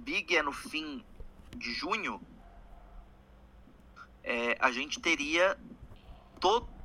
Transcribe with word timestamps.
Big 0.00 0.36
é 0.36 0.42
no 0.42 0.52
fim 0.52 1.04
de 1.56 1.72
junho, 1.72 2.20
é, 4.22 4.56
a 4.60 4.70
gente 4.70 5.00
teria 5.00 5.58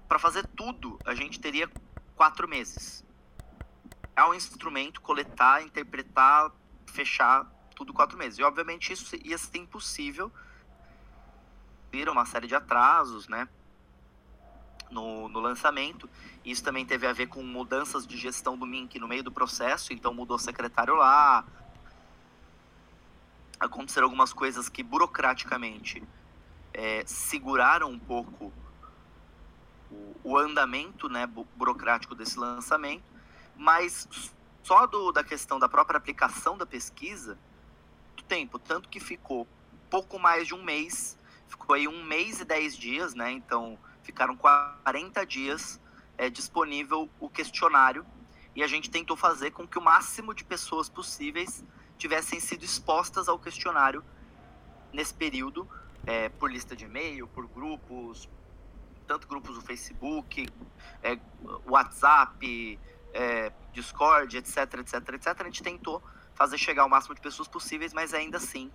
para 0.07 0.19
fazer 0.19 0.45
tudo, 0.47 0.99
a 1.05 1.15
gente 1.15 1.39
teria 1.39 1.69
quatro 2.15 2.47
meses. 2.47 3.03
É 4.15 4.23
um 4.23 4.33
instrumento 4.33 5.01
coletar, 5.01 5.63
interpretar, 5.63 6.51
fechar 6.87 7.49
tudo 7.75 7.93
quatro 7.93 8.17
meses. 8.17 8.39
E 8.39 8.43
obviamente 8.43 8.91
isso 8.91 9.15
ia 9.23 9.37
ser 9.37 9.57
impossível. 9.57 10.31
Viram 11.91 12.13
uma 12.13 12.25
série 12.25 12.47
de 12.47 12.55
atrasos, 12.55 13.27
né? 13.27 13.47
No, 14.89 15.27
no 15.27 15.39
lançamento. 15.39 16.09
Isso 16.43 16.63
também 16.63 16.85
teve 16.85 17.07
a 17.07 17.13
ver 17.13 17.27
com 17.27 17.41
mudanças 17.43 18.05
de 18.05 18.17
gestão 18.17 18.57
do 18.57 18.65
Mink 18.65 18.99
no 18.99 19.07
meio 19.07 19.23
do 19.23 19.31
processo, 19.31 19.93
então 19.93 20.13
mudou 20.13 20.37
o 20.37 20.39
secretário 20.39 20.95
lá. 20.95 21.45
Aconteceram 23.59 24.05
algumas 24.05 24.33
coisas 24.33 24.69
que 24.69 24.83
burocraticamente 24.83 26.03
é, 26.73 27.03
seguraram 27.05 27.89
um 27.89 27.99
pouco 27.99 28.51
o, 29.89 30.15
o 30.23 30.37
andamento 30.37 31.07
né, 31.07 31.25
bu 31.25 31.47
burocrático 31.55 32.13
desse 32.13 32.37
lançamento, 32.37 33.03
mas 33.55 34.07
só 34.63 34.85
do, 34.85 35.11
da 35.11 35.23
questão 35.23 35.57
da 35.59 35.69
própria 35.69 35.97
aplicação 35.97 36.57
da 36.57 36.65
pesquisa, 36.65 37.37
do 38.15 38.23
tempo, 38.23 38.59
tanto 38.59 38.89
que 38.89 38.99
ficou 38.99 39.47
pouco 39.89 40.19
mais 40.19 40.47
de 40.47 40.53
um 40.53 40.63
mês, 40.63 41.17
ficou 41.47 41.75
aí 41.75 41.87
um 41.87 42.03
mês 42.03 42.41
e 42.41 42.45
dez 42.45 42.75
dias, 42.75 43.13
né? 43.13 43.31
Então 43.31 43.77
ficaram 44.03 44.35
40 44.35 45.25
dias 45.25 45.79
é, 46.17 46.29
disponível 46.29 47.09
o 47.19 47.29
questionário 47.29 48.05
e 48.55 48.63
a 48.63 48.67
gente 48.67 48.89
tentou 48.89 49.15
fazer 49.15 49.51
com 49.51 49.67
que 49.67 49.77
o 49.77 49.81
máximo 49.81 50.33
de 50.33 50.43
pessoas 50.43 50.89
possíveis 50.89 51.63
tivessem 51.97 52.39
sido 52.39 52.63
expostas 52.63 53.27
ao 53.27 53.39
questionário 53.39 54.03
nesse 54.91 55.13
período, 55.13 55.67
é, 56.05 56.29
por 56.29 56.51
lista 56.51 56.75
de 56.75 56.85
e-mail, 56.85 57.27
por 57.27 57.47
grupos, 57.47 58.29
tanto 59.07 59.27
grupos 59.27 59.55
do 59.55 59.61
Facebook, 59.61 60.47
é, 61.03 61.17
WhatsApp, 61.65 62.79
é, 63.13 63.51
Discord, 63.73 64.37
etc, 64.37 64.57
etc, 64.75 65.09
etc. 65.13 65.41
A 65.41 65.43
gente 65.45 65.63
tentou 65.63 66.01
fazer 66.33 66.57
chegar 66.57 66.85
o 66.85 66.89
máximo 66.89 67.15
de 67.15 67.21
pessoas 67.21 67.47
possíveis, 67.47 67.93
mas 67.93 68.13
ainda 68.13 68.37
assim 68.37 68.71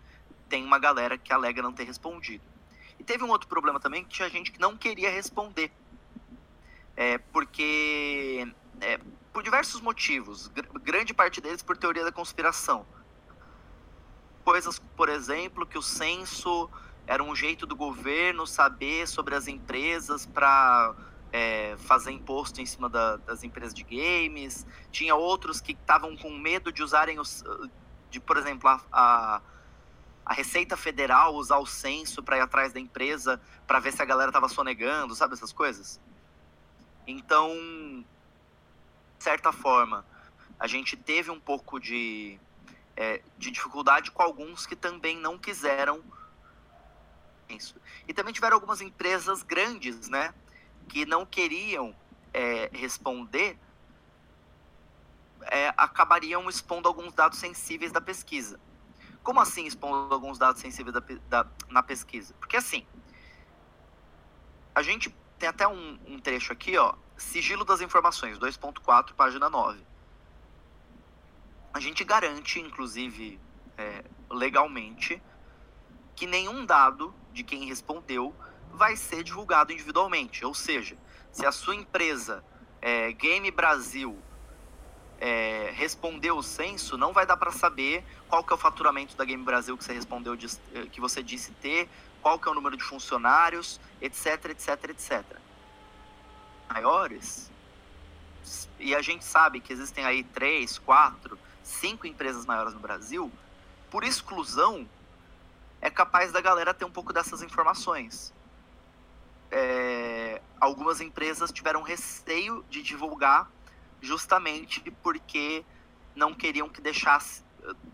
tem 0.48 0.64
uma 0.64 0.78
galera 0.78 1.16
que 1.16 1.32
alega 1.32 1.62
não 1.62 1.72
ter 1.72 1.84
respondido. 1.84 2.44
E 2.98 3.04
teve 3.04 3.24
um 3.24 3.30
outro 3.30 3.48
problema 3.48 3.80
também, 3.80 4.04
que 4.04 4.10
tinha 4.10 4.28
gente 4.28 4.50
que 4.50 4.60
não 4.60 4.76
queria 4.76 5.10
responder. 5.10 5.70
É, 6.96 7.16
porque, 7.18 8.46
é, 8.80 8.98
por 9.32 9.42
diversos 9.42 9.80
motivos, 9.80 10.48
gr 10.48 10.66
grande 10.80 11.14
parte 11.14 11.40
deles 11.40 11.62
por 11.62 11.76
teoria 11.76 12.04
da 12.04 12.12
conspiração. 12.12 12.84
Coisas, 14.44 14.78
por 14.96 15.08
exemplo, 15.08 15.66
que 15.66 15.78
o 15.78 15.82
censo 15.82 16.68
era 17.06 17.22
um 17.22 17.34
jeito 17.34 17.66
do 17.66 17.76
governo 17.76 18.46
saber 18.46 19.06
sobre 19.06 19.34
as 19.34 19.48
empresas 19.48 20.26
para 20.26 20.94
é, 21.32 21.76
fazer 21.78 22.12
imposto 22.12 22.60
em 22.60 22.66
cima 22.66 22.88
da, 22.88 23.16
das 23.16 23.42
empresas 23.42 23.74
de 23.74 23.84
games. 23.84 24.66
Tinha 24.90 25.14
outros 25.14 25.60
que 25.60 25.72
estavam 25.72 26.16
com 26.16 26.30
medo 26.30 26.72
de 26.72 26.82
usarem 26.82 27.18
os. 27.18 27.44
de, 28.10 28.20
por 28.20 28.36
exemplo, 28.36 28.68
a, 28.68 28.80
a 28.92 29.40
a 30.30 30.32
Receita 30.32 30.76
Federal 30.76 31.34
usar 31.34 31.58
o 31.58 31.66
censo 31.66 32.22
para 32.22 32.36
ir 32.36 32.40
atrás 32.40 32.72
da 32.72 32.78
empresa 32.78 33.40
para 33.66 33.80
ver 33.80 33.92
se 33.92 34.00
a 34.00 34.04
galera 34.04 34.30
estava 34.30 34.48
sonegando, 34.48 35.12
sabe 35.12 35.34
essas 35.34 35.52
coisas? 35.52 36.00
Então, 37.04 37.52
de 39.18 39.24
certa 39.24 39.52
forma, 39.52 40.06
a 40.56 40.68
gente 40.68 40.96
teve 40.96 41.32
um 41.32 41.40
pouco 41.40 41.80
de, 41.80 42.38
é, 43.00 43.22
de 43.38 43.50
dificuldade 43.50 44.10
com 44.10 44.22
alguns 44.22 44.66
que 44.66 44.76
também 44.76 45.16
não 45.16 45.38
quiseram 45.38 46.04
isso. 47.48 47.74
E 48.06 48.12
também 48.12 48.30
tiveram 48.30 48.56
algumas 48.56 48.82
empresas 48.82 49.42
grandes, 49.42 50.10
né, 50.10 50.34
que 50.86 51.06
não 51.06 51.24
queriam 51.24 51.96
é, 52.34 52.68
responder, 52.74 53.58
é, 55.50 55.72
acabariam 55.78 56.46
expondo 56.50 56.86
alguns 56.86 57.14
dados 57.14 57.38
sensíveis 57.38 57.90
da 57.90 58.02
pesquisa. 58.02 58.60
Como 59.22 59.40
assim 59.40 59.64
expondo 59.64 60.12
alguns 60.12 60.38
dados 60.38 60.60
sensíveis 60.60 60.92
da, 60.92 61.02
da, 61.26 61.50
na 61.70 61.82
pesquisa? 61.82 62.34
Porque 62.34 62.58
assim, 62.58 62.86
a 64.74 64.82
gente 64.82 65.08
tem 65.38 65.48
até 65.48 65.66
um, 65.66 65.98
um 66.06 66.18
trecho 66.18 66.52
aqui, 66.52 66.76
ó, 66.76 66.94
sigilo 67.16 67.64
das 67.64 67.80
informações, 67.80 68.38
2.4, 68.38 69.14
página 69.14 69.48
9. 69.48 69.89
A 71.72 71.80
gente 71.80 72.02
garante, 72.04 72.60
inclusive, 72.60 73.38
é, 73.78 74.04
legalmente, 74.30 75.22
que 76.16 76.26
nenhum 76.26 76.66
dado 76.66 77.14
de 77.32 77.42
quem 77.44 77.66
respondeu 77.66 78.34
vai 78.72 78.96
ser 78.96 79.22
divulgado 79.22 79.72
individualmente. 79.72 80.44
Ou 80.44 80.54
seja, 80.54 80.96
se 81.32 81.46
a 81.46 81.52
sua 81.52 81.74
empresa 81.74 82.44
é, 82.82 83.12
Game 83.12 83.50
Brasil 83.50 84.18
é, 85.20 85.70
respondeu 85.74 86.38
o 86.38 86.42
censo, 86.42 86.96
não 86.96 87.12
vai 87.12 87.26
dar 87.26 87.36
para 87.36 87.52
saber 87.52 88.04
qual 88.28 88.42
que 88.42 88.52
é 88.52 88.56
o 88.56 88.58
faturamento 88.58 89.16
da 89.16 89.24
Game 89.24 89.44
Brasil 89.44 89.76
que 89.76 89.84
você 89.84 89.92
respondeu, 89.92 90.34
de, 90.34 90.46
eh, 90.74 90.86
que 90.90 91.00
você 91.00 91.22
disse 91.22 91.52
ter, 91.52 91.88
qual 92.22 92.38
que 92.38 92.48
é 92.48 92.50
o 92.50 92.54
número 92.54 92.76
de 92.76 92.82
funcionários, 92.82 93.78
etc, 94.00 94.46
etc, 94.46 94.84
etc. 94.90 95.24
Maiores, 96.72 97.50
e 98.78 98.94
a 98.94 99.02
gente 99.02 99.24
sabe 99.24 99.60
que 99.60 99.72
existem 99.72 100.04
aí 100.04 100.24
três, 100.24 100.78
quatro, 100.78 101.38
cinco 101.70 102.06
empresas 102.06 102.44
maiores 102.44 102.74
no 102.74 102.80
Brasil, 102.80 103.30
por 103.90 104.04
exclusão, 104.04 104.88
é 105.80 105.88
capaz 105.88 106.32
da 106.32 106.40
galera 106.40 106.74
ter 106.74 106.84
um 106.84 106.90
pouco 106.90 107.12
dessas 107.12 107.42
informações. 107.42 108.32
É, 109.50 110.40
algumas 110.60 111.00
empresas 111.00 111.50
tiveram 111.50 111.82
receio 111.82 112.64
de 112.68 112.82
divulgar 112.82 113.50
justamente 114.00 114.80
porque 115.02 115.64
não 116.14 116.34
queriam 116.34 116.68
que 116.68 116.80
deixasse 116.80 117.42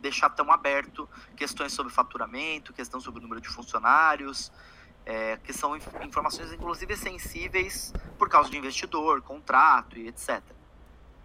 deixar 0.00 0.30
tão 0.30 0.52
aberto 0.52 1.08
questões 1.36 1.72
sobre 1.72 1.92
faturamento, 1.92 2.72
questão 2.72 3.00
sobre 3.00 3.18
o 3.18 3.22
número 3.22 3.40
de 3.40 3.48
funcionários, 3.48 4.52
é, 5.04 5.38
que 5.38 5.52
são 5.52 5.76
informações 5.76 6.52
inclusive 6.52 6.96
sensíveis 6.96 7.92
por 8.18 8.28
causa 8.28 8.48
de 8.48 8.56
investidor, 8.56 9.22
contrato 9.22 9.98
e 9.98 10.08
etc. 10.08 10.42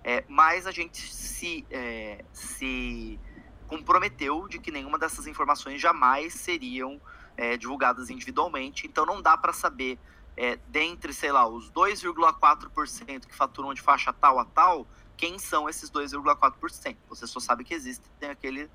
É, 0.03 0.23
mas 0.27 0.65
a 0.65 0.71
gente 0.71 1.13
se, 1.13 1.65
é, 1.69 2.25
se 2.33 3.19
comprometeu 3.67 4.47
de 4.47 4.59
que 4.59 4.71
nenhuma 4.71 4.97
dessas 4.97 5.27
informações 5.27 5.79
jamais 5.79 6.33
seriam 6.33 6.99
é, 7.37 7.55
divulgadas 7.55 8.09
individualmente, 8.09 8.87
então 8.87 9.05
não 9.05 9.21
dá 9.21 9.37
para 9.37 9.53
saber 9.53 9.99
é, 10.35 10.57
dentre, 10.67 11.13
sei 11.13 11.31
lá, 11.31 11.47
os 11.47 11.71
2,4% 11.71 13.27
que 13.27 13.35
faturam 13.35 13.73
de 13.73 13.81
faixa 13.81 14.11
tal 14.11 14.39
a 14.39 14.45
tal, 14.45 14.87
quem 15.15 15.37
são 15.37 15.69
esses 15.69 15.91
2,4%. 15.91 16.97
Você 17.09 17.27
só 17.27 17.39
sabe 17.39 17.63
que 17.63 17.73
existe 17.73 18.09
tem 18.19 18.29
aquele, 18.29 18.69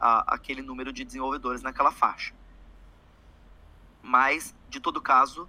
a, 0.00 0.34
aquele 0.34 0.62
número 0.62 0.92
de 0.92 1.04
desenvolvedores 1.04 1.62
naquela 1.62 1.92
faixa. 1.92 2.34
Mas, 4.02 4.54
de 4.68 4.80
todo 4.80 5.00
caso, 5.00 5.48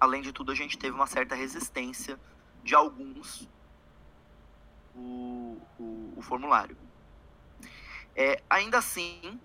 além 0.00 0.22
de 0.22 0.32
tudo, 0.32 0.50
a 0.50 0.54
gente 0.54 0.78
teve 0.78 0.94
uma 0.94 1.06
certa 1.06 1.34
resistência 1.34 2.18
de 2.64 2.74
alguns 2.74 3.48
o, 4.94 5.58
o, 5.78 6.14
o 6.16 6.22
formulário. 6.22 6.76
É, 8.14 8.42
ainda 8.48 8.78
assim, 8.78 9.40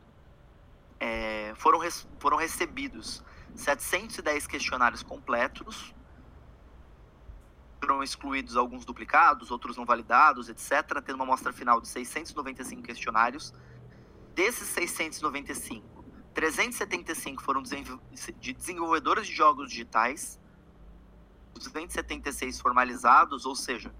é, 0.99 1.53
foram, 1.55 1.79
res, 1.79 2.07
foram 2.19 2.37
recebidos 2.37 3.23
710 3.55 4.47
questionários 4.47 5.03
completos, 5.03 5.93
foram 7.79 8.03
excluídos 8.03 8.57
alguns 8.57 8.83
duplicados, 8.83 9.51
outros 9.51 9.77
não 9.77 9.85
validados, 9.85 10.49
etc., 10.49 11.01
tendo 11.05 11.15
uma 11.15 11.23
amostra 11.23 11.53
final 11.53 11.79
de 11.79 11.87
695 11.87 12.81
questionários. 12.81 13.53
Desses 14.35 14.67
695, 14.67 16.03
375 16.33 17.41
foram 17.41 17.63
de 17.63 18.53
desenvolvedores 18.53 19.25
de 19.27 19.33
jogos 19.33 19.69
digitais, 19.69 20.39
276 21.53 22.59
formalizados, 22.59 23.45
ou 23.45 23.55
seja, 23.55 23.93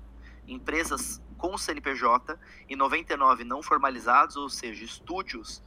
empresas 0.48 1.22
com 1.38 1.57
CNPJ, 1.57 2.38
e 2.68 2.75
99 2.75 3.44
não 3.44 3.62
formalizados, 3.62 4.36
ou 4.36 4.50
seja, 4.50 4.84
estúdios 4.84 5.62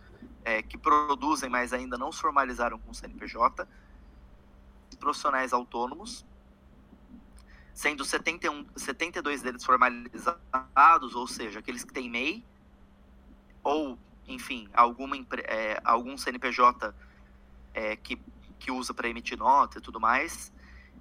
é, 0.44 0.62
que 0.62 0.76
produzem, 0.76 1.49
mas 1.49 1.72
ainda 1.72 1.96
não 1.96 2.11
se 2.12 2.20
formalizaram 2.20 2.78
com 2.78 2.93
CNPJ, 2.93 3.67
profissionais 4.99 5.52
autônomos, 5.52 6.26
sendo 7.72 8.05
71, 8.05 8.67
72 8.76 9.43
deles 9.43 9.64
formalizados, 9.64 11.14
ou 11.14 11.26
seja, 11.26 11.61
aqueles 11.61 11.84
que 11.84 11.93
têm 11.93 12.11
MEI, 12.11 12.44
ou, 13.62 13.99
enfim, 14.26 14.69
alguma, 14.72 15.17
é, 15.44 15.81
algum 15.84 16.17
CNPJ 16.17 16.94
é, 17.72 17.96
que, 17.96 18.20
que 18.58 18.70
usa 18.70 18.93
para 18.93 19.08
emitir 19.08 19.38
nota 19.38 19.78
e 19.78 19.81
tudo 19.81 19.99
mais, 19.99 20.52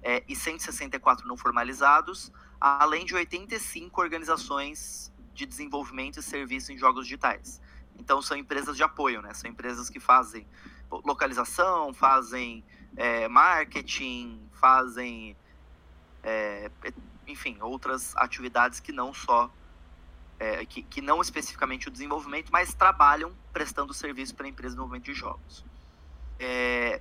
é, 0.02 0.24
e 0.26 0.34
164 0.34 1.28
não 1.28 1.36
formalizados, 1.36 2.32
além 2.60 3.04
de 3.04 3.14
85 3.14 4.00
organizações 4.00 5.10
de 5.32 5.46
desenvolvimento 5.46 6.18
e 6.18 6.22
serviço 6.22 6.72
em 6.72 6.78
jogos 6.78 7.04
digitais. 7.04 7.60
Então 7.98 8.20
são 8.20 8.36
empresas 8.36 8.76
de 8.76 8.82
apoio, 8.82 9.22
né? 9.22 9.32
São 9.32 9.50
empresas 9.50 9.88
que 9.88 9.98
fazem 9.98 10.46
localização, 10.90 11.94
fazem 11.94 12.64
é, 12.96 13.28
marketing, 13.28 14.40
fazem, 14.52 15.36
é, 16.22 16.70
enfim, 17.26 17.56
outras 17.60 18.14
atividades 18.16 18.80
que 18.80 18.92
não 18.92 19.14
só 19.14 19.50
é, 20.38 20.64
que, 20.64 20.82
que, 20.82 21.02
não 21.02 21.20
especificamente 21.20 21.88
o 21.88 21.90
desenvolvimento, 21.90 22.50
mas 22.50 22.72
trabalham 22.72 23.32
prestando 23.52 23.92
serviço 23.92 24.34
para 24.34 24.46
a 24.46 24.48
empresa 24.48 24.70
de 24.70 24.76
desenvolvimento 24.76 25.04
de 25.04 25.14
jogos. 25.14 25.64
É, 26.38 27.00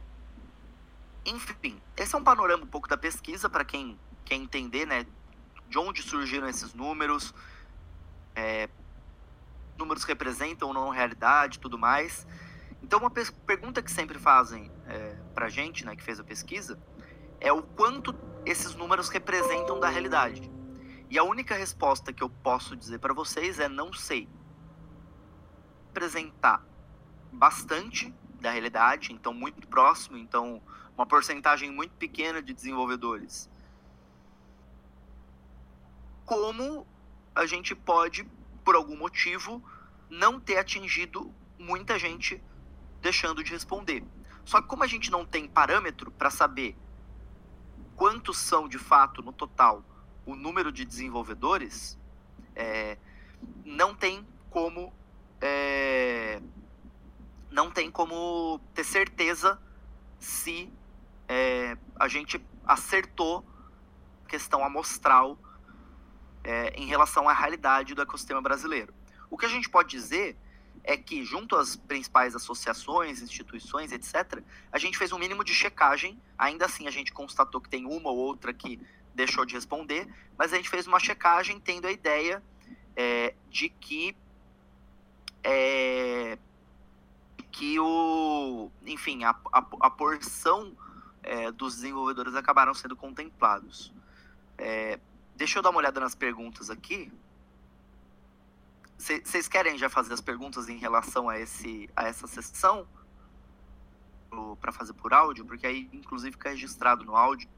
enfim, 1.26 1.82
esse 1.96 2.14
é 2.14 2.18
um 2.18 2.24
panorama 2.24 2.64
um 2.64 2.68
pouco 2.68 2.88
da 2.88 2.98
pesquisa 2.98 3.50
para 3.50 3.64
quem 3.64 3.98
quer 4.26 4.36
entender, 4.36 4.86
né, 4.86 5.06
de 5.70 5.78
onde 5.78 6.02
surgiram 6.02 6.50
esses 6.50 6.74
números, 6.74 7.34
é, 8.36 8.68
números 9.78 10.04
representam 10.04 10.68
ou 10.68 10.74
não 10.74 10.90
realidade 10.90 11.60
tudo 11.60 11.78
mais. 11.78 12.28
Então, 12.82 13.00
uma 13.00 13.12
pergunta 13.12 13.82
que 13.82 13.92
sempre 13.92 14.18
fazem 14.18 14.72
é, 14.88 15.16
para 15.34 15.46
a 15.46 15.50
gente, 15.50 15.86
né, 15.86 15.96
que 15.96 16.04
fez 16.04 16.20
a 16.20 16.24
pesquisa, 16.24 16.80
é 17.40 17.54
o 17.54 17.62
quanto 17.62 18.16
esses 18.46 18.76
números 18.76 19.10
representam 19.10 19.80
da 19.80 19.88
realidade. 19.88 20.52
E 21.10 21.18
a 21.18 21.24
única 21.24 21.56
resposta 21.56 22.12
que 22.12 22.24
eu 22.24 22.30
posso 22.30 22.76
dizer 22.76 23.00
para 23.00 23.14
vocês 23.14 23.60
é 23.60 23.68
não 23.68 23.94
sei. 23.94 24.28
Representar 25.88 26.64
bastante 27.32 28.14
da 28.40 28.52
realidade, 28.52 29.14
então 29.14 29.34
muito 29.34 29.68
próximo, 29.68 30.18
então 30.18 30.62
uma 30.96 31.06
porcentagem 31.06 31.72
muito 31.72 31.92
pequena 31.96 32.42
de 32.42 32.54
desenvolvedores. 32.54 33.50
Como 36.30 36.86
a 37.34 37.48
gente 37.48 37.74
pode, 37.74 38.24
por 38.64 38.76
algum 38.76 38.96
motivo, 38.96 39.64
não 40.08 40.40
ter 40.40 40.60
atingido 40.60 41.34
muita 41.58 41.98
gente 41.98 42.40
deixando 43.02 43.44
de 43.44 43.52
responder. 43.52 44.04
Só 44.46 44.62
que 44.62 44.68
como 44.68 44.84
a 44.84 44.88
gente 44.88 45.10
não 45.10 45.26
tem 45.26 45.48
parâmetro 45.48 46.12
para 46.12 46.30
saber 46.30 46.78
quantos 47.96 48.38
são 48.38 48.68
de 48.68 48.78
fato 48.78 49.24
no 49.24 49.34
total 49.34 49.84
o 50.24 50.36
número 50.36 50.72
de 50.72 50.86
desenvolvedores, 50.86 51.98
é, 52.56 53.00
não 53.66 53.96
tem 53.96 54.24
como 54.52 54.94
é, 55.42 56.40
não 57.50 57.72
tem 57.72 57.90
como 57.90 58.62
ter 58.76 58.84
certeza 58.84 59.60
se 60.20 60.72
é, 61.28 61.76
a 61.96 62.08
gente 62.08 62.40
acertou 62.68 63.44
a 64.24 64.30
questão 64.30 64.64
amostral 64.64 65.36
é, 66.50 66.74
em 66.76 66.88
relação 66.88 67.30
à 67.30 67.34
realidade 67.34 67.94
do 67.94 68.02
ecossistema 68.02 68.42
brasileiro. 68.42 68.92
O 69.30 69.38
que 69.38 69.46
a 69.46 69.50
gente 69.50 69.70
pode 69.70 69.90
dizer 69.90 70.36
é 70.84 70.98
que, 70.98 71.24
junto 71.24 71.56
às 71.56 71.76
principais 71.76 72.36
associações, 72.36 73.22
instituições, 73.22 73.92
etc., 73.92 74.42
a 74.72 74.80
gente 74.80 74.98
fez 74.98 75.12
um 75.12 75.20
mínimo 75.20 75.44
de 75.44 75.54
checagem. 75.54 76.20
Ainda 76.36 76.66
assim, 76.66 76.88
a 76.88 76.92
gente 76.92 77.14
constatou 77.14 77.62
que 77.62 77.70
tem 77.70 77.86
uma 77.86 78.10
ou 78.10 78.18
outra 78.18 78.52
que 78.52 78.82
deixou 79.14 79.46
de 79.46 79.54
responder, 79.54 80.08
mas 80.36 80.52
a 80.52 80.56
gente 80.56 80.70
fez 80.70 80.88
uma 80.88 81.00
checagem 81.00 81.60
tendo 81.60 81.86
a 81.86 81.92
ideia 81.92 82.42
é, 82.96 83.36
de 83.52 83.70
que 83.70 84.16
é, 85.44 86.36
que 87.52 87.80
o 87.80 88.72
enfim 88.86 89.24
a, 89.24 89.36
a, 89.52 89.66
a 89.82 89.90
porção 89.90 90.76
é, 91.22 91.52
dos 91.52 91.76
desenvolvedores 91.76 92.34
acabaram 92.36 92.74
sendo 92.74 92.96
contemplados 92.96 93.94
é, 94.58 95.00
deixa 95.40 95.58
eu 95.58 95.64
dar 95.64 95.72
uma 95.72 95.80
olhada 95.80 96.00
nas 96.00 96.14
perguntas 96.14 96.70
aqui 96.70 97.12
vocês 98.98 99.48
querem 99.48 99.78
já 99.78 99.90
fazer 99.90 100.14
as 100.14 100.22
perguntas 100.22 100.68
em 100.68 100.78
relação 100.78 101.30
a 101.30 101.40
esse 101.40 101.90
a 101.96 102.04
essa 102.08 102.28
sessão 102.28 102.86
para 104.60 104.72
fazer 104.72 104.94
por 104.94 105.14
áudio 105.14 105.46
porque 105.46 105.66
aí 105.66 105.90
inclusive 105.94 106.34
fica 106.34 106.50
registrado 106.50 107.04
no 107.06 107.16
áudio 107.16 107.50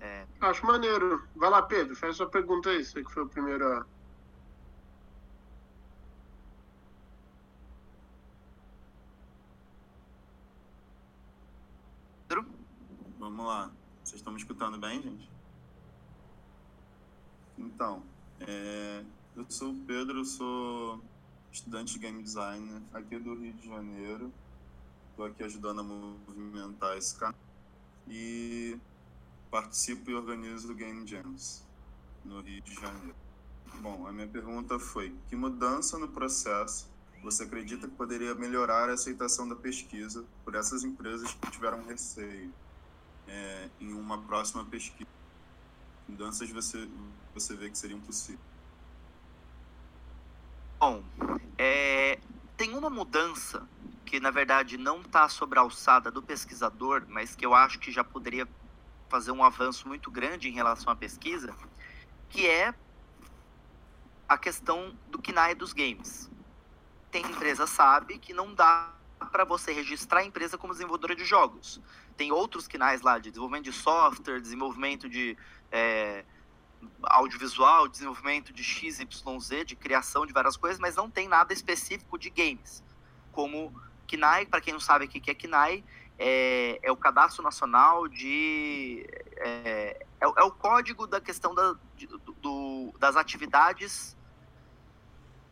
é... 0.00 0.26
Acho 0.40 0.64
maneiro. 0.66 1.26
Vai 1.34 1.50
lá, 1.50 1.62
Pedro, 1.62 1.96
faz 1.96 2.16
sua 2.16 2.28
pergunta 2.28 2.70
aí, 2.70 2.84
você 2.84 3.02
que 3.02 3.10
foi 3.10 3.24
o 3.24 3.28
primeiro 3.28 3.66
a. 3.66 3.86
Pedro? 12.28 12.46
Vamos 13.18 13.46
lá. 13.46 13.70
Vocês 14.04 14.20
estão 14.20 14.32
me 14.32 14.38
escutando 14.38 14.78
bem, 14.78 15.02
gente? 15.02 15.37
Então, 17.58 18.02
é... 18.40 19.02
eu 19.36 19.44
sou 19.48 19.72
o 19.72 19.76
Pedro, 19.86 20.24
sou 20.24 21.02
estudante 21.52 21.94
de 21.94 21.98
game 21.98 22.22
design 22.22 22.82
aqui 22.92 23.18
do 23.18 23.34
Rio 23.34 23.52
de 23.52 23.68
Janeiro. 23.68 24.32
Estou 25.10 25.26
aqui 25.26 25.42
ajudando 25.42 25.80
a 25.80 25.82
movimentar 25.82 26.96
esse 26.96 27.18
canal. 27.18 27.34
E 28.06 28.78
participo 29.50 30.10
e 30.10 30.14
organizo 30.14 30.72
o 30.72 30.74
Game 30.74 31.06
Jams 31.06 31.64
no 32.24 32.40
Rio 32.40 32.62
de 32.62 32.74
Janeiro. 32.74 33.16
Bom, 33.80 34.06
a 34.06 34.12
minha 34.12 34.28
pergunta 34.28 34.78
foi: 34.78 35.14
que 35.28 35.36
mudança 35.36 35.98
no 35.98 36.08
processo 36.08 36.88
você 37.22 37.42
acredita 37.42 37.88
que 37.88 37.94
poderia 37.94 38.34
melhorar 38.34 38.88
a 38.88 38.92
aceitação 38.92 39.48
da 39.48 39.56
pesquisa 39.56 40.24
por 40.44 40.54
essas 40.54 40.84
empresas 40.84 41.32
que 41.32 41.50
tiveram 41.50 41.84
receio 41.84 42.52
é, 43.26 43.68
em 43.80 43.92
uma 43.92 44.22
próxima 44.22 44.64
pesquisa? 44.64 45.17
Mudanças 46.08 46.50
você 46.50 46.88
você 47.34 47.54
vê 47.54 47.70
que 47.70 47.78
seriam 47.78 48.00
possíveis? 48.00 48.40
Bom, 50.80 51.04
é, 51.56 52.18
tem 52.56 52.76
uma 52.76 52.90
mudança 52.90 53.68
que 54.04 54.18
na 54.18 54.30
verdade 54.30 54.78
não 54.78 55.00
está 55.00 55.28
sobre 55.28 55.58
a 55.58 55.62
alçada 55.62 56.10
do 56.10 56.22
pesquisador, 56.22 57.04
mas 57.08 57.36
que 57.36 57.44
eu 57.44 57.54
acho 57.54 57.78
que 57.78 57.92
já 57.92 58.02
poderia 58.02 58.48
fazer 59.08 59.32
um 59.32 59.44
avanço 59.44 59.86
muito 59.86 60.10
grande 60.10 60.48
em 60.48 60.52
relação 60.52 60.92
à 60.92 60.96
pesquisa, 60.96 61.54
que 62.28 62.46
é 62.46 62.74
a 64.28 64.36
questão 64.36 64.96
do 65.08 65.20
KNAI 65.20 65.54
dos 65.54 65.72
games. 65.72 66.30
Tem 67.10 67.24
empresa 67.24 67.66
sabe 67.66 68.18
que 68.18 68.32
não 68.32 68.54
dá 68.54 68.97
para 69.26 69.44
você 69.44 69.72
registrar 69.72 70.20
a 70.20 70.24
empresa 70.24 70.56
como 70.56 70.72
desenvolvedora 70.72 71.14
de 71.14 71.24
jogos. 71.24 71.80
Tem 72.16 72.32
outros 72.32 72.66
KNAIs 72.66 73.02
lá 73.02 73.18
de 73.18 73.30
desenvolvimento 73.30 73.64
de 73.64 73.72
software, 73.72 74.40
desenvolvimento 74.40 75.08
de 75.08 75.36
é, 75.70 76.24
audiovisual, 77.02 77.88
desenvolvimento 77.88 78.52
de 78.52 78.62
XYZ, 78.62 79.06
de 79.66 79.76
criação 79.76 80.24
de 80.24 80.32
várias 80.32 80.56
coisas, 80.56 80.78
mas 80.78 80.96
não 80.96 81.10
tem 81.10 81.28
nada 81.28 81.52
específico 81.52 82.18
de 82.18 82.30
games. 82.30 82.82
Como 83.32 83.72
KNAI, 84.06 84.46
para 84.46 84.60
quem 84.60 84.72
não 84.72 84.80
sabe 84.80 85.04
o 85.04 85.08
que 85.08 85.30
é 85.30 85.34
KNAI, 85.34 85.84
é, 86.18 86.80
é 86.82 86.90
o 86.90 86.96
cadastro 86.96 87.42
nacional 87.42 88.08
de. 88.08 89.06
É, 89.36 90.06
é, 90.20 90.24
é, 90.24 90.42
o 90.42 90.50
código 90.50 91.06
da 91.06 91.20
questão 91.20 91.54
da, 91.54 91.76
de, 91.96 92.06
do, 92.06 92.92
das 92.98 93.16
atividades 93.16 94.16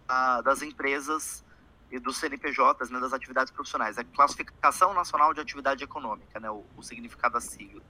a, 0.09 0.41
das 0.41 0.63
empresas 0.63 1.45
e 1.91 1.99
dos 1.99 2.17
CNPJs, 2.19 2.91
né, 2.91 2.99
das 3.01 3.13
atividades 3.13 3.53
profissionais. 3.53 3.97
É 3.99 4.01
a 4.01 4.05
classificação 4.05 4.93
nacional 4.93 5.33
de 5.33 5.41
atividade 5.41 5.85
econômica, 5.85 6.41
né, 6.41 6.51
o, 6.51 6.65
o 6.77 6.83
significado 6.83 7.35
da 7.35 7.41
sigla. 7.41 7.83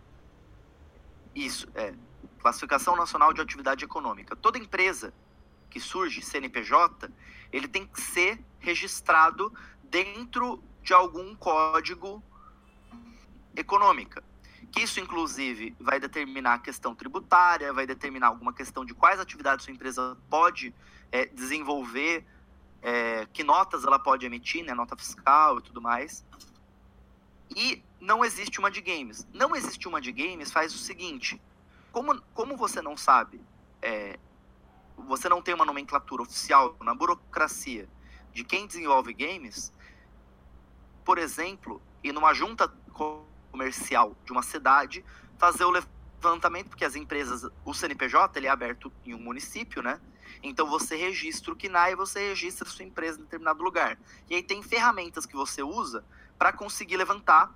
Isso, 1.35 1.69
é. 1.75 1.95
Classificação 2.41 2.97
nacional 2.97 3.33
de 3.33 3.41
atividade 3.41 3.85
econômica. 3.85 4.37
Toda 4.37 4.59
empresa 4.59 5.13
que 5.69 5.81
surge, 5.81 6.23
CNPJ, 6.23 7.11
ele 7.53 7.69
tem 7.69 7.87
que 7.87 8.01
ser 8.01 8.43
registrado 8.59 9.53
dentro 9.83 10.63
de 10.83 10.95
algum 10.95 11.35
código 11.35 12.23
econômica. 13.55 14.23
Que 14.73 14.83
isso, 14.83 15.01
inclusive, 15.01 15.75
vai 15.81 15.99
determinar 15.99 16.55
a 16.55 16.59
questão 16.59 16.95
tributária, 16.95 17.73
vai 17.73 17.87
determinar 17.87 18.29
alguma 18.29 18.53
questão 18.53 18.85
de 18.85 18.95
quais 18.95 19.21
atividades 19.21 19.65
sua 19.65 19.75
empresa 19.75 20.17
pode 20.29 20.75
é, 21.11 21.27
desenvolver, 21.27 22.25
é, 22.87 23.27
que 23.33 23.43
notas 23.43 23.85
ela 23.85 23.99
pode 23.99 24.25
emitir, 24.25 24.65
né, 24.65 24.73
nota 24.73 24.97
fiscal 24.97 25.59
e 25.59 25.63
tudo 25.63 25.83
mais. 25.83 26.25
E 27.51 27.83
não 28.01 28.25
existe 28.25 28.61
uma 28.61 28.71
de 28.71 28.81
games. 28.81 29.27
Não 29.35 29.57
existe 29.57 29.89
uma 29.89 30.01
de 30.01 30.13
games 30.13 30.53
faz 30.53 30.73
o 30.73 30.79
seguinte: 30.79 31.43
como, 31.91 32.23
como 32.33 32.57
você 32.57 32.81
não 32.81 32.97
sabe, 32.97 33.41
é, 33.83 34.17
você 34.97 35.29
não 35.29 35.43
tem 35.43 35.53
uma 35.53 35.65
nomenclatura 35.65 36.23
oficial 36.23 36.77
na 36.81 36.95
burocracia 36.95 37.89
de 38.33 38.45
quem 38.45 38.69
desenvolve 38.69 39.13
games, 39.13 39.73
por 41.05 41.19
exemplo, 41.19 41.83
e 42.05 42.13
numa 42.13 42.33
junta 42.35 42.73
comercial 43.51 44.17
de 44.25 44.31
uma 44.31 44.45
cidade 44.45 45.05
fazer 45.39 45.65
o 45.65 45.71
levantamento, 45.71 46.69
porque 46.69 46.85
as 46.85 46.95
empresas, 46.95 47.51
o 47.65 47.75
CNPJ, 47.75 48.39
ele 48.39 48.47
é 48.47 48.51
aberto 48.51 48.93
em 49.05 49.13
um 49.13 49.19
município, 49.19 49.83
né? 49.83 50.01
Então 50.43 50.69
você 50.69 50.97
registra 50.97 51.53
o 51.53 51.57
KNAI 51.57 51.93
e 51.93 51.97
você 51.97 52.29
registra 52.29 52.67
a 52.67 52.71
sua 52.71 52.85
empresa 52.85 53.19
em 53.19 53.23
determinado 53.23 53.63
lugar. 53.63 53.99
E 54.29 54.35
aí 54.35 54.43
tem 54.43 54.63
ferramentas 54.63 55.27
que 55.27 55.35
você 55.35 55.63
usa 55.63 56.05
para 56.39 56.53
conseguir 56.53 56.97
levantar, 56.97 57.55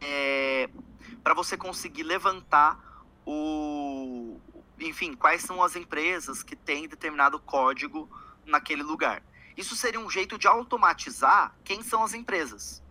é, 0.00 0.68
para 1.22 1.34
você 1.34 1.56
conseguir 1.56 2.02
levantar 2.02 2.78
o, 3.24 4.40
enfim, 4.78 5.14
quais 5.14 5.42
são 5.42 5.62
as 5.62 5.76
empresas 5.76 6.42
que 6.42 6.56
têm 6.56 6.88
determinado 6.88 7.38
código 7.38 8.08
naquele 8.44 8.82
lugar. 8.82 9.22
Isso 9.56 9.76
seria 9.76 10.00
um 10.00 10.10
jeito 10.10 10.38
de 10.38 10.46
automatizar 10.46 11.54
quem 11.62 11.82
são 11.82 12.02
as 12.02 12.14
empresas. 12.14 12.82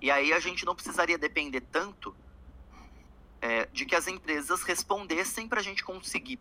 E 0.00 0.10
aí 0.10 0.32
a 0.32 0.40
gente 0.40 0.64
não 0.64 0.74
precisaria 0.74 1.16
depender 1.16 1.60
tanto 1.60 2.14
é, 3.40 3.66
de 3.66 3.84
que 3.84 3.94
as 3.94 4.06
empresas 4.06 4.62
respondessem 4.62 5.48
para 5.48 5.60
a 5.60 5.62
gente 5.62 5.82
conseguir 5.82 6.38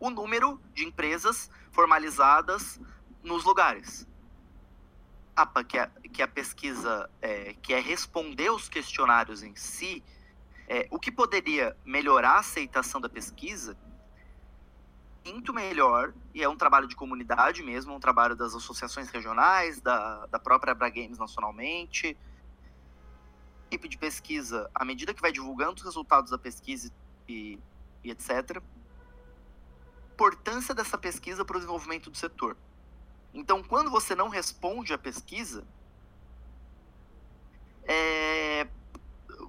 o 0.00 0.10
número 0.10 0.60
de 0.74 0.84
empresas 0.84 1.50
formalizadas 1.70 2.80
nos 3.22 3.44
lugares. 3.44 4.08
APA, 5.36 5.62
que 5.62 5.78
é, 5.78 5.86
que 6.12 6.22
é 6.22 6.24
a 6.24 6.28
pesquisa, 6.28 7.08
é, 7.22 7.54
que 7.62 7.72
é 7.72 7.80
responder 7.80 8.50
os 8.50 8.68
questionários 8.68 9.42
em 9.42 9.54
si, 9.54 10.02
é, 10.66 10.88
o 10.90 10.98
que 10.98 11.12
poderia 11.12 11.76
melhorar 11.84 12.32
a 12.32 12.38
aceitação 12.40 13.00
da 13.00 13.08
pesquisa 13.08 13.76
muito 15.24 15.52
melhor, 15.52 16.14
e 16.34 16.42
é 16.42 16.48
um 16.48 16.56
trabalho 16.56 16.88
de 16.88 16.96
comunidade 16.96 17.62
mesmo, 17.62 17.94
um 17.94 18.00
trabalho 18.00 18.34
das 18.34 18.54
associações 18.54 19.10
regionais, 19.10 19.80
da, 19.80 20.26
da 20.26 20.38
própria 20.38 20.72
Abra 20.72 20.88
Games 20.88 21.18
nacionalmente. 21.18 22.16
Equipe 23.66 23.88
de 23.88 23.98
pesquisa, 23.98 24.70
à 24.74 24.84
medida 24.84 25.12
que 25.12 25.20
vai 25.20 25.30
divulgando 25.30 25.74
os 25.74 25.82
resultados 25.82 26.30
da 26.30 26.38
pesquisa 26.38 26.90
e, 27.28 27.58
e 28.02 28.10
etc., 28.10 28.62
importância 30.20 30.74
dessa 30.74 30.98
pesquisa 30.98 31.46
para 31.46 31.56
o 31.56 31.60
desenvolvimento 31.60 32.10
do 32.10 32.16
setor. 32.16 32.54
Então, 33.32 33.62
quando 33.62 33.90
você 33.90 34.14
não 34.14 34.28
responde 34.28 34.92
à 34.92 34.98
pesquisa, 34.98 35.66
é, 37.84 38.68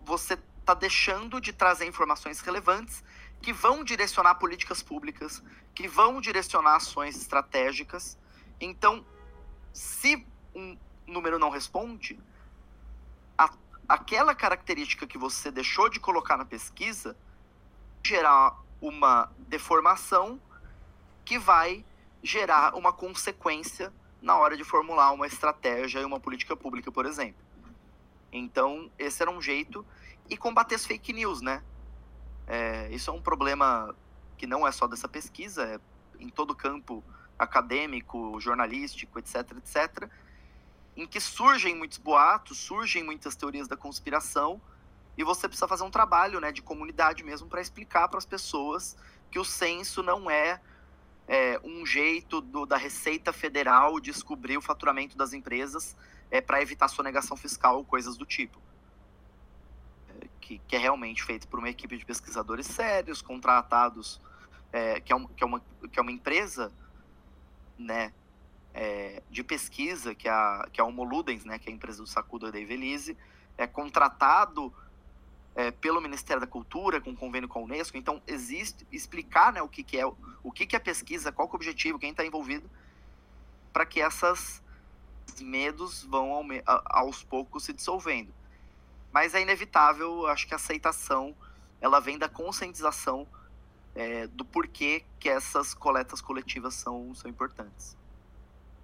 você 0.05 0.39
está 0.61 0.73
deixando 0.73 1.41
de 1.41 1.51
trazer 1.51 1.85
informações 1.85 2.39
relevantes 2.39 3.03
que 3.41 3.51
vão 3.51 3.83
direcionar 3.83 4.35
políticas 4.35 4.81
públicas, 4.81 5.43
que 5.75 5.89
vão 5.89 6.21
direcionar 6.21 6.77
ações 6.77 7.17
estratégicas. 7.17 8.17
Então, 8.57 9.05
se 9.73 10.25
um 10.55 10.77
número 11.05 11.37
não 11.37 11.49
responde, 11.49 12.17
a, 13.37 13.49
aquela 13.89 14.33
característica 14.33 15.05
que 15.05 15.17
você 15.17 15.51
deixou 15.51 15.89
de 15.89 15.99
colocar 15.99 16.37
na 16.37 16.45
pesquisa 16.45 17.17
gerar 18.01 18.57
uma 18.79 19.29
deformação 19.37 20.39
que 21.25 21.37
vai 21.37 21.85
gerar 22.23 22.75
uma 22.75 22.93
consequência 22.93 23.91
na 24.21 24.37
hora 24.37 24.55
de 24.55 24.63
formular 24.63 25.11
uma 25.11 25.25
estratégia 25.25 25.99
e 25.99 26.05
uma 26.05 26.19
política 26.19 26.55
pública, 26.55 26.91
por 26.91 27.05
exemplo. 27.05 27.43
Então, 28.31 28.89
esse 28.97 29.21
era 29.21 29.31
um 29.31 29.41
jeito. 29.41 29.85
E 30.29 30.37
combater 30.37 30.75
as 30.75 30.85
fake 30.85 31.11
news, 31.11 31.41
né? 31.41 31.63
É, 32.47 32.89
isso 32.91 33.09
é 33.09 33.13
um 33.13 33.21
problema 33.21 33.95
que 34.37 34.47
não 34.47 34.67
é 34.67 34.71
só 34.71 34.87
dessa 34.87 35.07
pesquisa, 35.07 35.63
é 35.63 35.79
em 36.19 36.29
todo 36.29 36.55
campo 36.55 37.03
acadêmico, 37.37 38.39
jornalístico, 38.39 39.17
etc, 39.17 39.51
etc, 39.57 40.09
em 40.95 41.07
que 41.07 41.19
surgem 41.19 41.75
muitos 41.75 41.97
boatos, 41.97 42.59
surgem 42.59 43.03
muitas 43.03 43.35
teorias 43.35 43.67
da 43.67 43.75
conspiração, 43.75 44.61
e 45.17 45.23
você 45.23 45.47
precisa 45.47 45.67
fazer 45.67 45.83
um 45.83 45.91
trabalho 45.91 46.39
né, 46.39 46.51
de 46.51 46.61
comunidade 46.61 47.23
mesmo 47.23 47.47
para 47.47 47.61
explicar 47.61 48.07
para 48.07 48.17
as 48.17 48.25
pessoas 48.25 48.95
que 49.29 49.39
o 49.39 49.45
censo 49.45 50.01
não 50.01 50.29
é 50.29 50.61
é, 51.31 51.57
um 51.63 51.85
jeito 51.85 52.41
do, 52.41 52.65
da 52.65 52.75
Receita 52.75 53.31
Federal 53.31 54.01
descobrir 54.01 54.57
o 54.57 54.61
faturamento 54.61 55.17
das 55.17 55.31
empresas 55.31 55.95
é, 56.29 56.41
para 56.41 56.61
evitar 56.61 56.89
sonegação 56.89 57.38
fiscal 57.38 57.77
ou 57.77 57.85
coisas 57.85 58.17
do 58.17 58.25
tipo. 58.25 58.61
É, 60.09 60.27
que, 60.41 60.59
que, 60.67 60.75
é 60.75 60.79
realmente 60.79 61.23
feito 61.23 61.47
por 61.47 61.57
uma 61.57 61.69
equipe 61.69 61.97
de 61.97 62.05
pesquisadores 62.05 62.67
sérios, 62.67 63.21
contratados, 63.21 64.19
é, 64.73 65.00
que, 65.00 65.13
é 65.13 65.15
um, 65.15 65.25
que, 65.25 65.41
é 65.41 65.47
uma, 65.47 65.61
que 65.89 65.97
é 65.97 66.01
uma 66.01 66.11
empresa 66.11 66.69
né, 67.79 68.11
é, 68.73 69.23
de 69.29 69.41
pesquisa, 69.41 70.13
que 70.13 70.27
é 70.27 70.31
a, 70.31 70.67
que 70.69 70.81
é 70.81 70.83
a 70.83 70.85
Homoludens, 70.85 71.45
né, 71.45 71.57
que 71.57 71.69
é 71.69 71.71
a 71.71 71.75
empresa 71.75 72.03
do 72.03 72.07
Sacudo 72.07 72.51
da 72.51 72.59
Ivelise, 72.59 73.17
é 73.57 73.65
contratado 73.65 74.73
é, 75.55 75.72
pelo 75.72 76.01
Ministério 76.01 76.39
da 76.39 76.48
Cultura, 76.48 77.01
com 77.01 77.15
convênio 77.15 77.50
com 77.50 77.60
a 77.60 77.63
Unesco. 77.63 77.98
Então, 77.98 78.22
existe 78.25 78.86
explicar 78.91 79.51
né, 79.53 79.62
o 79.62 79.67
que, 79.67 79.84
que 79.84 79.98
é 79.98 80.05
o 80.05 80.51
que, 80.51 80.65
que 80.65 80.75
é 80.75 80.79
pesquisa, 80.79 81.31
qual 81.31 81.48
que 81.48 81.53
é 81.53 81.55
o 81.55 81.58
objetivo, 81.58 82.00
quem 82.00 82.12
está 82.12 82.25
envolvido, 82.25 82.70
para 83.72 83.86
que 83.86 84.01
essas 84.01 84.62
medos 85.39 86.03
vão 86.03 86.34
ao, 86.34 86.46
aos 86.86 87.24
poucos 87.24 87.63
se 87.65 87.74
dissolvendo. 87.74 88.34
Mas 89.12 89.34
é 89.36 89.41
inevitável, 89.41 90.25
acho 90.27 90.48
que 90.48 90.53
a 90.53 90.58
aceitação 90.58 91.36
ela 91.79 92.00
vem 92.00 92.17
da 92.17 92.29
conscientização 92.29 93.27
é, 93.96 94.27
do 94.27 94.46
porquê 94.46 95.03
que 95.20 95.27
essas 95.27 95.74
coletas 95.74 96.22
coletivas 96.22 96.75
são, 96.75 97.13
são 97.15 97.29
importantes. 97.29 97.98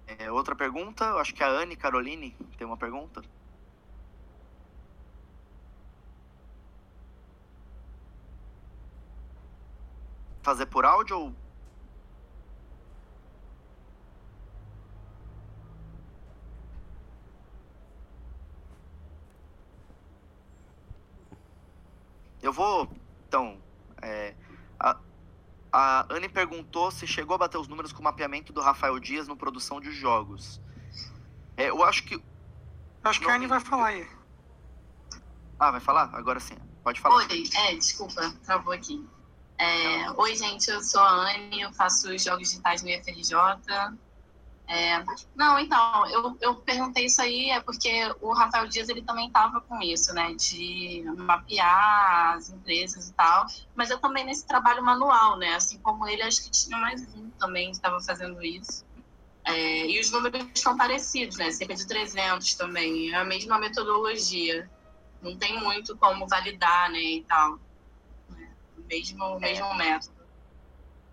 É, 0.06 0.30
outra 0.30 0.54
pergunta, 0.54 1.14
acho 1.14 1.34
que 1.34 1.42
a 1.42 1.48
Anne 1.48 1.76
Caroline 1.76 2.34
tem 2.56 2.66
uma 2.66 2.76
pergunta. 2.76 3.22
Fazer 10.48 10.64
por 10.64 10.86
áudio 10.86 11.18
ou. 11.18 11.34
Eu 22.40 22.50
vou. 22.50 22.88
Então. 23.26 23.60
É, 24.00 24.34
a, 24.80 24.96
a 25.70 26.06
Anne 26.08 26.30
perguntou 26.30 26.90
se 26.90 27.06
chegou 27.06 27.34
a 27.34 27.38
bater 27.38 27.58
os 27.58 27.68
números 27.68 27.92
com 27.92 28.00
o 28.00 28.04
mapeamento 28.04 28.50
do 28.50 28.62
Rafael 28.62 28.98
Dias 28.98 29.28
no 29.28 29.36
produção 29.36 29.78
de 29.78 29.92
jogos. 29.92 30.58
É, 31.58 31.68
eu 31.68 31.84
acho 31.84 32.04
que. 32.04 32.22
Acho 33.04 33.20
que 33.20 33.30
a 33.30 33.34
Anne 33.34 33.46
vai 33.46 33.60
falar 33.60 33.88
aí. 33.88 34.08
Ah, 35.58 35.72
vai 35.72 35.80
falar? 35.80 36.08
Agora 36.14 36.40
sim. 36.40 36.56
Pode 36.82 37.00
falar. 37.00 37.16
Oi, 37.16 37.42
é, 37.54 37.74
desculpa, 37.74 38.30
travou 38.44 38.72
aqui. 38.72 39.06
É, 39.58 40.10
Oi, 40.12 40.36
gente, 40.36 40.70
eu 40.70 40.80
sou 40.80 41.00
a 41.00 41.32
Anne, 41.32 41.60
eu 41.60 41.72
faço 41.72 42.16
jogos 42.16 42.48
digitais 42.48 42.80
no 42.80 42.88
IFRJ. 42.88 43.34
É, 44.68 45.02
não, 45.34 45.58
então, 45.58 46.06
eu, 46.08 46.36
eu 46.40 46.54
perguntei 46.56 47.06
isso 47.06 47.20
aí 47.20 47.50
é 47.50 47.58
porque 47.58 47.90
o 48.20 48.32
Rafael 48.34 48.68
Dias 48.68 48.88
ele 48.88 49.02
também 49.02 49.26
estava 49.26 49.60
com 49.62 49.82
isso, 49.82 50.12
né, 50.12 50.34
de 50.34 51.02
mapear 51.16 52.36
as 52.36 52.50
empresas 52.50 53.08
e 53.08 53.14
tal, 53.14 53.46
mas 53.74 53.88
eu 53.88 53.98
também 53.98 54.26
nesse 54.26 54.46
trabalho 54.46 54.84
manual, 54.84 55.38
né, 55.38 55.54
assim 55.54 55.78
como 55.78 56.06
ele, 56.06 56.22
acho 56.22 56.44
que 56.44 56.50
tinha 56.50 56.76
mais 56.78 57.00
um 57.14 57.30
também 57.30 57.70
que 57.70 57.76
estava 57.76 57.98
fazendo 58.00 58.44
isso. 58.44 58.84
É, 59.42 59.86
e 59.86 59.98
os 59.98 60.10
números 60.10 60.46
são 60.54 60.76
parecidos, 60.76 61.38
né, 61.38 61.50
cerca 61.50 61.74
de 61.74 61.86
300 61.86 62.54
também, 62.54 63.10
é 63.10 63.16
a 63.16 63.24
mesma 63.24 63.58
metodologia, 63.58 64.70
não 65.22 65.34
tem 65.34 65.58
muito 65.58 65.96
como 65.96 66.28
validar, 66.28 66.90
né, 66.90 67.00
e 67.00 67.24
tal 67.24 67.58
mesmo, 68.88 69.38
mesmo 69.38 69.66
é, 69.66 69.76
método. 69.76 70.14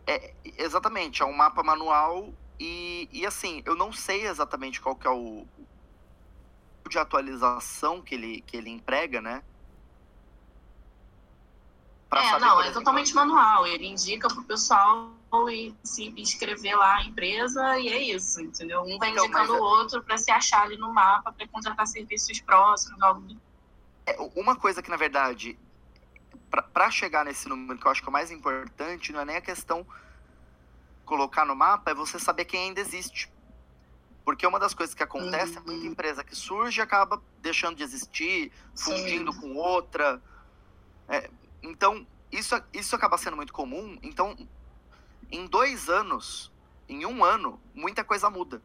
É, 0.07 0.33
exatamente, 0.57 1.21
é 1.21 1.25
um 1.25 1.33
mapa 1.33 1.63
manual 1.63 2.33
e, 2.59 3.09
e 3.11 3.25
assim, 3.25 3.61
eu 3.65 3.75
não 3.75 3.91
sei 3.91 4.27
exatamente 4.27 4.79
qual 4.79 4.95
que 4.95 5.07
é 5.07 5.11
o 5.11 5.45
de 6.89 6.99
atualização 6.99 8.01
que 8.01 8.15
ele, 8.15 8.41
que 8.41 8.55
ele 8.55 8.69
emprega, 8.69 9.21
né? 9.21 9.43
Pra 12.09 12.23
é, 12.23 12.39
não, 12.39 12.61
é 12.61 12.71
totalmente 12.71 13.13
manual. 13.13 13.65
Ele 13.65 13.87
indica 13.87 14.27
pro 14.27 14.43
pessoal 14.43 15.11
e 15.49 15.75
se 15.83 16.13
inscrever 16.15 16.77
lá 16.77 16.97
a 16.97 17.03
empresa 17.03 17.77
e 17.79 17.89
é 17.89 18.01
isso, 18.01 18.39
entendeu? 18.39 18.83
Um 18.83 18.97
vai 18.97 19.09
então, 19.09 19.25
indicando 19.25 19.53
o 19.53 19.57
é 19.57 19.59
outro 19.59 20.01
para 20.03 20.17
se 20.17 20.31
achar 20.31 20.61
ali 20.61 20.77
no 20.77 20.93
mapa 20.93 21.31
para 21.31 21.47
contratar 21.47 21.85
serviços 21.87 22.39
próximos, 22.39 23.01
algo 23.01 23.21
do... 23.21 23.41
é, 24.05 24.15
Uma 24.35 24.55
coisa 24.55 24.81
que, 24.81 24.89
na 24.89 24.95
verdade, 24.95 25.57
para 26.49 26.91
chegar 26.91 27.25
nesse 27.25 27.47
número 27.47 27.79
que 27.79 27.85
eu 27.85 27.91
acho 27.91 28.01
que 28.01 28.07
é 28.07 28.09
o 28.09 28.13
mais 28.13 28.31
importante, 28.31 29.11
não 29.11 29.21
é 29.21 29.25
nem 29.25 29.35
a 29.37 29.41
questão 29.41 29.85
colocar 31.05 31.45
no 31.45 31.55
mapa, 31.55 31.91
é 31.91 31.93
você 31.93 32.19
saber 32.19 32.45
quem 32.45 32.69
ainda 32.69 32.81
existe. 32.81 33.31
Porque 34.23 34.45
uma 34.45 34.59
das 34.59 34.73
coisas 34.73 34.95
que 34.95 35.03
acontece 35.03 35.53
uhum. 35.53 35.59
é 35.59 35.65
muita 35.65 35.85
uhum. 35.85 35.91
empresa 35.91 36.23
que 36.23 36.35
surge 36.35 36.81
acaba 36.81 37.21
deixando 37.41 37.75
de 37.75 37.83
existir, 37.83 38.51
fundindo 38.75 39.31
Sim. 39.31 39.39
com 39.39 39.55
outra. 39.55 40.21
É, 41.07 41.29
então, 41.61 42.07
isso, 42.31 42.59
isso 42.73 42.95
acaba 42.95 43.17
sendo 43.17 43.35
muito 43.35 43.53
comum. 43.53 43.99
Então, 44.01 44.35
em 45.31 45.45
dois 45.45 45.89
anos, 45.89 46.51
em 46.89 47.05
um 47.05 47.23
ano, 47.23 47.61
muita 47.73 48.03
coisa 48.03 48.29
muda. 48.29 48.61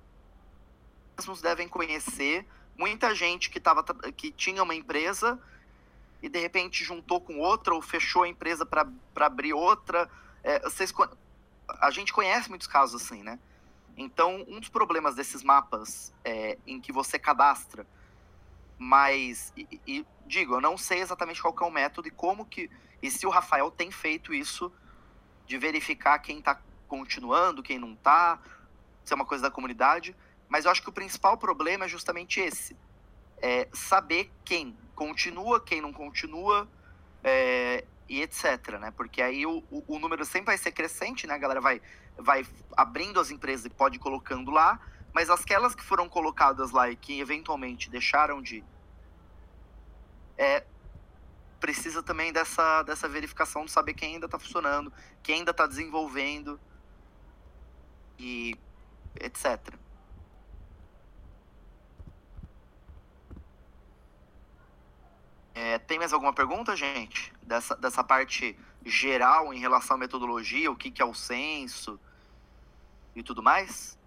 Mesmos 1.19 1.43
devem 1.43 1.69
conhecer 1.69 2.47
muita 2.77 3.15
gente 3.15 3.51
que, 3.51 3.61
tava, 3.61 3.85
que 4.13 4.33
tinha 4.33 4.63
uma 4.63 4.75
empresa 4.75 5.39
e 6.23 6.29
de 6.29 6.39
repente 6.39 6.85
juntou 6.85 7.21
com 7.21 7.39
outra 7.39 7.75
ou 7.75 7.81
fechou 7.81 8.23
a 8.23 8.29
empresa 8.29 8.67
para 8.67 8.87
abrir 9.17 9.53
outra. 9.53 10.11
É, 10.43 10.61
vocês, 10.61 10.93
a 11.69 11.91
gente 11.91 12.13
conhece 12.13 12.49
muitos 12.49 12.67
casos 12.67 13.03
assim, 13.03 13.23
né? 13.23 13.39
Então, 13.97 14.45
um 14.49 14.61
dos 14.61 14.69
problemas 14.69 15.15
desses 15.15 15.43
mapas 15.43 16.13
é, 16.25 16.59
em 16.67 16.81
que 16.81 16.93
você 16.93 17.19
cadastra, 17.19 17.87
mas, 18.79 19.53
e, 19.57 19.81
e, 19.87 20.07
digo, 20.27 20.55
eu 20.55 20.61
não 20.61 20.79
sei 20.79 21.01
exatamente 21.01 21.43
qual 21.43 21.55
é 21.61 21.65
o 21.65 21.71
método 21.71 22.09
e 22.09 22.11
como 22.11 22.47
que, 22.47 22.71
e 23.03 23.11
se 23.11 23.27
o 23.27 23.31
Rafael 23.31 23.71
tem 23.71 23.91
feito 23.91 24.33
isso 24.33 24.73
de 25.47 25.59
verificar 25.59 26.19
quem 26.21 26.39
está 26.39 26.59
continuando, 26.89 27.63
quem 27.63 27.79
não 27.79 27.93
está, 27.93 28.39
se 29.05 29.13
é 29.13 29.17
uma 29.17 29.27
coisa 29.27 29.43
da 29.43 29.51
comunidade, 29.51 30.17
Mas 30.49 30.65
eu 30.65 30.71
acho 30.71 30.83
que 30.83 30.89
o 30.89 30.93
principal 30.93 31.37
problema 31.37 31.85
é 31.85 31.89
justamente 31.89 32.41
esse. 32.41 32.77
É 33.43 33.69
saber 33.73 34.31
quem 34.45 34.77
continua, 34.95 35.61
quem 35.61 35.81
não 35.81 35.93
continua, 35.93 36.69
é, 37.25 37.85
e 38.09 38.21
etc, 38.23 38.79
né? 38.81 38.91
Porque 38.91 39.23
aí 39.23 39.47
o, 39.47 39.63
o, 39.71 39.85
o, 39.87 39.99
número 39.99 40.25
sempre 40.25 40.47
vai 40.47 40.59
ser 40.59 40.73
crescente, 40.73 41.27
né? 41.27 41.35
A 41.35 41.39
galera 41.39 41.61
vai, 41.61 41.81
vai 42.19 42.45
abrindo 42.77 43.21
as 43.21 43.31
empresas 43.31 43.65
e 43.67 43.71
pode 43.71 43.99
colocando 43.99 44.51
lá, 44.51 44.81
mas 45.13 45.31
aquelas 45.31 45.75
que 45.75 45.83
foram 45.83 46.09
colocadas 46.09 46.71
lá 46.73 46.91
e 46.91 46.97
que 46.97 47.21
eventualmente 47.21 47.89
deixaram 47.89 48.43
de... 48.43 48.65
É, 50.37 50.65
precisa 51.61 52.03
também 52.03 52.33
dessa, 52.33 52.83
dessa 52.83 53.09
verificação 53.09 53.65
de 53.65 53.71
saber 53.71 53.95
quem 53.95 54.15
ainda 54.15 54.27
está 54.27 54.39
funcionando, 54.39 54.93
quem 55.23 55.37
ainda 55.37 55.51
está 55.53 55.67
desenvolvendo 55.67 56.59
e 58.19 58.57
etc. 59.21 59.75
É, 65.55 65.79
tem 65.79 65.99
mais 65.99 66.13
alguma 66.13 66.33
pergunta, 66.33 66.77
gente? 66.77 67.33
Dessa, 67.43 67.75
dessa 67.77 68.05
parte 68.05 68.57
geral 68.85 69.53
em 69.53 69.59
relação 69.59 69.97
à 69.97 69.99
metodologia, 69.99 70.71
o 70.71 70.77
que, 70.77 70.91
que 70.91 71.03
é 71.03 71.05
o 71.05 71.15
censo 71.15 71.99
e 73.15 73.23
tudo 73.23 73.43
mais? 73.43 73.99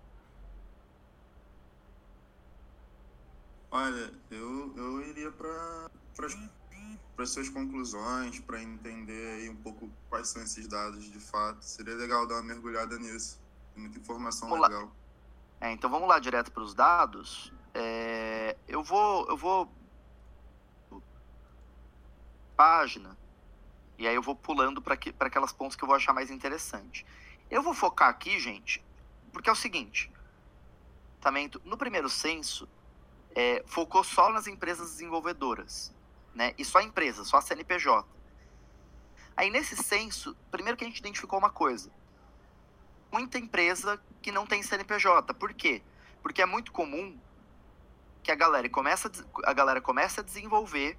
Olha, 3.69 4.13
eu, 4.29 4.73
eu 4.77 5.01
iria 5.01 5.31
para 5.31 5.89
as 7.17 7.29
suas 7.31 7.49
conclusões, 7.49 8.39
para 8.39 8.61
entender 8.61 9.33
aí 9.33 9.49
um 9.49 9.55
pouco 9.55 9.89
quais 10.09 10.27
são 10.27 10.43
esses 10.43 10.67
dados 10.67 11.11
de 11.11 11.19
fato. 11.19 11.63
Seria 11.65 11.95
legal 11.95 12.27
dar 12.27 12.35
uma 12.35 12.43
mergulhada 12.43 12.97
nisso. 12.99 13.39
Tem 13.73 13.83
muita 13.83 13.97
informação 13.97 14.47
vamos 14.47 14.69
legal. 14.69 14.91
É, 15.59 15.71
então 15.71 15.89
vamos 15.89 16.07
lá 16.07 16.19
direto 16.19 16.51
para 16.51 16.61
os 16.61 16.75
dados. 16.75 17.51
É, 17.73 18.55
eu 18.67 18.83
vou 18.83 19.27
eu 19.27 19.35
vou 19.35 19.67
página, 22.63 23.17
e 23.97 24.07
aí 24.07 24.15
eu 24.15 24.21
vou 24.21 24.37
pulando 24.37 24.81
para 24.81 24.93
aquelas 25.19 25.51
pontos 25.51 25.75
que 25.75 25.83
eu 25.83 25.87
vou 25.87 25.97
achar 25.97 26.13
mais 26.13 26.31
interessante. 26.31 27.05
Eu 27.51 27.61
vou 27.61 27.73
focar 27.73 28.07
aqui, 28.07 28.39
gente, 28.39 28.81
porque 29.33 29.49
é 29.49 29.51
o 29.51 29.55
seguinte: 29.55 30.09
também 31.19 31.51
no 31.65 31.77
primeiro 31.77 32.09
censo, 32.09 32.69
é, 33.35 33.61
focou 33.67 34.01
só 34.01 34.29
nas 34.29 34.47
empresas 34.47 34.91
desenvolvedoras, 34.91 35.93
né? 36.33 36.53
E 36.57 36.63
só 36.63 36.79
empresas, 36.79 37.27
só 37.27 37.35
a 37.35 37.41
CNPJ. 37.41 38.07
Aí 39.35 39.49
nesse 39.49 39.75
censo, 39.75 40.33
primeiro 40.49 40.77
que 40.77 40.85
a 40.85 40.87
gente 40.87 40.99
identificou 40.99 41.37
uma 41.37 41.49
coisa: 41.49 41.91
muita 43.11 43.37
empresa 43.37 44.01
que 44.21 44.31
não 44.31 44.45
tem 44.47 44.63
CNPJ. 44.63 45.33
Por 45.33 45.53
quê? 45.53 45.83
Porque 46.21 46.41
é 46.41 46.45
muito 46.45 46.71
comum 46.71 47.19
que 48.23 48.31
a 48.31 48.35
galera 48.35 48.69
começa 48.69 49.11
a 49.43 49.53
galera 49.53 49.81
começa 49.81 50.21
a 50.21 50.23
desenvolver 50.23 50.97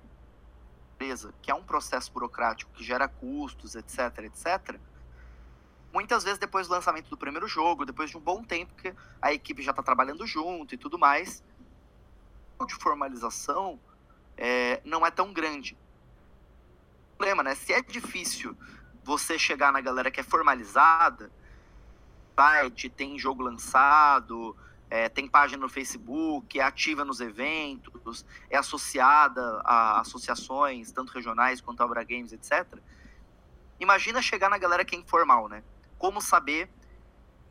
empresa, 0.94 1.34
que 1.42 1.50
é 1.50 1.54
um 1.54 1.62
processo 1.62 2.12
burocrático 2.12 2.70
que 2.72 2.84
gera 2.84 3.08
custos, 3.08 3.74
etc, 3.74 4.18
etc, 4.20 4.78
muitas 5.92 6.24
vezes 6.24 6.38
depois 6.38 6.66
do 6.66 6.72
lançamento 6.72 7.10
do 7.10 7.16
primeiro 7.16 7.46
jogo, 7.46 7.84
depois 7.84 8.10
de 8.10 8.16
um 8.16 8.20
bom 8.20 8.42
tempo 8.42 8.74
que 8.74 8.94
a 9.20 9.32
equipe 9.32 9.62
já 9.62 9.72
está 9.72 9.82
trabalhando 9.82 10.26
junto 10.26 10.74
e 10.74 10.78
tudo 10.78 10.98
mais, 10.98 11.42
de 12.66 12.74
formalização 12.76 13.78
é, 14.36 14.80
não 14.84 15.04
é 15.04 15.10
tão 15.10 15.32
grande. 15.32 15.76
O 17.12 17.16
problema, 17.16 17.42
né? 17.42 17.54
Se 17.54 17.72
é 17.72 17.82
difícil 17.82 18.56
você 19.02 19.38
chegar 19.38 19.72
na 19.72 19.80
galera 19.80 20.10
que 20.10 20.18
é 20.18 20.22
formalizada, 20.22 21.30
site, 22.34 22.88
tem 22.88 23.18
jogo 23.18 23.42
lançado, 23.42 24.56
é, 24.94 25.08
tem 25.08 25.26
página 25.26 25.60
no 25.60 25.68
Facebook, 25.68 26.60
é 26.60 26.62
ativa 26.62 27.04
nos 27.04 27.20
eventos, 27.20 28.24
é 28.48 28.56
associada 28.56 29.60
a 29.64 29.98
associações, 29.98 30.92
tanto 30.92 31.12
regionais 31.12 31.60
quanto 31.60 31.80
a 31.80 31.84
Abra 31.84 32.04
Games, 32.04 32.32
etc. 32.32 32.78
Imagina 33.80 34.22
chegar 34.22 34.48
na 34.48 34.56
galera 34.56 34.84
que 34.84 34.94
é 34.94 34.98
informal, 35.00 35.48
né? 35.48 35.64
Como 35.98 36.20
saber 36.20 36.70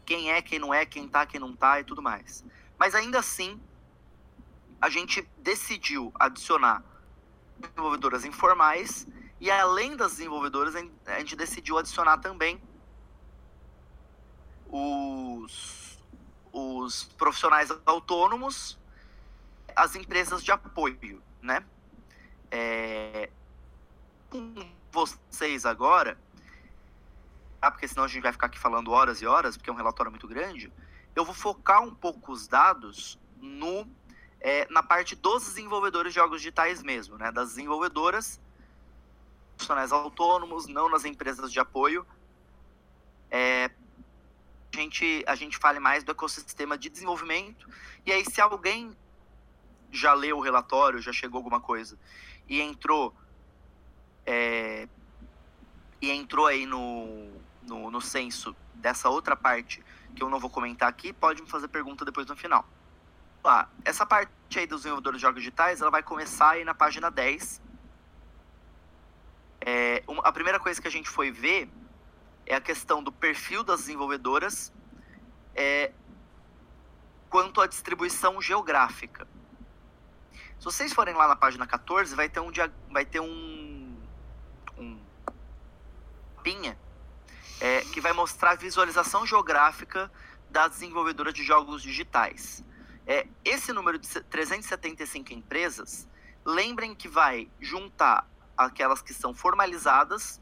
quem 0.06 0.32
é, 0.32 0.42
quem 0.42 0.58
não 0.58 0.74
é, 0.74 0.86
quem 0.86 1.06
tá, 1.06 1.26
quem 1.26 1.38
não 1.38 1.54
tá 1.54 1.82
e 1.82 1.84
tudo 1.84 2.02
mais. 2.02 2.46
Mas 2.80 2.96
ainda 2.96 3.20
assim, 3.20 3.60
a 4.80 4.90
gente 4.90 5.28
decidiu 5.40 6.14
adicionar 6.18 6.82
desenvolvedoras 7.60 8.24
informais 8.24 9.06
e 9.42 9.52
além 9.52 9.98
das 9.98 10.14
desenvolvedoras, 10.14 10.76
a 10.78 11.20
gente 11.20 11.36
decidiu 11.36 11.78
adicionar 11.78 12.20
também 12.20 12.62
os 14.70 15.83
os 16.54 17.06
profissionais 17.18 17.70
autônomos, 17.84 18.78
as 19.76 19.96
empresas 19.96 20.44
de 20.44 20.52
apoio, 20.52 21.22
né? 21.42 21.66
É, 22.52 23.32
com 24.30 24.54
vocês 24.92 25.66
agora, 25.66 26.16
ah, 27.60 27.72
porque 27.72 27.88
senão 27.88 28.04
a 28.04 28.08
gente 28.08 28.22
vai 28.22 28.32
ficar 28.32 28.46
aqui 28.46 28.60
falando 28.60 28.92
horas 28.92 29.20
e 29.22 29.26
horas, 29.26 29.58
porque 29.58 29.70
é 29.70 29.74
um 29.74 29.76
relatório 29.76 30.12
muito 30.12 30.28
grande, 30.28 30.72
eu 31.16 31.26
vou 31.26 31.34
focar 31.34 31.82
um 31.82 31.94
pouco 31.94 32.32
os 32.32 32.48
dados 32.48 33.20
no 33.42 33.88
é, 34.40 34.68
na 34.70 34.84
parte 34.84 35.16
dos 35.16 35.46
desenvolvedores 35.46 36.14
de 36.14 36.20
jogos 36.20 36.42
digitais 36.42 36.84
mesmo, 36.84 37.18
né? 37.18 37.32
Das 37.32 37.50
desenvolvedoras, 37.50 38.40
profissionais 39.56 39.92
autônomos, 39.92 40.68
não 40.68 40.90
nas 40.90 41.06
empresas 41.06 41.52
de 41.52 41.60
apoio, 41.60 42.06
é, 43.32 43.72
gente, 44.74 45.24
a 45.28 45.36
gente 45.36 45.58
fale 45.58 45.80
mais 45.80 46.04
do 46.04 46.12
ecossistema 46.12 46.78
de 46.78 46.90
desenvolvimento. 46.90 47.70
E 48.06 48.12
aí, 48.12 48.26
se 48.26 48.42
alguém 48.42 48.96
já 49.92 50.14
leu 50.14 50.38
o 50.38 50.42
relatório, 50.42 51.02
já 51.02 51.14
chegou 51.14 51.38
alguma 51.38 51.62
coisa 51.62 51.98
e 52.48 52.60
entrou 52.60 53.16
é, 54.26 54.88
e 56.02 56.10
entrou 56.12 56.48
aí 56.48 56.66
no, 56.66 57.32
no, 57.62 57.92
no 57.92 58.02
censo 58.02 58.56
dessa 58.74 59.10
outra 59.10 59.36
parte 59.36 59.84
que 60.16 60.24
eu 60.24 60.30
não 60.30 60.40
vou 60.40 60.50
comentar 60.50 60.90
aqui, 60.90 61.14
pode 61.14 61.42
me 61.42 61.50
fazer 61.50 61.68
pergunta 61.68 62.04
depois 62.04 62.28
no 62.28 62.36
final. 62.36 62.68
Lá, 63.44 63.70
essa 63.84 64.06
parte 64.06 64.60
aí 64.60 64.68
dos 64.68 64.82
desenvolvedores 64.82 65.20
de 65.20 65.22
jogos 65.22 65.42
digitais, 65.42 65.82
ela 65.82 65.92
vai 65.92 66.04
começar 66.04 66.52
aí 66.52 66.64
na 66.64 66.74
página 66.74 67.10
10. 67.10 67.62
É, 69.62 70.04
uma, 70.08 70.22
a 70.24 70.32
primeira 70.32 70.60
coisa 70.60 70.82
que 70.82 70.88
a 70.88 70.92
gente 70.92 71.10
foi 71.10 71.32
ver 71.32 71.70
é 72.46 72.56
a 72.56 72.62
questão 72.62 73.04
do 73.04 73.12
perfil 73.12 73.64
das 73.64 73.82
desenvolvedoras 73.82 74.72
é, 75.56 75.92
quanto 77.30 77.62
à 77.62 77.68
distribuição 77.68 78.42
geográfica. 78.42 79.28
Se 80.60 80.66
vocês 80.66 80.94
forem 80.94 81.14
lá 81.14 81.28
na 81.28 81.36
página 81.36 81.68
14, 81.68 82.16
vai 82.16 82.30
ter 82.30 82.40
um 82.40 82.52
vai 82.90 83.06
ter 83.06 83.20
um, 83.20 83.98
um 84.78 85.00
pinha 86.42 86.78
é, 87.60 87.82
que 87.82 88.02
vai 88.02 88.14
mostrar 88.14 88.52
a 88.52 88.56
visualização 88.56 89.26
geográfica 89.26 90.12
das 90.50 90.74
desenvolvedoras 90.74 91.34
de 91.34 91.44
jogos 91.44 91.82
digitais. 91.82 92.64
É, 93.06 93.28
esse 93.44 93.74
número 93.74 93.98
de 93.98 94.08
375 94.08 95.34
empresas, 95.34 96.08
lembrem 96.46 96.96
que 96.96 97.08
vai 97.08 97.50
juntar 97.60 98.30
aquelas 98.58 99.02
que 99.02 99.14
são 99.14 99.34
formalizadas, 99.34 100.42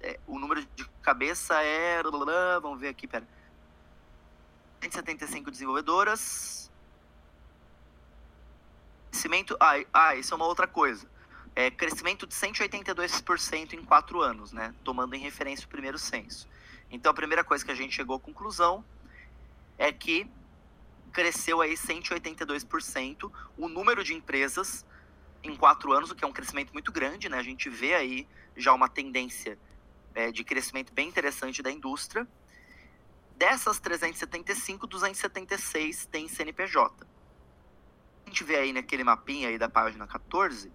é, 0.00 0.18
o 0.26 0.38
número 0.38 0.64
de 0.74 0.84
cabeça 1.02 1.60
é. 1.62 2.02
Vamos 2.60 2.80
ver 2.80 2.88
aqui, 2.88 3.06
pera. 3.06 3.26
175 4.80 5.50
desenvolvedoras. 5.50 6.70
Crescimento. 9.10 9.56
Ah, 9.58 9.74
ah, 9.92 10.14
isso 10.14 10.32
é 10.32 10.36
uma 10.36 10.46
outra 10.46 10.66
coisa. 10.66 11.06
É, 11.54 11.70
crescimento 11.70 12.26
de 12.26 12.34
182% 12.34 13.72
em 13.72 13.82
quatro 13.82 14.20
anos, 14.20 14.52
né? 14.52 14.74
Tomando 14.84 15.14
em 15.14 15.20
referência 15.20 15.64
o 15.64 15.68
primeiro 15.68 15.98
censo. 15.98 16.46
Então 16.90 17.10
a 17.10 17.14
primeira 17.14 17.42
coisa 17.42 17.64
que 17.64 17.70
a 17.70 17.74
gente 17.74 17.94
chegou 17.94 18.16
à 18.16 18.20
conclusão 18.20 18.84
é 19.78 19.90
que 19.90 20.30
cresceu 21.12 21.62
aí 21.62 21.74
182% 21.74 23.32
o 23.56 23.68
número 23.68 24.04
de 24.04 24.12
empresas 24.12 24.84
em 25.42 25.56
quatro 25.56 25.92
anos, 25.92 26.10
o 26.10 26.14
que 26.14 26.24
é 26.24 26.26
um 26.26 26.32
crescimento 26.32 26.72
muito 26.72 26.92
grande, 26.92 27.28
né? 27.28 27.38
A 27.38 27.42
gente 27.42 27.70
vê 27.70 27.94
aí 27.94 28.28
já 28.56 28.72
uma 28.74 28.88
tendência 28.88 29.58
é, 30.16 30.32
de 30.32 30.42
crescimento 30.42 30.92
bem 30.92 31.08
interessante 31.08 31.62
da 31.62 31.70
indústria. 31.70 32.26
Dessas 33.36 33.78
375, 33.78 34.86
276 34.86 36.06
tem 36.06 36.26
CNPJ. 36.26 37.06
A 38.24 38.28
gente 38.30 38.42
vê 38.42 38.56
aí 38.56 38.72
naquele 38.72 39.04
mapinha 39.04 39.50
aí 39.50 39.58
da 39.58 39.68
página 39.68 40.06
14 40.06 40.72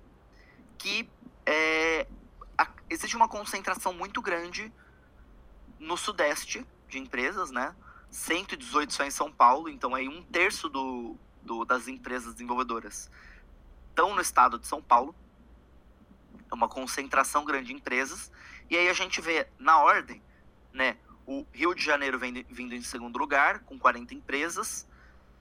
que 0.77 1.09
é, 1.45 2.07
a, 2.57 2.67
existe 2.89 3.15
uma 3.15 3.27
concentração 3.27 3.93
muito 3.93 4.21
grande 4.21 4.71
no 5.79 5.97
sudeste 5.97 6.65
de 6.87 6.99
empresas, 6.99 7.51
né? 7.51 7.75
118 8.09 8.93
só 8.93 9.03
em 9.03 9.11
São 9.11 9.31
Paulo, 9.31 9.69
então 9.69 9.95
aí 9.95 10.07
um 10.07 10.21
terço 10.21 10.69
do, 10.69 11.15
do, 11.41 11.65
das 11.65 11.87
empresas 11.87 12.33
desenvolvedoras 12.33 13.09
estão 13.89 14.13
no 14.13 14.21
estado 14.21 14.59
de 14.59 14.67
São 14.67 14.81
Paulo. 14.81 15.15
É 16.51 16.53
uma 16.53 16.67
concentração 16.67 17.45
grande 17.45 17.67
de 17.67 17.73
empresas. 17.73 18.31
E 18.71 18.77
aí 18.77 18.87
a 18.87 18.93
gente 18.93 19.19
vê 19.19 19.45
na 19.59 19.81
ordem, 19.81 20.23
né, 20.71 20.95
o 21.27 21.45
Rio 21.51 21.75
de 21.75 21.83
Janeiro 21.83 22.17
vem, 22.17 22.45
vindo 22.49 22.73
em 22.73 22.81
segundo 22.81 23.19
lugar, 23.19 23.59
com 23.65 23.77
40 23.77 24.13
empresas, 24.13 24.87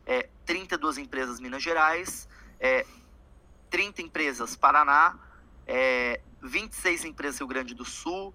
é, 0.04 0.28
32 0.44 0.98
empresas 0.98 1.38
Minas 1.38 1.62
Gerais, 1.62 2.28
é, 2.58 2.84
30 3.70 4.02
empresas 4.02 4.56
Paraná, 4.56 5.16
é, 5.64 6.20
26 6.42 7.04
empresas 7.04 7.38
Rio 7.38 7.46
Grande 7.46 7.72
do 7.72 7.84
Sul, 7.84 8.34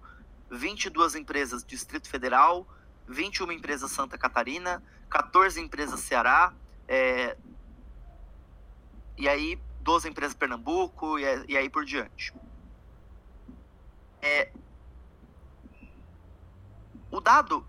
22 0.50 1.14
empresas 1.14 1.62
Distrito 1.62 2.08
Federal, 2.08 2.66
21 3.06 3.52
empresas 3.52 3.90
Santa 3.90 4.16
Catarina, 4.16 4.82
14 5.10 5.60
empresas 5.60 6.00
Ceará, 6.00 6.54
é, 6.88 7.36
e 9.18 9.28
aí 9.28 9.60
12 9.82 10.08
empresas 10.08 10.34
Pernambuco, 10.34 11.18
e, 11.18 11.24
e 11.48 11.54
aí 11.54 11.68
por 11.68 11.84
diante. 11.84 12.32
É, 14.22 14.50
o 17.16 17.20
dado 17.20 17.66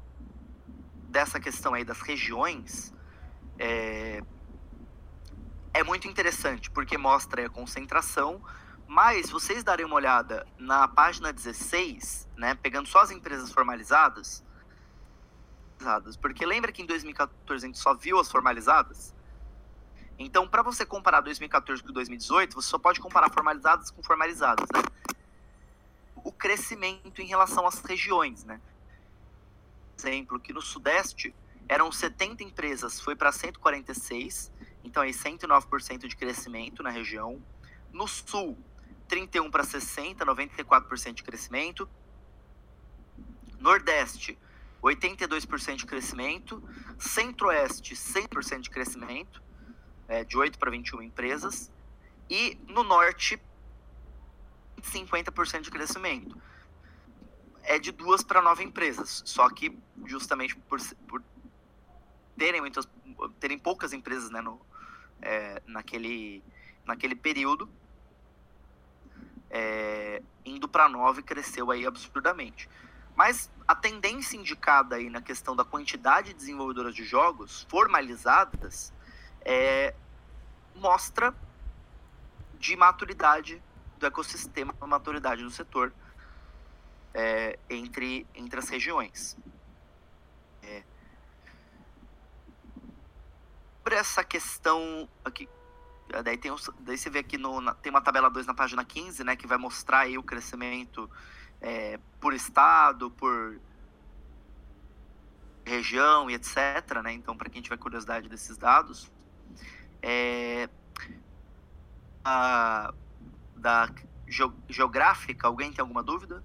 dessa 1.07 1.39
questão 1.39 1.73
aí 1.73 1.85
das 1.85 2.01
regiões 2.01 2.93
é, 3.57 4.21
é 5.73 5.83
muito 5.85 6.05
interessante, 6.05 6.69
porque 6.69 6.97
mostra 6.97 7.45
a 7.45 7.49
concentração, 7.49 8.43
mas 8.85 9.29
vocês 9.29 9.63
darem 9.63 9.85
uma 9.85 9.95
olhada 9.95 10.45
na 10.57 10.85
página 10.85 11.31
16, 11.31 12.27
né, 12.35 12.55
pegando 12.55 12.89
só 12.89 12.99
as 12.99 13.09
empresas 13.09 13.49
formalizadas, 13.49 14.43
porque 16.21 16.45
lembra 16.45 16.73
que 16.73 16.81
em 16.81 16.85
2014 16.85 17.65
a 17.65 17.67
gente 17.67 17.79
só 17.79 17.93
viu 17.93 18.19
as 18.19 18.29
formalizadas? 18.29 19.15
Então, 20.19 20.45
para 20.45 20.61
você 20.61 20.85
comparar 20.85 21.21
2014 21.21 21.81
com 21.81 21.93
2018, 21.93 22.53
você 22.53 22.67
só 22.67 22.77
pode 22.77 22.99
comparar 22.99 23.31
formalizadas 23.31 23.91
com 23.91 24.03
formalizadas, 24.03 24.67
né? 24.73 24.81
O 26.15 26.33
crescimento 26.33 27.21
em 27.21 27.27
relação 27.27 27.65
às 27.65 27.79
regiões, 27.79 28.43
né? 28.43 28.59
Exemplo, 29.97 30.39
que 30.39 30.53
no 30.53 30.61
Sudeste 30.61 31.33
eram 31.67 31.91
70 31.91 32.43
empresas, 32.43 33.01
foi 33.01 33.15
para 33.15 33.31
146, 33.31 34.51
então 34.83 35.01
aí 35.01 35.11
109% 35.11 36.07
de 36.07 36.15
crescimento 36.15 36.83
na 36.83 36.89
região. 36.91 37.41
No 37.91 38.07
Sul, 38.07 38.57
31 39.07 39.49
para 39.49 39.63
60, 39.63 40.23
94% 40.25 41.13
de 41.13 41.23
crescimento. 41.23 41.89
Nordeste, 43.59 44.37
82% 44.83 45.77
de 45.77 45.85
crescimento. 45.85 46.63
Centro-Oeste, 46.99 47.95
100% 47.95 48.61
de 48.61 48.69
crescimento, 48.69 49.41
é, 50.07 50.23
de 50.23 50.37
8 50.37 50.59
para 50.59 50.69
21 50.69 51.01
empresas. 51.01 51.71
E 52.29 52.57
no 52.67 52.83
Norte, 52.83 53.41
50% 54.81 55.61
de 55.61 55.71
crescimento. 55.71 56.39
É 57.69 57.77
de 57.77 57.91
duas 57.91 58.23
para 58.23 58.41
nove 58.41 58.63
empresas, 58.63 59.21
só 59.25 59.49
que 59.49 59.77
justamente 60.05 60.55
por, 60.55 60.79
por 61.05 61.21
terem 62.37 62.61
muitas, 62.61 62.87
terem 63.41 63.59
poucas 63.59 63.91
empresas 63.91 64.29
né, 64.29 64.39
no, 64.39 64.61
é, 65.21 65.61
naquele, 65.67 66.41
naquele 66.85 67.13
período, 67.13 67.69
é, 69.49 70.21
indo 70.45 70.65
para 70.67 70.87
nove 70.87 71.21
cresceu 71.21 71.69
aí 71.69 71.85
absurdamente. 71.85 72.69
Mas 73.17 73.51
a 73.67 73.75
tendência 73.75 74.37
indicada 74.37 74.95
aí 74.95 75.09
na 75.09 75.21
questão 75.21 75.53
da 75.53 75.65
quantidade 75.65 76.29
de 76.29 76.35
desenvolvedoras 76.35 76.95
de 76.95 77.03
jogos 77.03 77.65
formalizadas 77.69 78.93
é, 79.41 79.93
mostra 80.75 81.35
de 82.57 82.77
maturidade 82.77 83.61
do 83.97 84.05
ecossistema, 84.05 84.73
maturidade 84.81 85.43
do 85.43 85.49
setor 85.49 85.91
é, 87.17 87.57
entre, 87.67 88.27
entre 88.35 88.59
as 88.59 88.69
regiões. 88.69 89.35
É. 90.61 90.83
Por 93.83 93.91
essa 93.91 94.23
questão 94.23 95.09
aqui, 95.25 95.49
daí, 96.23 96.37
tem, 96.37 96.51
daí 96.81 96.95
você 96.95 97.09
vê 97.09 97.19
aqui 97.19 97.35
no, 97.39 97.59
na, 97.59 97.73
tem 97.73 97.89
uma 97.89 98.01
tabela 98.01 98.29
2 98.29 98.45
na 98.45 98.53
página 98.53 98.85
15, 98.85 99.23
né, 99.23 99.35
que 99.35 99.47
vai 99.47 99.57
mostrar 99.57 100.01
aí 100.01 100.15
o 100.15 100.21
crescimento 100.21 101.09
é, 101.59 101.99
por 102.21 102.35
estado, 102.35 103.09
por 103.09 103.59
região 105.65 106.29
e 106.29 106.35
etc. 106.35 107.01
Né? 107.03 107.13
Então, 107.13 107.35
para 107.35 107.49
quem 107.49 107.63
tiver 107.63 107.77
curiosidade 107.77 108.29
desses 108.29 108.57
dados, 108.59 109.11
é, 110.03 110.69
a, 112.23 112.93
da 113.55 113.89
geográfica, 114.69 115.47
alguém 115.47 115.73
tem 115.73 115.81
alguma 115.81 116.03
dúvida? 116.03 116.43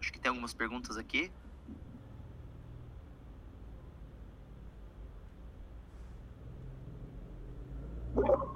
Acho 0.00 0.12
que 0.12 0.20
tem 0.20 0.30
algumas 0.30 0.54
perguntas 0.54 0.96
aqui. 0.96 1.30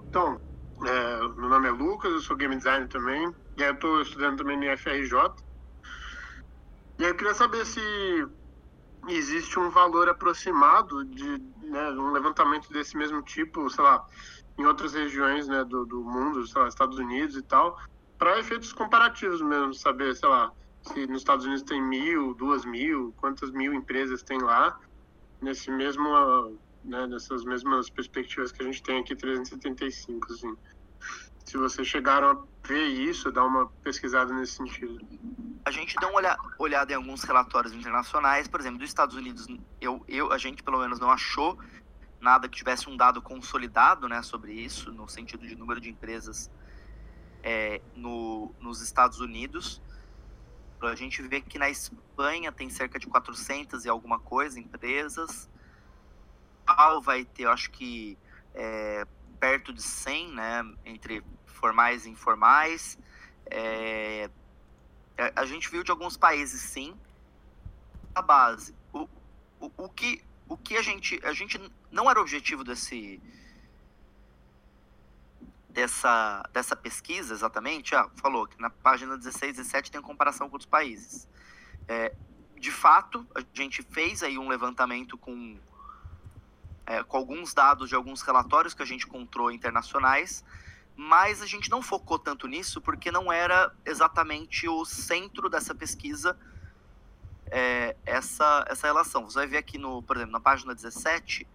Então, 0.08 0.40
é, 0.82 1.18
meu 1.36 1.48
nome 1.48 1.68
é 1.68 1.70
Lucas, 1.70 2.12
eu 2.12 2.20
sou 2.20 2.36
game 2.36 2.56
designer 2.56 2.88
também. 2.88 3.32
E 3.56 3.62
eu 3.62 3.74
estou 3.74 4.00
estudando 4.00 4.38
também 4.38 4.56
no 4.56 4.64
FRJ. 4.76 5.12
E 6.98 7.04
eu 7.04 7.16
queria 7.16 7.34
saber 7.34 7.64
se 7.66 7.80
existe 9.08 9.58
um 9.58 9.68
valor 9.70 10.08
aproximado 10.08 11.04
de 11.04 11.38
né, 11.68 11.90
um 11.90 12.12
levantamento 12.12 12.68
desse 12.72 12.96
mesmo 12.96 13.22
tipo, 13.22 13.68
sei 13.68 13.84
lá, 13.84 14.02
em 14.58 14.64
outras 14.64 14.94
regiões 14.94 15.46
né, 15.46 15.64
do, 15.64 15.84
do 15.84 16.02
mundo, 16.02 16.46
sei 16.46 16.62
lá, 16.62 16.68
Estados 16.68 16.98
Unidos 16.98 17.36
e 17.36 17.42
tal, 17.42 17.76
para 18.16 18.38
efeitos 18.38 18.72
comparativos 18.72 19.42
mesmo, 19.42 19.74
saber, 19.74 20.14
sei 20.14 20.28
lá, 20.28 20.50
se 20.84 21.06
nos 21.06 21.18
Estados 21.18 21.44
Unidos 21.44 21.64
tem 21.64 21.82
mil, 21.82 22.34
duas 22.34 22.64
mil, 22.64 23.14
quantas 23.16 23.50
mil 23.50 23.72
empresas 23.74 24.22
tem 24.22 24.38
lá, 24.40 24.78
nesse 25.40 25.70
mesmo, 25.70 26.56
né, 26.84 27.06
nessas 27.06 27.44
mesmas 27.44 27.90
perspectivas 27.90 28.52
que 28.52 28.62
a 28.62 28.66
gente 28.66 28.82
tem 28.82 29.00
aqui, 29.00 29.16
375, 29.16 30.32
assim. 30.32 30.56
Se 31.44 31.56
vocês 31.58 31.86
chegaram 31.86 32.30
a 32.30 32.66
ver 32.66 32.86
isso, 32.86 33.30
dar 33.30 33.44
uma 33.44 33.66
pesquisada 33.82 34.32
nesse 34.32 34.52
sentido 34.52 34.98
a 35.64 35.70
gente 35.70 35.96
deu 35.96 36.10
uma 36.10 36.18
olha, 36.18 36.36
olhada 36.58 36.92
em 36.92 36.96
alguns 36.96 37.22
relatórios 37.22 37.72
internacionais, 37.72 38.46
por 38.46 38.60
exemplo, 38.60 38.78
dos 38.78 38.88
Estados 38.88 39.16
Unidos, 39.16 39.46
eu, 39.80 40.04
eu, 40.06 40.30
a 40.30 40.36
gente 40.36 40.62
pelo 40.62 40.78
menos 40.78 41.00
não 41.00 41.10
achou 41.10 41.58
nada 42.20 42.48
que 42.48 42.56
tivesse 42.56 42.88
um 42.88 42.96
dado 42.96 43.22
consolidado 43.22 44.06
né, 44.08 44.20
sobre 44.22 44.52
isso, 44.52 44.92
no 44.92 45.08
sentido 45.08 45.46
de 45.46 45.56
número 45.56 45.80
de 45.80 45.88
empresas 45.88 46.50
é, 47.42 47.80
no, 47.96 48.54
nos 48.60 48.82
Estados 48.82 49.20
Unidos. 49.20 49.80
A 50.86 50.94
gente 50.94 51.22
vê 51.22 51.40
que 51.40 51.58
na 51.58 51.70
Espanha 51.70 52.52
tem 52.52 52.68
cerca 52.70 52.98
de 52.98 53.06
400 53.06 53.84
e 53.84 53.88
alguma 53.88 54.18
coisa 54.18 54.58
empresas. 54.58 55.48
Al 56.66 57.00
vai 57.00 57.24
ter, 57.24 57.46
acho 57.46 57.70
que, 57.70 58.16
é, 58.54 59.06
perto 59.38 59.72
de 59.72 59.82
100, 59.82 60.32
né, 60.32 60.74
entre 60.84 61.22
formais 61.46 62.06
e 62.06 62.10
informais. 62.10 62.98
É, 63.46 64.30
a 65.36 65.44
gente 65.44 65.70
viu 65.70 65.84
de 65.84 65.90
alguns 65.90 66.16
países, 66.16 66.60
sim, 66.60 66.96
a 68.14 68.22
base. 68.22 68.74
O, 68.92 69.08
o, 69.60 69.70
o, 69.76 69.88
que, 69.88 70.22
o 70.48 70.56
que 70.56 70.76
a 70.76 70.82
gente. 70.82 71.20
A 71.24 71.32
gente 71.32 71.60
não 71.90 72.10
era 72.10 72.20
objetivo 72.20 72.64
desse. 72.64 73.20
Dessa, 75.74 76.48
dessa 76.52 76.76
pesquisa, 76.76 77.34
exatamente, 77.34 77.96
ah, 77.96 78.08
falou 78.22 78.46
que 78.46 78.60
na 78.60 78.70
página 78.70 79.18
16 79.18 79.58
e 79.58 79.62
17 79.62 79.90
tem 79.90 80.00
comparação 80.00 80.48
com 80.48 80.54
outros 80.54 80.70
países. 80.70 81.28
É, 81.88 82.14
de 82.56 82.70
fato, 82.70 83.26
a 83.34 83.42
gente 83.52 83.82
fez 83.82 84.22
aí 84.22 84.38
um 84.38 84.48
levantamento 84.48 85.18
com, 85.18 85.58
é, 86.86 87.02
com 87.02 87.16
alguns 87.16 87.52
dados 87.52 87.88
de 87.88 87.96
alguns 87.96 88.22
relatórios 88.22 88.72
que 88.72 88.82
a 88.82 88.86
gente 88.86 89.04
encontrou 89.04 89.50
internacionais, 89.50 90.44
mas 90.94 91.42
a 91.42 91.46
gente 91.46 91.68
não 91.68 91.82
focou 91.82 92.20
tanto 92.20 92.46
nisso 92.46 92.80
porque 92.80 93.10
não 93.10 93.32
era 93.32 93.74
exatamente 93.84 94.68
o 94.68 94.84
centro 94.84 95.50
dessa 95.50 95.74
pesquisa 95.74 96.38
é, 97.50 97.96
essa, 98.06 98.64
essa 98.68 98.86
relação. 98.86 99.24
Você 99.24 99.38
vai 99.38 99.46
ver 99.46 99.58
aqui, 99.58 99.76
no, 99.76 100.02
por 100.02 100.16
exemplo, 100.16 100.32
na 100.32 100.40
página 100.40 100.72
17, 100.72 101.46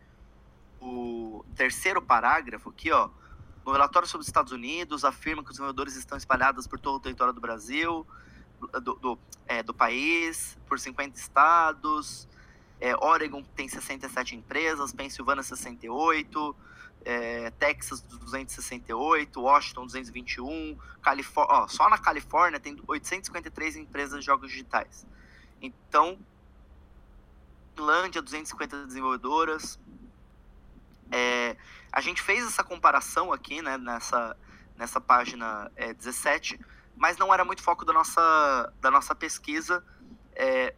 o 0.81 1.43
terceiro 1.55 2.01
parágrafo 2.01 2.69
aqui, 2.69 2.91
ó, 2.91 3.09
no 3.69 3.73
relatório 3.73 4.07
sobre 4.07 4.21
os 4.21 4.27
Estados 4.27 4.51
Unidos, 4.51 5.05
afirma 5.05 5.43
que 5.43 5.49
os 5.49 5.55
desenvolvedores 5.55 5.95
estão 5.95 6.17
espalhados 6.17 6.65
por 6.65 6.79
todo 6.79 6.95
o 6.95 6.99
território 6.99 7.31
do 7.31 7.39
Brasil, 7.39 8.05
do, 8.81 8.95
do, 8.95 9.19
é, 9.47 9.61
do 9.61 9.73
país, 9.73 10.57
por 10.67 10.79
50 10.79 11.17
estados, 11.17 12.27
é, 12.81 12.95
Oregon 12.95 13.43
tem 13.55 13.69
67 13.69 14.35
empresas, 14.35 14.91
Pensilvânia 14.91 15.43
68, 15.43 16.55
é, 17.05 17.51
Texas 17.51 18.01
268, 18.01 19.39
Washington 19.39 19.85
221, 19.85 20.77
Califórnia, 21.01 21.55
ó, 21.55 21.67
só 21.67 21.89
na 21.89 21.97
Califórnia 21.97 22.59
tem 22.59 22.75
853 22.87 23.77
empresas 23.77 24.19
de 24.19 24.25
jogos 24.25 24.49
digitais. 24.49 25.05
Então, 25.61 26.17
Finlândia 27.75 28.21
250 28.21 28.87
desenvolvedoras. 28.87 29.79
É, 31.11 31.55
a 31.91 32.01
gente 32.01 32.21
fez 32.21 32.45
essa 32.45 32.63
comparação 32.63 33.33
aqui, 33.33 33.61
né, 33.61 33.77
nessa, 33.77 34.37
nessa 34.75 35.01
página 35.01 35.71
é, 35.75 35.93
17, 35.93 36.59
mas 36.95 37.17
não 37.17 37.33
era 37.33 37.43
muito 37.43 37.63
foco 37.63 37.85
da 37.85 37.93
nossa, 37.93 38.73
da 38.79 38.91
nossa 38.91 39.15
pesquisa. 39.15 39.83
É, 40.35 40.73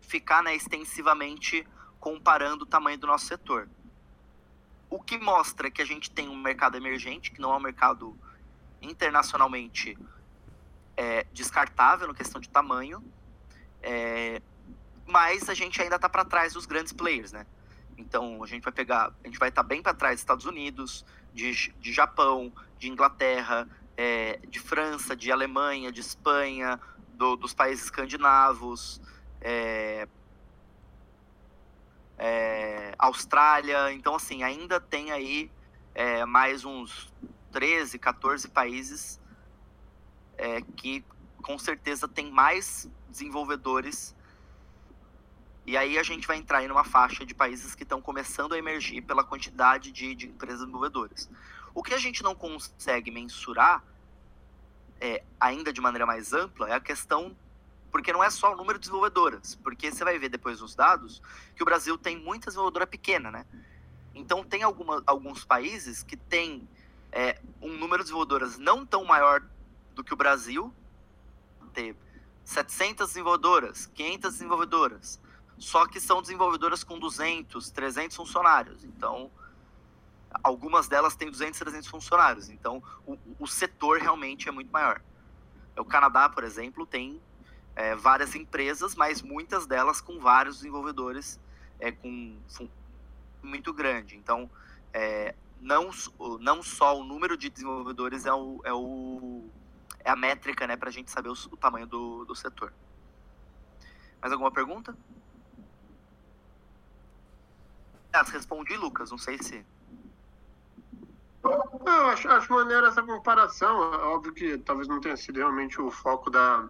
ficar 0.00 0.42
né, 0.42 0.54
extensivamente 0.54 1.66
comparando 1.98 2.64
o 2.64 2.66
tamanho 2.66 2.98
do 2.98 3.06
nosso 3.06 3.26
setor. 3.26 3.68
O 4.88 5.02
que 5.02 5.18
mostra 5.18 5.70
que 5.70 5.82
a 5.82 5.84
gente 5.84 6.10
tem 6.10 6.28
um 6.28 6.36
mercado 6.36 6.76
emergente, 6.76 7.32
que 7.32 7.40
não 7.40 7.52
é 7.52 7.56
um 7.56 7.60
mercado 7.60 8.16
internacionalmente 8.80 9.98
é, 10.96 11.26
descartável 11.32 12.06
na 12.06 12.14
questão 12.14 12.40
de 12.40 12.48
tamanho, 12.48 13.02
é, 13.82 14.40
mas 15.06 15.48
a 15.48 15.54
gente 15.54 15.80
ainda 15.82 15.96
está 15.96 16.08
para 16.08 16.24
trás 16.24 16.54
dos 16.54 16.66
grandes 16.66 16.92
players, 16.92 17.32
né? 17.32 17.46
Então 17.96 18.42
a 18.42 18.46
gente 18.46 18.62
vai 18.62 18.72
pegar, 18.72 19.12
a 19.22 19.26
gente 19.26 19.38
vai 19.38 19.48
estar 19.48 19.62
tá 19.62 19.68
bem 19.68 19.82
para 19.82 19.94
trás 19.94 20.16
dos 20.16 20.22
Estados 20.22 20.44
Unidos, 20.44 21.04
de, 21.32 21.72
de 21.78 21.92
Japão, 21.92 22.52
de 22.78 22.88
Inglaterra, 22.88 23.68
é, 23.96 24.38
de 24.48 24.58
França, 24.58 25.16
de 25.16 25.32
Alemanha, 25.32 25.90
de 25.90 26.00
Espanha, 26.00 26.78
do, 27.14 27.36
dos 27.36 27.54
países 27.54 27.84
escandinavos, 27.84 29.00
é, 29.40 30.08
é, 32.18 32.94
Austrália. 32.98 33.92
Então, 33.92 34.14
assim, 34.14 34.42
ainda 34.42 34.80
tem 34.80 35.12
aí 35.12 35.50
é, 35.94 36.24
mais 36.24 36.64
uns 36.64 37.12
13, 37.52 37.98
14 37.98 38.48
países 38.48 39.20
é, 40.36 40.60
que 40.60 41.04
com 41.42 41.58
certeza 41.58 42.08
tem 42.08 42.30
mais 42.30 42.90
desenvolvedores. 43.08 44.15
E 45.66 45.76
aí 45.76 45.98
a 45.98 46.02
gente 46.04 46.28
vai 46.28 46.36
entrar 46.36 46.62
em 46.62 46.70
uma 46.70 46.84
faixa 46.84 47.26
de 47.26 47.34
países 47.34 47.74
que 47.74 47.82
estão 47.82 48.00
começando 48.00 48.52
a 48.52 48.58
emergir 48.58 49.02
pela 49.02 49.24
quantidade 49.24 49.90
de, 49.90 50.14
de 50.14 50.28
empresas 50.28 50.60
desenvolvedoras. 50.60 51.28
O 51.74 51.82
que 51.82 51.92
a 51.92 51.98
gente 51.98 52.22
não 52.22 52.36
consegue 52.36 53.10
mensurar, 53.10 53.82
é, 55.00 55.24
ainda 55.40 55.72
de 55.72 55.80
maneira 55.80 56.06
mais 56.06 56.32
ampla, 56.32 56.68
é 56.68 56.74
a 56.74 56.80
questão 56.80 57.36
porque 57.90 58.12
não 58.12 58.22
é 58.22 58.30
só 58.30 58.52
o 58.52 58.56
número 58.56 58.78
de 58.78 58.82
desenvolvedoras, 58.82 59.54
porque 59.56 59.90
você 59.90 60.04
vai 60.04 60.18
ver 60.18 60.28
depois 60.28 60.60
nos 60.60 60.74
dados 60.74 61.22
que 61.54 61.62
o 61.62 61.66
Brasil 61.66 61.96
tem 61.96 62.16
muita 62.16 62.46
desenvolvedora 62.46 62.86
pequena, 62.86 63.30
né? 63.30 63.46
Então 64.14 64.44
tem 64.44 64.62
alguma, 64.62 65.02
alguns 65.06 65.44
países 65.44 66.02
que 66.02 66.16
tem 66.16 66.68
é, 67.10 67.40
um 67.60 67.72
número 67.72 67.98
de 67.98 68.10
desenvolvedoras 68.10 68.58
não 68.58 68.84
tão 68.86 69.04
maior 69.04 69.42
do 69.94 70.04
que 70.04 70.12
o 70.12 70.16
Brasil, 70.16 70.72
ter 71.72 71.96
700 72.44 73.08
desenvolvedoras, 73.08 73.86
500 73.86 74.32
desenvolvedoras, 74.32 75.20
só 75.58 75.86
que 75.86 76.00
são 76.00 76.20
desenvolvedoras 76.20 76.84
com 76.84 76.98
200, 76.98 77.70
300 77.70 78.16
funcionários. 78.16 78.84
Então, 78.84 79.30
algumas 80.42 80.88
delas 80.88 81.16
têm 81.16 81.30
200, 81.30 81.58
300 81.58 81.88
funcionários. 81.88 82.48
Então, 82.50 82.82
o, 83.06 83.16
o 83.38 83.46
setor 83.46 83.98
realmente 83.98 84.48
é 84.48 84.52
muito 84.52 84.70
maior. 84.70 85.00
O 85.76 85.84
Canadá, 85.84 86.28
por 86.28 86.44
exemplo, 86.44 86.86
tem 86.86 87.20
é, 87.74 87.94
várias 87.94 88.34
empresas, 88.34 88.94
mas 88.94 89.22
muitas 89.22 89.66
delas 89.66 90.00
com 90.00 90.18
vários 90.18 90.56
desenvolvedores 90.56 91.38
é, 91.78 91.92
com, 91.92 92.36
muito 93.42 93.72
grande. 93.72 94.16
Então, 94.16 94.50
é, 94.92 95.34
não, 95.60 95.90
não 96.40 96.62
só 96.62 96.98
o 96.98 97.04
número 97.04 97.36
de 97.36 97.50
desenvolvedores 97.50 98.26
é, 98.26 98.32
o, 98.32 98.60
é, 98.64 98.72
o, 98.72 99.44
é 100.00 100.10
a 100.10 100.16
métrica 100.16 100.66
né, 100.66 100.76
para 100.76 100.88
a 100.88 100.92
gente 100.92 101.10
saber 101.10 101.28
o, 101.28 101.32
o 101.32 101.56
tamanho 101.56 101.86
do, 101.86 102.24
do 102.24 102.34
setor. 102.34 102.72
Mais 104.20 104.32
alguma 104.32 104.50
pergunta? 104.50 104.96
Ah, 108.16 108.22
respondi, 108.22 108.76
Lucas. 108.76 109.10
Não 109.10 109.18
sei 109.18 109.38
se. 109.38 109.64
Não, 111.84 112.06
acho, 112.08 112.28
acho 112.28 112.52
maneiro 112.52 112.86
essa 112.86 113.02
comparação. 113.02 113.78
Óbvio 114.14 114.32
que 114.32 114.58
talvez 114.58 114.88
não 114.88 115.00
tenha 115.00 115.16
sido 115.16 115.36
realmente 115.36 115.80
o 115.80 115.90
foco 115.90 116.30
da, 116.30 116.68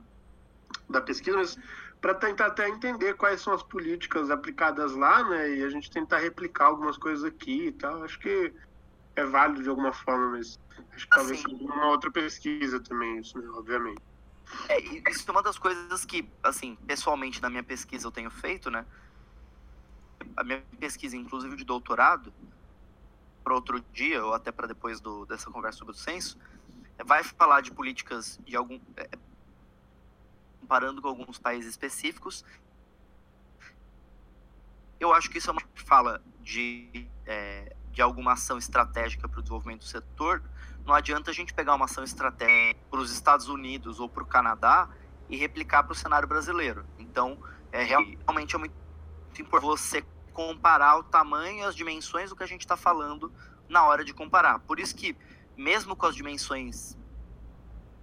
da 0.89 1.01
pesquisa, 1.01 1.37
mas 1.37 1.59
para 2.01 2.15
tentar 2.15 2.47
até 2.47 2.69
entender 2.69 3.15
quais 3.15 3.41
são 3.41 3.55
as 3.55 3.63
políticas 3.63 4.31
aplicadas 4.31 4.93
lá, 4.95 5.25
né? 5.25 5.57
E 5.57 5.65
a 5.65 5.71
gente 5.71 5.91
tentar 5.91 6.19
replicar 6.19 6.67
algumas 6.67 6.99
coisas 6.99 7.25
aqui 7.25 7.69
e 7.69 7.73
tal. 7.73 8.03
Acho 8.03 8.19
que 8.19 8.53
é 9.15 9.25
válido 9.25 9.63
de 9.63 9.69
alguma 9.69 9.93
forma, 9.93 10.33
mas 10.33 10.59
acho 10.93 11.09
que 11.09 11.15
talvez 11.15 11.45
assim, 11.45 11.57
uma 11.65 11.89
outra 11.89 12.11
pesquisa 12.11 12.79
também, 12.81 13.19
isso, 13.19 13.39
né? 13.39 13.49
obviamente. 13.55 14.03
É, 14.69 14.79
isso 15.11 15.25
é 15.27 15.31
uma 15.31 15.43
das 15.43 15.59
coisas 15.59 16.05
que, 16.05 16.29
assim, 16.43 16.77
pessoalmente 16.87 17.41
na 17.41 17.51
minha 17.51 17.63
pesquisa 17.63 18.07
eu 18.07 18.13
tenho 18.13 18.31
feito, 18.31 18.71
né? 18.71 18.85
A 20.37 20.43
minha 20.43 20.63
pesquisa, 20.79 21.17
inclusive 21.17 21.57
de 21.57 21.65
doutorado, 21.65 22.33
para 23.45 23.55
outro 23.55 23.81
dia, 23.93 24.25
ou 24.25 24.35
até 24.35 24.51
para 24.51 24.67
depois 24.67 25.01
do, 25.01 25.25
dessa 25.27 25.51
conversa 25.51 25.79
sobre 25.79 25.93
o 25.93 25.97
censo, 25.97 26.39
vai 27.05 27.23
falar 27.23 27.61
de 27.61 27.71
políticas 27.71 28.41
de 28.45 28.57
algum. 28.57 28.81
É, 28.97 29.09
comparando 30.67 31.01
com 31.01 31.07
alguns 31.07 31.39
países 31.39 31.71
específicos. 31.71 32.45
Eu 34.99 35.15
acho 35.15 35.31
que 35.31 35.39
isso 35.39 35.49
é 35.49 35.53
uma 35.53 35.63
fala 35.77 36.21
de, 36.43 37.07
é, 37.25 37.77
de 37.93 38.03
alguma 38.03 38.33
ação 38.33 38.59
estratégica 38.59 39.29
para 39.29 39.39
o 39.39 39.43
desenvolvimento 39.43 39.81
do 39.81 39.87
setor. 39.87 40.43
Não 40.85 40.93
adianta 40.93 41.31
a 41.31 41.35
gente 41.35 41.55
pegar 41.55 41.77
uma 41.77 41.85
ação 41.85 42.03
estratégica 42.03 42.81
para 42.91 42.99
os 42.99 43.13
Estados 43.13 43.49
Unidos 43.49 44.01
ou 44.01 44.09
para 44.09 44.25
o 44.25 44.27
Canadá 44.27 44.89
e 45.29 45.37
replicar 45.37 45.85
para 45.85 45.93
o 45.93 45.95
cenário 45.95 46.27
brasileiro. 46.27 46.85
Então, 46.99 47.39
é, 47.71 47.85
realmente 47.85 48.57
é 48.57 48.59
muito 48.59 48.75
importante 49.39 49.69
você 49.69 50.05
comparar 50.37 50.99
o 50.99 51.03
tamanho 51.03 51.61
e 51.61 51.63
as 51.63 51.75
dimensões 51.75 52.29
do 52.29 52.37
que 52.37 52.43
a 52.43 52.47
gente 52.47 52.61
está 52.61 52.77
falando 52.77 53.33
na 53.71 53.87
hora 53.87 54.05
de 54.05 54.13
comparar. 54.13 54.59
Por 54.59 54.79
isso 54.79 54.95
que, 54.95 55.17
mesmo 55.57 55.97
com 55.97 56.05
as 56.05 56.15
dimensões 56.15 56.95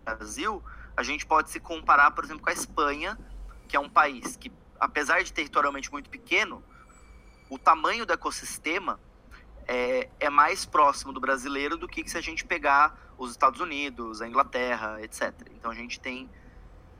Brasil, 0.04 0.63
a 0.98 1.04
gente 1.04 1.28
pode 1.28 1.52
se 1.52 1.60
comparar, 1.60 2.10
por 2.10 2.24
exemplo, 2.24 2.41
com 2.41 2.50
a 2.50 2.54
Espanha, 2.54 3.19
que 3.67 3.78
é 3.78 3.80
um 3.80 3.88
país 3.88 4.36
que, 4.36 4.52
apesar 4.80 5.24
de 5.24 5.32
territorialmente 5.32 5.91
muito 5.91 6.10
pequeno, 6.10 6.63
o 7.52 7.60
tamanho 7.60 8.04
do 8.04 8.12
ecossistema 8.12 9.00
é, 9.67 10.10
é 10.19 10.28
mais 10.28 10.65
próximo 10.65 11.13
do 11.13 11.19
brasileiro 11.19 11.78
do 11.78 11.88
que 11.88 12.10
se 12.10 12.17
a 12.17 12.22
gente 12.22 12.43
pegar 12.43 13.13
os 13.15 13.30
Estados 13.30 13.60
Unidos, 13.60 14.24
a 14.24 14.28
Inglaterra, 14.28 15.00
etc. 15.04 15.32
Então 15.52 15.69
a 15.69 15.76
gente 15.76 16.00
tem 16.00 16.28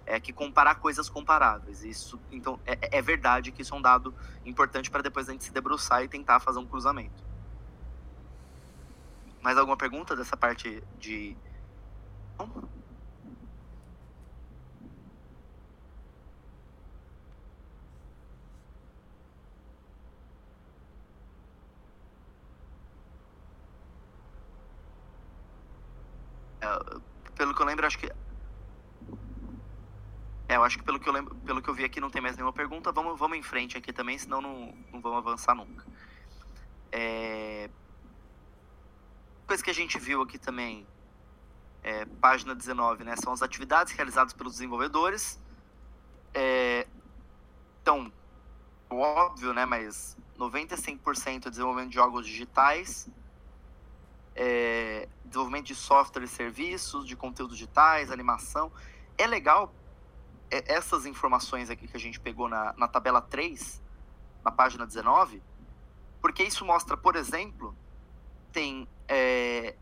é, 0.06 0.20
que 0.20 0.34
comparar 0.34 0.76
coisas 0.76 1.10
comparáveis. 1.10 1.84
Isso, 1.84 2.22
então 2.32 2.60
é, 2.66 2.98
é 2.98 3.02
verdade 3.02 3.52
que 3.52 3.62
isso 3.62 3.74
é 3.76 3.78
um 3.78 3.82
dado 3.82 4.16
importante 4.46 4.90
para 4.92 5.02
depois 5.02 5.30
a 5.30 5.32
gente 5.32 5.44
se 5.46 5.54
debruçar 5.54 6.04
e 6.04 6.10
tentar 6.10 6.40
fazer 6.40 6.60
um 6.60 6.68
cruzamento. 6.68 7.24
Mais 9.42 9.58
alguma 9.58 9.78
pergunta 9.78 10.16
dessa 10.16 10.38
parte 10.38 10.82
de 10.98 11.38
É, 26.62 26.68
pelo 27.36 27.54
que 27.54 27.62
eu 27.62 27.66
lembro, 27.66 27.86
acho 27.86 27.98
que. 27.98 28.10
É, 30.54 30.58
eu 30.58 30.64
acho 30.64 30.78
que 30.78 30.84
pelo 30.84 31.00
que 31.00 31.10
eu 31.10 31.14
lembro, 31.14 31.34
pelo 31.38 31.64
que 31.64 31.70
eu 31.70 31.74
vi 31.74 31.84
aqui 31.84 32.00
não 32.00 32.12
tem 32.12 32.22
mais 32.22 32.36
nenhuma 32.36 32.54
pergunta. 32.54 32.92
Vamos, 32.92 33.18
vamos 33.18 33.36
em 33.36 33.42
frente 33.42 33.76
aqui 33.76 33.92
também, 33.92 34.20
senão 34.20 34.40
não, 34.40 34.72
não 34.92 35.02
vamos 35.02 35.18
avançar 35.18 35.56
nunca. 35.56 35.84
É... 36.92 37.72
Coisa 39.48 39.64
que 39.64 39.72
a 39.72 39.74
gente 39.74 39.98
viu 39.98 40.22
aqui 40.22 40.38
também, 40.38 40.86
é, 41.82 42.06
página 42.06 42.54
19, 42.54 43.04
né? 43.04 43.16
São 43.16 43.34
as 43.34 43.42
atividades 43.42 43.94
realizadas 43.94 44.32
pelos 44.32 44.54
desenvolvedores. 44.54 45.42
É... 46.36 46.86
Então, 47.82 48.14
óbvio, 48.92 49.54
né? 49.54 49.66
Mas 49.66 50.16
95% 50.38 51.48
é 51.48 51.50
desenvolvimento 51.50 51.90
de 51.90 51.96
jogos 51.96 52.28
digitais, 52.28 53.10
é, 54.36 55.10
desenvolvimento 55.26 55.66
de 55.66 55.76
software 55.76 56.26
e 56.26 56.28
serviços, 56.28 57.08
de 57.08 57.16
conteúdos 57.16 57.58
digitais, 57.58 58.12
animação. 58.12 58.72
É 59.18 59.26
legal 59.26 59.74
essas 60.50 61.06
informações 61.06 61.70
aqui 61.70 61.88
que 61.88 61.98
a 61.98 62.00
gente 62.00 62.20
pegou 62.20 62.48
na, 62.48 62.74
na 62.78 62.88
tabela 62.88 63.22
3, 63.22 63.82
na 64.44 64.52
página 64.52 64.86
19, 64.86 65.42
porque 66.22 66.44
isso 66.44 66.64
mostra, 66.66 66.96
por 66.96 67.16
exemplo, 67.16 67.76
tem 68.52 68.88
é, 69.08 69.76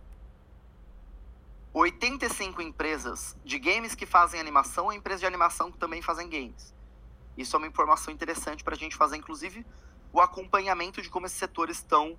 85 1.74 2.62
empresas 2.62 3.38
de 3.45 3.58
games 3.58 3.95
que 3.95 4.06
fazem 4.06 4.39
animação 4.39 4.91
e 4.91 4.95
empresas 4.95 5.21
de 5.21 5.28
animação 5.28 5.71
que 5.71 5.78
também 5.78 6.02
fazem 6.02 6.30
games. 6.30 6.74
Isso 7.38 7.56
é 7.56 7.60
uma 7.60 7.67
informação 7.67 8.13
interessante 8.13 8.63
para 8.63 8.76
a 8.76 8.78
gente 8.78 8.95
fazer, 8.95 9.17
inclusive, 9.17 9.65
o 10.12 10.19
acompanhamento 10.19 11.02
de 11.02 11.10
como 11.10 11.26
esses 11.26 11.38
setores 11.38 11.78
estão 11.78 12.17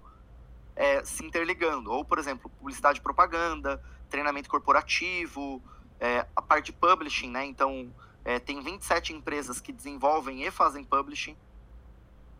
é, 0.75 1.05
se 1.05 1.25
interligando. 1.25 1.91
Ou, 1.91 2.05
por 2.05 2.19
exemplo, 2.19 2.51
publicidade 2.59 2.99
e 2.99 3.03
propaganda, 3.03 3.83
treinamento 4.09 4.49
corporativo, 4.49 5.63
é, 6.01 6.27
a 6.35 6.41
parte 6.41 6.67
de 6.67 6.73
publishing, 6.73 7.31
né? 7.31 7.45
Então, 7.45 7.95
é, 8.25 8.39
tem 8.39 8.61
27 8.61 9.13
empresas 9.13 9.61
que 9.61 9.73
desenvolvem 9.73 10.45
e 10.45 10.51
fazem 10.51 10.85
publishing. 10.85 11.37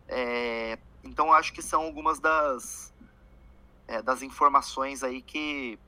É, 0.07 0.77
então, 1.03 1.33
acho 1.33 1.53
que 1.53 1.61
são 1.61 1.81
algumas 1.83 2.19
das, 2.19 2.93
é, 3.87 4.01
das 4.01 4.21
informações 4.21 5.03
aí 5.03 5.21
que 5.21 5.79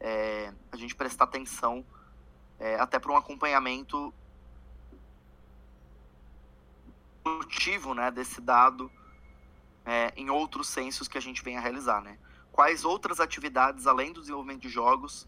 é, 0.00 0.52
a 0.70 0.76
gente 0.76 0.94
prestar 0.94 1.24
atenção 1.24 1.84
até 2.78 2.98
para 2.98 3.12
um 3.12 3.16
acompanhamento 3.16 4.14
motivo 7.24 7.94
né, 7.94 8.10
desse 8.10 8.40
dado 8.40 8.90
é, 9.84 10.12
em 10.16 10.30
outros 10.30 10.68
censos 10.68 11.08
que 11.08 11.18
a 11.18 11.20
gente 11.20 11.42
vem 11.42 11.56
a 11.56 11.60
realizar. 11.60 12.00
Né? 12.00 12.18
Quais 12.52 12.84
outras 12.84 13.20
atividades, 13.20 13.86
além 13.86 14.12
do 14.12 14.20
desenvolvimento 14.20 14.62
de 14.62 14.68
jogos, 14.68 15.26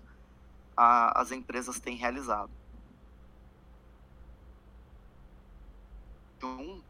a, 0.76 1.20
as 1.20 1.32
empresas 1.32 1.80
têm 1.80 1.96
realizado? 1.96 2.50
Um, 6.42 6.82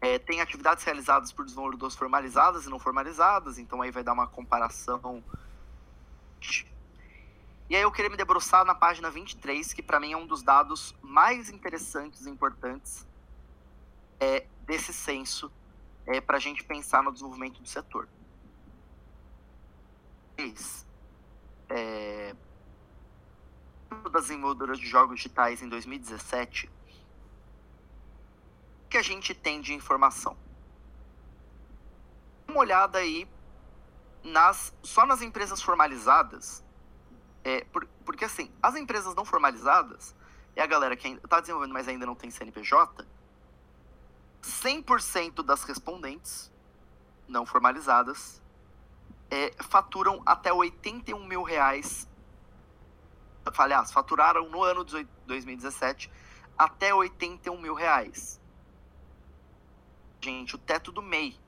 é, 0.00 0.18
tem 0.18 0.40
atividades 0.40 0.84
realizadas 0.84 1.32
por 1.32 1.44
desenvolvedores 1.44 1.94
formalizadas 1.94 2.64
e 2.64 2.70
não 2.70 2.78
formalizadas, 2.78 3.58
então 3.58 3.82
aí 3.82 3.90
vai 3.90 4.02
dar 4.02 4.12
uma 4.12 4.26
comparação. 4.26 5.22
E 7.68 7.76
aí 7.76 7.82
eu 7.82 7.92
queria 7.92 8.10
me 8.10 8.16
debruçar 8.16 8.64
na 8.64 8.74
página 8.74 9.10
23, 9.10 9.72
que 9.72 9.82
para 9.82 10.00
mim 10.00 10.12
é 10.12 10.16
um 10.16 10.26
dos 10.26 10.42
dados 10.42 10.94
mais 11.02 11.50
interessantes 11.50 12.26
e 12.26 12.30
importantes 12.30 13.06
é, 14.18 14.46
desse 14.66 14.92
censo 14.92 15.52
é, 16.06 16.20
para 16.20 16.36
a 16.36 16.40
gente 16.40 16.64
pensar 16.64 17.02
no 17.02 17.12
desenvolvimento 17.12 17.60
do 17.60 17.68
setor. 17.68 18.08
É, 21.68 22.34
das 24.10 24.22
desenvolvedoras 24.22 24.78
de 24.78 24.86
jogos 24.86 25.16
digitais 25.16 25.62
em 25.62 25.68
2017 25.68 26.70
que 28.90 28.98
a 28.98 29.02
gente 29.02 29.32
tem 29.32 29.60
de 29.60 29.72
informação. 29.72 30.36
Uma 32.48 32.58
olhada 32.58 32.98
aí 32.98 33.28
nas 34.24 34.74
só 34.82 35.06
nas 35.06 35.22
empresas 35.22 35.62
formalizadas, 35.62 36.64
é, 37.44 37.64
por, 37.64 37.86
porque 38.04 38.24
assim, 38.24 38.52
as 38.60 38.74
empresas 38.74 39.14
não 39.14 39.24
formalizadas 39.24 40.14
é 40.56 40.62
a 40.62 40.66
galera 40.66 40.96
que 40.96 41.06
está 41.08 41.40
desenvolvendo, 41.40 41.72
mas 41.72 41.86
ainda 41.86 42.04
não 42.04 42.16
tem 42.16 42.30
CNPJ. 42.30 43.06
100% 44.42 45.42
das 45.42 45.62
respondentes 45.62 46.50
não 47.28 47.46
formalizadas 47.46 48.42
é, 49.30 49.52
faturam 49.62 50.20
até 50.26 50.52
81 50.52 51.24
mil 51.24 51.42
reais. 51.42 52.08
Aliás, 53.58 53.92
faturaram 53.92 54.48
no 54.48 54.62
ano 54.62 54.84
de 54.84 55.06
2017 55.26 56.10
até 56.56 56.94
81 56.94 57.60
mil 57.60 57.74
reais 57.74 58.40
gente, 60.20 60.54
o 60.54 60.58
teto 60.58 60.92
do 60.92 61.00
MEI, 61.00 61.38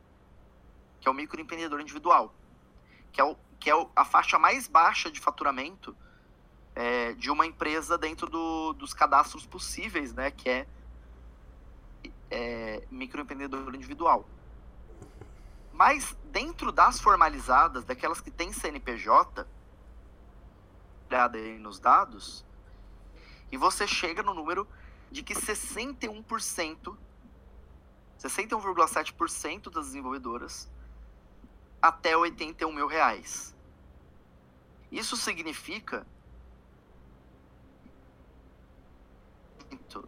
que 1.01 1.09
é 1.09 1.11
o 1.11 1.15
microempreendedor 1.15 1.81
individual, 1.81 2.35
que 3.13 3.21
é, 3.21 3.25
o, 3.25 3.37
que 3.61 3.71
é 3.71 3.87
a 3.95 4.05
faixa 4.05 4.39
mais 4.39 4.67
baixa 4.67 5.11
de 5.11 5.21
faturamento 5.21 5.97
é, 6.75 7.13
de 7.13 7.31
uma 7.31 7.45
empresa 7.45 7.99
dentro 7.99 8.29
do, 8.29 8.73
dos 8.73 8.95
cadastros 8.95 9.45
possíveis, 9.45 10.15
né, 10.15 10.31
que 10.31 10.49
é, 10.49 10.67
é 12.31 12.83
microempreendedor 12.91 13.75
individual. 13.75 14.27
Mas 15.73 16.17
dentro 16.31 16.73
das 16.73 17.01
formalizadas, 17.01 17.85
daquelas 17.85 18.21
que 18.21 18.31
têm 18.31 18.53
CNPJ, 18.53 19.47
olhada 21.13 21.37
aí 21.37 21.59
nos 21.59 21.79
dados, 21.79 22.45
e 23.51 23.57
você 23.57 23.87
chega 23.87 24.23
no 24.23 24.33
número 24.33 24.67
de 25.11 25.23
que 25.23 25.35
61% 25.35 26.97
61,7% 28.19 29.69
das 29.69 29.87
desenvolvedoras 29.87 30.71
até 31.81 32.17
81 32.17 32.73
mil 32.73 32.87
reais. 32.87 33.55
Isso 34.91 35.17
significa 35.17 36.07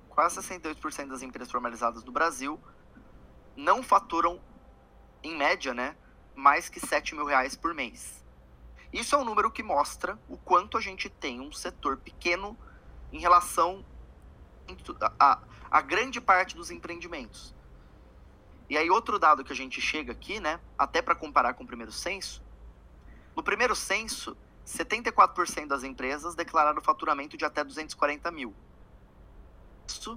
quase 0.09 0.41
68% 0.41 1.09
das 1.09 1.23
empresas 1.23 1.51
formalizadas 1.51 2.05
do 2.05 2.13
Brasil 2.13 2.61
não 3.57 3.83
faturam, 3.83 4.41
em 5.23 5.37
média, 5.37 5.75
né, 5.75 5.97
mais 6.35 6.69
que 6.69 6.79
7 6.79 7.15
mil 7.15 7.25
reais 7.25 7.57
por 7.57 7.75
mês. 7.75 8.24
Isso 8.95 9.17
é 9.17 9.19
um 9.19 9.25
número 9.25 9.51
que 9.51 9.61
mostra 9.61 10.17
o 10.29 10.39
quanto 10.39 10.79
a 10.79 10.81
gente 10.81 11.11
tem 11.11 11.41
um 11.41 11.51
setor 11.51 11.97
pequeno 11.97 12.57
em 13.13 13.19
relação 13.19 13.85
a, 15.01 15.13
a, 15.19 15.39
a 15.69 15.81
grande 15.81 16.21
parte 16.21 16.55
dos 16.55 16.71
empreendimentos. 16.71 17.53
E 18.71 18.79
aí 18.79 18.89
outro 18.89 19.19
dado 19.19 19.43
que 19.43 19.53
a 19.53 19.57
gente 19.57 19.81
chega 19.81 20.13
aqui, 20.13 20.39
né, 20.39 20.61
até 20.79 21.03
para 21.03 21.17
comparar 21.17 21.55
com 21.55 21.65
o 21.65 21.67
primeiro 21.67 21.91
censo, 21.91 22.41
no 23.35 23.43
primeiro 23.43 23.75
censo, 23.75 24.37
74% 24.65 25.67
das 25.67 25.83
empresas 25.83 26.37
declararam 26.37 26.81
faturamento 26.81 27.37
de 27.37 27.45
até 27.45 27.65
240 27.65 28.31
mil. 28.31 28.55
Isso, 29.89 30.17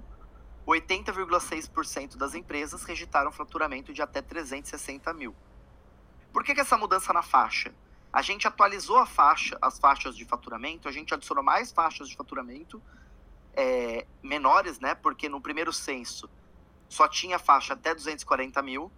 80,6% 0.64 2.16
das 2.16 2.32
empresas 2.32 2.84
registraram 2.84 3.32
faturamento 3.32 3.92
de 3.92 4.02
até 4.02 4.22
360 4.22 5.12
mil. 5.14 5.34
Por 6.32 6.44
que, 6.44 6.54
que 6.54 6.60
essa 6.60 6.78
mudança 6.78 7.12
na 7.12 7.22
faixa? 7.22 7.74
A 8.18 8.22
gente 8.22 8.48
atualizou 8.48 8.96
a 8.96 9.06
faixa, 9.06 9.56
as 9.62 9.78
faixas 9.78 10.16
de 10.16 10.24
faturamento, 10.24 10.88
a 10.88 10.90
gente 10.90 11.14
adicionou 11.14 11.44
mais 11.44 11.70
faixas 11.70 12.08
de 12.08 12.16
faturamento 12.16 12.82
é, 13.54 14.04
menores, 14.20 14.80
né? 14.80 14.92
Porque 14.92 15.28
no 15.28 15.40
primeiro 15.40 15.72
censo 15.72 16.28
só 16.88 17.06
tinha 17.06 17.38
faixa 17.38 17.74
até 17.74 17.94
240 17.94 18.60
mil. 18.60 18.90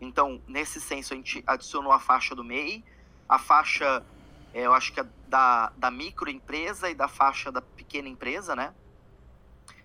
Então, 0.00 0.42
nesse 0.48 0.80
censo, 0.80 1.12
a 1.12 1.16
gente 1.16 1.44
adicionou 1.46 1.92
a 1.92 2.00
faixa 2.00 2.34
do 2.34 2.42
MEI, 2.42 2.84
a 3.28 3.38
faixa, 3.38 4.04
é, 4.52 4.62
eu 4.62 4.74
acho 4.74 4.92
que 4.92 4.98
é 4.98 5.06
da, 5.28 5.72
da 5.76 5.88
microempresa 5.88 6.90
e 6.90 6.94
da 6.96 7.06
faixa 7.06 7.52
da 7.52 7.62
pequena 7.62 8.08
empresa, 8.08 8.56
né? 8.56 8.74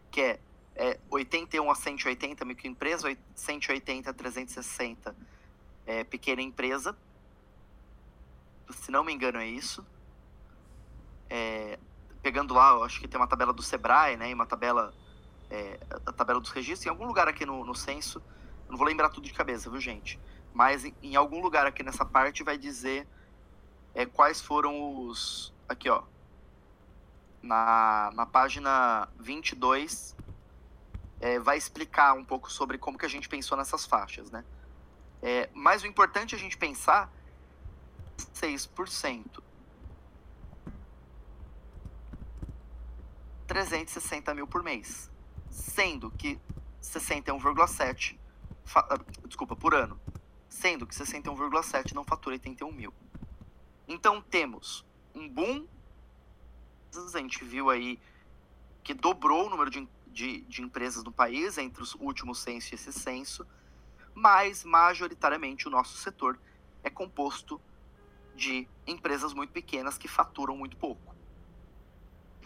Que 0.09 0.21
é, 0.21 0.39
é 0.75 0.99
81 1.11 1.69
a 1.69 1.75
180 1.75 2.43
microempresa, 2.43 3.15
180 3.35 4.09
a 4.09 4.13
360 4.13 5.15
é, 5.85 6.03
pequena 6.03 6.41
empresa. 6.41 6.97
Se 8.69 8.91
não 8.91 9.03
me 9.03 9.13
engano, 9.13 9.39
é 9.39 9.47
isso. 9.47 9.85
É, 11.29 11.79
pegando 12.21 12.53
lá, 12.53 12.71
eu 12.71 12.83
acho 12.83 12.99
que 12.99 13.07
tem 13.07 13.19
uma 13.19 13.27
tabela 13.27 13.53
do 13.53 13.61
Sebrae, 13.61 14.17
né? 14.17 14.29
E 14.29 14.33
uma 14.33 14.45
tabela 14.45 14.93
é, 15.49 15.79
a 16.05 16.11
tabela 16.11 16.39
dos 16.39 16.49
registros, 16.51 16.85
em 16.85 16.89
algum 16.89 17.05
lugar 17.05 17.27
aqui 17.27 17.45
no, 17.45 17.63
no 17.63 17.75
censo, 17.75 18.21
não 18.69 18.77
vou 18.77 18.87
lembrar 18.87 19.09
tudo 19.09 19.25
de 19.25 19.33
cabeça, 19.33 19.69
viu, 19.69 19.79
gente? 19.79 20.19
Mas 20.53 20.85
em, 20.85 20.93
em 21.01 21.15
algum 21.15 21.41
lugar 21.41 21.65
aqui 21.65 21.83
nessa 21.83 22.05
parte 22.05 22.43
vai 22.43 22.57
dizer 22.57 23.07
é, 23.93 24.05
quais 24.05 24.41
foram 24.41 25.05
os. 25.07 25.53
Aqui, 25.67 25.89
ó. 25.89 26.03
Na, 27.41 28.11
na 28.15 28.25
página 28.25 29.07
22, 29.19 30.15
é, 31.19 31.39
vai 31.39 31.57
explicar 31.57 32.13
um 32.13 32.25
pouco 32.25 32.51
sobre 32.51 32.77
como 32.77 32.97
que 32.97 33.05
a 33.05 33.09
gente 33.09 33.29
pensou 33.29 33.57
nessas 33.57 33.85
faixas, 33.85 34.31
né? 34.31 34.43
É, 35.21 35.49
mas 35.53 35.83
o 35.83 35.87
importante 35.87 36.33
é 36.33 36.37
a 36.37 36.41
gente 36.41 36.57
pensar 36.57 37.11
6%. 38.17 39.43
360 43.47 44.33
mil 44.33 44.47
por 44.47 44.63
mês 44.63 45.09
sendo 45.55 46.11
que 46.11 46.39
61,7 46.81 48.17
ah, 48.75 48.99
desculpa, 49.25 49.55
por 49.55 49.75
ano, 49.75 49.99
sendo 50.49 50.87
que 50.87 50.95
61,7 50.95 51.93
não 51.93 52.03
fatura 52.03 52.35
81 52.35 52.71
mil. 52.71 52.93
Então 53.87 54.21
temos 54.21 54.85
um 55.13 55.29
boom, 55.29 55.67
a 57.13 57.17
gente 57.17 57.43
viu 57.43 57.69
aí 57.69 57.99
que 58.83 58.93
dobrou 58.93 59.47
o 59.47 59.49
número 59.49 59.69
de, 59.69 59.87
de, 60.07 60.41
de 60.41 60.61
empresas 60.61 61.03
no 61.03 61.11
país 61.11 61.57
entre 61.57 61.81
os 61.81 61.93
últimos 61.95 62.39
censo 62.39 62.73
e 62.73 62.75
esse 62.75 62.91
censo, 62.91 63.45
mas 64.13 64.63
majoritariamente 64.63 65.67
o 65.67 65.71
nosso 65.71 65.97
setor 65.97 66.39
é 66.83 66.89
composto 66.89 67.61
de 68.35 68.67
empresas 68.85 69.33
muito 69.33 69.51
pequenas 69.51 69.97
que 69.97 70.07
faturam 70.07 70.57
muito 70.57 70.77
pouco. 70.77 71.15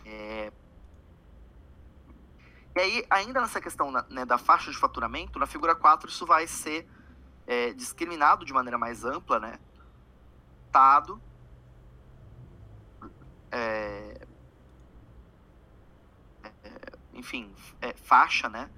É, 0.05 0.51
e 2.75 2.79
aí, 2.79 3.05
ainda 3.09 3.41
nessa 3.41 3.59
questão 3.59 3.91
né, 4.09 4.25
da 4.25 4.37
faixa 4.37 4.71
de 4.71 4.77
faturamento, 4.77 5.39
na 5.39 5.47
figura 5.47 5.75
4 5.75 6.09
isso 6.09 6.25
vai 6.25 6.47
ser 6.47 6.87
é, 7.47 7.73
discriminado 7.73 8.45
de 8.45 8.53
maneira 8.53 8.77
mais 8.77 9.03
ampla, 9.03 9.39
né? 9.39 9.59
Tado, 10.71 11.21
é, 13.51 14.21
é, 16.43 16.91
enfim, 17.13 17.53
é, 17.81 17.93
faixa, 17.93 18.47
né? 18.47 18.69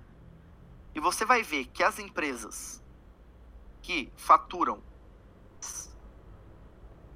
E 0.95 0.99
você 0.99 1.26
vai 1.26 1.43
ver 1.43 1.66
que 1.66 1.84
as 1.84 1.99
empresas 1.99 2.82
que 3.82 4.12
faturam, 4.16 4.82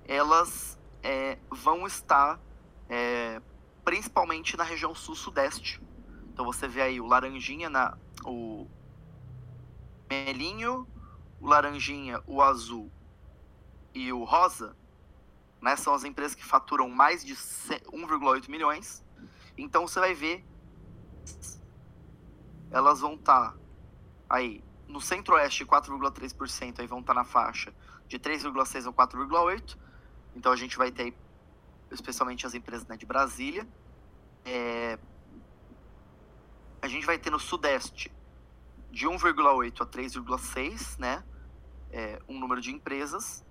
elas 0.07 0.77
é, 1.03 1.37
vão 1.49 1.85
estar 1.85 2.39
é, 2.89 3.41
principalmente 3.83 4.55
na 4.57 4.63
região 4.63 4.93
sul-sudeste 4.93 5.81
então 6.35 6.43
você 6.43 6.67
vê 6.67 6.81
aí 6.81 6.99
o 6.99 7.07
laranjinha 7.07 7.69
na 7.69 7.97
o 8.25 8.67
melinho, 10.09 10.85
o 11.39 11.47
laranjinha, 11.47 12.21
o 12.27 12.41
azul 12.41 12.91
e 13.93 14.11
o 14.11 14.25
rosa, 14.25 14.75
né, 15.61 15.77
são 15.77 15.93
as 15.93 16.03
empresas 16.03 16.35
que 16.35 16.43
faturam 16.43 16.89
mais 16.89 17.23
de 17.23 17.33
1,8 17.33 18.49
milhões. 18.49 19.01
Então 19.57 19.87
você 19.87 19.97
vai 19.97 20.13
ver 20.13 20.45
elas 22.69 22.99
vão 22.99 23.13
estar 23.13 23.51
tá 23.51 23.57
aí 24.29 24.61
no 24.89 24.99
centro-oeste 24.99 25.65
4,3%, 25.65 26.79
aí 26.79 26.87
vão 26.87 26.99
estar 26.99 27.13
tá 27.13 27.19
na 27.21 27.25
faixa 27.25 27.73
de 28.09 28.19
3,6 28.19 28.89
a 28.89 28.91
4,8. 28.91 29.77
Então 30.35 30.51
a 30.51 30.55
gente 30.55 30.77
vai 30.77 30.91
ter 30.91 31.13
especialmente 31.91 32.45
as 32.45 32.53
empresas 32.53 32.85
né, 32.87 32.97
de 32.97 33.05
Brasília. 33.05 33.67
É, 34.43 34.99
a 36.81 36.87
gente 36.87 37.05
vai 37.05 37.17
ter 37.17 37.29
no 37.29 37.39
Sudeste 37.39 38.11
de 38.91 39.07
1,8 39.07 39.81
a 39.81 39.85
3,6, 39.85 40.99
né? 40.99 41.23
É, 41.91 42.21
um 42.27 42.39
número 42.39 42.61
de 42.61 42.71
empresas. 42.71 43.45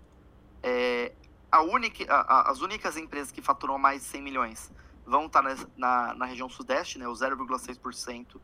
É, 0.62 1.12
a 1.51 1.62
única, 1.62 2.05
a, 2.12 2.20
a, 2.20 2.51
as 2.51 2.61
únicas 2.61 2.97
empresas 2.97 3.32
que 3.32 3.43
faturam 3.43 3.78
mais 3.78 4.03
de 4.03 4.09
100 4.09 4.22
milhões 4.22 4.72
vão 5.07 5.26
estar 5.26 5.43
na, 5.43 5.55
na, 5.76 6.14
na 6.14 6.24
região 6.26 6.49
Sudeste, 6.49 6.99
né? 6.99 7.09
O 7.09 7.12
0,6% 7.12 8.41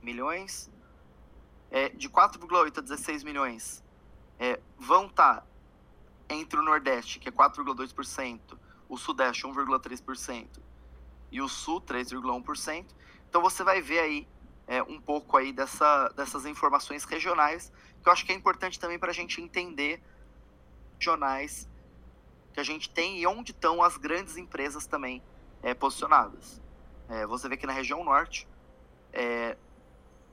milhões. 0.00 0.70
É, 1.70 1.88
de 1.88 2.08
4,8 2.08 2.78
a 2.78 2.80
16 2.80 3.24
milhões 3.24 3.82
é, 4.38 4.60
vão 4.78 5.06
estar 5.06 5.44
entre 6.28 6.58
o 6.58 6.62
Nordeste, 6.62 7.18
que 7.18 7.28
é 7.28 7.32
4,2%, 7.32 8.58
o 8.88 8.96
Sudeste, 8.96 9.46
1,3%, 9.46 10.48
e 11.30 11.40
o 11.40 11.48
Sul, 11.48 11.80
3,1%. 11.80 12.86
Então 13.28 13.42
você 13.42 13.64
vai 13.64 13.80
ver 13.80 13.98
aí 13.98 14.28
é, 14.66 14.82
um 14.82 15.00
pouco 15.00 15.36
aí 15.36 15.52
dessa, 15.52 16.08
dessas 16.10 16.46
informações 16.46 17.04
regionais, 17.04 17.72
que 18.02 18.08
eu 18.08 18.12
acho 18.12 18.24
que 18.24 18.32
é 18.32 18.34
importante 18.34 18.78
também 18.78 18.98
para 18.98 19.10
a 19.10 19.14
gente 19.14 19.40
entender 19.40 20.02
regionais 20.94 21.68
que 22.52 22.60
a 22.60 22.62
gente 22.62 22.88
tem 22.88 23.18
e 23.18 23.26
onde 23.26 23.50
estão 23.50 23.82
as 23.82 23.96
grandes 23.96 24.36
empresas 24.36 24.86
também 24.86 25.22
é, 25.62 25.74
posicionadas. 25.74 26.62
É, 27.08 27.26
você 27.26 27.48
vê 27.48 27.56
que 27.56 27.66
na 27.66 27.72
região 27.72 28.04
norte 28.04 28.48
é, 29.12 29.56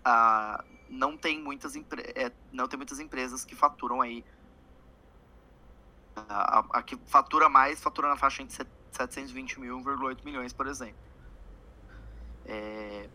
a, 0.06 0.64
não, 0.88 1.18
tem 1.18 1.42
muitas 1.42 1.76
é, 1.76 2.32
não 2.52 2.68
tem 2.68 2.78
muitas 2.78 3.00
empresas 3.00 3.44
que 3.44 3.56
faturam 3.56 4.02
aí 4.02 4.24
a, 6.16 6.66
a, 6.72 6.84
que 6.84 6.98
fatura 7.08 7.50
mais, 7.50 7.82
fatura 7.82 8.10
na 8.10 8.18
faixa 8.18 8.42
entre 8.42 8.68
720 8.92 9.60
mil 9.60 9.80
e 9.80 9.84
1,8 9.84 10.24
milhões, 10.24 10.54
por 10.54 10.68
exemplo. 10.68 11.00
É... 12.46 13.10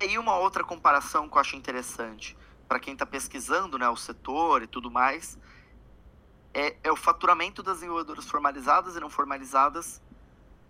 E 0.00 0.16
uma 0.16 0.36
outra 0.36 0.62
comparação 0.62 1.28
que 1.28 1.36
eu 1.36 1.40
acho 1.40 1.56
interessante 1.56 2.36
para 2.68 2.78
quem 2.78 2.92
está 2.92 3.04
pesquisando 3.04 3.78
né, 3.78 3.88
o 3.88 3.96
setor 3.96 4.62
e 4.62 4.66
tudo 4.66 4.90
mais 4.90 5.38
é, 6.54 6.76
é, 6.82 6.92
o 6.92 6.96
faturamento 6.96 7.62
das 7.62 7.76
desenvolvedoras 7.76 8.26
formalizadas 8.26 8.96
e 8.96 9.00
não 9.00 9.10
formalizadas 9.10 10.00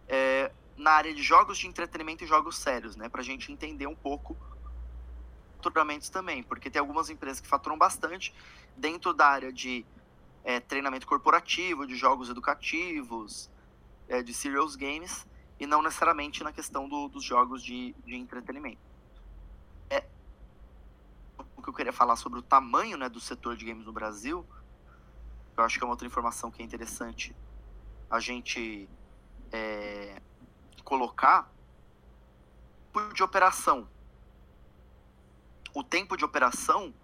é, 0.07 0.51
na 0.77 0.93
área 0.93 1.15
de 1.15 1.23
jogos 1.23 1.59
de 1.59 1.67
entretenimento 1.67 2.25
e 2.25 2.27
jogos 2.27 2.59
sérios, 2.59 2.97
né, 2.97 3.09
para 3.09 3.21
a 3.21 3.25
gente 3.25 3.51
entender 3.53 3.87
um 3.87 3.97
pouco 3.97 4.37
faturamentos 5.59 6.09
também, 6.09 6.43
porque 6.43 6.71
tem 6.71 6.81
algumas 6.81 7.11
empresas 7.11 7.41
que 7.41 7.49
faturam 7.49 7.77
bastante 7.77 8.35
dentro 8.77 9.13
da 9.13 9.27
área 9.27 9.53
de 9.53 9.85
é, 10.45 10.61
treinamento 10.61 11.07
corporativo, 11.07 11.87
de 11.87 11.97
jogos 11.97 12.31
educativos, 12.31 13.51
é, 14.09 14.23
de 14.23 14.33
serious 14.33 14.77
games, 14.77 15.27
e 15.59 15.67
não 15.67 15.83
necessariamente 15.83 16.43
na 16.45 16.53
questão 16.53 16.89
do, 16.89 17.09
dos 17.09 17.25
jogos 17.25 17.63
de, 17.63 17.95
de 18.07 18.15
entretenimento. 18.15 18.81
É, 19.91 20.07
o 21.57 21.63
que 21.63 21.69
eu 21.69 21.75
queria 21.75 21.93
falar 21.93 22.17
sobre 22.17 22.39
o 22.39 22.43
tamanho 22.43 22.97
né, 22.97 23.09
do 23.09 23.21
setor 23.21 23.57
de 23.57 23.65
games 23.65 23.85
no 23.85 23.93
Brasil, 23.93 24.47
eu 25.57 25.65
acho 25.65 25.77
que 25.77 25.85
é 25.85 25.87
uma 25.87 25.93
outra 25.93 26.07
informação 26.07 26.51
que 26.53 26.63
é 26.63 26.65
interessante 26.65 27.35
a 28.09 28.21
gente 28.21 28.89
é, 29.53 30.23
colocar, 30.85 31.53
de 33.15 33.23
operação 33.23 33.87
o 35.75 35.83
tempo 35.83 36.17
de 36.17 36.25
operação 36.25 36.95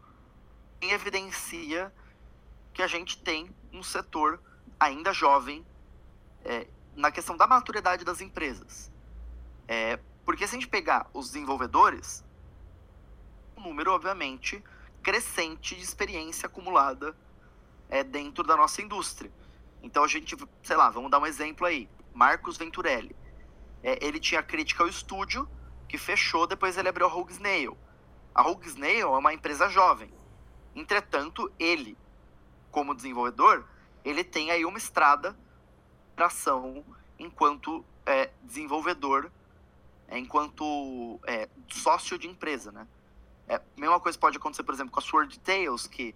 evidencia 0.81 1.93
que 2.73 2.83
a 2.83 2.87
gente 2.87 3.19
tem 3.19 3.55
um 3.73 3.83
setor 3.83 4.41
ainda 4.79 5.13
jovem 5.13 5.65
é, 6.45 6.67
na 6.95 7.11
questão 7.11 7.37
da 7.37 7.47
maturidade 7.47 8.05
das 8.05 8.21
empresas. 8.21 8.91
É, 9.67 9.99
porque 10.25 10.47
se 10.47 10.57
a 10.57 10.59
gente 10.59 10.69
pegar 10.69 11.09
os 11.13 11.29
desenvolvedores, 11.29 12.25
um 13.57 13.63
número, 13.63 13.93
obviamente, 13.93 14.63
crescente 15.03 15.75
de 15.75 15.83
experiência 15.83 16.47
acumulada 16.47 17.17
é, 17.89 18.03
dentro 18.03 18.43
da 18.43 18.57
nossa 18.57 18.83
indústria. 18.83 19.31
Então 19.83 20.03
a 20.03 20.09
gente, 20.09 20.37
sei 20.63 20.77
lá, 20.77 20.91
vamos 20.91 21.11
dar 21.11 21.19
um 21.19 21.27
exemplo 21.27 21.67
aí. 21.67 21.89
Marcos 22.13 22.57
Venturelli. 22.57 23.15
É, 23.83 24.05
ele 24.05 24.19
tinha 24.19 24.43
crítica 24.43 24.83
ao 24.83 24.89
estúdio, 24.89 25.49
que 25.89 25.99
fechou, 25.99 26.47
depois 26.47 26.79
ele 26.79 26.89
abriu 26.89 27.07
a 27.07 27.11
Rogue 27.11 27.33
Snail. 27.33 27.77
A 28.35 28.43
Rogue 28.43 28.67
Snail 28.67 29.15
é 29.15 29.19
uma 29.19 29.33
empresa 29.33 29.69
jovem. 29.69 30.13
Entretanto, 30.75 31.53
ele, 31.57 31.97
como 32.71 32.95
desenvolvedor, 32.95 33.65
ele 34.05 34.25
tem 34.25 34.51
aí 34.51 34.65
uma 34.65 34.77
estrada 34.77 35.39
para 36.17 36.27
ação 36.27 36.85
enquanto 37.17 37.85
é, 38.05 38.33
desenvolvedor, 38.43 39.31
é, 40.09 40.19
enquanto 40.19 41.21
é, 41.27 41.49
sócio 41.69 42.19
de 42.19 42.27
empresa, 42.27 42.73
né? 42.73 42.89
É, 43.47 43.61
mesma 43.77 44.01
coisa 44.01 44.19
pode 44.19 44.37
acontecer, 44.37 44.65
por 44.65 44.75
exemplo, 44.75 44.93
com 44.93 44.99
a 44.99 45.03
Sword 45.03 45.39
Tales, 45.39 45.87
que 45.87 46.13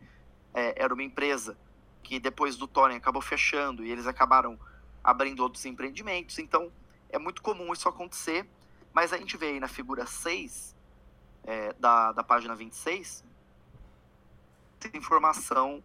é, 0.52 0.82
era 0.82 0.92
uma 0.92 1.02
empresa 1.02 1.56
que 2.02 2.18
depois 2.18 2.56
do 2.56 2.66
Thorin 2.66 2.96
acabou 2.96 3.22
fechando 3.22 3.84
e 3.84 3.90
eles 3.90 4.06
acabaram 4.06 4.58
abrindo 5.04 5.40
outros 5.40 5.64
empreendimentos. 5.66 6.38
Então, 6.38 6.72
é 7.10 7.18
muito 7.18 7.42
comum 7.42 7.72
isso 7.72 7.88
acontecer, 7.88 8.48
mas 8.92 9.12
a 9.12 9.18
gente 9.18 9.36
vê 9.36 9.46
aí 9.46 9.60
na 9.60 9.68
figura 9.68 10.04
6 10.04 10.77
é, 11.48 11.72
da, 11.80 12.12
da 12.12 12.22
página 12.22 12.54
26, 12.54 13.24
informação 14.92 15.82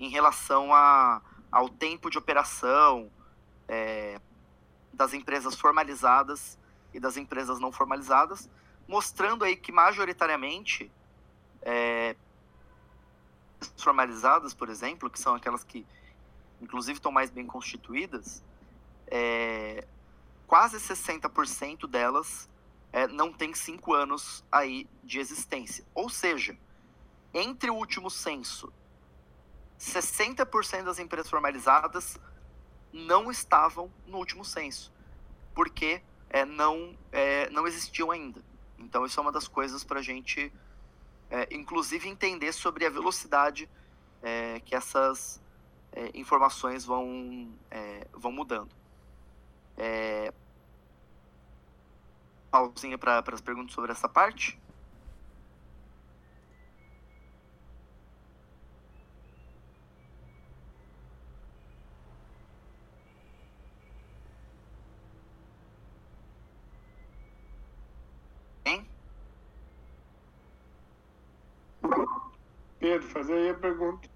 em 0.00 0.08
relação 0.08 0.74
a, 0.74 1.22
ao 1.50 1.68
tempo 1.68 2.10
de 2.10 2.18
operação 2.18 3.08
é, 3.68 4.20
das 4.92 5.14
empresas 5.14 5.54
formalizadas 5.54 6.58
e 6.92 6.98
das 6.98 7.16
empresas 7.16 7.60
não 7.60 7.70
formalizadas, 7.70 8.50
mostrando 8.88 9.44
aí 9.44 9.54
que 9.54 9.70
majoritariamente 9.70 10.90
é, 11.62 12.16
formalizadas, 13.78 14.52
por 14.52 14.68
exemplo, 14.68 15.08
que 15.08 15.20
são 15.20 15.36
aquelas 15.36 15.62
que 15.62 15.86
inclusive 16.60 16.98
estão 16.98 17.12
mais 17.12 17.30
bem 17.30 17.46
constituídas, 17.46 18.42
é, 19.06 19.86
quase 20.48 20.78
60% 20.78 21.86
delas 21.86 22.48
é, 22.94 23.08
não 23.08 23.32
tem 23.32 23.52
cinco 23.52 23.92
anos 23.92 24.44
aí 24.52 24.88
de 25.02 25.18
existência. 25.18 25.84
Ou 25.92 26.08
seja, 26.08 26.56
entre 27.34 27.68
o 27.68 27.74
último 27.74 28.08
censo, 28.08 28.72
60% 29.80 30.84
das 30.84 31.00
empresas 31.00 31.28
formalizadas 31.28 32.16
não 32.92 33.32
estavam 33.32 33.92
no 34.06 34.18
último 34.18 34.44
censo, 34.44 34.92
porque 35.52 36.00
é, 36.30 36.44
não, 36.44 36.96
é, 37.10 37.50
não 37.50 37.66
existiam 37.66 38.12
ainda. 38.12 38.40
Então, 38.78 39.04
isso 39.04 39.18
é 39.18 39.22
uma 39.22 39.32
das 39.32 39.48
coisas 39.48 39.82
para 39.82 39.98
a 39.98 40.02
gente, 40.02 40.52
é, 41.28 41.48
inclusive, 41.52 42.08
entender 42.08 42.52
sobre 42.52 42.86
a 42.86 42.90
velocidade 42.90 43.68
é, 44.22 44.60
que 44.60 44.72
essas 44.72 45.42
é, 45.90 46.12
informações 46.14 46.84
vão, 46.84 47.52
é, 47.72 48.06
vão 48.12 48.30
mudando. 48.30 48.70
Pausinha 52.54 52.96
para 52.96 53.18
as 53.32 53.40
perguntas 53.40 53.74
sobre 53.74 53.90
essa 53.90 54.08
parte? 54.08 54.56
Pedro, 72.78 73.08
fazer 73.08 73.32
aí 73.34 73.48
a 73.50 73.58
pergunta. 73.58 74.08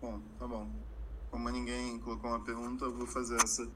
Bom, 0.00 0.20
tá 0.38 0.46
bom. 0.46 0.70
Como 1.30 1.48
ninguém 1.50 1.98
pergunta, 2.74 2.84
eu 2.84 2.92
vou 2.92 3.06
fazer 3.06 3.36
essa 3.42 3.68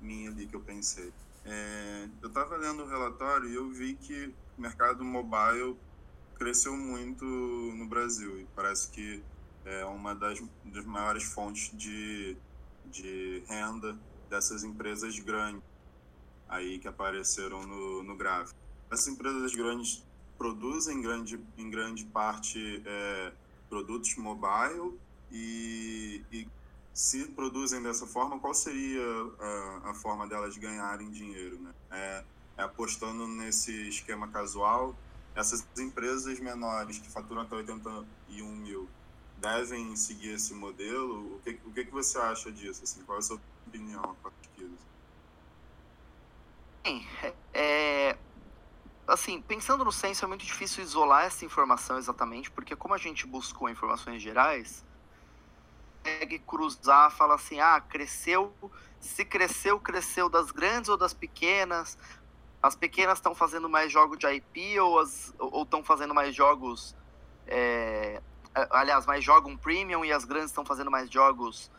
minha 0.00 0.30
ali 0.30 0.46
que 0.46 0.54
eu 0.54 0.60
pensei. 0.60 1.12
É, 1.44 2.08
eu 2.20 2.28
estava 2.28 2.56
lendo 2.56 2.82
o 2.82 2.88
relatório 2.88 3.48
e 3.48 3.54
eu 3.54 3.70
vi 3.70 3.94
que 3.94 4.34
o 4.58 4.60
mercado 4.60 5.04
mobile 5.04 5.76
cresceu 6.36 6.76
muito 6.76 7.24
no 7.24 7.86
Brasil 7.86 8.40
e 8.40 8.46
parece 8.54 8.90
que 8.90 9.22
é 9.64 9.84
uma 9.84 10.14
das, 10.14 10.42
das 10.64 10.84
maiores 10.84 11.22
fontes 11.24 11.70
de, 11.76 12.36
de 12.86 13.42
renda 13.46 13.96
dessas 14.28 14.64
empresas 14.64 15.18
grandes 15.18 15.62
aí 16.48 16.78
que 16.78 16.88
apareceram 16.88 17.66
no, 17.66 18.02
no 18.02 18.16
gráfico. 18.16 18.58
Essas 18.90 19.08
empresas 19.08 19.54
grandes 19.54 20.02
produzem 20.36 21.00
grande, 21.00 21.38
em 21.56 21.70
grande 21.70 22.04
parte 22.06 22.82
é, 22.84 23.32
produtos 23.68 24.16
mobile 24.16 24.98
e, 25.30 26.24
e 26.32 26.48
se 27.00 27.24
produzem 27.28 27.82
dessa 27.82 28.06
forma, 28.06 28.38
qual 28.38 28.52
seria 28.52 29.02
a, 29.38 29.90
a 29.90 29.94
forma 29.94 30.26
delas 30.26 30.54
ganharem 30.58 31.10
dinheiro? 31.10 31.58
Né? 31.58 31.72
É, 31.90 32.24
é 32.58 32.62
apostando 32.62 33.26
nesse 33.26 33.88
esquema 33.88 34.28
casual, 34.28 34.94
essas 35.34 35.66
empresas 35.78 36.38
menores 36.38 36.98
que 36.98 37.10
faturam 37.10 37.40
até 37.40 37.56
81 37.56 38.54
mil 38.54 38.86
devem 39.38 39.96
seguir 39.96 40.34
esse 40.34 40.52
modelo? 40.52 41.36
O 41.36 41.40
que, 41.42 41.58
o 41.64 41.72
que, 41.72 41.86
que 41.86 41.90
você 41.90 42.18
acha 42.18 42.52
disso? 42.52 42.84
Assim, 42.84 43.02
qual 43.04 43.16
é 43.16 43.20
a 43.20 43.22
sua 43.22 43.40
opinião 43.66 44.14
a 44.22 44.30
pesquisa? 44.30 44.76
Bem, 46.84 47.08
é, 47.54 48.18
assim, 49.08 49.40
pensando 49.40 49.86
no 49.86 49.90
censo, 49.90 50.22
é 50.22 50.28
muito 50.28 50.44
difícil 50.44 50.82
isolar 50.82 51.24
essa 51.24 51.46
informação 51.46 51.96
exatamente, 51.96 52.50
porque 52.50 52.76
como 52.76 52.92
a 52.92 52.98
gente 52.98 53.26
buscou 53.26 53.70
informações 53.70 54.20
gerais, 54.20 54.84
consegue 56.02 56.38
cruzar, 56.40 57.10
fala 57.10 57.34
assim, 57.34 57.60
ah, 57.60 57.80
cresceu, 57.80 58.54
se 58.98 59.24
cresceu, 59.24 59.78
cresceu 59.78 60.28
das 60.28 60.50
grandes 60.50 60.88
ou 60.88 60.96
das 60.96 61.12
pequenas, 61.12 61.96
as 62.62 62.74
pequenas 62.74 63.18
estão 63.18 63.34
fazendo 63.34 63.68
mais 63.68 63.92
jogos 63.92 64.18
de 64.18 64.26
IP 64.26 64.78
ou 64.80 65.02
estão 65.62 65.82
fazendo 65.82 66.14
mais 66.14 66.34
jogos, 66.34 66.94
é, 67.46 68.20
aliás, 68.70 69.06
mais 69.06 69.24
jogam 69.24 69.56
premium 69.56 70.04
e 70.04 70.12
as 70.12 70.24
grandes 70.24 70.50
estão 70.50 70.64
fazendo 70.64 70.90
mais 70.90 71.10
jogos 71.10 71.70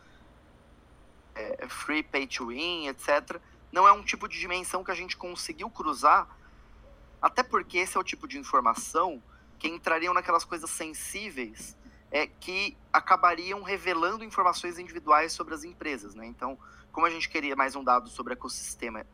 é, 1.34 1.66
free, 1.68 2.02
pay 2.02 2.26
to 2.26 2.48
win, 2.48 2.88
etc. 2.88 3.40
Não 3.70 3.86
é 3.86 3.92
um 3.92 4.02
tipo 4.02 4.28
de 4.28 4.38
dimensão 4.38 4.84
que 4.84 4.90
a 4.90 4.94
gente 4.94 5.16
conseguiu 5.16 5.70
cruzar, 5.70 6.28
até 7.20 7.42
porque 7.42 7.78
esse 7.78 7.96
é 7.96 8.00
o 8.00 8.04
tipo 8.04 8.26
de 8.26 8.38
informação 8.38 9.22
que 9.58 9.68
entrariam 9.68 10.12
naquelas 10.12 10.44
coisas 10.44 10.68
sensíveis 10.68 11.76
é, 12.12 12.26
que 12.26 12.76
acabariam 12.92 13.62
revelando 13.62 14.22
informações 14.22 14.78
individuais 14.78 15.32
sobre 15.32 15.54
as 15.54 15.64
empresas. 15.64 16.14
Né? 16.14 16.26
Então, 16.26 16.58
como 16.92 17.06
a 17.06 17.10
gente 17.10 17.28
queria 17.28 17.56
mais 17.56 17.74
um 17.74 17.82
dado 17.82 18.10
sobre 18.10 18.34
ecossistema 18.34 19.06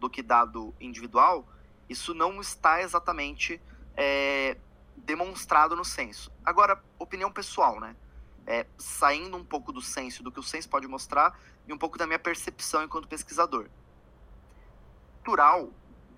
do 0.00 0.10
que 0.10 0.20
dado 0.20 0.74
individual, 0.80 1.48
isso 1.88 2.12
não 2.12 2.40
está 2.40 2.82
exatamente 2.82 3.62
é, 3.96 4.56
demonstrado 4.96 5.76
no 5.76 5.84
censo. 5.84 6.32
Agora, 6.44 6.82
opinião 6.98 7.30
pessoal, 7.30 7.78
né? 7.80 7.94
É, 8.46 8.66
saindo 8.76 9.36
um 9.36 9.44
pouco 9.44 9.72
do 9.72 9.80
censo, 9.80 10.22
do 10.22 10.32
que 10.32 10.40
o 10.40 10.42
censo 10.42 10.68
pode 10.68 10.88
mostrar, 10.88 11.38
e 11.68 11.72
um 11.72 11.78
pouco 11.78 11.96
da 11.96 12.06
minha 12.06 12.18
percepção 12.18 12.82
enquanto 12.82 13.06
pesquisador. 13.06 13.68
Natural, 15.18 15.70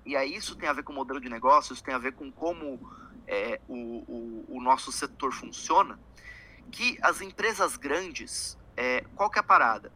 e 0.07 0.16
aí 0.16 0.34
isso 0.34 0.57
tem 0.57 0.68
a 0.68 0.72
ver 0.72 0.84
com 0.84 0.93
o 0.93 0.95
modelo 0.95 1.20
de 1.20 1.28
negócio, 1.28 1.74
isso 1.74 1.82
tem 1.82 1.93
a 1.93 1.99
ver 1.99 2.12
com 2.12 2.30
como 2.30 2.80
é, 3.27 3.61
o, 3.68 3.75
o, 3.75 4.45
o, 4.57 4.61
nosso 4.61 4.91
setor 4.93 5.33
funciona, 5.33 5.99
que 6.70 6.99
as 7.03 7.20
empresas 7.20 7.77
grandes, 7.77 8.59
é, 8.77 9.05
qual 9.14 9.31
que 9.31 9.39
é 9.39 9.41
a 9.41 9.45
parada? 9.45 9.93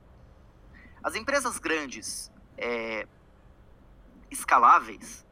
As 1.03 1.14
empresas 1.14 1.59
grandes 1.59 2.31
é, 2.57 3.07
escaláveis 4.31 5.24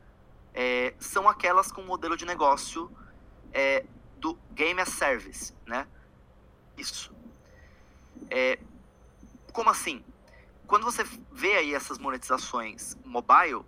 é, 0.52 0.94
são 0.98 1.28
aquelas 1.28 1.72
com 1.72 1.82
modelo 1.82 2.16
de 2.16 2.24
negócio 2.24 2.90
é, 3.52 3.84
do 4.18 4.38
Game 4.52 4.80
as 4.80 4.90
Service, 4.90 5.52
né? 5.66 5.86
Isso. 6.76 7.14
É, 8.30 8.58
como 9.52 9.70
assim? 9.70 10.04
Quando 10.66 10.84
você 10.84 11.04
vê 11.30 11.56
aí 11.56 11.74
essas 11.74 11.98
monetizações 11.98 12.96
mobile, 13.04 13.64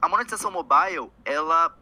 a 0.00 0.08
monetização 0.08 0.50
mobile, 0.50 1.10
ela 1.24 1.76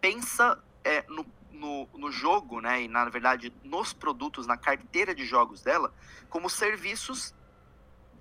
pensa 0.00 0.62
é, 0.86 1.04
no, 1.08 1.26
no, 1.50 1.88
no, 1.94 2.12
jogo, 2.12 2.60
né, 2.60 2.82
e 2.82 2.88
na 2.88 3.04
verdade 3.06 3.52
nos 3.64 3.92
produtos, 3.92 4.46
na 4.46 4.56
carteira 4.56 5.12
de 5.12 5.26
jogos 5.26 5.62
dela, 5.62 5.92
como 6.30 6.48
serviços 6.48 7.34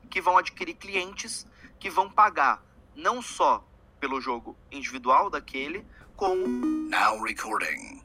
que 0.09 0.19
vão 0.19 0.37
adquirir 0.37 0.73
clientes 0.73 1.45
que 1.79 1.89
vão 1.89 2.09
pagar 2.09 2.63
não 2.95 3.21
só 3.21 3.63
pelo 3.99 4.19
jogo 4.19 4.57
individual 4.71 5.29
daquele, 5.29 5.85
como 6.15 6.47
Now 6.47 7.21
recording. 7.21 8.01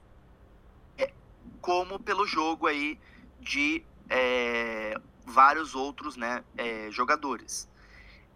É, 0.99 1.13
como 1.61 1.99
pelo 1.99 2.27
jogo 2.27 2.67
aí 2.67 3.01
de 3.41 3.85
é, 4.09 4.95
vários 5.25 5.75
outros 5.75 6.17
né, 6.17 6.45
é, 6.57 6.91
jogadores. 6.91 7.69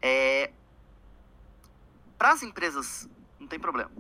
É, 0.01 0.53
Para 2.17 2.31
as 2.31 2.43
empresas, 2.43 3.09
não 3.39 3.47
tem 3.47 3.59
problema. 3.59 3.91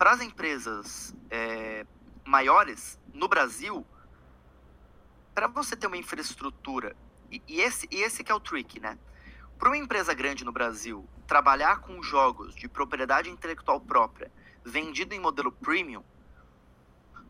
Para 0.00 0.12
as 0.12 0.22
empresas 0.22 1.14
é, 1.30 1.84
maiores 2.24 2.98
no 3.12 3.28
Brasil, 3.28 3.86
para 5.34 5.46
você 5.46 5.76
ter 5.76 5.88
uma 5.88 5.98
infraestrutura, 5.98 6.96
e, 7.30 7.42
e, 7.46 7.60
esse, 7.60 7.86
e 7.90 7.96
esse 7.96 8.24
que 8.24 8.32
é 8.32 8.34
o 8.34 8.40
trick, 8.40 8.80
né? 8.80 8.98
Para 9.58 9.68
uma 9.68 9.76
empresa 9.76 10.14
grande 10.14 10.42
no 10.42 10.52
Brasil 10.52 11.06
trabalhar 11.26 11.80
com 11.80 12.02
jogos 12.02 12.54
de 12.54 12.66
propriedade 12.66 13.28
intelectual 13.28 13.78
própria 13.78 14.32
vendido 14.64 15.14
em 15.14 15.20
modelo 15.20 15.52
premium, 15.52 16.02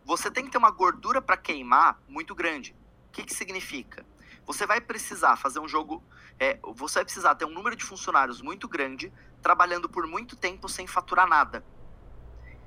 você 0.04 0.30
tem 0.30 0.44
que 0.44 0.52
ter 0.52 0.58
uma 0.58 0.70
gordura 0.70 1.20
para 1.20 1.36
queimar 1.36 2.00
muito 2.06 2.36
grande. 2.36 2.72
O 3.08 3.10
que, 3.10 3.24
que 3.24 3.34
significa? 3.34 4.06
Você 4.46 4.64
vai 4.64 4.80
precisar 4.80 5.34
fazer 5.34 5.58
um 5.58 5.66
jogo. 5.66 6.04
É, 6.38 6.60
você 6.62 7.00
vai 7.00 7.04
precisar 7.04 7.34
ter 7.34 7.46
um 7.46 7.50
número 7.50 7.74
de 7.74 7.84
funcionários 7.84 8.40
muito 8.40 8.68
grande, 8.68 9.12
trabalhando 9.42 9.88
por 9.88 10.06
muito 10.06 10.36
tempo 10.36 10.68
sem 10.68 10.86
faturar 10.86 11.26
nada. 11.26 11.64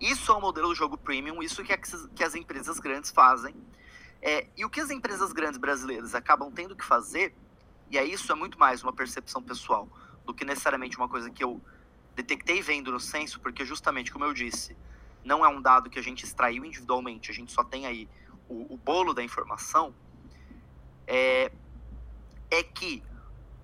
Isso 0.04 0.34
é 0.34 0.36
o 0.36 0.42
modelo 0.42 0.68
do 0.68 0.76
jogo 0.76 0.98
premium, 0.98 1.42
isso 1.42 1.64
que, 1.64 1.72
é 1.72 1.78
que 1.78 2.24
as 2.26 2.36
empresas 2.36 2.78
grandes 2.78 3.10
fazem. 3.10 3.56
É, 4.22 4.48
e 4.58 4.66
o 4.66 4.70
que 4.70 4.82
as 4.82 4.90
empresas 4.90 5.32
grandes 5.32 5.58
brasileiras 5.58 6.14
acabam 6.14 6.52
tendo 6.52 6.76
que 6.76 6.84
fazer, 6.84 7.34
e 7.90 7.98
aí 7.98 8.12
isso 8.12 8.30
é 8.30 8.36
muito 8.36 8.60
mais 8.60 8.84
uma 8.84 8.92
percepção 8.92 9.42
pessoal 9.42 9.88
do 10.26 10.34
que 10.34 10.44
necessariamente 10.44 10.98
uma 10.98 11.08
coisa 11.08 11.30
que 11.30 11.42
eu 11.42 11.62
detectei 12.18 12.62
vendo 12.62 12.92
no 12.92 13.00
censo, 13.00 13.40
porque 13.40 13.64
justamente, 13.64 14.12
como 14.12 14.26
eu 14.26 14.34
disse, 14.34 14.76
não 15.24 15.46
é 15.46 15.48
um 15.48 15.62
dado 15.62 15.90
que 15.90 15.98
a 15.98 16.04
gente 16.04 16.26
extraiu 16.26 16.66
individualmente, 16.66 17.32
a 17.32 17.34
gente 17.34 17.54
só 17.54 17.64
tem 17.64 17.86
aí 17.86 18.10
o, 18.50 18.74
o 18.74 18.78
bolo 18.78 19.14
da 19.14 19.24
informação, 19.24 19.96
é, 21.08 21.50
é 22.52 22.62
que 22.62 23.02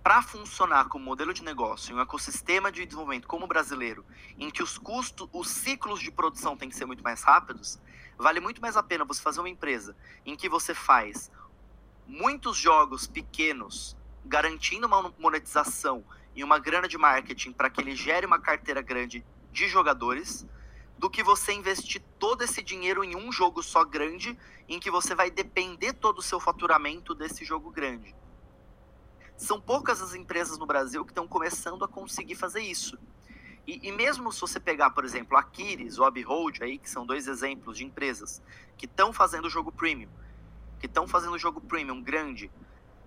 para 0.03 0.21
funcionar 0.21 0.87
como 0.87 1.03
modelo 1.03 1.33
de 1.33 1.43
negócio 1.43 1.91
em 1.91 1.95
um 1.95 2.01
ecossistema 2.01 2.71
de 2.71 2.85
desenvolvimento 2.85 3.27
como 3.27 3.45
o 3.45 3.47
brasileiro, 3.47 4.05
em 4.37 4.49
que 4.49 4.63
os 4.63 4.77
custos, 4.77 5.27
os 5.33 5.49
ciclos 5.49 5.99
de 5.99 6.11
produção 6.11 6.55
têm 6.55 6.69
que 6.69 6.75
ser 6.75 6.85
muito 6.85 7.03
mais 7.03 7.21
rápidos, 7.21 7.79
vale 8.17 8.39
muito 8.39 8.61
mais 8.61 8.77
a 8.77 8.83
pena 8.83 9.05
você 9.05 9.21
fazer 9.21 9.39
uma 9.39 9.49
empresa 9.49 9.95
em 10.25 10.35
que 10.35 10.47
você 10.47 10.73
faz 10.73 11.29
muitos 12.07 12.57
jogos 12.57 13.05
pequenos, 13.05 13.95
garantindo 14.25 14.87
uma 14.87 15.13
monetização 15.19 16.03
e 16.35 16.43
uma 16.43 16.57
grana 16.57 16.87
de 16.87 16.97
marketing 16.97 17.51
para 17.51 17.69
que 17.69 17.81
ele 17.81 17.95
gere 17.95 18.25
uma 18.25 18.39
carteira 18.39 18.81
grande 18.81 19.25
de 19.51 19.67
jogadores, 19.67 20.47
do 20.97 21.09
que 21.09 21.23
você 21.23 21.53
investir 21.53 22.01
todo 22.17 22.43
esse 22.43 22.61
dinheiro 22.61 23.03
em 23.03 23.15
um 23.15 23.31
jogo 23.31 23.63
só 23.63 23.85
grande, 23.85 24.37
em 24.67 24.79
que 24.79 24.91
você 24.91 25.15
vai 25.15 25.31
depender 25.31 25.93
todo 25.93 26.19
o 26.19 26.21
seu 26.21 26.39
faturamento 26.39 27.15
desse 27.15 27.45
jogo 27.45 27.71
grande. 27.71 28.13
São 29.39 29.59
poucas 29.59 30.01
as 30.01 30.13
empresas 30.13 30.57
no 30.57 30.65
Brasil 30.65 31.05
que 31.05 31.11
estão 31.11 31.25
começando 31.25 31.85
a 31.85 31.87
conseguir 31.87 32.35
fazer 32.35 32.59
isso. 32.59 32.99
E, 33.65 33.87
e 33.87 33.91
mesmo 33.93 34.33
se 34.33 34.41
você 34.41 34.59
pegar, 34.59 34.89
por 34.89 35.05
exemplo, 35.05 35.37
a 35.37 35.43
Kiris 35.43 35.97
ou 35.97 36.05
a 36.05 36.11
Behold, 36.11 36.61
aí, 36.61 36.77
que 36.77 36.89
são 36.89 37.05
dois 37.05 37.25
exemplos 37.25 37.77
de 37.77 37.85
empresas 37.85 38.41
que 38.77 38.85
estão 38.85 39.13
fazendo 39.13 39.49
jogo 39.49 39.71
premium, 39.71 40.09
que 40.77 40.87
estão 40.87 41.07
fazendo 41.07 41.37
jogo 41.37 41.61
premium 41.61 42.01
grande, 42.01 42.51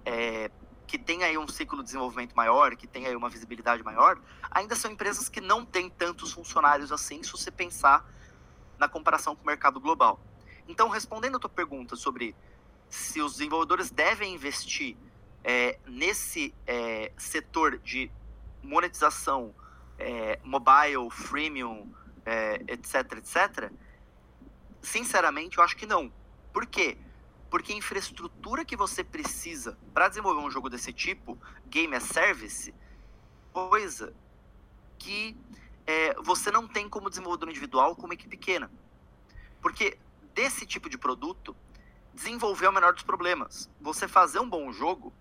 é, 0.06 0.50
que 0.86 0.98
tem 0.98 1.22
aí 1.22 1.36
um 1.36 1.46
ciclo 1.46 1.80
de 1.80 1.84
desenvolvimento 1.84 2.34
maior, 2.34 2.76
que 2.76 2.86
tem 2.86 3.06
aí 3.06 3.14
uma 3.14 3.28
visibilidade 3.28 3.82
maior, 3.82 4.18
ainda 4.50 4.74
são 4.74 4.90
empresas 4.90 5.28
que 5.28 5.40
não 5.40 5.66
têm 5.66 5.90
tantos 5.90 6.32
funcionários 6.32 6.90
assim, 6.90 7.22
se 7.22 7.30
você 7.30 7.50
pensar 7.50 8.10
na 8.78 8.88
comparação 8.88 9.36
com 9.36 9.42
o 9.42 9.46
mercado 9.46 9.78
global. 9.78 10.18
Então, 10.66 10.88
respondendo 10.88 11.36
a 11.36 11.38
tua 11.38 11.50
pergunta 11.50 11.94
sobre 11.94 12.34
se 12.88 13.20
os 13.20 13.32
desenvolvedores 13.32 13.90
devem 13.90 14.34
investir 14.34 14.96
é, 15.44 15.78
nesse 15.86 16.54
é, 16.66 17.12
setor 17.16 17.78
de 17.78 18.10
monetização 18.62 19.54
é, 19.98 20.38
mobile, 20.44 21.10
freemium, 21.10 21.92
é, 22.24 22.62
etc, 22.68 23.12
etc, 23.18 23.72
sinceramente, 24.80 25.58
eu 25.58 25.64
acho 25.64 25.76
que 25.76 25.86
não. 25.86 26.12
Por 26.52 26.66
quê? 26.66 26.96
Porque 27.50 27.72
a 27.72 27.76
infraestrutura 27.76 28.64
que 28.64 28.76
você 28.76 29.04
precisa 29.04 29.78
para 29.92 30.08
desenvolver 30.08 30.40
um 30.40 30.50
jogo 30.50 30.68
desse 30.68 30.92
tipo, 30.92 31.38
game 31.66 31.94
as 31.94 32.04
service, 32.04 32.74
coisa 33.52 34.14
que 34.98 35.36
é, 35.86 36.14
você 36.22 36.50
não 36.50 36.66
tem 36.66 36.88
como 36.88 37.10
desenvolvedor 37.10 37.48
individual 37.48 37.94
com 37.96 38.04
uma 38.04 38.14
equipe 38.14 38.30
pequena. 38.30 38.70
Porque 39.60 39.98
desse 40.34 40.64
tipo 40.66 40.88
de 40.88 40.96
produto, 40.96 41.54
desenvolver 42.14 42.66
é 42.66 42.68
o 42.68 42.72
menor 42.72 42.92
dos 42.92 43.02
problemas. 43.02 43.70
Você 43.80 44.08
fazer 44.08 44.38
um 44.38 44.48
bom 44.48 44.72
jogo 44.72 45.12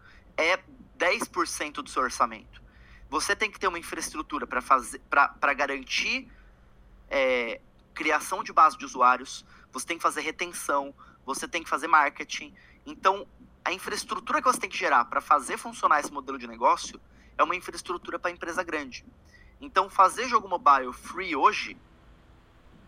é 0.43 0.63
10% 0.97 1.73
do 1.75 1.89
seu 1.89 2.03
orçamento. 2.03 2.61
Você 3.09 3.35
tem 3.35 3.51
que 3.51 3.59
ter 3.59 3.67
uma 3.67 3.79
infraestrutura 3.79 4.47
para 4.47 4.61
fazer 4.61 5.01
para 5.09 5.53
garantir 5.53 6.31
é, 7.09 7.59
criação 7.93 8.43
de 8.43 8.53
base 8.53 8.77
de 8.77 8.85
usuários, 8.85 9.45
você 9.71 9.85
tem 9.85 9.97
que 9.97 10.03
fazer 10.03 10.21
retenção, 10.21 10.93
você 11.25 11.47
tem 11.47 11.63
que 11.63 11.69
fazer 11.69 11.87
marketing. 11.87 12.53
Então, 12.85 13.27
a 13.63 13.71
infraestrutura 13.71 14.41
que 14.41 14.47
você 14.47 14.59
tem 14.59 14.69
que 14.69 14.77
gerar 14.77 15.05
para 15.05 15.21
fazer 15.21 15.57
funcionar 15.57 15.99
esse 15.99 16.11
modelo 16.11 16.37
de 16.37 16.47
negócio 16.47 16.99
é 17.37 17.43
uma 17.43 17.55
infraestrutura 17.55 18.17
para 18.17 18.31
empresa 18.31 18.63
grande. 18.63 19.05
Então, 19.59 19.89
fazer 19.89 20.27
jogo 20.27 20.47
mobile 20.47 20.91
free 20.91 21.35
hoje, 21.35 21.77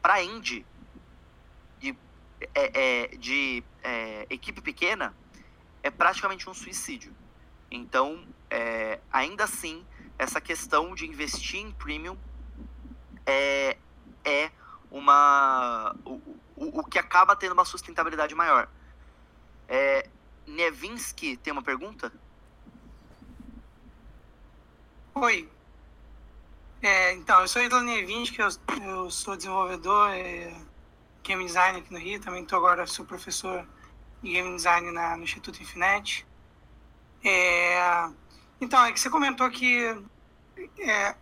para 0.02 0.24
indie, 0.24 0.66
de, 1.80 1.96
é, 2.56 3.04
é, 3.04 3.08
de 3.18 3.64
é, 3.84 4.26
equipe 4.30 4.62
pequena, 4.62 5.16
é 5.84 5.92
praticamente 5.92 6.50
um 6.50 6.54
suicídio. 6.54 7.14
Então, 7.76 8.24
é, 8.52 9.00
ainda 9.12 9.46
assim, 9.46 9.84
essa 10.16 10.40
questão 10.40 10.94
de 10.94 11.08
investir 11.08 11.60
em 11.60 11.72
premium 11.72 12.16
é, 13.26 13.76
é 14.24 14.52
uma 14.92 15.96
o, 16.06 16.12
o, 16.56 16.80
o 16.82 16.84
que 16.84 17.00
acaba 17.00 17.36
tendo 17.36 17.54
uma 17.54 17.66
sustentabilidade 17.66 18.36
maior. 18.36 18.70
É, 19.68 20.08
Nevinsky 20.46 21.36
tem 21.36 21.52
uma 21.52 21.64
pergunta? 21.64 22.14
Oi. 25.16 25.50
É, 26.80 27.14
então, 27.14 27.42
eu 27.42 27.48
sou 27.48 27.64
Idon 27.64 27.82
Nevinsky, 27.82 28.40
eu, 28.40 28.50
eu 28.84 29.10
sou 29.10 29.36
desenvolvedor, 29.36 30.12
é, 30.12 30.54
game 31.24 31.44
design 31.44 31.80
aqui 31.80 31.92
no 31.92 31.98
Rio, 31.98 32.22
também 32.22 32.44
estou 32.44 32.60
agora, 32.60 32.86
sou 32.86 33.04
professor 33.04 33.66
de 34.22 34.32
game 34.32 34.56
design 34.56 34.92
na, 34.92 35.18
no 35.18 35.24
Instituto 35.24 35.60
Infinet. 35.60 36.24
É, 37.24 38.10
então, 38.60 38.84
é 38.86 38.92
que 38.92 39.00
você 39.00 39.10
comentou 39.10 39.50
que 39.50 39.96
é, 40.80 41.16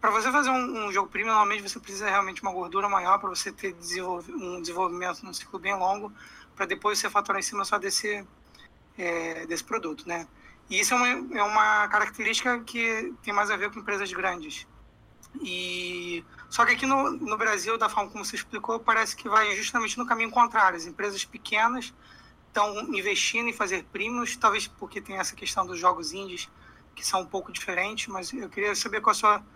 para 0.00 0.10
você 0.10 0.30
fazer 0.30 0.50
um, 0.50 0.86
um, 0.86 0.92
jogo 0.92 1.08
premium, 1.08 1.32
normalmente 1.32 1.62
você 1.62 1.78
precisa 1.78 2.08
realmente 2.08 2.42
uma 2.42 2.52
gordura 2.52 2.88
maior 2.88 3.18
para 3.18 3.28
você 3.28 3.50
ter 3.50 3.72
desenvolv 3.74 4.28
um 4.30 4.60
desenvolvimento 4.60 5.24
num 5.24 5.32
ciclo 5.32 5.58
bem 5.58 5.74
longo, 5.74 6.12
para 6.54 6.66
depois 6.66 6.98
você 6.98 7.08
faturar 7.08 7.38
em 7.38 7.42
cima 7.42 7.64
só 7.64 7.78
desse, 7.78 8.24
é, 8.96 9.46
desse 9.46 9.64
produto, 9.64 10.08
né? 10.08 10.26
E 10.70 10.80
isso 10.80 10.94
é 10.94 10.96
uma, 10.96 11.38
é 11.38 11.42
uma 11.42 11.88
característica 11.88 12.60
que 12.60 13.14
tem 13.22 13.32
mais 13.32 13.50
a 13.50 13.56
ver 13.56 13.70
com 13.70 13.80
empresas 13.80 14.12
grandes. 14.12 14.66
E 15.40 16.24
só 16.48 16.64
que 16.64 16.72
aqui 16.72 16.86
no, 16.86 17.10
no 17.10 17.36
Brasil, 17.36 17.78
da 17.78 17.88
forma 17.88 18.10
como 18.10 18.24
você 18.24 18.36
explicou, 18.36 18.78
parece 18.78 19.16
que 19.16 19.28
vai 19.28 19.54
justamente 19.56 19.98
no 19.98 20.06
caminho 20.06 20.30
contrário. 20.30 20.76
As 20.76 20.86
empresas 20.86 21.24
pequenas 21.24 21.92
estão 22.48 22.80
investindo 22.94 23.48
em 23.48 23.52
fazer 23.52 23.84
primos, 23.84 24.36
talvez 24.36 24.66
porque 24.66 25.00
tem 25.00 25.16
essa 25.16 25.34
questão 25.34 25.66
dos 25.66 25.78
jogos 25.78 26.12
indies 26.12 26.48
que 26.94 27.06
são 27.06 27.20
um 27.20 27.26
pouco 27.26 27.52
diferentes, 27.52 28.08
mas 28.08 28.32
eu 28.32 28.48
queria 28.48 28.74
saber 28.74 29.00
qual 29.00 29.12
a 29.12 29.14
sua 29.14 29.46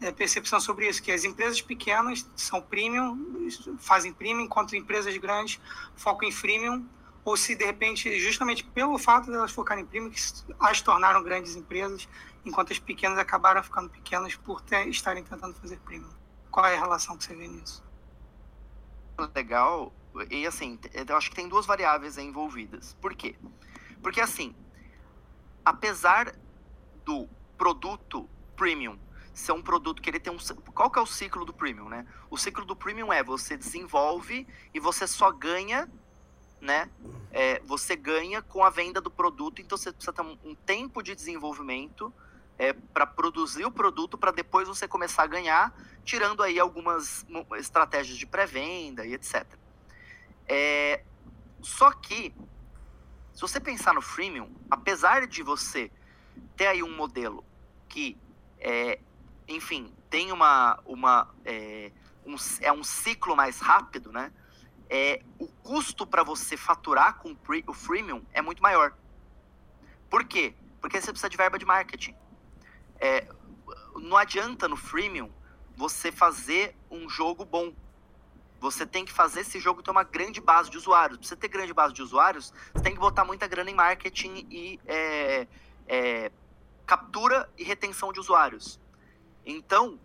é, 0.00 0.10
percepção 0.10 0.58
sobre 0.58 0.88
isso, 0.88 1.02
que 1.02 1.12
as 1.12 1.24
empresas 1.24 1.60
pequenas 1.60 2.28
são 2.34 2.60
premium, 2.60 3.48
fazem 3.78 4.12
premium, 4.12 4.44
enquanto 4.44 4.74
empresas 4.74 5.14
grandes 5.18 5.60
focam 5.94 6.28
em 6.28 6.32
freemium, 6.32 6.86
ou 7.24 7.36
se 7.36 7.54
de 7.54 7.64
repente, 7.64 8.18
justamente 8.18 8.64
pelo 8.64 8.96
fato 8.98 9.26
de 9.26 9.36
elas 9.36 9.52
focarem 9.52 9.84
em 9.84 9.86
premium, 9.86 10.10
que 10.10 10.20
as 10.60 10.80
tornaram 10.80 11.22
grandes 11.22 11.56
empresas, 11.56 12.08
enquanto 12.44 12.72
as 12.72 12.78
pequenas 12.78 13.18
acabaram 13.18 13.62
ficando 13.62 13.90
pequenas 13.90 14.34
por 14.36 14.60
ter, 14.60 14.88
estarem 14.88 15.22
tentando 15.22 15.54
fazer 15.54 15.78
premium. 15.80 16.14
Qual 16.50 16.64
é 16.64 16.76
a 16.76 16.80
relação 16.80 17.16
que 17.18 17.24
você 17.24 17.34
vê 17.34 17.48
nisso? 17.48 17.84
Legal, 19.34 19.92
e 20.30 20.46
assim, 20.46 20.78
eu 21.08 21.16
acho 21.16 21.30
que 21.30 21.36
tem 21.36 21.48
duas 21.48 21.66
variáveis 21.66 22.18
envolvidas. 22.18 22.94
Por 23.00 23.14
quê? 23.14 23.36
Porque 24.02 24.20
assim, 24.20 24.54
apesar 25.64 26.34
do 27.04 27.28
produto 27.56 28.28
premium 28.56 28.98
ser 29.36 29.52
um 29.52 29.62
produto 29.62 30.00
que 30.00 30.08
ele 30.08 30.18
tem 30.18 30.32
um. 30.32 30.38
Qual 30.72 30.90
que 30.90 30.98
é 30.98 31.02
o 31.02 31.06
ciclo 31.06 31.44
do 31.44 31.52
premium, 31.52 31.90
né? 31.90 32.06
O 32.30 32.38
ciclo 32.38 32.64
do 32.64 32.74
premium 32.74 33.12
é 33.12 33.22
você 33.22 33.56
desenvolve 33.56 34.46
e 34.72 34.80
você 34.80 35.06
só 35.06 35.30
ganha, 35.30 35.88
né? 36.58 36.88
É, 37.30 37.60
você 37.60 37.94
ganha 37.94 38.40
com 38.40 38.64
a 38.64 38.70
venda 38.70 38.98
do 38.98 39.10
produto, 39.10 39.60
então 39.60 39.76
você 39.76 39.92
precisa 39.92 40.12
ter 40.12 40.22
um, 40.22 40.54
tempo 40.54 41.02
de 41.02 41.14
desenvolvimento 41.14 42.12
é, 42.58 42.72
para 42.72 43.06
produzir 43.06 43.66
o 43.66 43.70
produto 43.70 44.16
para 44.16 44.30
depois 44.30 44.66
você 44.66 44.88
começar 44.88 45.24
a 45.24 45.26
ganhar, 45.26 45.78
tirando 46.02 46.42
aí 46.42 46.58
algumas 46.58 47.26
estratégias 47.58 48.16
de 48.16 48.26
pré-venda 48.26 49.04
e 49.04 49.12
etc. 49.12 49.46
É, 50.48 51.02
só 51.60 51.90
que, 51.90 52.34
se 53.32 53.40
você 53.40 53.60
pensar 53.60 53.94
no 53.94 54.02
freemium, 54.02 54.54
apesar 54.70 55.26
de 55.26 55.42
você 55.42 55.90
ter 56.56 56.66
aí 56.66 56.82
um 56.82 56.94
modelo 56.94 57.44
que 57.88 58.18
é, 58.58 58.98
enfim, 59.48 59.92
tem 60.10 60.32
uma, 60.32 60.80
uma 60.84 61.34
é, 61.44 61.90
um, 62.24 62.36
é 62.60 62.72
um 62.72 62.82
ciclo 62.82 63.36
mais 63.36 63.60
rápido, 63.60 64.10
né? 64.10 64.32
É, 64.88 65.22
o 65.38 65.48
custo 65.48 66.06
para 66.06 66.22
você 66.22 66.56
faturar 66.56 67.18
com 67.18 67.36
o 67.66 67.72
freemium 67.72 68.24
é 68.32 68.40
muito 68.40 68.62
maior. 68.62 68.96
Por 70.08 70.24
quê? 70.24 70.54
Porque 70.80 71.00
você 71.00 71.10
precisa 71.10 71.28
de 71.28 71.36
verba 71.36 71.58
de 71.58 71.64
marketing. 71.64 72.14
É, 72.98 73.28
não 73.96 74.16
adianta 74.16 74.68
no 74.68 74.76
freemium 74.76 75.30
você 75.76 76.12
fazer 76.12 76.76
um 76.90 77.08
jogo 77.08 77.44
bom. 77.44 77.72
Você 78.60 78.86
tem 78.86 79.04
que 79.04 79.12
fazer 79.12 79.40
esse 79.40 79.60
jogo 79.60 79.82
ter 79.82 79.90
uma 79.90 80.02
grande 80.02 80.40
base 80.40 80.70
de 80.70 80.76
usuários. 80.76 81.18
Para 81.18 81.28
você 81.28 81.36
ter 81.36 81.48
grande 81.48 81.72
base 81.74 81.92
de 81.92 82.02
usuários, 82.02 82.52
você 82.72 82.82
tem 82.82 82.94
que 82.94 82.98
botar 82.98 83.24
muita 83.24 83.46
grana 83.46 83.70
em 83.70 83.74
marketing 83.74 84.46
e 84.50 84.80
é, 84.86 85.46
é, 85.86 86.32
captura 86.86 87.48
e 87.58 87.64
retenção 87.64 88.12
de 88.12 88.20
usuários. 88.20 88.80
Então, 89.44 89.98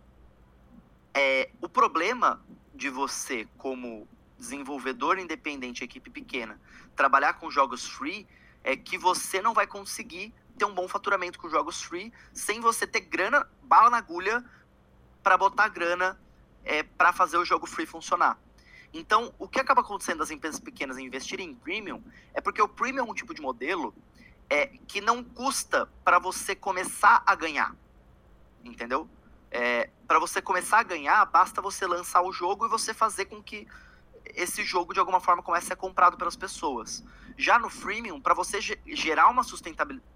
é, 1.14 1.49
o 1.62 1.70
problema 1.70 2.43
de 2.74 2.89
você, 2.89 3.47
como 3.58 4.08
desenvolvedor 4.38 5.20
independente, 5.20 5.84
equipe 5.84 6.10
pequena, 6.10 6.60
trabalhar 6.95 7.34
com 7.34 7.49
jogos 7.49 7.88
free, 7.88 8.28
é 8.64 8.76
que 8.76 8.97
você 8.97 9.41
não 9.41 9.54
vai 9.54 9.68
conseguir 9.68 10.34
ter 10.58 10.66
um 10.66 10.74
bom 10.74 10.88
faturamento 10.88 11.39
com 11.39 11.49
jogos 11.49 11.82
free 11.82 12.12
sem 12.34 12.60
você 12.60 12.86
ter 12.86 13.02
grana, 13.02 13.47
bala 13.64 13.89
na 13.89 13.97
agulha, 13.97 14.43
para 15.24 15.38
botar 15.38 15.68
grana 15.70 16.20
é, 16.64 16.84
para 16.84 17.12
fazer 17.14 17.38
o 17.38 17.45
jogo 17.45 17.66
free 17.66 17.86
funcionar. 17.86 18.38
Então, 18.93 19.34
o 19.39 19.47
que 19.47 19.59
acaba 19.59 19.82
acontecendo 19.82 20.20
das 20.20 20.32
empresas 20.32 20.59
pequenas 20.59 20.97
investirem 20.97 21.49
em 21.49 21.55
premium 21.55 22.03
é 22.34 22.41
porque 22.41 22.62
o 22.62 22.68
premium 22.68 23.05
é 23.05 23.09
um 23.09 23.14
tipo 23.14 23.34
de 23.34 23.41
modelo 23.41 23.93
é, 24.49 24.68
que 24.88 24.99
não 24.99 25.24
custa 25.24 25.89
para 26.03 26.20
você 26.20 26.55
começar 26.55 27.24
a 27.26 27.34
ganhar. 27.36 27.76
Entendeu? 28.64 29.09
É, 29.49 29.89
para 30.07 30.20
você 30.20 30.41
começar 30.41 30.80
a 30.80 30.84
ganhar, 30.84 31.24
basta 31.26 31.62
você 31.62 31.88
lançar 31.88 32.22
o 32.22 32.34
jogo 32.34 32.66
e 32.66 32.70
você 32.70 32.93
fazer 32.93 33.26
com 33.26 33.41
que 33.41 33.68
esse 34.26 34.64
jogo 34.64 34.93
de 34.93 34.99
alguma 34.99 35.20
forma 35.20 35.41
comece 35.41 35.66
a 35.66 35.68
ser 35.70 35.76
comprado 35.78 36.18
pelas 36.18 36.36
pessoas. 36.36 37.03
Já 37.38 37.57
no 37.57 37.70
freemium, 37.70 38.20
para 38.20 38.34
você 38.34 38.59
gerar 38.62 39.30
uma 39.30 39.43
sustentabilidade, 39.43 40.09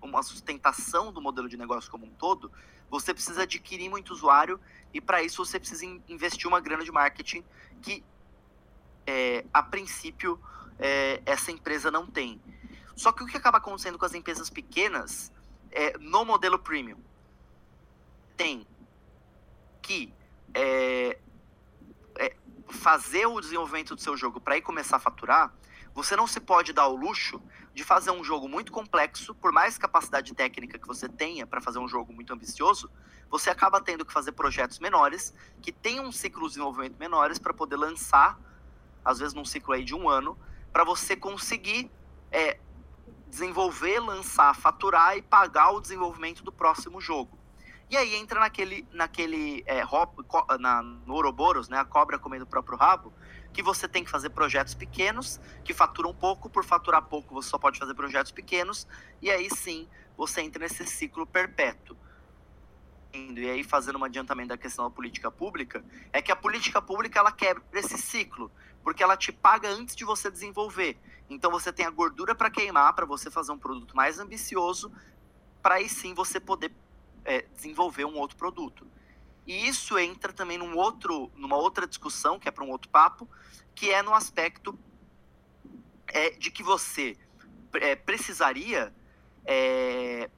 uma 0.00 0.22
sustentação 0.22 1.12
do 1.12 1.20
modelo 1.20 1.48
de 1.48 1.56
negócio 1.56 1.90
como 1.90 2.06
um 2.06 2.10
todo, 2.10 2.50
você 2.90 3.12
precisa 3.12 3.42
adquirir 3.42 3.88
muito 3.88 4.12
usuário 4.12 4.60
e 4.92 5.00
para 5.00 5.22
isso 5.22 5.44
você 5.44 5.58
precisa 5.58 5.84
investir 6.08 6.46
uma 6.46 6.60
grana 6.60 6.84
de 6.84 6.92
marketing 6.92 7.44
que 7.82 8.04
é, 9.06 9.44
a 9.52 9.62
princípio 9.62 10.40
é, 10.78 11.22
essa 11.26 11.50
empresa 11.50 11.90
não 11.90 12.06
tem. 12.06 12.40
Só 12.94 13.12
que 13.12 13.22
o 13.22 13.26
que 13.26 13.36
acaba 13.36 13.58
acontecendo 13.58 13.98
com 13.98 14.04
as 14.04 14.14
empresas 14.14 14.48
pequenas 14.48 15.32
é, 15.70 15.96
no 15.98 16.24
modelo 16.24 16.58
premium? 16.58 16.98
tem 18.36 18.66
que 19.82 20.12
é, 20.54 21.18
é, 22.18 22.36
fazer 22.68 23.26
o 23.26 23.40
desenvolvimento 23.40 23.94
do 23.94 24.00
seu 24.00 24.16
jogo 24.16 24.40
para 24.40 24.56
ir 24.56 24.62
começar 24.62 24.96
a 24.96 25.00
faturar, 25.00 25.52
você 25.94 26.14
não 26.14 26.26
se 26.26 26.40
pode 26.40 26.72
dar 26.72 26.86
o 26.88 26.96
luxo 26.96 27.40
de 27.76 27.84
fazer 27.84 28.10
um 28.10 28.24
jogo 28.24 28.48
muito 28.48 28.72
complexo, 28.72 29.34
por 29.34 29.52
mais 29.52 29.76
capacidade 29.76 30.32
técnica 30.32 30.78
que 30.78 30.86
você 30.86 31.06
tenha 31.10 31.46
para 31.46 31.60
fazer 31.60 31.78
um 31.78 31.86
jogo 31.86 32.10
muito 32.10 32.32
ambicioso, 32.32 32.90
você 33.28 33.50
acaba 33.50 33.82
tendo 33.82 34.02
que 34.02 34.14
fazer 34.14 34.32
projetos 34.32 34.78
menores, 34.78 35.34
que 35.60 35.70
tenham 35.70 36.06
um 36.06 36.10
ciclo 36.10 36.44
de 36.44 36.54
desenvolvimento 36.54 36.96
menores 36.98 37.38
para 37.38 37.52
poder 37.52 37.76
lançar, 37.76 38.40
às 39.04 39.18
vezes 39.18 39.34
num 39.34 39.44
ciclo 39.44 39.74
aí 39.74 39.84
de 39.84 39.94
um 39.94 40.08
ano, 40.08 40.38
para 40.72 40.84
você 40.84 41.14
conseguir 41.14 41.90
é, 42.32 42.58
desenvolver, 43.28 44.00
lançar, 44.00 44.56
faturar 44.56 45.14
e 45.18 45.20
pagar 45.20 45.72
o 45.72 45.78
desenvolvimento 45.78 46.42
do 46.42 46.50
próximo 46.50 46.98
jogo. 46.98 47.38
E 47.90 47.96
aí 47.98 48.16
entra 48.16 48.40
naquele, 48.40 48.88
naquele 48.90 49.62
é, 49.66 49.84
hop, 49.84 50.20
na, 50.58 50.82
no 50.82 51.12
Ouroboros, 51.12 51.68
né, 51.68 51.78
a 51.78 51.84
cobra 51.84 52.18
comendo 52.18 52.44
o 52.44 52.48
próprio 52.48 52.78
rabo, 52.78 53.12
que 53.56 53.62
você 53.62 53.88
tem 53.88 54.04
que 54.04 54.10
fazer 54.10 54.28
projetos 54.28 54.74
pequenos, 54.74 55.40
que 55.64 55.72
faturam 55.72 56.14
pouco, 56.14 56.50
por 56.50 56.62
faturar 56.62 57.00
pouco 57.00 57.32
você 57.32 57.48
só 57.48 57.56
pode 57.56 57.78
fazer 57.78 57.94
projetos 57.94 58.30
pequenos, 58.30 58.86
e 59.22 59.30
aí 59.30 59.48
sim 59.48 59.88
você 60.14 60.42
entra 60.42 60.60
nesse 60.60 60.84
ciclo 60.84 61.26
perpétuo. 61.26 61.96
E 63.14 63.48
aí, 63.48 63.64
fazendo 63.64 63.98
um 63.98 64.04
adiantamento 64.04 64.50
da 64.50 64.58
questão 64.58 64.84
da 64.84 64.90
política 64.90 65.30
pública, 65.30 65.82
é 66.12 66.20
que 66.20 66.30
a 66.30 66.36
política 66.36 66.82
pública 66.82 67.18
ela 67.18 67.32
quebra 67.32 67.64
esse 67.72 67.96
ciclo, 67.96 68.52
porque 68.84 69.02
ela 69.02 69.16
te 69.16 69.32
paga 69.32 69.70
antes 69.70 69.96
de 69.96 70.04
você 70.04 70.30
desenvolver. 70.30 70.98
Então 71.30 71.50
você 71.50 71.72
tem 71.72 71.86
a 71.86 71.90
gordura 71.90 72.34
para 72.34 72.50
queimar, 72.50 72.92
para 72.92 73.06
você 73.06 73.30
fazer 73.30 73.52
um 73.52 73.58
produto 73.58 73.96
mais 73.96 74.18
ambicioso, 74.18 74.92
para 75.62 75.76
aí 75.76 75.88
sim 75.88 76.12
você 76.12 76.38
poder 76.38 76.70
é, 77.24 77.46
desenvolver 77.54 78.04
um 78.04 78.18
outro 78.18 78.36
produto. 78.36 78.86
E 79.46 79.68
isso 79.68 79.98
entra 79.98 80.32
também 80.32 80.58
num 80.58 80.76
outro, 80.76 81.30
numa 81.36 81.56
outra 81.56 81.86
discussão, 81.86 82.38
que 82.38 82.48
é 82.48 82.50
para 82.50 82.64
um 82.64 82.70
outro 82.70 82.90
papo, 82.90 83.28
que 83.74 83.90
é 83.90 84.02
no 84.02 84.12
aspecto 84.12 84.76
é, 86.08 86.30
de 86.30 86.50
que 86.50 86.62
você 86.62 87.16
é, 87.74 87.94
precisaria 87.94 88.92
é, 89.44 90.28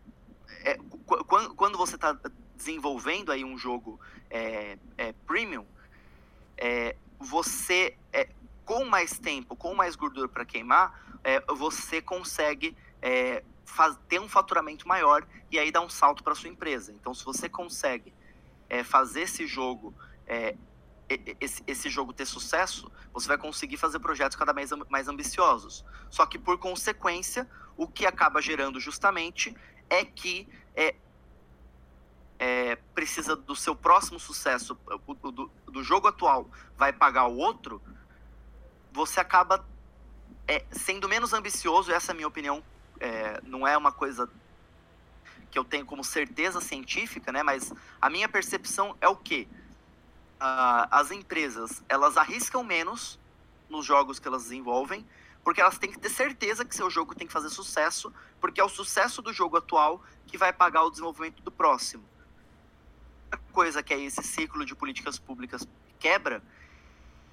é, 0.64 0.78
quando, 1.26 1.54
quando 1.54 1.78
você 1.78 1.94
está 1.94 2.18
desenvolvendo 2.54 3.32
aí 3.32 3.44
um 3.44 3.56
jogo 3.56 3.98
é, 4.28 4.78
é, 4.96 5.12
premium, 5.26 5.66
você 7.18 7.96
com 8.64 8.84
mais 8.84 9.18
tempo, 9.18 9.56
com 9.56 9.74
mais 9.74 9.96
gordura 9.96 10.28
para 10.28 10.44
queimar, 10.44 11.18
você 11.56 12.02
consegue 12.02 12.76
faz, 13.64 13.96
ter 14.08 14.20
um 14.20 14.28
faturamento 14.28 14.86
maior 14.86 15.26
e 15.50 15.58
aí 15.58 15.70
dar 15.70 15.80
um 15.80 15.88
salto 15.88 16.22
para 16.22 16.34
sua 16.34 16.50
empresa. 16.50 16.92
Então, 16.92 17.14
se 17.14 17.24
você 17.24 17.48
consegue 17.48 18.12
é, 18.68 18.84
fazer 18.84 19.22
esse 19.22 19.46
jogo 19.46 19.94
esse, 21.40 21.62
esse, 21.66 21.88
jogo 21.88 22.12
ter 22.12 22.26
sucesso, 22.26 22.92
você 23.12 23.26
vai 23.26 23.38
conseguir 23.38 23.78
fazer 23.78 23.98
projetos 23.98 24.36
cada 24.36 24.52
vez 24.52 24.70
mais 24.90 25.08
ambiciosos. 25.08 25.82
Só 26.10 26.26
que, 26.26 26.38
por 26.38 26.58
consequência, 26.58 27.48
o 27.78 27.88
que 27.88 28.04
acaba 28.04 28.42
gerando 28.42 28.78
justamente 28.78 29.56
é 29.88 30.04
que 30.04 30.46
é, 30.76 30.94
é, 32.38 32.76
precisa 32.94 33.34
do 33.34 33.56
seu 33.56 33.74
próximo 33.74 34.20
sucesso, 34.20 34.78
do, 35.22 35.50
do, 35.66 35.82
jogo 35.82 36.08
atual, 36.08 36.48
vai 36.76 36.92
pagar 36.92 37.26
o 37.26 37.36
outro, 37.36 37.80
você 38.92 39.18
acaba 39.18 39.64
é, 40.46 40.64
sendo 40.70 41.08
menos 41.08 41.32
ambicioso, 41.32 41.90
essa 41.90 42.10
é 42.10 42.12
a 42.12 42.16
minha 42.16 42.28
opinião, 42.28 42.62
é, 43.00 43.40
não 43.42 43.66
é 43.66 43.76
uma 43.76 43.92
coisa 43.92 44.28
que 45.50 45.58
eu 45.58 45.64
tenho 45.64 45.84
como 45.84 46.04
certeza 46.04 46.60
científica, 46.60 47.32
né? 47.32 47.42
Mas 47.42 47.72
a 48.00 48.10
minha 48.10 48.28
percepção 48.28 48.96
é 49.00 49.08
o 49.08 49.16
que 49.16 49.48
as 50.40 51.10
empresas 51.10 51.82
elas 51.88 52.16
arriscam 52.16 52.62
menos 52.62 53.18
nos 53.68 53.84
jogos 53.84 54.18
que 54.18 54.28
elas 54.28 54.44
desenvolvem, 54.44 55.04
porque 55.42 55.60
elas 55.60 55.78
têm 55.78 55.90
que 55.90 55.98
ter 55.98 56.10
certeza 56.10 56.64
que 56.64 56.74
seu 56.74 56.88
jogo 56.90 57.14
tem 57.14 57.26
que 57.26 57.32
fazer 57.32 57.48
sucesso, 57.48 58.12
porque 58.40 58.60
é 58.60 58.64
o 58.64 58.68
sucesso 58.68 59.20
do 59.20 59.32
jogo 59.32 59.56
atual 59.56 60.02
que 60.26 60.38
vai 60.38 60.52
pagar 60.52 60.84
o 60.84 60.90
desenvolvimento 60.90 61.42
do 61.42 61.50
próximo. 61.50 62.04
A 63.30 63.36
coisa 63.52 63.82
que 63.82 63.92
é 63.92 64.00
esse 64.00 64.22
ciclo 64.22 64.64
de 64.64 64.74
políticas 64.74 65.18
públicas 65.18 65.66
quebra 65.98 66.42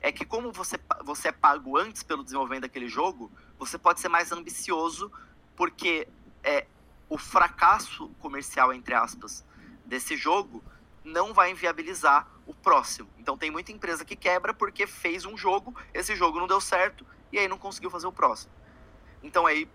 é 0.01 0.11
que 0.11 0.25
como 0.25 0.51
você, 0.51 0.79
você 1.03 1.29
é 1.29 1.31
pago 1.31 1.77
antes 1.77 2.03
pelo 2.03 2.23
desenvolvimento 2.23 2.63
daquele 2.63 2.87
jogo, 2.87 3.31
você 3.57 3.77
pode 3.77 3.99
ser 3.99 4.09
mais 4.09 4.31
ambicioso, 4.31 5.11
porque 5.55 6.07
é, 6.43 6.67
o 7.09 7.17
fracasso 7.17 8.09
comercial, 8.19 8.73
entre 8.73 8.93
aspas, 8.93 9.43
desse 9.85 10.17
jogo 10.17 10.63
não 11.03 11.33
vai 11.33 11.51
inviabilizar 11.51 12.27
o 12.47 12.53
próximo. 12.53 13.09
Então 13.17 13.37
tem 13.37 13.51
muita 13.51 13.71
empresa 13.71 14.03
que 14.03 14.15
quebra 14.15 14.53
porque 14.53 14.87
fez 14.87 15.25
um 15.25 15.37
jogo, 15.37 15.75
esse 15.93 16.15
jogo 16.15 16.39
não 16.39 16.47
deu 16.47 16.59
certo 16.59 17.05
e 17.31 17.37
aí 17.37 17.47
não 17.47 17.57
conseguiu 17.57 17.89
fazer 17.89 18.07
o 18.07 18.11
próximo. 18.11 18.51
Então 19.21 19.45
aí, 19.45 19.69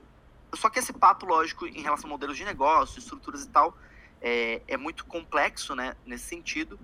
só 0.54 0.68
que 0.68 0.78
esse 0.78 0.92
papo 0.92 1.26
lógico 1.26 1.66
em 1.66 1.82
relação 1.82 2.08
a 2.08 2.10
modelos 2.10 2.36
de 2.36 2.44
negócio, 2.44 2.98
estruturas 2.98 3.44
e 3.44 3.48
tal, 3.48 3.76
é, 4.20 4.60
é 4.66 4.76
muito 4.76 5.04
complexo, 5.06 5.74
né, 5.74 5.96
nesse 6.04 6.24
sentido. 6.24 6.78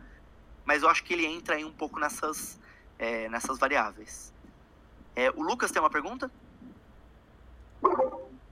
Mas 0.64 0.82
eu 0.82 0.88
acho 0.88 1.05
que 1.05 1.12
ele 1.12 1.26
entra 1.26 1.57
aí 1.57 1.64
um 1.64 1.72
pouco 1.72 1.99
nessas, 1.99 2.59
é, 2.99 3.28
nessas 3.28 3.59
variáveis. 3.59 4.32
É, 5.14 5.30
o 5.30 5.42
Lucas 5.42 5.70
tem 5.70 5.80
uma 5.80 5.90
pergunta? 5.90 6.30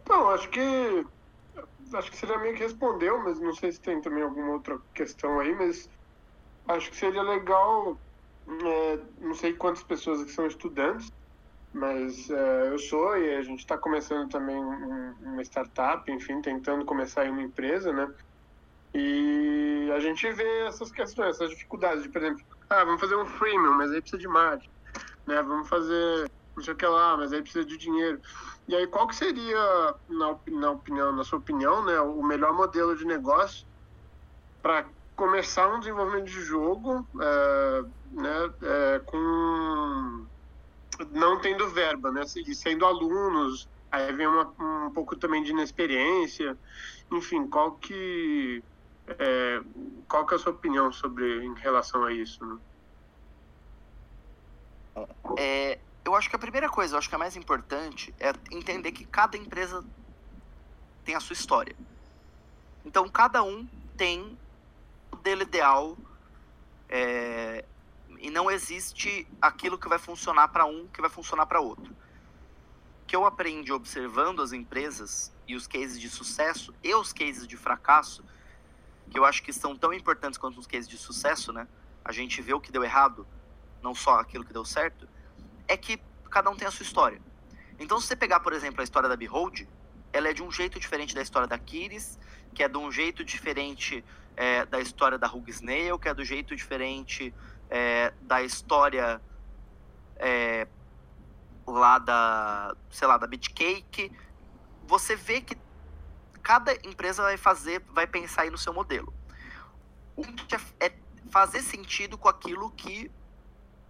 Não, 0.09 0.30
acho 0.30 0.49
que 0.49 1.07
acho 1.95 2.11
que 2.11 2.16
seria 2.16 2.38
meio 2.38 2.55
que 2.55 2.62
respondeu, 2.62 3.18
mas 3.22 3.40
não 3.40 3.53
sei 3.53 3.72
se 3.72 3.80
tem 3.80 4.01
também 4.01 4.22
alguma 4.22 4.53
outra 4.53 4.78
questão 4.95 5.40
aí, 5.40 5.55
mas 5.55 5.88
acho 6.68 6.90
que 6.90 6.97
seria 6.97 7.22
legal, 7.22 7.99
é, 8.49 8.99
não 9.18 9.34
sei 9.34 9.55
quantas 9.55 9.82
pessoas 9.82 10.20
aqui 10.20 10.30
são 10.32 10.47
estudantes, 10.47 11.12
mas 11.72 12.30
é, 12.30 12.68
eu 12.68 12.78
sou 12.78 13.16
e 13.18 13.36
a 13.36 13.42
gente 13.42 13.61
está 13.61 13.76
começando 13.76 14.30
também 14.30 14.57
um, 14.57 15.14
uma 15.22 15.42
startup, 15.42 16.11
enfim, 16.11 16.40
tentando 16.40 16.84
começar 16.84 17.28
uma 17.28 17.42
empresa, 17.42 17.92
né? 17.92 18.09
E 18.95 19.90
a 19.92 19.99
gente 19.99 20.30
vê 20.30 20.66
essas 20.66 20.92
questões, 20.92 21.30
essas 21.30 21.51
dificuldades, 21.51 22.05
de, 22.05 22.09
por 22.11 22.22
exemplo, 22.22 22.45
ah, 22.70 22.84
vamos 22.84 23.01
fazer 23.01 23.16
um 23.16 23.26
freemium, 23.26 23.76
mas 23.76 23.90
aí 23.90 24.01
precisa 24.01 24.20
de 24.20 24.28
marketing, 24.28 24.70
né? 25.26 25.42
Vamos 25.42 25.68
fazer 25.68 26.30
não 26.57 26.63
sei 26.63 26.75
o 26.75 26.77
que 26.77 26.87
lá, 26.87 27.17
mas 27.17 27.33
aí 27.33 27.43
precisa 27.43 27.65
de 27.65 27.77
dinheiro. 27.77 28.21
E 28.67 28.75
aí, 28.75 28.87
qual 28.87 29.07
que 29.07 29.17
seria, 29.17 29.95
na, 30.09 30.37
na 30.47 30.71
opinião, 30.71 31.13
na 31.13 31.25
sua 31.25 31.39
opinião, 31.39 31.85
né, 31.85 32.01
o 32.01 32.23
melhor 32.23 32.53
modelo 32.53 32.97
de 32.97 33.05
negócio 33.05 33.67
para 34.63 34.87
começar 35.17 35.69
um 35.69 35.79
desenvolvimento 35.79 36.27
de 36.27 36.43
jogo 36.43 37.07
é, 37.21 37.85
né, 38.13 38.51
é, 38.63 38.99
com 39.05 40.27
não 41.11 41.41
tendo 41.41 41.69
verba, 41.69 42.11
né, 42.11 42.23
e 42.47 42.55
sendo 42.55 42.87
alunos, 42.87 43.69
aí 43.91 44.13
vem 44.13 44.27
uma, 44.27 44.51
um 44.87 44.91
pouco 44.91 45.17
também 45.17 45.43
de 45.43 45.51
inexperiência, 45.51 46.57
enfim, 47.11 47.47
qual 47.47 47.73
que 47.73 48.63
é, 49.07 49.61
qual 50.09 50.27
que 50.27 50.35
é 50.35 50.37
a 50.37 50.41
sua 50.41 50.53
opinião 50.53 50.91
sobre 50.91 51.45
em 51.45 51.55
relação 51.55 52.05
a 52.05 52.13
isso? 52.13 52.45
Né? 52.47 52.59
É, 55.37 55.79
eu 56.05 56.15
acho 56.15 56.29
que 56.29 56.37
a 56.37 56.39
primeira 56.39 56.69
coisa, 56.69 56.95
eu 56.95 56.99
acho 56.99 57.09
que 57.09 57.15
a 57.15 57.19
mais 57.19 57.35
importante 57.35 58.15
é 58.21 58.33
entender 58.51 58.93
que 58.93 59.07
cada 59.07 59.37
empresa 59.37 59.83
tem 61.05 61.15
a 61.15 61.21
sua 61.21 61.33
história. 61.33 61.75
Então, 62.85 63.09
cada 63.09 63.43
um 63.43 63.67
tem 63.97 64.39
o 65.11 65.17
dele 65.17 65.43
ideal 65.43 65.97
é, 66.89 67.65
e 68.19 68.31
não 68.31 68.51
existe 68.51 69.27
aquilo 69.41 69.79
que 69.79 69.89
vai 69.89 69.99
funcionar 69.99 70.49
para 70.49 70.67
um 70.67 70.87
que 70.89 71.01
vai 71.01 71.09
funcionar 71.09 71.47
para 71.47 71.61
outro. 71.61 71.91
O 71.93 73.07
que 73.07 73.17
eu 73.17 73.25
aprendi 73.25 73.73
observando 73.73 74.43
as 74.43 74.53
empresas 74.53 75.33
e 75.49 75.55
os 75.55 75.67
cases 75.67 75.99
de 75.99 76.11
sucesso 76.11 76.75
e 76.83 76.95
os 76.95 77.15
cases 77.15 77.47
de 77.47 77.57
fracasso, 77.57 78.23
que 79.11 79.19
eu 79.19 79.25
acho 79.25 79.43
que 79.43 79.53
são 79.53 79.77
tão 79.77 79.93
importantes 79.93 80.39
quanto 80.39 80.59
os 80.59 80.67
cases 80.67 80.89
de 80.89 80.99
sucesso, 80.99 81.53
né? 81.53 81.67
A 82.05 82.13
gente 82.13 82.43
vê 82.43 82.53
o 82.53 82.61
que 82.61 82.73
deu 82.73 82.85
errado, 82.85 83.27
não 83.83 83.95
só 83.95 84.21
aquilo 84.21 84.45
que 84.45 84.53
deu 84.53 84.65
certo 84.65 85.14
é 85.67 85.77
que 85.77 86.01
cada 86.31 86.51
um 86.51 86.57
tem 86.57 86.67
a 86.67 86.71
sua 86.71 86.85
história. 86.85 87.21
Então, 87.79 88.01
se 88.01 88.07
você 88.07 88.17
pegar, 88.17 88.41
por 88.41 88.53
exemplo, 88.53 88.81
a 88.81 88.85
história 88.85 89.09
da 89.09 89.17
Behold, 89.17 89.67
ela 90.12 90.29
é 90.29 90.33
de 90.33 90.43
um 90.43 90.51
jeito 90.51 90.79
diferente 90.79 91.15
da 91.15 91.23
história 91.23 91.49
da 91.49 91.59
Kiris, 91.59 92.19
que 92.55 92.62
é 92.62 92.69
de 92.69 92.79
um 92.79 92.91
jeito 92.91 93.25
diferente 93.25 94.05
é, 94.37 94.65
da 94.67 94.81
história 94.81 95.19
da 95.19 95.27
Hug 95.27 95.51
Snail, 95.51 95.99
que 95.99 96.09
é 96.09 96.15
do 96.15 96.25
jeito 96.25 96.55
diferente 96.55 97.35
é, 97.69 98.12
da 98.23 98.43
história 98.43 99.21
é, 100.17 100.69
lá 101.67 101.99
da, 101.99 102.77
sei 102.91 103.09
lá, 103.09 103.19
da 103.19 103.27
Bitcake. 103.27 104.12
Você 104.87 105.17
vê 105.17 105.41
que 105.41 105.57
cada 106.43 106.75
empresa 106.87 107.23
vai 107.23 107.37
fazer, 107.37 107.81
vai 107.91 108.07
pensar 108.07 108.43
aí 108.43 108.51
no 108.51 108.59
seu 108.59 108.73
modelo. 108.73 109.12
O 110.15 110.23
que 110.23 110.55
é, 110.55 110.61
é 110.87 110.93
fazer 111.31 111.62
sentido 111.62 112.17
com 112.17 112.29
aquilo 112.29 112.71
que 112.71 113.11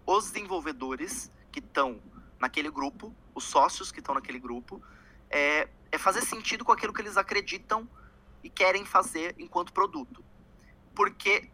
os 0.07 0.31
desenvolvedores 0.31 1.31
que 1.55 1.61
estão 1.61 2.02
naquele 2.40 2.68
grupo, 2.68 3.14
os 3.32 3.44
sócios 3.44 3.92
que 3.92 4.00
estão 4.00 4.12
naquele 4.12 4.40
grupo, 4.40 4.82
é, 5.30 5.68
é 5.92 5.96
fazer 5.96 6.22
sentido 6.22 6.64
com 6.64 6.72
aquilo 6.72 6.92
que 6.92 7.00
eles 7.00 7.16
acreditam 7.16 7.88
e 8.42 8.50
querem 8.50 8.84
fazer 8.84 9.36
enquanto 9.38 9.72
produto. 9.72 10.24
Porque 10.96 11.48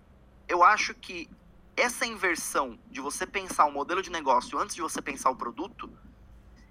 eu 0.48 0.64
acho 0.64 0.94
que 0.94 1.28
essa 1.76 2.07
inversão 2.07 2.78
de 2.90 2.98
você 2.98 3.26
pensar 3.26 3.66
o 3.66 3.72
modelo 3.72 4.01
de 4.01 4.11
negócio 4.11 4.59
antes 4.59 4.74
de 4.74 4.80
você 4.80 5.03
pensar 5.03 5.28
o 5.28 5.36
produto 5.36 5.92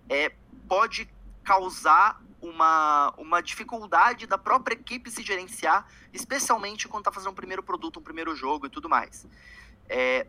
é, 0.10 0.34
pode 0.68 1.08
causar 1.44 2.20
uma, 2.42 3.14
uma 3.16 3.42
dificuldade 3.42 4.26
da 4.26 4.40
própria 4.40 4.74
equipe 4.74 5.12
se 5.12 5.22
gerenciar, 5.22 5.86
especialmente 6.12 6.88
quando 6.88 7.02
está 7.02 7.12
fazendo 7.12 7.32
um 7.32 7.36
primeiro 7.36 7.62
produto, 7.62 8.00
um 8.00 8.04
primeiro 8.04 8.36
jogo 8.36 8.66
e 8.66 8.70
tudo 8.70 8.90
mais. 8.90 9.28
É, 9.88 10.26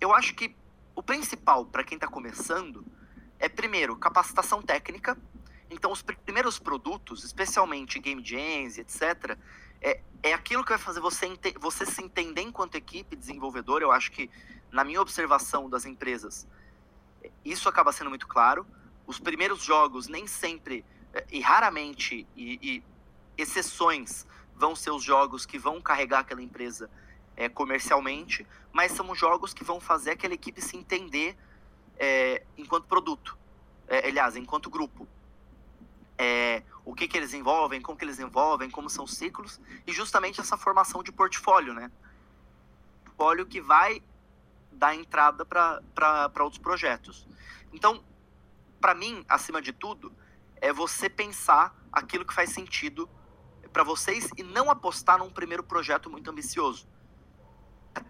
eu 0.00 0.14
acho 0.14 0.34
que 0.34 0.56
o 0.96 1.02
principal 1.02 1.66
para 1.66 1.84
quem 1.84 1.96
está 1.96 2.08
começando 2.08 2.84
é, 3.38 3.48
primeiro, 3.50 3.94
capacitação 3.96 4.62
técnica. 4.62 5.16
Então, 5.70 5.92
os 5.92 6.00
primeiros 6.00 6.58
produtos, 6.58 7.22
especialmente 7.22 7.98
game 7.98 8.24
jams, 8.24 8.78
etc., 8.78 9.36
é, 9.82 10.00
é 10.22 10.32
aquilo 10.32 10.64
que 10.64 10.70
vai 10.70 10.78
fazer 10.78 11.00
você, 11.00 11.28
você 11.60 11.84
se 11.84 12.02
entender 12.02 12.40
enquanto 12.40 12.76
equipe 12.76 13.14
desenvolvedora. 13.14 13.84
Eu 13.84 13.92
acho 13.92 14.10
que, 14.10 14.30
na 14.72 14.82
minha 14.84 15.00
observação 15.00 15.68
das 15.68 15.84
empresas, 15.84 16.48
isso 17.44 17.68
acaba 17.68 17.92
sendo 17.92 18.08
muito 18.08 18.26
claro. 18.26 18.66
Os 19.06 19.20
primeiros 19.20 19.62
jogos 19.62 20.08
nem 20.08 20.26
sempre, 20.26 20.82
é, 21.12 21.26
e 21.30 21.40
raramente, 21.40 22.26
e, 22.34 22.58
e 22.62 22.82
exceções, 23.36 24.26
vão 24.54 24.74
ser 24.74 24.92
os 24.92 25.02
jogos 25.02 25.44
que 25.44 25.58
vão 25.58 25.78
carregar 25.78 26.20
aquela 26.20 26.40
empresa 26.40 26.88
é, 27.36 27.48
comercialmente, 27.48 28.46
mas 28.72 28.92
são 28.92 29.14
jogos 29.14 29.52
que 29.52 29.62
vão 29.62 29.80
fazer 29.80 30.12
aquela 30.12 30.34
equipe 30.34 30.60
se 30.60 30.76
entender 30.76 31.36
é, 31.98 32.42
enquanto 32.56 32.86
produto, 32.86 33.36
é, 33.86 34.08
aliás, 34.08 34.36
enquanto 34.36 34.70
grupo. 34.70 35.06
É, 36.18 36.62
o 36.84 36.94
que, 36.94 37.06
que 37.06 37.16
eles 37.16 37.34
envolvem, 37.34 37.80
como 37.80 37.98
que 37.98 38.04
eles 38.04 38.18
envolvem, 38.18 38.70
como 38.70 38.88
são 38.88 39.04
os 39.04 39.14
ciclos, 39.14 39.60
e 39.86 39.92
justamente 39.92 40.40
essa 40.40 40.56
formação 40.56 41.02
de 41.02 41.12
portfólio, 41.12 41.74
né? 41.74 41.90
Portfólio 43.04 43.44
que 43.44 43.60
vai 43.60 44.02
dar 44.72 44.94
entrada 44.94 45.44
para 45.44 46.44
outros 46.44 46.58
projetos. 46.58 47.26
Então, 47.72 48.02
para 48.80 48.94
mim, 48.94 49.24
acima 49.28 49.60
de 49.60 49.72
tudo, 49.72 50.12
é 50.56 50.72
você 50.72 51.08
pensar 51.08 51.74
aquilo 51.92 52.24
que 52.24 52.34
faz 52.34 52.50
sentido 52.50 53.08
para 53.72 53.82
vocês 53.82 54.30
e 54.36 54.42
não 54.42 54.70
apostar 54.70 55.18
num 55.18 55.30
primeiro 55.30 55.62
projeto 55.62 56.08
muito 56.08 56.30
ambicioso. 56.30 56.86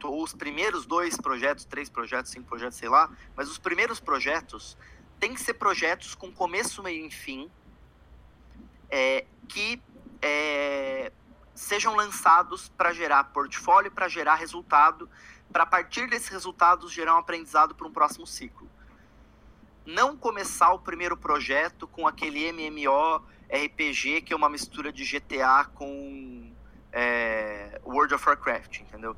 Ou 0.04 0.22
os 0.22 0.32
primeiros 0.32 0.86
dois 0.86 1.16
projetos, 1.16 1.64
três 1.64 1.88
projetos, 1.88 2.30
cinco 2.30 2.46
projetos, 2.46 2.78
sei 2.78 2.88
lá, 2.88 3.10
mas 3.36 3.48
os 3.48 3.58
primeiros 3.58 4.00
projetos 4.00 4.76
têm 5.18 5.34
que 5.34 5.40
ser 5.40 5.54
projetos 5.54 6.14
com 6.14 6.30
começo, 6.32 6.82
meio 6.82 7.06
e 7.06 7.10
fim, 7.10 7.50
é, 8.90 9.26
que 9.48 9.82
é, 10.22 11.12
sejam 11.54 11.94
lançados 11.94 12.68
para 12.68 12.92
gerar 12.92 13.24
portfólio, 13.24 13.90
para 13.90 14.08
gerar 14.08 14.34
resultado, 14.34 15.08
para 15.52 15.64
partir 15.64 16.08
desses 16.08 16.28
resultados 16.28 16.92
gerar 16.92 17.14
um 17.14 17.18
aprendizado 17.18 17.74
para 17.74 17.86
um 17.86 17.92
próximo 17.92 18.26
ciclo. 18.26 18.68
Não 19.84 20.16
começar 20.16 20.72
o 20.72 20.78
primeiro 20.78 21.16
projeto 21.16 21.86
com 21.86 22.06
aquele 22.06 22.52
MMO 22.52 23.24
RPG 23.48 24.22
que 24.22 24.32
é 24.32 24.36
uma 24.36 24.48
mistura 24.48 24.92
de 24.92 25.04
GTA 25.04 25.64
com 25.74 26.52
é, 26.92 27.80
World 27.84 28.14
of 28.14 28.28
Warcraft, 28.28 28.80
entendeu? 28.80 29.16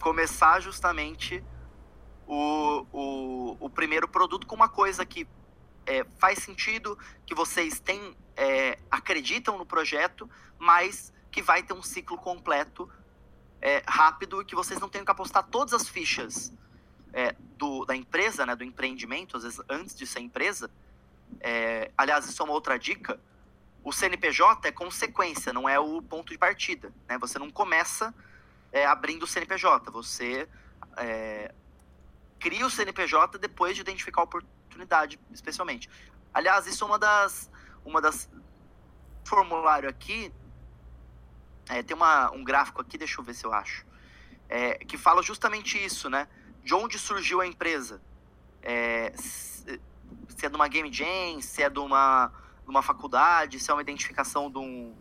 Começar 0.00 0.60
justamente 0.60 1.42
o, 2.26 2.86
o, 2.92 3.56
o 3.60 3.70
primeiro 3.70 4.08
produto 4.08 4.46
com 4.46 4.54
uma 4.54 4.68
coisa 4.68 5.04
que 5.04 5.26
é, 5.86 6.04
faz 6.18 6.38
sentido, 6.38 6.98
que 7.26 7.34
vocês 7.34 7.80
têm, 7.80 8.16
é, 8.36 8.78
acreditam 8.90 9.58
no 9.58 9.66
projeto, 9.66 10.28
mas 10.58 11.12
que 11.30 11.42
vai 11.42 11.62
ter 11.62 11.74
um 11.74 11.82
ciclo 11.82 12.16
completo 12.16 12.88
é, 13.60 13.82
rápido 13.86 14.42
e 14.42 14.44
que 14.44 14.54
vocês 14.54 14.78
não 14.78 14.88
tenham 14.88 15.04
que 15.04 15.10
apostar 15.10 15.42
todas 15.44 15.74
as 15.74 15.88
fichas 15.88 16.52
é, 17.12 17.34
do, 17.56 17.84
da 17.84 17.94
empresa, 17.94 18.44
né, 18.44 18.54
do 18.54 18.64
empreendimento, 18.64 19.36
às 19.36 19.42
vezes 19.42 19.60
antes 19.68 19.94
de 19.94 20.06
ser 20.06 20.20
empresa. 20.20 20.70
É, 21.40 21.90
aliás, 21.96 22.28
isso 22.28 22.42
é 22.42 22.44
uma 22.44 22.54
outra 22.54 22.78
dica. 22.78 23.18
O 23.82 23.92
CNPJ 23.92 24.68
é 24.68 24.72
consequência, 24.72 25.52
não 25.52 25.68
é 25.68 25.78
o 25.78 26.00
ponto 26.02 26.32
de 26.32 26.38
partida. 26.38 26.92
Né? 27.08 27.18
Você 27.18 27.38
não 27.38 27.50
começa 27.50 28.14
é, 28.74 28.84
abrindo 28.84 29.22
o 29.22 29.26
CNPJ, 29.26 29.90
você 29.90 30.46
cria 32.38 32.66
o 32.66 32.70
CNPJ 32.70 33.38
depois 33.38 33.74
de 33.74 33.80
identificar 33.80 34.20
a 34.20 34.24
oportunidade, 34.24 35.18
especialmente. 35.32 35.88
Aliás, 36.32 36.66
isso 36.66 36.84
é 36.84 36.86
uma 36.86 36.98
das, 36.98 37.50
uma 37.84 38.00
das 38.02 38.28
formulário 39.24 39.88
aqui 39.88 40.30
é, 41.68 41.82
tem 41.82 41.96
uma, 41.96 42.30
um 42.32 42.44
gráfico 42.44 42.80
aqui, 42.80 42.98
deixa 42.98 43.20
eu 43.20 43.24
ver 43.24 43.34
se 43.34 43.44
eu 43.44 43.52
acho, 43.52 43.86
é, 44.48 44.74
que 44.84 44.96
fala 44.98 45.22
justamente 45.22 45.82
isso, 45.82 46.10
né? 46.10 46.28
De 46.62 46.74
onde 46.74 46.98
surgiu 46.98 47.40
a 47.40 47.46
empresa. 47.46 48.00
É, 48.62 49.12
se, 49.16 49.80
é 50.42 50.48
de 50.48 50.56
uma 50.56 50.68
game 50.68 50.92
jam, 50.92 51.40
se 51.40 51.62
é 51.62 51.70
de 51.70 51.78
uma, 51.78 52.30
de 52.64 52.70
uma 52.70 52.82
faculdade, 52.82 53.58
se 53.58 53.70
é 53.70 53.74
uma 53.74 53.82
identificação 53.82 54.50
de 54.50 54.58
um. 54.58 54.94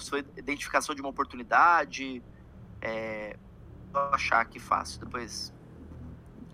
Foi 0.00 0.24
identificação 0.36 0.94
de 0.94 1.00
uma 1.00 1.10
oportunidade. 1.10 2.22
É, 2.80 3.36
achar 4.12 4.40
aqui 4.40 4.58
fácil, 4.58 5.00
depois. 5.00 5.52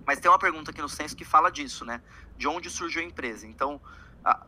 Mas 0.07 0.21
tem 0.21 0.31
uma 0.31 0.39
pergunta 0.39 0.71
aqui 0.71 0.83
no 0.83 0.89
censo 0.89 1.17
que 1.17 1.25
fala 1.25 1.51
disso, 1.51 1.85
né? 1.85 2.03
De 2.37 2.47
onde 2.47 2.69
surgiu 2.71 3.03
a 3.03 3.05
empresa. 3.05 3.47
Então, 3.47 3.81
a, 4.25 4.47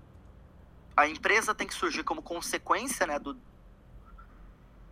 a 0.96 1.08
empresa 1.08 1.54
tem 1.54 1.66
que 1.66 1.74
surgir 1.74 2.04
como 2.04 2.22
consequência, 2.22 3.06
né, 3.06 3.18
do, 3.18 3.38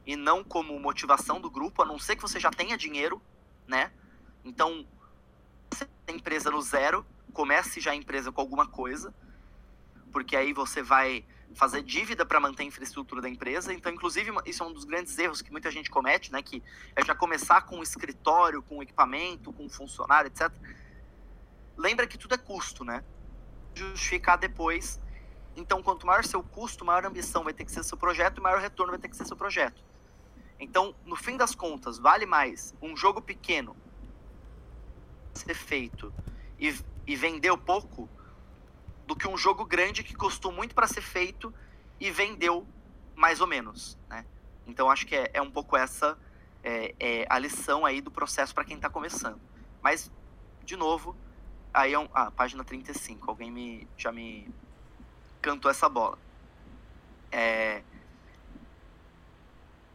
e 0.07 0.16
não 0.16 0.45
como 0.45 0.78
motivação 0.78 1.41
do 1.41 1.51
grupo, 1.51 1.82
a 1.82 1.87
não 1.87 1.99
ser 1.99 2.16
que 2.16 2.22
você 2.22 2.39
já 2.39 2.51
tenha 2.51 2.76
dinheiro, 2.76 3.22
né? 3.66 3.91
Então, 4.45 4.87
você 5.70 5.89
tem 6.05 6.16
empresa 6.16 6.51
no 6.51 6.61
zero, 6.61 7.07
comece 7.32 7.80
já 7.80 7.93
a 7.93 7.95
empresa 7.95 8.30
com 8.30 8.41
alguma 8.41 8.66
coisa, 8.66 9.14
porque 10.12 10.37
aí 10.37 10.53
você 10.53 10.82
vai 10.82 11.24
fazer 11.55 11.83
dívida 11.83 12.27
para 12.27 12.41
manter 12.41 12.65
a 12.65 12.67
infraestrutura 12.67 13.23
da 13.23 13.29
empresa. 13.29 13.73
Então, 13.73 13.93
inclusive, 13.93 14.31
isso 14.45 14.63
é 14.63 14.67
um 14.67 14.73
dos 14.73 14.85
grandes 14.85 15.17
erros 15.19 15.41
que 15.41 15.51
muita 15.51 15.71
gente 15.71 15.91
comete, 15.91 16.33
né? 16.33 16.43
Que 16.43 16.63
é 16.95 17.05
já 17.05 17.15
começar 17.15 17.63
com 17.63 17.79
um 17.79 17.83
escritório, 17.83 18.63
com 18.63 18.79
um 18.79 18.83
equipamento, 18.83 19.53
com 19.53 19.65
um 19.65 19.69
funcionário, 19.69 20.29
etc. 20.29 20.53
Lembra 21.77 22.07
que 22.07 22.19
tudo 22.19 22.35
é 22.35 22.39
custo, 22.39 22.85
né? 22.85 23.05
Justificar 23.75 24.39
depois. 24.39 25.01
Então, 25.57 25.83
quanto 25.83 26.07
maior 26.07 26.25
seu 26.25 26.43
custo, 26.43 26.85
maior 26.85 27.07
ambição 27.07 27.45
vai 27.45 27.53
ter 27.53 27.65
que 27.65 27.73
ser 27.73 27.85
seu 27.85 27.97
projeto 27.97 28.39
e 28.39 28.41
maior 28.41 28.61
retorno 28.61 28.91
vai 28.93 29.01
ter 29.01 29.09
que 29.09 29.17
ser 29.17 29.25
seu 29.25 29.37
projeto. 29.37 29.83
Então, 30.59 30.95
no 31.05 31.17
fim 31.17 31.37
das 31.37 31.55
contas, 31.55 31.99
vale 31.99 32.27
mais 32.27 32.75
um 32.81 32.97
jogo 32.97 33.21
pequeno 33.21 33.77
ser 35.33 35.55
feito 35.55 36.13
e, 36.59 36.75
e 37.07 37.17
vendeu 37.17 37.59
pouco 37.59 38.09
do 39.07 39.15
que 39.15 39.29
um 39.29 39.37
jogo 39.37 39.65
grande 39.65 40.03
que 40.03 40.15
custou 40.15 40.53
muito 40.53 40.75
para 40.75 40.87
ser 40.87 41.03
feito 41.03 41.53
e 42.01 42.11
vendeu 42.11 42.67
mais 43.15 43.41
ou 43.41 43.47
menos, 43.47 43.99
né? 44.09 44.25
Então 44.67 44.91
acho 44.91 45.07
que 45.07 45.15
é, 45.15 45.31
é 45.35 45.43
um 45.43 45.51
pouco 45.51 45.77
essa 45.77 46.19
é, 46.63 46.95
é 46.99 47.27
a 47.29 47.39
lição 47.39 47.85
aí 47.85 48.01
do 48.01 48.11
processo 48.11 48.55
para 48.55 48.65
quem 48.65 48.77
está 48.77 48.89
começando. 48.89 49.41
Mas 49.83 50.11
de 50.65 50.77
novo, 50.77 51.15
aí 51.73 51.93
é 51.93 51.99
um, 51.99 52.09
ah, 52.15 52.31
página 52.31 52.65
35, 52.65 53.31
alguém 53.31 53.51
me 53.51 53.87
já 53.97 54.11
me 54.11 54.49
cantou 55.43 55.71
essa 55.71 55.89
bola. 55.89 56.19
É, 57.31 57.83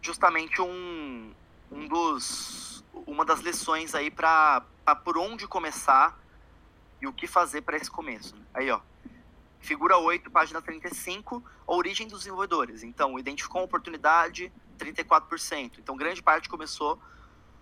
justamente 0.01 0.61
um, 0.61 1.33
um 1.71 1.87
dos, 1.87 2.83
uma 3.07 3.25
das 3.25 3.39
lições 3.39 3.95
aí 3.95 4.11
para 4.11 4.63
por 5.03 5.17
onde 5.17 5.47
começar 5.47 6.17
e 7.01 7.07
o 7.07 7.13
que 7.13 7.27
fazer 7.27 7.61
para 7.61 7.77
esse 7.77 7.89
começo. 7.89 8.35
Aí, 8.53 8.69
ó. 8.69 8.81
Figura 9.59 9.97
8, 9.97 10.31
página 10.31 10.61
35, 10.61 11.43
a 11.67 11.73
origem 11.73 12.07
dos 12.07 12.19
desenvolvedores. 12.19 12.83
Então, 12.83 13.19
identificou 13.19 13.61
uma 13.61 13.65
oportunidade, 13.65 14.51
34%. 14.77 15.79
Então, 15.79 15.95
grande 15.95 16.23
parte 16.23 16.47
começou 16.47 16.99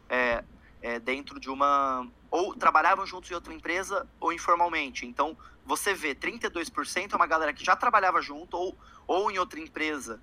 é, 0.08 0.43
é, 0.82 1.00
dentro 1.00 1.39
de 1.39 1.50
uma. 1.50 2.08
Ou 2.30 2.54
trabalhavam 2.56 3.06
juntos 3.06 3.32
em 3.32 3.34
outra 3.34 3.54
empresa 3.54 4.08
ou 4.20 4.32
informalmente. 4.32 5.06
Então, 5.06 5.36
você 5.66 5.93
vê 5.93 6.14
32% 6.14 7.12
é 7.12 7.16
uma 7.16 7.28
galera 7.28 7.54
que 7.54 7.66
já 7.66 7.76
trabalhava 7.76 8.22
junto 8.22 8.56
ou, 8.56 8.78
ou 9.06 9.32
em 9.32 9.38
outra 9.38 9.60
empresa 9.60 10.22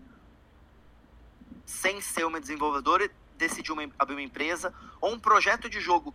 sem 1.66 2.00
ser 2.00 2.24
uma 2.24 2.40
desenvolvedora, 2.40 3.10
decidiu 3.36 3.74
uma, 3.74 3.90
abrir 3.98 4.14
uma 4.14 4.22
empresa, 4.22 4.72
ou 5.00 5.12
um 5.12 5.18
projeto 5.18 5.68
de 5.68 5.80
jogo 5.80 6.14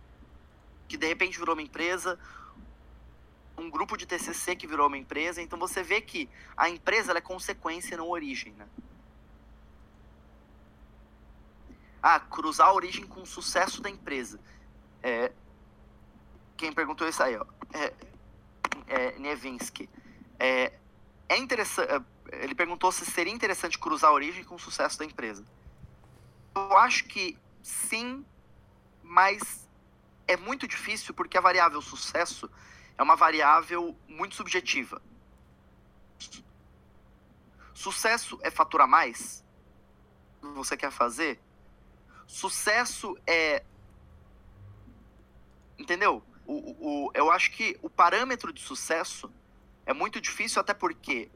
que 0.88 0.96
de 0.96 1.06
repente 1.06 1.38
virou 1.38 1.54
uma 1.54 1.62
empresa, 1.62 2.18
um 3.60 3.70
grupo 3.70 3.96
de 3.96 4.06
TCC 4.06 4.56
que 4.56 4.66
virou 4.66 4.86
uma 4.86 4.98
empresa. 4.98 5.40
Então 5.42 5.58
você 5.58 5.82
vê 5.82 6.00
que 6.00 6.28
a 6.56 6.68
empresa 6.68 7.12
é 7.12 7.20
consequência, 7.20 7.96
não 7.96 8.08
origem, 8.08 8.52
né? 8.54 8.66
Ah, 12.02 12.18
cruzar 12.18 12.68
a 12.68 12.72
origem 12.72 13.06
com 13.06 13.22
o 13.22 13.26
sucesso 13.26 13.82
da 13.82 13.90
empresa. 13.90 14.40
É, 15.02 15.32
quem 16.56 16.72
perguntou 16.72 17.06
isso 17.08 17.22
aí, 17.22 17.36
ó, 17.36 17.44
é, 17.74 17.94
é 18.86 19.18
Nevinsky. 19.18 19.88
É, 20.38 20.72
é 21.28 21.36
interessante 21.36 22.02
ele 22.32 22.54
perguntou 22.54 22.92
se 22.92 23.04
seria 23.04 23.32
interessante 23.32 23.78
cruzar 23.78 24.10
a 24.10 24.14
origem 24.14 24.44
com 24.44 24.54
o 24.54 24.58
sucesso 24.58 24.98
da 24.98 25.04
empresa. 25.04 25.44
Eu 26.54 26.76
acho 26.76 27.04
que 27.04 27.36
sim, 27.62 28.24
mas 29.02 29.68
é 30.26 30.36
muito 30.36 30.66
difícil 30.68 31.12
porque 31.12 31.36
a 31.36 31.40
variável 31.40 31.82
sucesso 31.82 32.48
é 32.96 33.02
uma 33.02 33.16
variável 33.16 33.96
muito 34.08 34.34
subjetiva. 34.34 35.00
Sucesso 37.74 38.38
é 38.42 38.50
faturar 38.50 38.86
mais? 38.86 39.44
Você 40.54 40.76
quer 40.76 40.90
fazer? 40.90 41.40
Sucesso 42.26 43.16
é. 43.26 43.64
Entendeu? 45.78 46.22
O, 46.46 47.06
o, 47.06 47.10
eu 47.14 47.30
acho 47.30 47.52
que 47.52 47.78
o 47.80 47.88
parâmetro 47.88 48.52
de 48.52 48.60
sucesso 48.60 49.32
é 49.86 49.94
muito 49.94 50.20
difícil, 50.20 50.60
até 50.60 50.74
porque 50.74 51.30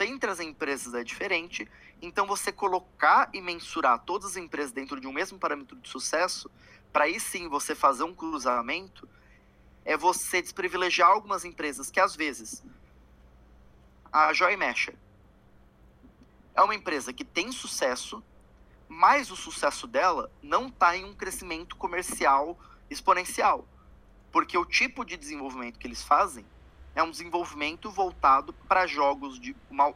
entre 0.00 0.30
as 0.30 0.40
empresas 0.40 0.94
é 0.94 1.02
diferente. 1.02 1.68
Então, 2.02 2.26
você 2.26 2.50
colocar 2.50 3.30
e 3.32 3.40
mensurar 3.40 3.98
todas 4.00 4.32
as 4.32 4.36
empresas 4.36 4.72
dentro 4.72 5.00
de 5.00 5.06
um 5.06 5.12
mesmo 5.12 5.38
parâmetro 5.38 5.76
de 5.76 5.88
sucesso, 5.88 6.50
para 6.92 7.04
aí 7.04 7.20
sim 7.20 7.48
você 7.48 7.74
fazer 7.74 8.04
um 8.04 8.14
cruzamento, 8.14 9.08
é 9.84 9.96
você 9.96 10.42
desprivilegiar 10.42 11.10
algumas 11.10 11.44
empresas 11.44 11.90
que, 11.90 12.00
às 12.00 12.14
vezes, 12.14 12.62
a 14.12 14.32
Joy 14.32 14.56
Mesher 14.56 14.96
é 16.54 16.62
uma 16.62 16.74
empresa 16.74 17.12
que 17.12 17.24
tem 17.24 17.52
sucesso, 17.52 18.22
mas 18.88 19.30
o 19.30 19.36
sucesso 19.36 19.86
dela 19.86 20.30
não 20.42 20.68
está 20.68 20.96
em 20.96 21.04
um 21.04 21.14
crescimento 21.14 21.76
comercial 21.76 22.58
exponencial. 22.90 23.66
Porque 24.32 24.58
o 24.58 24.64
tipo 24.64 25.04
de 25.04 25.16
desenvolvimento 25.16 25.78
que 25.78 25.86
eles 25.86 26.02
fazem 26.02 26.44
é 26.94 27.02
um 27.02 27.10
desenvolvimento 27.10 27.90
voltado 27.90 28.52
para 28.68 28.86
jogos 28.86 29.38
de 29.38 29.56
uma 29.70 29.94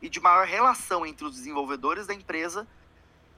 e 0.00 0.08
de 0.08 0.20
maior 0.20 0.46
relação 0.46 1.04
entre 1.04 1.24
os 1.24 1.34
desenvolvedores 1.34 2.06
da 2.06 2.14
empresa 2.14 2.68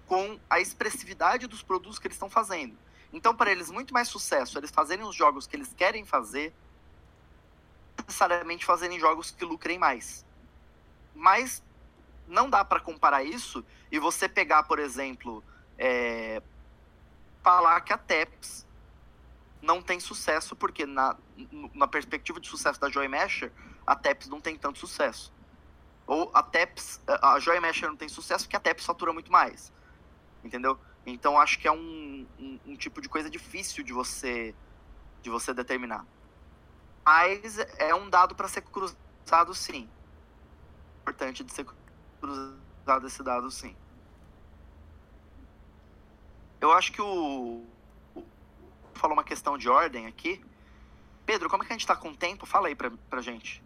com 0.07 0.39
a 0.49 0.61
expressividade 0.61 1.47
dos 1.47 1.63
produtos 1.63 1.99
que 1.99 2.07
eles 2.07 2.17
estão 2.17 2.29
fazendo. 2.29 2.77
Então, 3.17 3.35
para 3.35 3.51
eles, 3.51 3.71
muito 3.71 3.95
mais 3.95 4.09
sucesso 4.09 4.59
eles 4.59 4.71
fazerem 4.71 5.03
os 5.03 5.17
jogos 5.17 5.47
que 5.47 5.57
eles 5.57 5.73
querem 5.73 6.05
fazer 6.05 6.53
necessariamente 8.07 8.63
fazerem 8.67 9.01
jogos 9.01 9.31
que 9.31 9.43
lucrem 9.43 9.79
mais. 9.79 10.23
Mas 11.15 11.63
não 12.29 12.51
dá 12.51 12.63
para 12.63 12.79
comparar 12.79 13.25
isso 13.25 13.65
e 13.91 13.99
você 13.99 14.29
pegar, 14.29 14.65
por 14.65 14.79
exemplo, 14.79 15.43
é, 15.79 16.43
falar 17.43 17.81
que 17.81 17.91
a 17.91 17.97
TEPS 17.97 18.67
não 19.63 19.81
tem 19.81 19.99
sucesso, 19.99 20.55
porque 20.55 20.85
na, 20.85 21.17
na 21.73 21.89
perspectiva 21.89 22.39
de 22.39 22.47
sucesso 22.47 22.79
da 22.79 22.91
Joy 22.91 23.09
Masher, 23.09 23.51
a 23.87 23.97
TEPS 23.97 24.29
não 24.29 24.43
tem 24.43 24.59
tanto 24.59 24.79
sucesso. 24.79 25.33
Ou 26.07 26.31
a 26.35 26.43
TEPS, 26.43 27.01
a 27.07 27.41
Joy 27.41 27.61
Masher 27.61 27.89
não 27.89 27.97
tem 27.97 28.11
sucesso 28.11 28.45
porque 28.45 28.57
a 28.57 28.61
TEPS 28.61 28.85
fatura 28.85 29.11
muito 29.11 29.33
mais. 29.33 29.73
Entendeu? 30.45 30.79
Então 31.07 31.39
acho 31.39 31.59
que 31.61 31.69
é 31.69 31.73
um, 31.73 32.27
um, 32.39 32.59
um 32.67 32.77
tipo 32.77 33.01
de 33.01 33.09
coisa 33.09 33.31
difícil 33.31 33.85
de 33.85 33.93
você 33.93 34.55
de 35.23 35.31
você 35.31 35.55
determinar. 35.55 36.05
Mas 37.05 37.59
é 37.79 37.95
um 37.95 38.11
dado 38.11 38.35
para 38.35 38.49
ser 38.49 38.63
cruzado 38.63 39.55
sim. 39.55 39.89
Importante 41.01 41.45
de 41.45 41.53
ser 41.53 41.65
cruzado 42.21 43.07
esse 43.07 43.23
dado 43.23 43.51
sim. 43.51 43.77
Eu 46.61 46.73
acho 46.73 46.93
que 46.93 47.01
o. 47.01 47.65
Falou 48.95 49.17
uma 49.17 49.25
questão 49.25 49.57
de 49.57 49.69
ordem 49.69 50.07
aqui. 50.07 50.45
Pedro, 51.25 51.49
como 51.49 51.63
é 51.63 51.67
que 51.67 51.73
a 51.73 51.77
gente 51.77 51.83
está 51.83 51.95
com 51.95 52.11
o 52.11 52.17
tempo? 52.17 52.47
Fala 52.47 52.69
aí 52.69 52.75
pra, 52.75 52.91
pra 53.11 53.21
gente. 53.21 53.63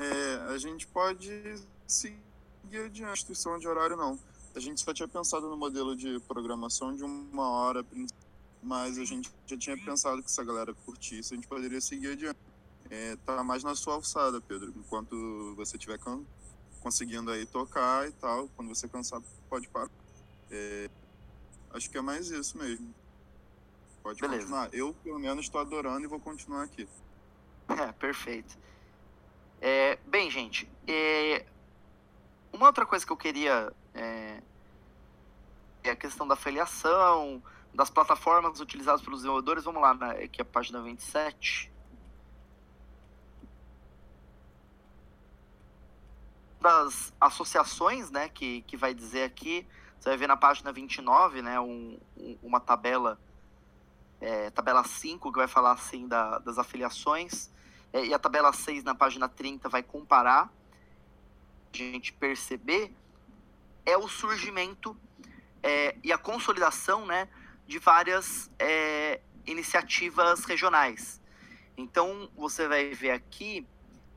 É, 0.00 0.52
a 0.52 0.58
gente 0.58 0.86
pode 0.86 1.30
seguir 1.86 2.20
adiante, 2.84 3.12
instituição 3.12 3.58
de 3.58 3.68
horário 3.68 3.96
não. 3.96 4.18
A 4.54 4.60
gente 4.60 4.80
só 4.80 4.92
tinha 4.92 5.06
pensado 5.06 5.48
no 5.48 5.56
modelo 5.56 5.94
de 5.94 6.18
programação 6.20 6.94
de 6.94 7.04
uma 7.04 7.48
hora, 7.48 7.84
mas 8.62 8.98
a 8.98 9.04
gente 9.04 9.30
já 9.46 9.56
tinha 9.56 9.76
pensado 9.76 10.22
que 10.22 10.30
se 10.30 10.40
a 10.40 10.44
galera 10.44 10.74
curtisse, 10.84 11.34
a 11.34 11.36
gente 11.36 11.46
poderia 11.46 11.80
seguir 11.80 12.12
adiante. 12.12 12.38
É, 12.90 13.16
tá 13.24 13.44
mais 13.44 13.62
na 13.62 13.74
sua 13.74 13.94
alçada, 13.94 14.40
Pedro. 14.40 14.72
Enquanto 14.76 15.54
você 15.54 15.76
estiver 15.76 15.98
conseguindo 16.80 17.30
aí 17.30 17.46
tocar 17.46 18.08
e 18.08 18.12
tal, 18.12 18.48
quando 18.56 18.68
você 18.68 18.88
cansar, 18.88 19.22
pode 19.48 19.68
parar. 19.68 19.90
É, 20.50 20.90
acho 21.72 21.88
que 21.88 21.98
é 21.98 22.00
mais 22.00 22.30
isso 22.30 22.58
mesmo. 22.58 22.92
Pode 24.02 24.20
Beleza. 24.20 24.40
continuar. 24.40 24.74
Eu, 24.74 24.94
pelo 25.04 25.18
menos, 25.18 25.44
estou 25.44 25.60
adorando 25.60 26.04
e 26.04 26.08
vou 26.08 26.18
continuar 26.18 26.64
aqui. 26.64 26.88
É, 27.68 27.92
perfeito. 27.94 28.58
É, 29.60 29.98
bem, 30.06 30.30
gente, 30.30 30.66
é, 30.86 31.44
uma 32.52 32.66
outra 32.66 32.86
coisa 32.86 33.04
que 33.04 33.12
eu 33.12 33.16
queria 33.16 33.70
é, 33.94 34.40
é, 35.84 35.90
a 35.90 35.96
questão 35.96 36.26
da 36.26 36.34
filiação, 36.34 37.42
das 37.74 37.90
plataformas 37.90 38.58
utilizadas 38.58 39.02
pelos 39.02 39.20
desenvolvedores. 39.20 39.64
Vamos 39.64 39.82
lá, 39.82 39.94
né, 39.94 40.24
aqui 40.24 40.40
a 40.40 40.44
página 40.44 40.80
27. 40.80 41.70
Das 46.58 47.12
associações, 47.20 48.10
né, 48.10 48.28
que, 48.30 48.62
que 48.62 48.76
vai 48.76 48.94
dizer 48.94 49.24
aqui, 49.24 49.66
você 49.98 50.08
vai 50.08 50.16
ver 50.16 50.26
na 50.26 50.36
página 50.36 50.72
29, 50.72 51.42
né, 51.42 51.60
um, 51.60 51.98
um, 52.16 52.38
uma 52.42 52.60
tabela, 52.60 53.20
é, 54.20 54.48
tabela 54.50 54.84
5, 54.84 55.30
que 55.30 55.38
vai 55.38 55.48
falar 55.48 55.72
assim 55.72 56.08
da, 56.08 56.38
das 56.38 56.58
afiliações, 56.58 57.50
e 57.92 58.14
a 58.14 58.18
tabela 58.18 58.52
6 58.52 58.84
na 58.84 58.94
página 58.94 59.28
30 59.28 59.68
vai 59.68 59.82
comparar 59.82 60.52
a 61.72 61.76
gente 61.76 62.12
perceber 62.12 62.92
é 63.86 63.96
o 63.96 64.08
surgimento 64.08 64.96
é, 65.62 65.96
e 66.02 66.12
a 66.12 66.18
consolidação 66.18 67.06
né, 67.06 67.28
de 67.66 67.78
várias 67.78 68.50
é, 68.58 69.20
iniciativas 69.46 70.44
regionais. 70.44 71.20
Então, 71.76 72.30
você 72.36 72.68
vai 72.68 72.90
ver 72.90 73.10
aqui 73.10 73.66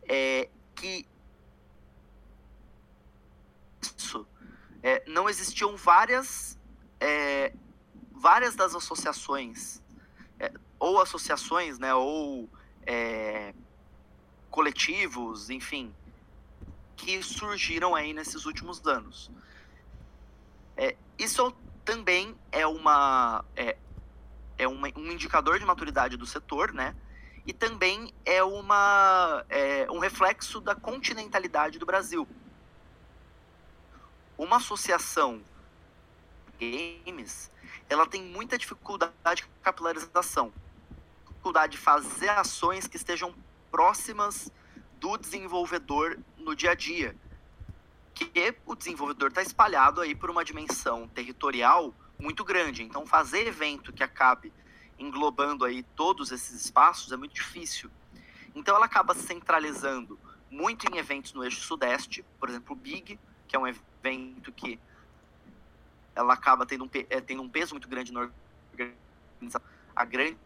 é, 0.04 0.50
que 0.76 1.06
isso, 3.82 4.28
é, 4.82 5.04
não 5.08 5.30
existiam 5.30 5.76
várias, 5.78 6.60
é, 7.00 7.54
várias 8.12 8.56
das 8.56 8.76
associações, 8.76 9.82
é, 10.40 10.52
ou 10.80 11.02
associações, 11.02 11.80
né, 11.80 11.94
ou 11.94 12.50
coletivos, 14.64 15.50
enfim, 15.50 15.94
que 16.96 17.22
surgiram 17.22 17.94
aí 17.94 18.14
nesses 18.14 18.46
últimos 18.46 18.86
anos. 18.88 19.30
É, 20.78 20.96
isso 21.20 21.54
também 21.84 22.34
é, 22.50 22.66
uma, 22.66 23.44
é, 23.58 23.76
é 24.58 24.66
uma, 24.66 24.88
um 24.96 25.12
indicador 25.12 25.60
de 25.60 25.66
maturidade 25.66 26.16
do 26.16 26.26
setor, 26.26 26.72
né? 26.72 26.96
E 27.46 27.52
também 27.52 28.14
é, 28.24 28.42
uma, 28.42 29.46
é 29.50 29.86
um 29.92 30.00
reflexo 30.00 30.62
da 30.62 30.74
continentalidade 30.74 31.78
do 31.78 31.86
Brasil. 31.86 32.26
Uma 34.38 34.58
associação 34.58 35.42
games, 36.58 37.52
ela 37.90 38.06
tem 38.06 38.24
muita 38.24 38.58
dificuldade 38.58 39.42
de 39.42 39.48
capilarização, 39.62 40.54
dificuldade 41.28 41.74
de 41.74 41.78
fazer 41.80 42.30
ações 42.30 42.88
que 42.88 42.96
estejam 42.96 43.36
próximas 43.74 44.52
do 45.00 45.18
desenvolvedor 45.18 46.20
no 46.38 46.56
dia 46.56 46.72
a 46.72 46.76
dia. 46.76 47.16
Que 48.14 48.56
o 48.68 48.76
desenvolvedor 48.76 49.30
está 49.30 49.42
espalhado 49.42 50.00
aí 50.00 50.14
por 50.14 50.30
uma 50.30 50.46
dimensão 50.46 51.08
territorial 51.08 51.92
muito 52.20 52.44
grande. 52.44 52.84
Então, 52.84 53.04
fazer 53.08 53.48
evento 53.48 53.92
que 53.92 54.04
acabe 54.04 54.54
englobando 55.00 55.66
aí 55.66 55.82
todos 55.96 56.32
esses 56.32 56.66
espaços 56.66 57.12
é 57.12 57.18
muito 57.18 57.34
difícil. 57.34 57.90
Então, 58.54 58.76
ela 58.76 58.86
acaba 58.86 59.16
centralizando 59.16 60.20
muito 60.52 60.86
em 60.94 61.00
eventos 61.00 61.34
no 61.34 61.44
eixo 61.44 61.62
sudeste, 61.62 62.24
por 62.40 62.50
exemplo, 62.50 62.74
o 62.74 62.80
Big, 62.80 63.20
que 63.48 63.56
é 63.56 63.60
um 63.60 63.68
evento 63.68 64.52
que 64.52 64.80
ela 66.16 66.36
acaba 66.36 66.64
tendo 66.64 66.84
um, 66.86 66.90
é, 67.10 67.20
tendo 67.20 67.42
um 67.42 67.50
peso 67.50 67.74
muito 67.74 67.88
grande 67.88 68.14
na 68.14 68.30
organização. 68.72 69.62
A 69.96 70.06
grande 70.06 70.38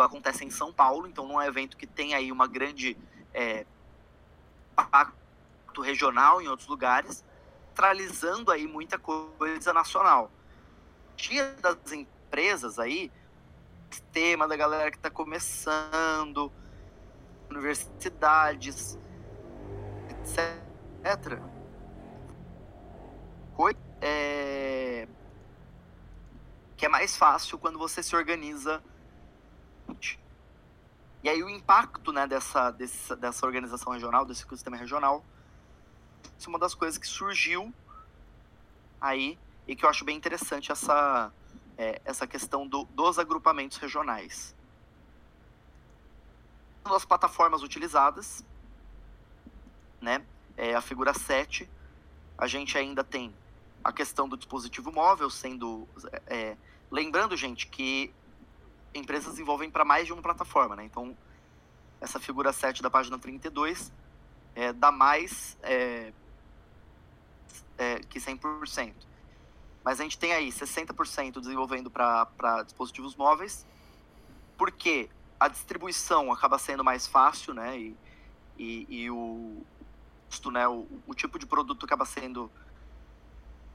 acontece 0.00 0.44
em 0.44 0.50
São 0.50 0.72
Paulo, 0.72 1.06
então 1.06 1.26
não 1.26 1.40
é 1.40 1.44
um 1.44 1.48
evento 1.48 1.76
que 1.76 1.86
tem 1.86 2.14
aí 2.14 2.30
uma 2.30 2.46
grande 2.46 2.96
é, 3.32 3.66
impacto 4.72 5.80
regional 5.80 6.40
em 6.40 6.48
outros 6.48 6.68
lugares, 6.68 7.24
centralizando 7.80 8.50
aí 8.50 8.66
muita 8.66 8.98
coisa 8.98 9.72
nacional. 9.72 10.30
Dia 11.16 11.54
das 11.62 11.92
empresas 11.92 12.78
aí, 12.78 13.10
tema 14.12 14.46
da 14.46 14.56
galera 14.56 14.90
que 14.90 14.96
está 14.96 15.10
começando, 15.10 16.52
universidades, 17.48 18.98
etc. 20.10 21.40
É, 24.02 25.06
que 26.76 26.86
é 26.86 26.88
mais 26.88 27.16
fácil 27.16 27.58
quando 27.58 27.78
você 27.78 28.02
se 28.02 28.16
organiza 28.16 28.82
e 31.22 31.28
aí 31.28 31.42
o 31.42 31.50
impacto 31.50 32.12
né, 32.12 32.26
dessa, 32.26 32.70
dessa, 32.70 33.14
dessa 33.14 33.46
organização 33.46 33.92
regional, 33.92 34.24
desse 34.24 34.46
sistema 34.48 34.76
regional, 34.76 35.22
isso 36.38 36.48
é 36.48 36.50
uma 36.50 36.58
das 36.58 36.74
coisas 36.74 36.96
que 36.96 37.06
surgiu 37.06 37.72
aí 39.00 39.38
e 39.68 39.76
que 39.76 39.84
eu 39.84 39.90
acho 39.90 40.04
bem 40.04 40.16
interessante 40.16 40.72
essa, 40.72 41.30
é, 41.76 42.00
essa 42.06 42.26
questão 42.26 42.66
do, 42.66 42.84
dos 42.84 43.18
agrupamentos 43.18 43.76
regionais. 43.76 44.54
As 46.84 47.04
plataformas 47.04 47.62
utilizadas, 47.62 48.42
né, 50.00 50.24
é 50.56 50.74
a 50.74 50.80
figura 50.80 51.12
7, 51.12 51.68
a 52.38 52.46
gente 52.46 52.78
ainda 52.78 53.04
tem 53.04 53.34
a 53.84 53.92
questão 53.92 54.26
do 54.26 54.36
dispositivo 54.38 54.90
móvel 54.90 55.28
sendo... 55.28 55.86
É, 56.26 56.56
lembrando, 56.90 57.36
gente, 57.36 57.66
que 57.66 58.12
empresas 58.94 59.32
desenvolvem 59.32 59.70
para 59.70 59.84
mais 59.84 60.06
de 60.06 60.12
uma 60.12 60.22
plataforma, 60.22 60.76
né? 60.76 60.84
Então, 60.84 61.16
essa 62.00 62.18
figura 62.18 62.52
7 62.52 62.82
da 62.82 62.90
página 62.90 63.18
32 63.18 63.92
é, 64.54 64.72
dá 64.72 64.90
mais 64.90 65.56
é, 65.62 66.12
é, 67.78 68.00
que 68.00 68.18
100%. 68.18 68.94
Mas 69.84 70.00
a 70.00 70.02
gente 70.02 70.18
tem 70.18 70.32
aí 70.32 70.50
60% 70.50 71.40
desenvolvendo 71.40 71.90
para 71.90 72.62
dispositivos 72.64 73.16
móveis, 73.16 73.66
porque 74.56 75.08
a 75.38 75.48
distribuição 75.48 76.30
acaba 76.30 76.58
sendo 76.58 76.84
mais 76.84 77.06
fácil, 77.06 77.54
né? 77.54 77.78
E, 77.78 77.96
e, 78.58 78.86
e 79.04 79.10
o, 79.10 79.62
né, 80.52 80.68
o, 80.68 80.86
o, 81.06 81.14
tipo 81.14 81.38
de 81.38 81.46
produto 81.46 81.86
acaba 81.86 82.04
sendo 82.04 82.50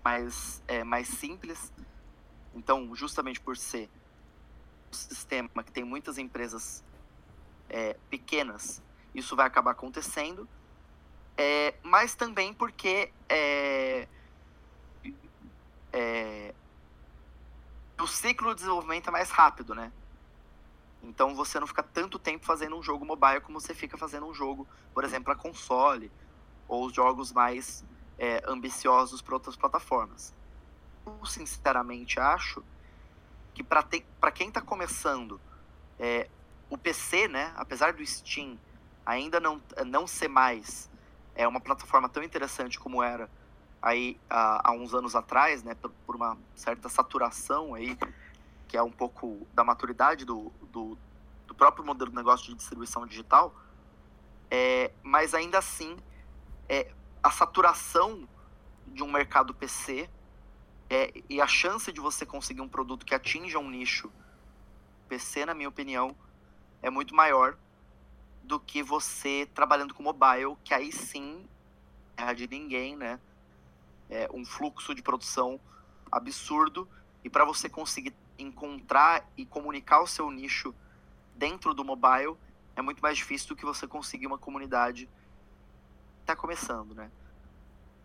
mais, 0.03 0.61
é, 0.67 0.83
mais 0.83 1.07
simples. 1.07 1.73
Então, 2.53 2.95
justamente 2.95 3.41
por 3.41 3.57
ser 3.57 3.89
sistema 4.95 5.63
que 5.63 5.71
tem 5.71 5.83
muitas 5.83 6.17
empresas 6.17 6.83
é, 7.69 7.95
pequenas, 8.09 8.81
isso 9.13 9.35
vai 9.35 9.47
acabar 9.47 9.71
acontecendo, 9.71 10.47
é, 11.37 11.75
mas 11.83 12.15
também 12.15 12.53
porque 12.53 13.11
é, 13.27 14.07
é, 15.91 16.53
o 17.99 18.07
ciclo 18.07 18.49
de 18.49 18.55
desenvolvimento 18.55 19.07
é 19.07 19.11
mais 19.11 19.29
rápido, 19.29 19.73
né? 19.73 19.91
Então 21.03 21.35
você 21.35 21.59
não 21.59 21.67
fica 21.67 21.83
tanto 21.83 22.17
tempo 22.17 22.45
fazendo 22.45 22.75
um 22.75 22.81
jogo 22.81 23.05
mobile 23.05 23.41
como 23.41 23.59
você 23.59 23.73
fica 23.73 23.97
fazendo 23.97 24.25
um 24.25 24.33
jogo, 24.33 24.67
por 24.93 25.03
exemplo, 25.03 25.31
a 25.31 25.35
console 25.35 26.11
ou 26.67 26.85
os 26.85 26.93
jogos 26.93 27.31
mais 27.31 27.85
é, 28.17 28.43
ambiciosos 28.47 29.21
para 29.21 29.35
outras 29.35 29.55
plataformas. 29.55 30.33
Eu 31.05 31.25
sinceramente 31.25 32.19
acho 32.19 32.63
que 33.55 33.63
para 33.63 34.31
quem 34.31 34.49
está 34.49 34.61
começando, 34.61 35.39
é, 35.97 36.29
o 36.69 36.77
PC, 36.77 37.29
né, 37.29 37.53
apesar 37.55 37.93
do 37.93 38.05
Steam 38.05 38.59
ainda 39.05 39.39
não, 39.39 39.61
não 39.85 40.05
ser 40.05 40.27
mais 40.27 40.89
é 41.35 41.47
uma 41.47 41.59
plataforma 41.59 42.07
tão 42.07 42.23
interessante 42.23 42.79
como 42.79 43.01
era 43.01 43.29
aí 43.81 44.19
há, 44.29 44.69
há 44.69 44.71
uns 44.71 44.93
anos 44.93 45.15
atrás, 45.15 45.63
né, 45.63 45.75
por, 45.75 45.91
por, 46.05 46.15
uma 46.15 46.37
certa 46.55 46.89
saturação 46.89 47.73
aí, 47.75 47.97
que 48.67 48.75
é 48.75 48.81
um 48.81 48.91
pouco 48.91 49.45
da 49.53 49.63
maturidade 49.63 50.25
do, 50.25 50.51
do, 50.71 50.97
do 51.45 51.53
próprio 51.53 51.85
modelo 51.85 52.09
de 52.09 52.15
negócio 52.15 52.47
de 52.47 52.55
distribuição 52.55 53.05
digital, 53.05 53.53
é, 54.49 54.91
mas 55.03 55.33
ainda 55.33 55.59
assim, 55.59 55.97
é, 56.67 56.91
a 57.21 57.29
saturação 57.29 58.27
de 58.87 59.03
um 59.03 59.11
mercado 59.11 59.53
PC 59.53 60.09
é, 60.89 61.11
e 61.29 61.41
a 61.41 61.47
chance 61.47 61.91
de 61.91 61.99
você 61.99 62.25
conseguir 62.25 62.61
um 62.61 62.69
produto 62.69 63.05
que 63.05 63.15
atinja 63.15 63.57
um 63.57 63.69
nicho 63.69 64.11
PC, 65.07 65.45
na 65.45 65.53
minha 65.53 65.69
opinião, 65.69 66.15
é 66.81 66.89
muito 66.89 67.15
maior 67.15 67.57
do 68.43 68.59
que 68.59 68.83
você 68.83 69.49
trabalhando 69.53 69.93
com 69.93 70.03
mobile, 70.03 70.55
que 70.63 70.73
aí 70.73 70.91
sim 70.91 71.45
é 72.15 72.33
de 72.33 72.47
ninguém, 72.47 72.95
né? 72.95 73.19
É 74.09 74.29
um 74.31 74.45
fluxo 74.45 74.93
de 74.93 75.01
produção 75.01 75.59
absurdo 76.11 76.87
e 77.23 77.29
para 77.29 77.43
você 77.43 77.67
conseguir 77.67 78.13
encontrar 78.37 79.27
e 79.35 79.45
comunicar 79.45 80.01
o 80.01 80.07
seu 80.07 80.29
nicho 80.29 80.73
dentro 81.35 81.73
do 81.73 81.83
mobile 81.83 82.37
é 82.75 82.81
muito 82.81 83.01
mais 83.01 83.17
difícil 83.17 83.49
do 83.49 83.55
que 83.55 83.65
você 83.65 83.87
conseguir 83.87 84.27
uma 84.27 84.37
comunidade 84.37 85.09
está 86.21 86.35
começando, 86.35 86.93
né? 86.93 87.11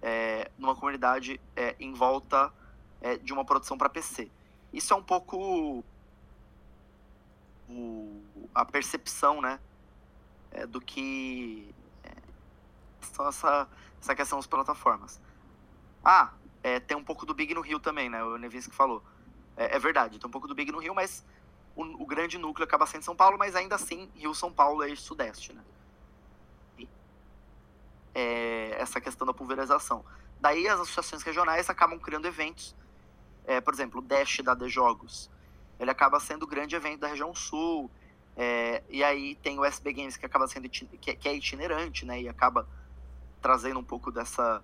É, 0.03 0.51
numa 0.59 0.75
comunidade 0.75 1.41
é, 1.55 1.75
em 1.79 1.93
volta 1.93 2.53
é, 3.01 3.17
de 3.17 3.33
uma 3.33 3.45
produção 3.45 3.77
para 3.77 3.89
PC. 3.89 4.31
Isso 4.73 4.93
é 4.93 4.97
um 4.97 5.03
pouco 5.03 5.85
o, 7.69 8.23
a 8.55 8.65
percepção, 8.65 9.41
né, 9.41 9.59
é, 10.51 10.67
do 10.67 10.81
que 10.81 11.73
é, 12.05 12.13
são 13.01 13.29
essa, 13.29 13.69
essa 14.01 14.15
questão 14.15 14.39
das 14.39 14.47
plataformas. 14.47 15.21
Ah, 16.05 16.33
é, 16.63 16.81
tem 16.81 16.97
um 16.97 17.05
pouco 17.05 17.25
do 17.25 17.35
Big 17.35 17.55
no 17.55 17.61
Rio 17.61 17.79
também, 17.79 18.09
né? 18.09 18.23
O 18.23 18.39
que 18.39 18.71
falou. 18.71 19.03
É, 19.57 19.77
é, 19.77 19.79
verdade, 19.79 20.19
tem 20.19 20.29
um 20.29 20.31
pouco 20.31 20.49
do 20.49 20.55
Big 20.55 20.71
no 20.73 20.79
Rio, 20.79 20.95
mas 20.95 21.25
o, 21.77 21.83
o, 22.03 22.07
grande 22.07 22.39
núcleo 22.39 22.65
acaba 22.65 22.87
sendo 22.87 23.03
São 23.03 23.17
Paulo, 23.17 23.39
mas 23.39 23.55
ainda 23.55 23.75
assim, 23.75 24.11
Rio-São 24.15 24.53
Paulo 24.53 24.83
é 24.83 24.95
sudeste, 24.95 25.53
né? 25.53 25.63
E, 26.79 26.89
é, 28.15 28.77
essa 28.79 29.01
questão 29.01 29.27
da 29.27 29.35
pulverização. 29.35 30.05
Daí 30.41 30.67
as 30.69 30.81
associações 30.81 31.23
regionais 31.23 31.69
acabam 31.69 31.99
criando 31.99 32.27
eventos. 32.27 32.75
É, 33.47 33.61
por 33.61 33.75
exemplo, 33.75 34.01
o 34.01 34.03
Dash 34.03 34.39
da 34.43 34.55
De 34.55 34.69
Jogos. 34.69 35.31
Ele 35.79 35.91
acaba 35.91 36.21
sendo 36.21 36.43
o 36.45 36.47
grande 36.47 36.77
evento 36.77 37.01
da 37.01 37.09
região 37.09 37.35
sul. 37.35 37.91
É, 38.37 38.83
e 38.89 39.03
aí 39.03 39.35
tem 39.37 39.59
o 39.59 39.65
SB 39.65 39.93
Games 39.93 40.17
que 40.17 40.27
acaba 40.27 40.47
sendo 40.47 40.69
que, 40.69 41.29
é 41.29 41.35
itinerante, 41.35 42.05
né? 42.05 42.21
E 42.21 42.29
acaba 42.29 42.69
trazendo 43.41 43.81
um 43.81 43.85
pouco 43.85 44.11
dessa, 44.13 44.63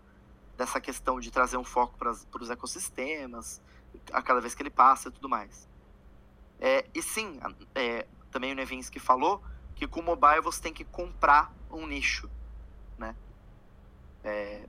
dessa 0.57 0.81
questão 0.81 1.19
de 1.19 1.31
trazer 1.31 1.57
um 1.57 1.65
foco 1.65 1.97
para 1.99 2.11
os 2.11 2.51
ecossistemas, 2.51 3.61
a 4.13 4.23
cada 4.23 4.41
vez 4.41 4.55
que 4.55 4.63
ele 4.63 4.71
passa 4.71 5.09
e 5.09 5.13
tudo 5.13 5.29
mais. 5.29 5.69
É, 6.61 6.87
e 6.95 7.03
sim, 7.03 7.39
é, 7.75 8.07
também 8.31 8.53
o 8.53 8.55
Nevinsky 8.55 8.99
falou 8.99 9.43
que 9.75 9.87
com 9.87 10.01
o 10.01 10.03
mobile 10.03 10.41
você 10.41 10.63
tem 10.63 10.73
que 10.73 10.85
comprar 10.85 11.53
um 11.71 11.87
nicho, 11.87 12.31
né? 12.99 13.15
É, 14.25 14.67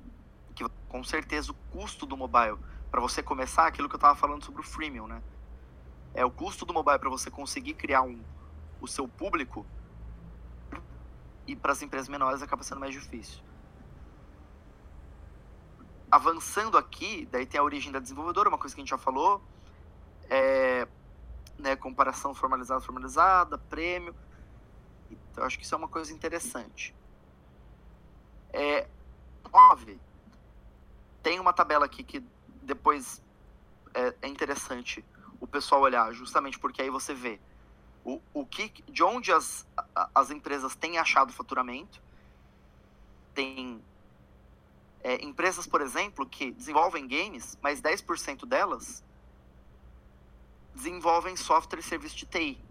que 0.53 0.65
com 0.89 1.03
certeza 1.03 1.51
o 1.51 1.55
custo 1.71 2.05
do 2.05 2.17
mobile 2.17 2.57
para 2.89 3.01
você 3.01 3.21
começar 3.21 3.67
aquilo 3.67 3.87
que 3.87 3.95
eu 3.95 3.97
estava 3.97 4.15
falando 4.15 4.43
sobre 4.43 4.61
o 4.61 4.63
freemium, 4.63 5.07
né? 5.07 5.21
É 6.13 6.25
o 6.25 6.31
custo 6.31 6.65
do 6.65 6.73
mobile 6.73 6.99
para 6.99 7.09
você 7.09 7.29
conseguir 7.29 7.73
criar 7.73 8.01
um, 8.01 8.21
o 8.81 8.87
seu 8.87 9.07
público 9.07 9.65
e 11.45 11.55
para 11.55 11.71
as 11.71 11.81
empresas 11.81 12.09
menores 12.09 12.41
acaba 12.41 12.63
sendo 12.63 12.79
mais 12.79 12.93
difícil. 12.93 13.41
Avançando 16.09 16.77
aqui, 16.77 17.27
daí 17.31 17.45
tem 17.45 17.59
a 17.59 17.63
origem 17.63 17.91
da 17.91 17.99
desenvolvedora, 17.99 18.49
uma 18.49 18.57
coisa 18.57 18.73
que 18.73 18.81
a 18.81 18.83
gente 18.83 18.89
já 18.89 18.97
falou, 18.97 19.41
é, 20.29 20.87
né, 21.57 21.75
comparação 21.75 22.33
formalizada 22.33 22.81
formalizada, 22.81 23.57
prêmio. 23.57 24.15
Então 25.09 25.43
acho 25.43 25.57
que 25.57 25.65
isso 25.65 25.75
é 25.75 25.77
uma 25.77 25.87
coisa 25.87 26.13
interessante. 26.13 26.95
É, 28.51 28.87
9. 29.51 29.99
Tem 31.21 31.39
uma 31.39 31.53
tabela 31.53 31.85
aqui 31.85 32.03
que 32.03 32.23
depois 32.67 33.21
é, 33.93 34.13
é 34.21 34.27
interessante 34.27 35.03
o 35.39 35.47
pessoal 35.47 35.81
olhar, 35.81 36.11
justamente 36.13 36.59
porque 36.59 36.81
aí 36.81 36.89
você 36.89 37.13
vê 37.13 37.39
o, 38.03 38.21
o 38.33 38.45
que, 38.45 38.69
de 38.89 39.03
onde 39.03 39.31
as, 39.31 39.65
as 40.13 40.29
empresas 40.29 40.75
têm 40.75 40.97
achado 40.97 41.33
faturamento. 41.33 42.01
Tem 43.33 43.81
é, 45.03 45.23
empresas, 45.23 45.65
por 45.65 45.81
exemplo, 45.81 46.25
que 46.25 46.51
desenvolvem 46.51 47.07
games, 47.07 47.57
mas 47.61 47.81
10% 47.81 48.45
delas 48.45 49.03
desenvolvem 50.73 51.35
software 51.35 51.79
e 51.79 51.83
serviço 51.83 52.15
de 52.15 52.25
TI. 52.25 52.61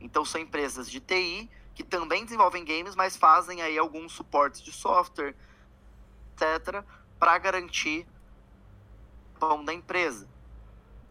Então 0.00 0.24
são 0.24 0.40
empresas 0.40 0.90
de 0.90 1.00
TI 1.00 1.50
que 1.74 1.82
também 1.82 2.24
desenvolvem 2.24 2.64
games, 2.64 2.94
mas 2.94 3.16
fazem 3.16 3.62
aí 3.62 3.78
alguns 3.78 4.12
suportes 4.12 4.60
de 4.60 4.72
software, 4.72 5.34
etc., 6.34 6.84
para 7.18 7.38
garantir 7.38 8.06
pão 9.42 9.64
da 9.64 9.74
empresa. 9.74 10.28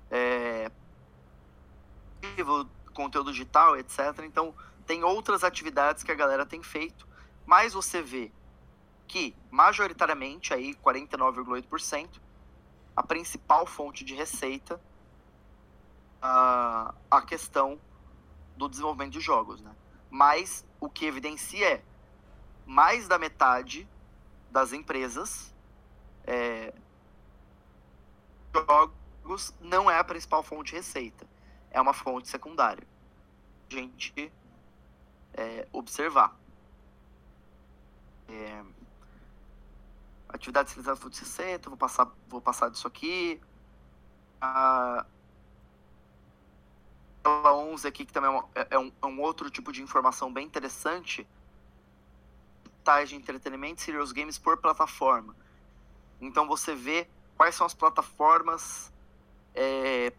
É, 0.10 0.72
conteúdo 2.94 3.30
digital, 3.34 3.78
etc. 3.78 4.00
Então, 4.24 4.56
tem 4.86 5.04
outras 5.04 5.44
atividades 5.44 6.02
que 6.02 6.12
a 6.14 6.16
galera 6.16 6.46
tem 6.46 6.64
feito, 6.64 7.06
mas 7.45 7.74
você 7.74 8.02
vê 8.02 8.32
que, 9.06 9.36
majoritariamente, 9.49 10.53
aí 10.53 10.74
49,8%, 10.76 12.22
a 12.95 13.03
principal 13.03 13.66
fonte 13.66 14.06
de 14.06 14.16
receita 14.16 14.80
a, 16.22 16.94
a 17.10 17.22
questão 17.22 17.78
do 18.56 18.70
desenvolvimento 18.70 19.12
de 19.12 19.20
jogos, 19.20 19.62
né? 19.62 19.76
Mas 20.10 20.66
o 20.80 20.90
que 20.90 21.06
evidencia 21.06 21.68
é 21.68 21.84
mais 22.66 23.10
da 23.10 23.20
metade 23.20 23.86
das 24.49 24.72
empresas 24.72 25.53
é, 26.26 26.74
jogos 28.53 29.53
não 29.60 29.90
é 29.90 29.98
a 29.98 30.03
principal 30.03 30.44
fonte 30.44 30.72
de 30.72 30.78
receita 30.78 31.26
é 31.72 31.80
uma 31.82 31.94
fonte 31.94 32.28
secundária. 32.28 32.86
A 33.69 33.73
gente 33.73 34.32
é, 35.34 35.68
observar. 35.72 36.38
É, 38.28 38.64
atividade 40.30 40.69
especializada 40.69 41.02
fonte 41.02 41.18
60, 41.18 41.69
vou 41.69 41.78
passar, 41.78 42.07
vou 42.28 42.41
passar 42.41 42.69
disso 42.69 42.88
aqui. 42.88 43.41
A, 44.40 45.06
a 47.23 47.53
11 47.53 47.88
aqui, 47.88 48.06
que 48.06 48.14
também 48.14 48.32
é, 48.56 48.68
é, 48.72 48.80
um, 48.80 48.91
é 49.02 49.06
um 49.06 49.22
outro 49.22 49.49
tipo 49.49 49.72
de 49.72 49.82
informação 49.82 50.32
bem 50.32 50.45
interessante. 50.45 51.26
Tais 52.84 53.10
de 53.10 53.15
entretenimento, 53.15 53.82
serious 53.82 54.11
games 54.11 54.38
por 54.38 54.57
plataforma. 54.57 55.36
Então 56.19 56.48
você 56.48 56.76
vê 56.76 57.07
quais 57.41 57.55
são 57.55 57.65
as 57.65 57.73
plataformas 57.73 58.93
é, 59.55 60.13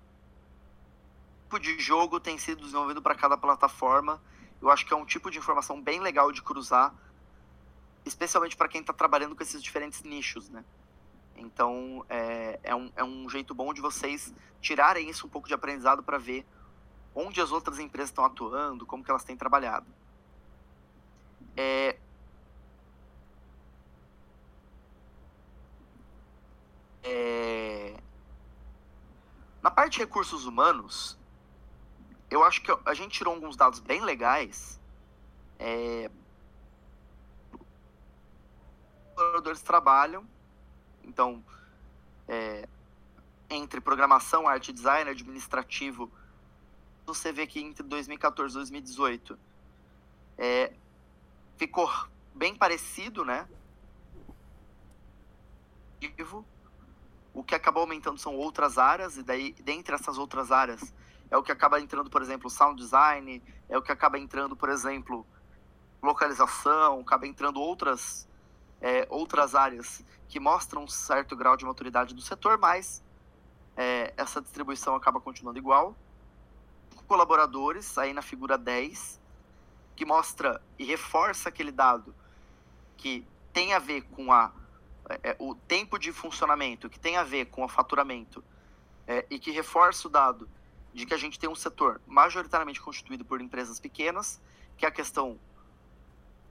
tipo 1.45 1.61
de 1.61 1.79
jogo 1.79 2.19
tem 2.19 2.37
sido 2.37 2.63
desenvolvido 2.63 3.01
para 3.01 3.15
cada 3.15 3.37
plataforma. 3.37 4.21
Eu 4.61 4.69
acho 4.69 4.85
que 4.85 4.93
é 4.93 4.97
um 4.97 5.07
tipo 5.07 5.31
de 5.31 5.39
informação 5.39 5.81
bem 5.81 6.01
legal 6.01 6.33
de 6.33 6.43
cruzar, 6.43 6.93
especialmente 8.05 8.57
para 8.57 8.67
quem 8.67 8.81
está 8.81 8.93
trabalhando 8.93 9.37
com 9.37 9.43
esses 9.45 9.63
diferentes 9.63 10.03
nichos, 10.03 10.49
né? 10.51 10.65
Então, 11.37 12.05
é, 12.09 12.59
é, 12.65 12.75
um, 12.75 12.91
é 12.97 13.05
um 13.05 13.29
jeito 13.31 13.55
bom 13.55 13.73
de 13.73 13.81
vocês 13.81 14.35
tirarem 14.61 15.09
isso 15.09 15.25
um 15.25 15.31
pouco 15.31 15.47
de 15.47 15.55
aprendizado 15.55 16.03
para 16.03 16.19
ver 16.19 16.45
onde 17.15 17.41
as 17.41 17.53
outras 17.53 17.79
empresas 17.79 18.11
estão 18.11 18.25
atuando, 18.25 18.85
como 18.85 19.05
que 19.05 19.11
elas 19.13 19.23
têm 19.23 19.37
trabalhado. 19.37 19.87
É, 21.57 21.97
é, 27.03 27.97
na 29.63 29.71
parte 29.71 29.95
de 29.95 29.99
recursos 30.01 30.45
humanos, 30.45 31.19
eu 32.31 32.43
acho 32.43 32.63
que 32.63 32.71
a 32.85 32.95
gente 32.95 33.19
tirou 33.19 33.35
alguns 33.35 33.57
dados 33.57 33.79
bem 33.79 34.01
legais. 34.01 34.81
É... 35.59 36.11
Os 39.45 39.63
trabalham, 39.63 40.27
então 41.05 41.45
é... 42.27 42.69
entre 43.51 43.81
programação, 43.81 44.49
arte, 44.49 44.73
design, 44.73 45.11
administrativo, 45.11 46.11
você 47.05 47.33
vê 47.33 47.47
que 47.47 47.61
entre 47.61 47.83
2014 47.83 48.55
e 48.55 48.59
2018 48.59 49.39
é, 50.39 50.73
ficou 51.57 51.89
bem 52.35 52.55
parecido, 52.55 53.25
né? 53.25 53.49
O 57.35 57.43
que 57.43 57.55
acabou 57.55 57.83
aumentando 57.83 58.19
são 58.19 58.37
outras 58.37 58.79
áreas, 58.79 59.17
e 59.17 59.23
daí, 59.23 59.53
dentre 59.55 59.95
essas 59.95 60.19
outras 60.19 60.53
áreas, 60.53 60.93
é 61.31 61.37
o 61.37 61.43
que 61.43 61.51
acaba 61.51 61.81
entrando, 61.81 62.11
por 62.11 62.21
exemplo, 62.21 62.51
sound 62.51 62.81
design, 62.81 63.43
é 63.69 63.79
o 63.79 63.83
que 63.83 63.91
acaba 63.91 64.19
entrando, 64.19 64.55
por 64.55 64.69
exemplo, 64.69 65.27
localização, 66.03 67.01
acaba 67.01 67.27
entrando 67.27 67.61
outras, 67.61 68.29
é, 68.81 69.07
outras 69.09 69.55
áreas 69.55 70.05
que 70.29 70.39
mostram 70.39 70.85
um 70.85 70.89
certo 70.89 71.35
grau 71.35 71.57
de 71.57 71.65
maturidade 71.65 72.15
do 72.15 72.21
setor, 72.21 72.59
mas 72.59 73.03
é, 73.77 74.13
essa 74.17 74.41
distribuição 74.41 74.95
acaba 74.95 75.21
continuando 75.21 75.59
igual. 75.59 75.97
Colaboradores, 77.07 77.97
aí 77.97 78.13
na 78.13 78.23
figura 78.23 78.59
10, 78.59 79.21
que 79.97 80.05
mostra 80.05 80.61
e 80.79 80.85
reforça 80.85 81.49
aquele 81.49 81.73
dado 81.73 82.15
que 82.97 83.27
tem 83.53 83.75
a 83.75 83.79
ver 83.79 84.03
com 84.03 84.33
a, 84.33 84.53
é, 85.23 85.37
o 85.39 85.55
tempo 85.55 85.99
de 85.99 86.13
funcionamento, 86.13 86.89
que 86.89 86.99
tem 86.99 87.17
a 87.17 87.25
ver 87.25 87.47
com 87.47 87.65
o 87.65 87.69
faturamento, 87.69 88.43
é, 89.07 89.27
e 89.29 89.39
que 89.39 89.51
reforça 89.51 90.09
o 90.09 90.11
dado 90.11 90.49
de 90.93 91.07
que 91.07 91.15
a 91.15 91.17
gente 91.17 91.39
tem 91.39 91.49
um 91.49 91.55
setor 91.55 92.01
majoritariamente 92.07 92.81
constituído 92.81 93.25
por 93.25 93.41
empresas 93.41 93.81
pequenas, 93.81 94.41
que 94.77 94.85
é 94.85 94.89
a 94.89 94.93
questão 94.93 95.39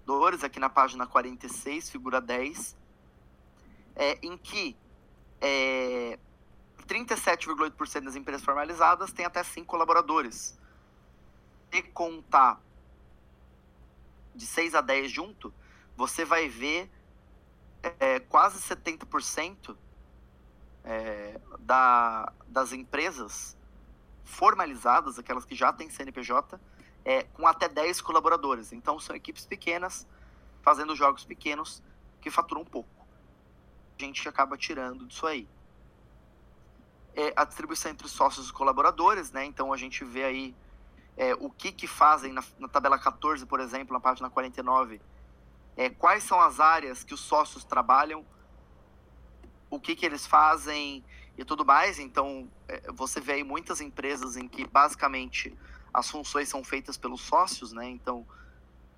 dores, 0.06 0.44
aqui 0.44 0.60
na 0.60 0.70
página 0.70 1.06
46, 1.06 1.90
figura 1.90 2.20
10, 2.20 2.76
é, 3.96 4.18
em 4.22 4.38
que 4.38 4.76
é, 5.40 6.18
37,8% 6.88 8.04
das 8.04 8.16
empresas 8.16 8.44
formalizadas 8.44 9.12
têm 9.14 9.26
até 9.26 9.44
5 9.44 9.66
colaboradores. 9.66 10.60
Se 11.72 11.82
contar 11.84 12.62
de 14.36 14.46
6 14.46 14.76
a 14.76 14.82
10 14.82 15.10
junto, 15.12 15.54
você 15.96 16.26
vai 16.26 16.50
ver 16.50 16.90
é, 18.00 18.20
quase 18.20 18.60
70% 18.60 19.76
é, 20.84 21.40
da, 21.60 22.32
das 22.48 22.72
empresas 22.72 23.58
formalizadas, 24.24 25.20
aquelas 25.20 25.46
que 25.46 25.56
já 25.56 25.74
têm 25.74 25.90
CNPJ, 25.90 26.60
é, 27.04 27.24
com 27.24 27.46
até 27.48 27.68
10 27.68 28.02
colaboradores. 28.02 28.72
Então, 28.72 29.00
são 29.00 29.16
equipes 29.16 29.46
pequenas, 29.46 30.08
fazendo 30.62 30.96
jogos 30.96 31.26
pequenos, 31.26 31.84
que 32.20 32.30
faturam 32.30 32.64
pouco. 32.64 32.90
A 34.00 34.04
gente 34.04 34.28
acaba 34.28 34.58
tirando 34.58 35.06
disso 35.06 35.26
aí. 35.26 35.48
É, 37.16 37.34
a 37.36 37.44
distribuição 37.44 37.92
entre 37.92 38.08
sócios 38.08 38.50
e 38.50 38.54
colaboradores, 38.54 39.32
né? 39.32 39.44
Então, 39.44 39.74
a 39.74 39.78
gente 39.78 40.04
vê 40.06 40.24
aí 40.24 40.56
é, 41.18 41.34
o 41.36 41.50
que, 41.50 41.72
que 41.72 41.88
fazem 41.88 42.32
na, 42.32 42.44
na, 42.58 42.68
tabela 42.68 42.98
14, 42.98 43.46
por 43.46 43.60
exemplo, 43.60 43.94
na 43.94 44.00
página 44.00 44.30
49. 44.30 45.02
É, 45.82 45.90
quais 45.90 46.24
são 46.24 46.40
as 46.40 46.60
áreas 46.60 47.04
que 47.04 47.12
os 47.12 47.22
sócios 47.22 47.64
trabalham, 47.64 48.24
o 49.68 49.80
que, 49.80 49.96
que 49.96 50.06
eles 50.06 50.28
fazem 50.28 51.04
e 51.36 51.44
tudo 51.44 51.66
mais. 51.66 51.98
Então, 51.98 52.48
é, 52.68 52.92
você 52.92 53.20
vê 53.20 53.34
aí 53.34 53.44
muitas 53.44 53.82
empresas 53.82 54.38
em 54.38 54.48
que, 54.48 54.64
basicamente, 54.68 55.58
as 55.92 56.08
funções 56.08 56.48
são 56.48 56.64
feitas 56.64 56.98
pelos 56.98 57.22
sócios, 57.22 57.74
né? 57.74 57.90
Então, 57.90 58.28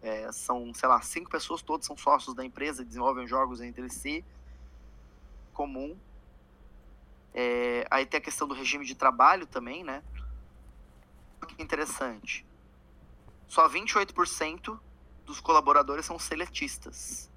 é, 0.01 0.30
são, 0.34 0.73
sei 0.73 0.89
lá, 0.89 1.01
cinco 1.01 1.30
pessoas, 1.30 1.61
todos 1.61 1.88
são 1.88 1.95
sócios 1.95 2.35
da 2.35 2.43
empresa 2.43 2.81
e 2.81 2.85
desenvolvem 2.85 3.26
jogos 3.26 3.61
entre 3.61 3.89
si. 3.89 4.26
Comum. 5.53 5.97
É, 7.34 7.88
aí 7.89 8.05
tem 8.05 8.18
a 8.18 8.22
questão 8.22 8.45
do 8.45 8.53
regime 8.53 8.84
de 8.85 8.93
trabalho 8.93 9.47
também, 9.47 9.85
né? 9.85 10.03
Interessante. 11.57 12.45
Só 13.47 13.69
28% 13.69 14.77
dos 15.25 15.39
colaboradores 15.39 16.05
são 16.05 16.19
seletistas. 16.19 17.31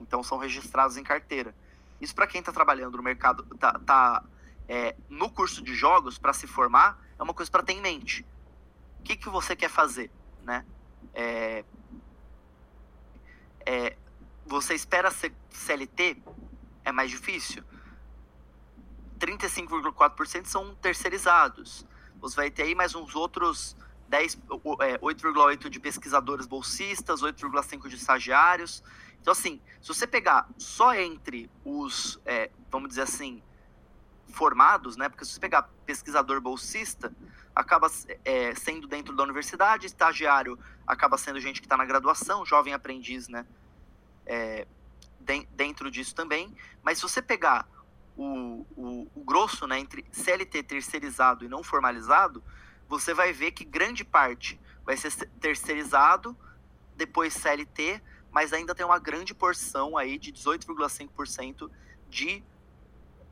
Então, 0.00 0.22
são 0.22 0.38
registrados 0.38 0.96
em 0.96 1.02
carteira. 1.02 1.54
Isso 2.00 2.14
para 2.14 2.26
quem 2.26 2.40
está 2.40 2.52
trabalhando 2.52 2.96
no 2.96 3.02
mercado, 3.02 3.42
tá, 3.56 3.78
tá 3.78 4.24
é, 4.68 4.96
no 5.08 5.30
curso 5.30 5.62
de 5.62 5.74
jogos 5.74 6.18
para 6.18 6.32
se 6.32 6.46
formar, 6.46 7.02
é 7.18 7.22
uma 7.22 7.34
coisa 7.34 7.50
para 7.50 7.62
ter 7.62 7.72
em 7.72 7.80
mente 7.80 8.24
o 8.98 9.02
que, 9.02 9.16
que 9.16 9.28
você 9.28 9.56
quer 9.56 9.70
fazer, 9.70 10.10
né? 10.42 10.64
É, 11.14 11.64
é, 13.64 13.96
você 14.46 14.74
espera 14.74 15.10
ser 15.10 15.32
CLT? 15.50 16.22
É 16.84 16.92
mais 16.92 17.10
difícil. 17.10 17.62
35,4% 19.18 20.46
são 20.46 20.74
terceirizados. 20.76 21.86
Você 22.20 22.36
vai 22.36 22.50
ter 22.50 22.62
aí 22.62 22.74
mais 22.74 22.94
uns 22.94 23.14
outros 23.14 23.76
10, 23.76 23.76
8,8% 24.10 25.66
é, 25.66 25.68
de 25.68 25.80
pesquisadores 25.80 26.46
bolsistas, 26.46 27.22
8,5% 27.22 27.88
de 27.88 27.96
estagiários. 27.96 28.82
Então, 29.20 29.32
assim, 29.32 29.60
se 29.80 29.88
você 29.88 30.06
pegar 30.06 30.48
só 30.56 30.94
entre 30.94 31.50
os, 31.64 32.20
é, 32.24 32.50
vamos 32.70 32.88
dizer 32.88 33.02
assim, 33.02 33.42
formados, 34.28 34.96
né? 34.96 35.08
Porque 35.08 35.24
se 35.24 35.32
você 35.32 35.40
pegar 35.40 35.68
pesquisador 35.84 36.40
bolsista, 36.40 37.12
acaba 37.54 37.90
é, 38.24 38.54
sendo 38.54 38.86
dentro 38.86 39.14
da 39.14 39.22
universidade, 39.22 39.86
estagiário 39.86 40.58
acaba 40.86 41.18
sendo 41.18 41.40
gente 41.40 41.60
que 41.60 41.66
está 41.66 41.76
na 41.76 41.84
graduação, 41.84 42.44
jovem 42.46 42.72
aprendiz, 42.72 43.28
né? 43.28 43.46
É, 44.26 44.66
dentro 45.50 45.90
disso 45.90 46.14
também. 46.14 46.54
Mas 46.82 46.98
se 46.98 47.02
você 47.02 47.20
pegar 47.20 47.68
o, 48.16 48.66
o, 48.76 49.10
o, 49.14 49.24
grosso, 49.24 49.66
né, 49.66 49.78
entre 49.78 50.04
CLT 50.10 50.62
terceirizado 50.62 51.44
e 51.44 51.48
não 51.48 51.62
formalizado, 51.62 52.42
você 52.88 53.12
vai 53.12 53.32
ver 53.32 53.52
que 53.52 53.64
grande 53.64 54.04
parte 54.04 54.58
vai 54.84 54.96
ser 54.96 55.12
terceirizado, 55.40 56.36
depois 56.96 57.34
CLT, 57.34 58.02
mas 58.30 58.52
ainda 58.52 58.74
tem 58.74 58.84
uma 58.84 58.98
grande 58.98 59.34
porção 59.34 59.96
aí 59.96 60.18
de 60.18 60.32
18,5% 60.32 61.70
de 62.08 62.42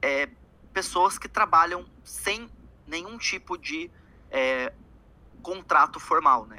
é, 0.03 0.29
pessoas 0.73 1.19
que 1.19 1.29
trabalham 1.29 1.87
sem 2.05 2.51
nenhum 2.87 3.17
tipo 3.17 3.57
de 3.57 3.91
é, 4.31 4.73
contrato 5.43 5.99
formal, 5.99 6.47
né? 6.47 6.59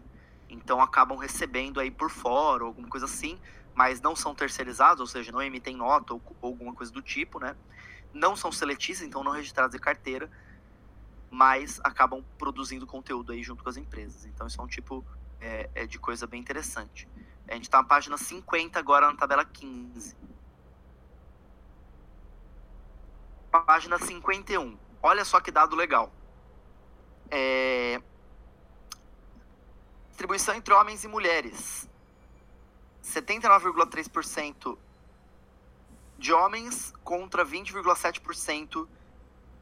Então 0.49 0.81
acabam 0.81 1.17
recebendo 1.17 1.79
aí 1.79 1.91
por 1.91 2.09
fora 2.09 2.63
alguma 2.63 2.87
coisa 2.87 3.05
assim, 3.05 3.39
mas 3.75 4.01
não 4.01 4.15
são 4.15 4.33
terceirizados, 4.33 4.99
ou 4.99 5.07
seja, 5.07 5.31
não 5.31 5.41
emitem 5.41 5.75
nota 5.75 6.13
ou, 6.13 6.21
ou 6.41 6.49
alguma 6.49 6.73
coisa 6.73 6.91
do 6.91 7.01
tipo, 7.01 7.39
né? 7.39 7.55
Não 8.13 8.35
são 8.35 8.51
seletistas, 8.51 9.05
então 9.05 9.23
não 9.23 9.31
registrados 9.31 9.75
em 9.75 9.79
carteira, 9.79 10.31
mas 11.29 11.79
acabam 11.83 12.23
produzindo 12.37 12.87
conteúdo 12.87 13.31
aí 13.31 13.43
junto 13.43 13.63
com 13.63 13.69
as 13.69 13.77
empresas. 13.77 14.25
Então 14.25 14.47
isso 14.47 14.59
é 14.59 14.63
um 14.63 14.67
tipo 14.67 15.05
é, 15.39 15.69
é 15.75 15.85
de 15.85 15.99
coisa 15.99 16.25
bem 16.25 16.39
interessante. 16.39 17.07
A 17.47 17.53
gente 17.53 17.63
está 17.63 17.77
na 17.79 17.83
página 17.83 18.17
50 18.17 18.77
agora 18.77 19.07
na 19.07 19.15
tabela 19.15 19.45
15. 19.45 20.15
Página 23.49 23.97
51. 23.97 24.77
Olha 25.01 25.23
só 25.23 25.39
que 25.39 25.51
dado 25.51 25.75
legal. 25.75 26.11
É... 27.29 28.01
Distribuição 30.09 30.55
entre 30.55 30.73
homens 30.73 31.03
e 31.03 31.07
mulheres. 31.07 31.89
79,3% 33.03 34.77
de 36.17 36.33
homens 36.33 36.93
contra 37.03 37.45
20,7% 37.45 38.87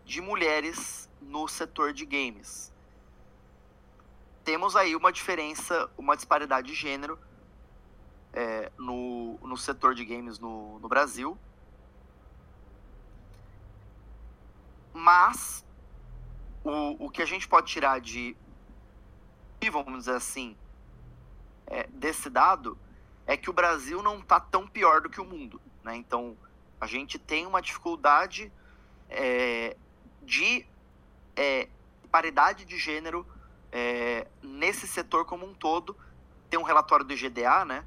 de 0.05 0.21
mulheres 0.21 1.04
no 1.21 1.47
setor 1.47 1.93
de 1.93 2.05
games. 2.05 2.73
Temos 4.43 4.75
aí 4.75 4.95
uma 4.95 5.11
diferença, 5.11 5.89
uma 5.97 6.15
disparidade 6.15 6.67
de 6.67 6.75
gênero 6.75 7.17
é, 8.33 8.71
no, 8.77 9.37
no 9.41 9.57
setor 9.57 9.95
de 9.95 10.05
games 10.05 10.37
no, 10.37 10.77
no 10.79 10.87
Brasil. 10.87 11.37
Mas 14.93 15.65
o, 16.63 17.05
o 17.05 17.09
que 17.09 17.21
a 17.21 17.25
gente 17.25 17.47
pode 17.47 17.67
tirar 17.67 17.99
de, 17.99 18.35
vamos 19.71 19.99
dizer 19.99 20.15
assim, 20.15 20.55
é, 21.67 21.87
desse 21.87 22.29
dado 22.29 22.77
é 23.25 23.35
que 23.35 23.49
o 23.49 23.53
Brasil 23.53 24.03
não 24.03 24.19
está 24.19 24.39
tão 24.39 24.67
pior 24.67 25.01
do 25.01 25.09
que 25.09 25.19
o 25.19 25.25
mundo. 25.25 25.59
Né? 25.83 25.95
Então, 25.95 26.37
a 26.79 26.85
gente 26.85 27.17
tem 27.17 27.45
uma 27.45 27.61
dificuldade 27.61 28.51
é, 29.09 29.75
de 30.21 30.65
é, 31.35 31.67
paridade 32.11 32.65
de 32.65 32.77
gênero 32.77 33.25
é, 33.71 34.27
nesse 34.41 34.87
setor 34.87 35.25
como 35.25 35.45
um 35.45 35.53
todo. 35.53 35.95
Tem 36.49 36.59
um 36.59 36.63
relatório 36.63 37.05
do 37.05 37.13
IGDA, 37.13 37.65
né, 37.65 37.85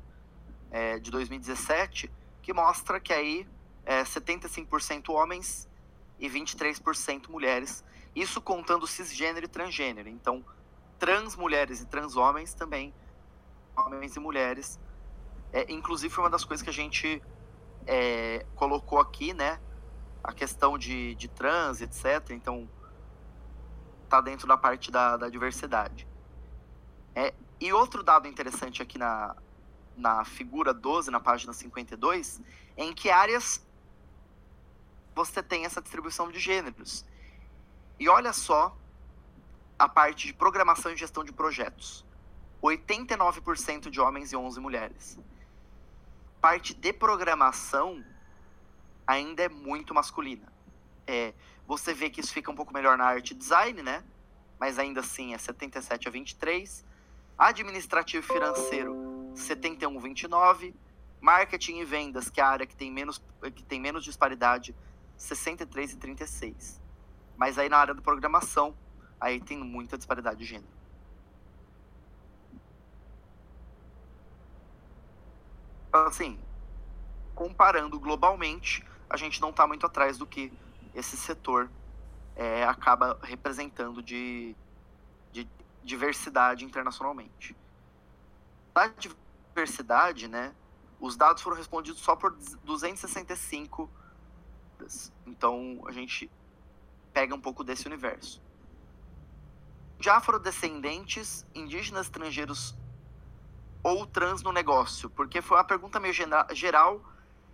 é, 0.71 0.99
de 0.99 1.11
2017, 1.11 2.11
que 2.43 2.53
mostra 2.53 3.01
que 3.01 3.13
aí 3.13 3.47
é 3.85 4.03
75% 4.03 5.11
homens 5.11 5.69
e 6.19 6.29
23% 6.29 7.29
mulheres 7.29 7.85
isso 8.15 8.41
contando 8.41 8.87
cisgênero 8.87 9.47
e 9.47 9.49
transgênero. 9.49 10.09
Então, 10.09 10.45
trans 10.99 11.37
mulheres 11.37 11.81
e 11.81 11.87
trans 11.87 12.17
homens 12.17 12.53
também, 12.53 12.93
homens 13.77 14.17
e 14.17 14.21
mulheres. 14.21 14.79
É, 15.53 15.71
inclusive, 15.73 16.13
foi 16.13 16.25
uma 16.25 16.31
das 16.31 16.45
coisas 16.45 16.63
que 16.63 16.71
a 16.71 16.73
gente 16.73 17.23
é, 17.87 18.45
colocou 18.57 18.99
aqui, 18.99 19.33
né? 19.33 19.61
a 20.23 20.33
questão 20.33 20.77
de, 20.77 21.15
de 21.15 21.29
trans, 21.29 21.81
etc. 21.81 22.31
Então, 22.31 22.69
tá 24.09 24.21
dentro 24.21 24.47
da 24.47 24.57
parte 24.57 24.91
da, 24.91 25.17
da 25.17 25.29
diversidade. 25.29 26.07
É, 27.15 27.35
e 27.61 27.73
outro 27.73 28.03
dado 28.03 28.29
interessante 28.29 28.83
aqui 28.83 28.99
na, 28.99 29.37
na 29.97 30.25
figura 30.25 30.73
12, 30.73 31.11
na 31.11 31.21
página 31.21 31.53
52, 31.53 32.41
é 32.77 32.85
em 32.85 32.93
que 32.93 33.11
áreas 33.11 33.67
você 35.15 35.43
tem 35.43 35.65
essa 35.65 35.83
distribuição 35.83 36.31
de 36.31 36.39
gêneros. 36.39 37.05
E 37.99 38.09
olha 38.09 38.33
só 38.33 38.77
a 39.79 39.89
parte 39.89 40.29
de 40.29 40.33
programação 40.33 40.93
e 40.93 40.97
gestão 40.97 41.25
de 41.25 41.33
projetos. 41.33 42.05
89% 42.63 43.91
de 43.91 44.01
homens 44.01 44.33
e 44.33 44.37
11 44.37 44.61
mulheres. 44.61 45.19
Parte 46.41 46.75
de 46.75 46.93
programação 46.93 48.05
ainda 49.07 49.43
é 49.43 49.49
muito 49.49 49.95
masculina. 49.95 50.53
É, 51.07 51.33
você 51.69 51.93
vê 51.93 52.09
que 52.09 52.19
isso 52.19 52.33
fica 52.33 52.51
um 52.51 52.55
pouco 52.55 52.73
melhor 52.73 52.97
na 52.97 53.05
arte 53.05 53.35
design, 53.35 53.83
né? 53.83 54.03
Mas 54.59 54.79
ainda 54.79 55.01
assim 55.01 55.35
é 55.35 55.39
77 55.39 56.09
a 56.09 56.11
23. 56.11 56.83
Administrativo 57.37 58.25
e 58.25 58.27
financeiro, 58.27 59.31
71 59.35 59.99
a 59.99 60.01
29. 60.01 60.75
Marketing 61.21 61.81
e 61.81 61.85
vendas, 61.85 62.31
que 62.31 62.41
é 62.41 62.45
a 62.45 62.49
área 62.49 62.67
que 62.67 62.75
tem 62.75 62.91
menos, 62.91 63.23
que 63.55 63.63
tem 63.65 63.79
menos 63.79 64.03
disparidade, 64.03 64.75
63 65.19 65.93
e 65.93 65.97
36. 65.97 66.81
Mas 67.37 67.59
aí 67.59 67.69
na 67.69 67.77
área 67.77 67.93
da 67.93 68.01
programação, 68.01 68.75
aí 69.21 69.39
tem 69.39 69.59
muita 69.59 69.99
disparidade 69.99 70.39
de 70.39 70.47
gênero. 70.47 70.73
Então, 75.89 76.07
assim, 76.07 76.39
comparando 77.35 78.01
globalmente, 78.01 78.83
a 79.11 79.19
gente 79.19 79.41
não 79.41 79.51
está 79.51 79.67
muito 79.67 79.85
atrás 79.85 80.17
do 80.17 80.27
que 80.27 80.51
esse 80.99 81.17
setor 81.17 81.71
é, 82.35 82.65
acaba 82.65 83.19
representando 83.23 84.03
de, 84.03 84.55
de 85.33 85.49
diversidade 85.83 86.65
internacionalmente. 86.65 87.57
A 88.75 88.89
diversidade, 88.89 90.29
né, 90.29 90.55
os 91.01 91.17
dados 91.17 91.43
foram 91.43 91.57
respondidos 91.57 92.01
só 92.01 92.17
por 92.17 92.33
265. 92.65 93.91
Então, 95.27 95.83
a 95.87 95.93
gente 95.93 96.31
pega 97.13 97.35
um 97.35 97.41
pouco 97.41 97.65
desse 97.65 97.87
universo. 97.87 98.43
De 99.99 100.09
afrodescendentes, 100.09 101.45
indígenas 101.55 102.07
estrangeiros 102.07 102.77
ou 103.83 104.07
trans 104.07 104.43
no 104.43 104.53
negócio? 104.53 105.11
Porque 105.11 105.43
foi 105.43 105.57
uma 105.57 105.65
pergunta 105.65 105.99
meio 105.99 106.15
geral 106.53 107.03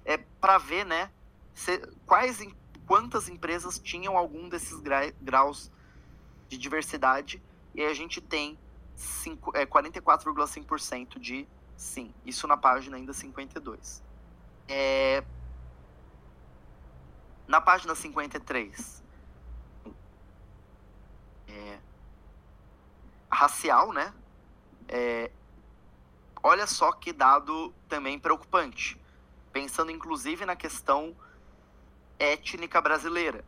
é, 0.04 0.18
para 0.18 0.58
ver, 0.58 0.84
né, 0.84 1.10
se, 1.54 1.78
quais, 2.04 2.42
quantas 2.86 3.28
empresas 3.28 3.78
tinham 3.78 4.16
algum 4.16 4.48
desses 4.48 4.81
gra, 4.81 5.12
graus 5.20 5.70
de 6.48 6.59
diversidade 6.59 7.43
e 7.74 7.82
a 7.85 7.94
gente 7.94 8.20
tem 8.20 8.59
é, 9.55 9.66
44,5% 9.66 11.19
de 11.19 11.47
sim. 11.77 12.15
Isso 12.24 12.47
na 12.47 12.56
página 12.56 12.97
ainda 12.97 13.12
52. 13.12 14.02
É, 14.69 15.24
na 17.47 17.61
página 17.61 17.94
53, 17.94 19.02
é, 21.48 21.78
racial, 23.31 23.93
né? 23.93 24.15
É, 24.89 25.31
olha 26.43 26.66
só 26.66 26.93
que 26.93 27.12
dado 27.12 27.74
também 27.89 28.19
preocupante. 28.19 29.01
Pensando 29.52 29.90
inclusive 29.90 30.44
na 30.47 30.56
questão 30.56 31.15
étnica 32.19 32.81
brasileira. 32.81 33.45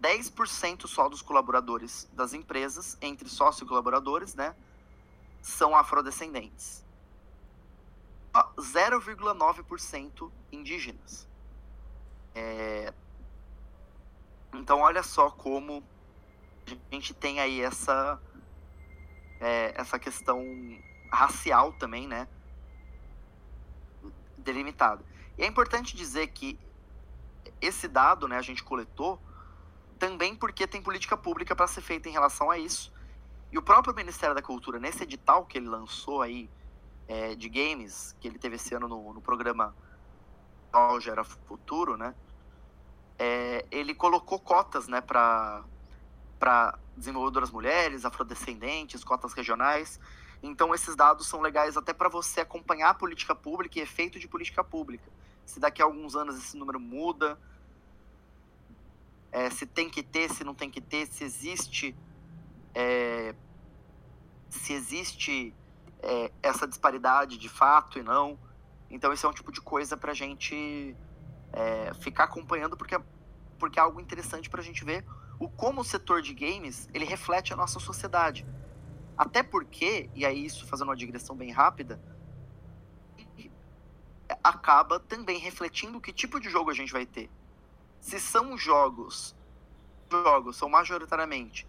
10% 0.00 0.86
só 0.86 1.08
dos 1.08 1.22
colaboradores 1.22 2.08
das 2.12 2.32
empresas, 2.32 2.96
entre 3.00 3.28
sócio 3.28 3.64
e 3.64 3.68
colaboradores, 3.68 4.34
né, 4.34 4.54
são 5.42 5.76
afrodescendentes. 5.76 6.84
0,9% 8.32 10.30
indígenas. 10.52 11.26
É... 12.34 12.92
Então, 14.54 14.80
olha 14.80 15.02
só 15.02 15.30
como 15.30 15.82
a 16.90 16.94
gente 16.94 17.14
tem 17.14 17.40
aí 17.40 17.60
essa, 17.60 18.20
é, 19.40 19.72
essa 19.76 19.98
questão 19.98 20.42
racial 21.10 21.72
também, 21.72 22.06
né? 22.06 22.28
Delimitada. 24.36 25.04
E 25.36 25.42
é 25.42 25.46
importante 25.46 25.96
dizer 25.96 26.28
que 26.28 26.58
esse 27.60 27.88
dado, 27.88 28.28
né, 28.28 28.36
a 28.36 28.42
gente 28.42 28.62
coletou 28.62 29.20
também 29.98 30.34
porque 30.34 30.66
tem 30.66 30.80
política 30.80 31.16
pública 31.16 31.54
para 31.56 31.66
ser 31.66 31.80
feita 31.80 32.08
em 32.08 32.12
relação 32.12 32.50
a 32.50 32.58
isso. 32.58 32.92
E 33.50 33.58
o 33.58 33.62
próprio 33.62 33.94
Ministério 33.94 34.34
da 34.34 34.42
Cultura, 34.42 34.78
nesse 34.78 35.02
edital 35.02 35.44
que 35.44 35.58
ele 35.58 35.68
lançou 35.68 36.22
aí 36.22 36.48
é, 37.08 37.34
de 37.34 37.48
games, 37.48 38.14
que 38.20 38.28
ele 38.28 38.38
teve 38.38 38.56
esse 38.56 38.74
ano 38.74 38.86
no, 38.86 39.14
no 39.14 39.20
programa 39.20 39.74
Gera 41.00 41.24
Futuro, 41.24 41.96
né? 41.96 42.14
É, 43.18 43.66
ele 43.70 43.94
colocou 43.94 44.38
cotas, 44.38 44.86
né, 44.86 45.00
para 45.00 45.64
desenvolvedoras 46.96 47.50
mulheres, 47.50 48.04
afrodescendentes, 48.04 49.02
cotas 49.02 49.32
regionais. 49.32 49.98
Então 50.40 50.72
esses 50.72 50.94
dados 50.94 51.26
são 51.26 51.40
legais 51.40 51.76
até 51.76 51.92
para 51.92 52.08
você 52.08 52.40
acompanhar 52.40 52.90
a 52.90 52.94
política 52.94 53.34
pública 53.34 53.78
e 53.78 53.82
efeito 53.82 54.20
de 54.20 54.28
política 54.28 54.62
pública 54.62 55.10
se 55.48 55.58
daqui 55.58 55.80
a 55.80 55.86
alguns 55.86 56.14
anos 56.14 56.36
esse 56.36 56.54
número 56.58 56.78
muda, 56.78 57.38
é, 59.32 59.48
se 59.48 59.64
tem 59.64 59.88
que 59.88 60.02
ter, 60.02 60.30
se 60.30 60.44
não 60.44 60.54
tem 60.54 60.70
que 60.70 60.78
ter, 60.78 61.06
se 61.06 61.24
existe, 61.24 61.96
é, 62.74 63.34
se 64.50 64.74
existe 64.74 65.54
é, 66.02 66.30
essa 66.42 66.68
disparidade 66.68 67.38
de 67.38 67.48
fato 67.48 67.98
e 67.98 68.02
não. 68.02 68.38
Então 68.90 69.10
isso 69.10 69.26
é 69.26 69.30
um 69.30 69.32
tipo 69.32 69.50
de 69.50 69.62
coisa 69.62 69.96
para 69.96 70.12
a 70.12 70.14
gente 70.14 70.94
é, 71.50 71.94
ficar 71.94 72.24
acompanhando 72.24 72.76
porque 72.76 72.94
é, 72.94 73.00
porque 73.58 73.78
é 73.78 73.82
algo 73.82 74.02
interessante 74.02 74.50
para 74.50 74.60
a 74.60 74.64
gente 74.64 74.84
ver 74.84 75.02
o 75.40 75.48
como 75.48 75.80
o 75.80 75.84
setor 75.84 76.20
de 76.20 76.34
games 76.34 76.90
ele 76.92 77.06
reflete 77.06 77.54
a 77.54 77.56
nossa 77.56 77.80
sociedade. 77.80 78.46
Até 79.16 79.42
porque, 79.42 80.10
e 80.14 80.26
aí 80.26 80.44
isso 80.44 80.66
fazendo 80.66 80.88
uma 80.88 80.96
digressão 80.96 81.34
bem 81.34 81.50
rápida, 81.50 81.98
acaba 84.42 85.00
também 85.00 85.38
refletindo 85.38 86.00
que 86.00 86.12
tipo 86.12 86.40
de 86.40 86.48
jogo 86.48 86.70
a 86.70 86.74
gente 86.74 86.92
vai 86.92 87.06
ter. 87.06 87.30
Se 88.00 88.20
são 88.20 88.56
jogos, 88.56 89.34
jogos 90.10 90.56
são 90.56 90.68
majoritariamente 90.68 91.66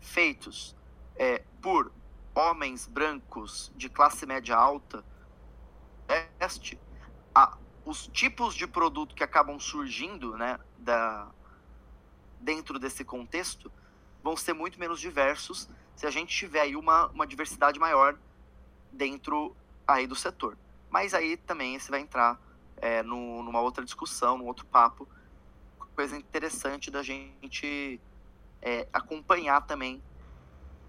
feitos 0.00 0.74
é, 1.16 1.42
por 1.60 1.92
homens 2.34 2.86
brancos 2.86 3.72
de 3.76 3.88
classe 3.88 4.26
média 4.26 4.56
alta, 4.56 5.04
este, 6.40 6.78
a, 7.34 7.56
os 7.84 8.06
tipos 8.08 8.54
de 8.54 8.66
produto 8.66 9.14
que 9.14 9.22
acabam 9.22 9.58
surgindo 9.58 10.36
né, 10.36 10.58
da, 10.78 11.28
dentro 12.40 12.78
desse 12.78 13.04
contexto 13.04 13.70
vão 14.22 14.36
ser 14.36 14.52
muito 14.52 14.78
menos 14.78 15.00
diversos 15.00 15.68
se 15.94 16.06
a 16.06 16.10
gente 16.10 16.34
tiver 16.34 16.60
aí 16.60 16.76
uma, 16.76 17.06
uma 17.08 17.26
diversidade 17.26 17.78
maior 17.78 18.18
dentro 18.90 19.54
aí 19.86 20.06
do 20.06 20.14
setor. 20.14 20.56
Mas 20.94 21.12
aí 21.12 21.36
também 21.36 21.76
você 21.76 21.90
vai 21.90 21.98
entrar 21.98 22.40
é, 22.76 23.02
no, 23.02 23.42
numa 23.42 23.60
outra 23.60 23.84
discussão, 23.84 24.38
num 24.38 24.46
outro 24.46 24.64
papo. 24.64 25.08
Coisa 25.96 26.16
interessante 26.16 26.88
da 26.88 27.02
gente 27.02 28.00
é, 28.62 28.86
acompanhar 28.92 29.60
também 29.62 30.00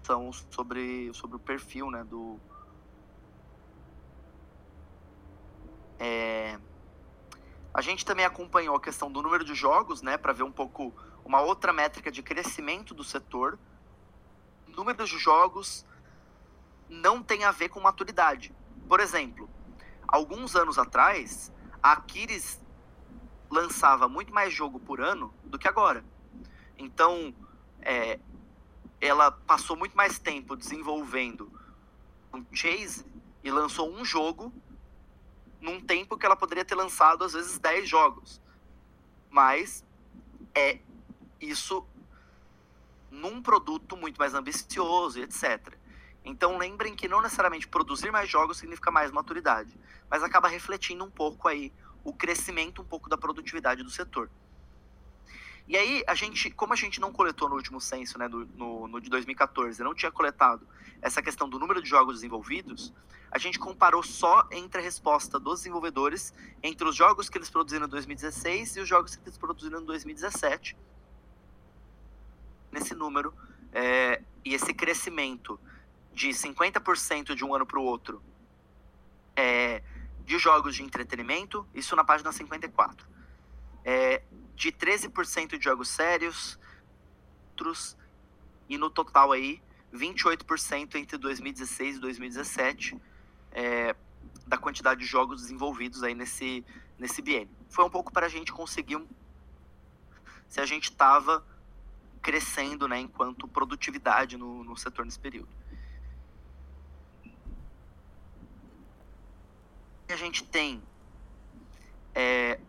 são 0.04 0.32
sobre, 0.32 1.12
sobre 1.12 1.34
o 1.34 1.40
perfil 1.40 1.90
né, 1.90 2.04
do. 2.04 2.38
É, 5.98 6.56
a 7.74 7.80
gente 7.80 8.06
também 8.06 8.24
acompanhou 8.24 8.76
a 8.76 8.80
questão 8.80 9.10
do 9.10 9.20
número 9.20 9.44
de 9.44 9.56
jogos, 9.56 10.02
né, 10.02 10.16
para 10.16 10.32
ver 10.32 10.44
um 10.44 10.52
pouco 10.52 10.94
uma 11.24 11.40
outra 11.40 11.72
métrica 11.72 12.12
de 12.12 12.22
crescimento 12.22 12.94
do 12.94 13.02
setor. 13.02 13.58
Número 14.68 15.04
de 15.04 15.18
jogos 15.18 15.84
não 16.88 17.24
tem 17.24 17.42
a 17.42 17.50
ver 17.50 17.70
com 17.70 17.80
maturidade. 17.80 18.54
Por 18.88 19.00
exemplo, 19.00 19.50
alguns 20.08 20.54
anos 20.56 20.78
atrás, 20.78 21.52
a 21.82 21.92
Aquiles 21.92 22.60
lançava 23.50 24.08
muito 24.08 24.32
mais 24.32 24.52
jogo 24.52 24.78
por 24.78 25.00
ano 25.00 25.32
do 25.44 25.58
que 25.58 25.68
agora. 25.68 26.04
Então, 26.78 27.34
é, 27.80 28.18
ela 29.00 29.30
passou 29.30 29.76
muito 29.76 29.96
mais 29.96 30.18
tempo 30.18 30.56
desenvolvendo 30.56 31.50
um 32.32 32.44
Chase 32.52 33.04
e 33.42 33.50
lançou 33.50 33.90
um 33.90 34.04
jogo 34.04 34.52
num 35.60 35.80
tempo 35.80 36.16
que 36.18 36.26
ela 36.26 36.36
poderia 36.36 36.64
ter 36.64 36.74
lançado 36.74 37.24
às 37.24 37.32
vezes 37.32 37.58
10 37.58 37.88
jogos. 37.88 38.40
Mas 39.30 39.84
é 40.54 40.80
isso 41.40 41.86
num 43.10 43.40
produto 43.40 43.96
muito 43.96 44.18
mais 44.18 44.34
ambicioso, 44.34 45.20
etc. 45.20 45.75
Então 46.26 46.58
lembrem 46.58 46.96
que 46.96 47.06
não 47.06 47.22
necessariamente 47.22 47.68
produzir 47.68 48.10
mais 48.10 48.28
jogos 48.28 48.58
significa 48.58 48.90
mais 48.90 49.12
maturidade, 49.12 49.78
mas 50.10 50.24
acaba 50.24 50.48
refletindo 50.48 51.04
um 51.04 51.10
pouco 51.10 51.46
aí 51.46 51.72
o 52.02 52.12
crescimento 52.12 52.82
um 52.82 52.84
pouco 52.84 53.08
da 53.08 53.16
produtividade 53.16 53.84
do 53.84 53.90
setor. 53.90 54.28
E 55.68 55.76
aí, 55.76 56.04
a 56.06 56.14
gente, 56.14 56.50
como 56.50 56.72
a 56.72 56.76
gente 56.76 57.00
não 57.00 57.12
coletou 57.12 57.48
no 57.48 57.56
último 57.56 57.80
censo, 57.80 58.18
né, 58.18 58.28
do, 58.28 58.46
no, 58.54 58.86
no 58.86 59.00
de 59.00 59.10
2014, 59.10 59.82
não 59.82 59.94
tinha 59.94 60.12
coletado 60.12 60.66
essa 61.00 61.22
questão 61.22 61.48
do 61.48 61.58
número 61.58 61.82
de 61.82 61.88
jogos 61.88 62.16
desenvolvidos, 62.16 62.92
a 63.30 63.38
gente 63.38 63.58
comparou 63.58 64.02
só 64.02 64.48
entre 64.50 64.80
a 64.80 64.84
resposta 64.84 65.38
dos 65.38 65.60
desenvolvedores 65.60 66.32
entre 66.62 66.88
os 66.88 66.94
jogos 66.94 67.28
que 67.28 67.38
eles 67.38 67.50
produziram 67.50 67.86
em 67.86 67.90
2016 67.90 68.76
e 68.76 68.80
os 68.80 68.88
jogos 68.88 69.16
que 69.16 69.22
eles 69.22 69.38
produziram 69.38 69.80
em 69.80 69.84
2017. 69.84 70.76
Nesse 72.70 72.94
número, 72.94 73.34
é, 73.72 74.22
e 74.44 74.54
esse 74.54 74.72
crescimento 74.72 75.58
de 76.16 76.30
50% 76.30 77.34
de 77.34 77.44
um 77.44 77.54
ano 77.54 77.66
para 77.66 77.78
o 77.78 77.84
outro 77.84 78.22
é, 79.36 79.82
de 80.24 80.38
jogos 80.38 80.74
de 80.74 80.82
entretenimento, 80.82 81.68
isso 81.74 81.94
na 81.94 82.02
página 82.02 82.32
54. 82.32 83.06
É, 83.84 84.22
de 84.54 84.72
13% 84.72 85.58
de 85.58 85.62
jogos 85.62 85.90
sérios, 85.90 86.58
outros, 87.50 87.98
e 88.66 88.78
no 88.78 88.88
total 88.88 89.30
aí, 89.30 89.60
28% 89.92 90.94
entre 90.94 91.18
2016 91.18 91.96
e 91.96 92.00
2017 92.00 92.98
é, 93.52 93.94
da 94.46 94.56
quantidade 94.56 95.00
de 95.00 95.06
jogos 95.06 95.42
desenvolvidos 95.42 96.02
aí 96.02 96.14
nesse, 96.14 96.64
nesse 96.98 97.20
biênio. 97.20 97.50
Foi 97.68 97.84
um 97.84 97.90
pouco 97.90 98.10
para 98.10 98.24
a 98.24 98.30
gente 98.30 98.52
conseguir 98.52 98.96
um, 98.96 99.06
se 100.48 100.62
a 100.62 100.64
gente 100.64 100.84
estava 100.84 101.44
crescendo 102.22 102.88
né, 102.88 103.00
enquanto 103.00 103.46
produtividade 103.46 104.38
no, 104.38 104.64
no 104.64 104.78
setor 104.78 105.04
nesse 105.04 105.20
período. 105.20 105.65
A 110.12 110.16
gente 110.16 110.44
tem 110.44 110.82
é, 112.14 112.60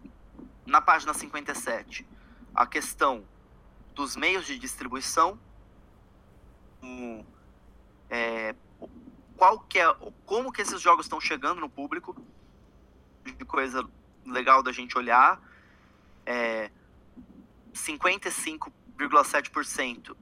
na 0.65 0.81
página 0.81 1.13
57 1.13 2.07
a 2.53 2.65
questão 2.65 3.25
dos 3.93 4.15
meios 4.15 4.45
de 4.45 4.57
distribuição, 4.59 5.37
um, 6.81 7.25
é, 8.09 8.55
qual 9.35 9.59
que 9.59 9.77
é, 9.79 9.85
como 10.25 10.51
que 10.51 10.61
esses 10.61 10.81
jogos 10.81 11.05
estão 11.05 11.21
chegando 11.21 11.61
no 11.61 11.69
público, 11.69 12.19
de 13.23 13.45
coisa 13.45 13.87
legal 14.25 14.63
da 14.63 14.71
gente 14.71 14.97
olhar, 14.97 15.39
é, 16.25 16.71
55,7% 17.73 20.15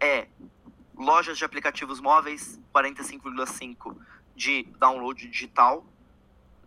é 0.00 0.26
lojas 0.94 1.36
de 1.38 1.44
aplicativos 1.44 2.00
móveis, 2.00 2.60
45,5% 2.74 3.96
de 4.34 4.64
download 4.78 5.28
digital, 5.28 5.86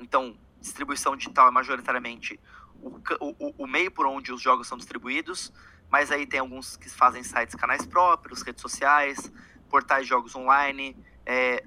então, 0.02 0.36
distribuição 0.60 1.16
digital 1.16 1.48
é 1.48 1.52
majoritariamente 1.52 2.40
o, 2.82 3.00
o, 3.20 3.54
o, 3.60 3.68
meio 3.68 3.92
por 3.92 4.06
onde 4.06 4.32
os 4.34 4.42
jogos 4.42 4.68
são 4.68 4.78
distribuídos, 4.78 5.54
mas 5.90 6.12
aí 6.12 6.26
tem 6.26 6.40
alguns 6.40 6.76
que 6.76 6.90
fazem 6.90 7.24
sites, 7.24 7.56
canais 7.56 7.86
próprios, 7.86 8.42
redes 8.42 8.62
sociais, 8.62 9.32
portais 9.70 10.04
de 10.04 10.10
jogos 10.10 10.36
online. 10.36 10.98
É, 11.26 11.64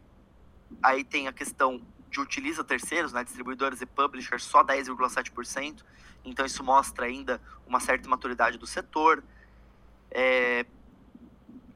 aí 0.82 1.04
tem 1.04 1.28
a 1.28 1.32
questão 1.32 1.80
de 2.10 2.20
utiliza 2.20 2.64
terceiros, 2.64 3.12
né, 3.12 3.22
distribuidores 3.22 3.80
e 3.80 3.86
publishers, 3.86 4.42
só 4.42 4.64
10,7%. 4.64 5.84
Então 6.24 6.44
isso 6.44 6.64
mostra 6.64 7.06
ainda 7.06 7.40
uma 7.66 7.80
certa 7.80 8.08
maturidade 8.08 8.58
do 8.58 8.66
setor. 8.66 9.22
É, 10.10 10.64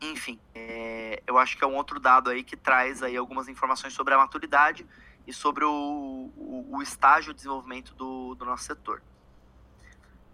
enfim, 0.00 0.38
é, 0.54 1.22
eu 1.26 1.38
acho 1.38 1.56
que 1.56 1.64
é 1.64 1.66
um 1.66 1.74
outro 1.74 2.00
dado 2.00 2.30
aí 2.30 2.42
que 2.42 2.56
traz 2.56 3.02
aí 3.02 3.16
algumas 3.16 3.48
informações 3.48 3.92
sobre 3.92 4.14
a 4.14 4.18
maturidade 4.18 4.86
e 5.28 5.32
sobre 5.34 5.62
o, 5.62 6.32
o, 6.38 6.76
o 6.76 6.82
estágio 6.82 7.34
de 7.34 7.36
desenvolvimento 7.36 7.94
do, 7.94 8.34
do 8.34 8.46
nosso 8.46 8.64
setor. 8.64 9.02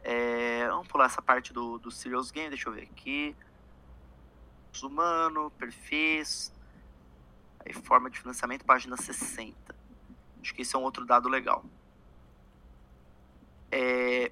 É, 0.05 0.69
vamos 0.69 0.87
pular 0.87 1.07
essa 1.07 1.21
parte 1.21 1.53
do, 1.53 1.79
do 1.79 1.91
Serious 1.91 2.31
Game, 2.31 2.49
deixa 2.49 2.69
eu 2.69 2.73
ver 2.73 2.83
aqui. 2.83 3.35
Humano, 4.81 5.51
perfis, 5.59 6.53
aí 7.59 7.73
forma 7.73 8.09
de 8.09 8.21
financiamento, 8.21 8.65
página 8.65 8.97
60. 8.97 9.75
Acho 10.41 10.55
que 10.55 10.62
esse 10.62 10.77
é 10.77 10.79
um 10.79 10.83
outro 10.83 11.05
dado 11.05 11.29
legal. 11.29 11.65
É, 13.73 14.31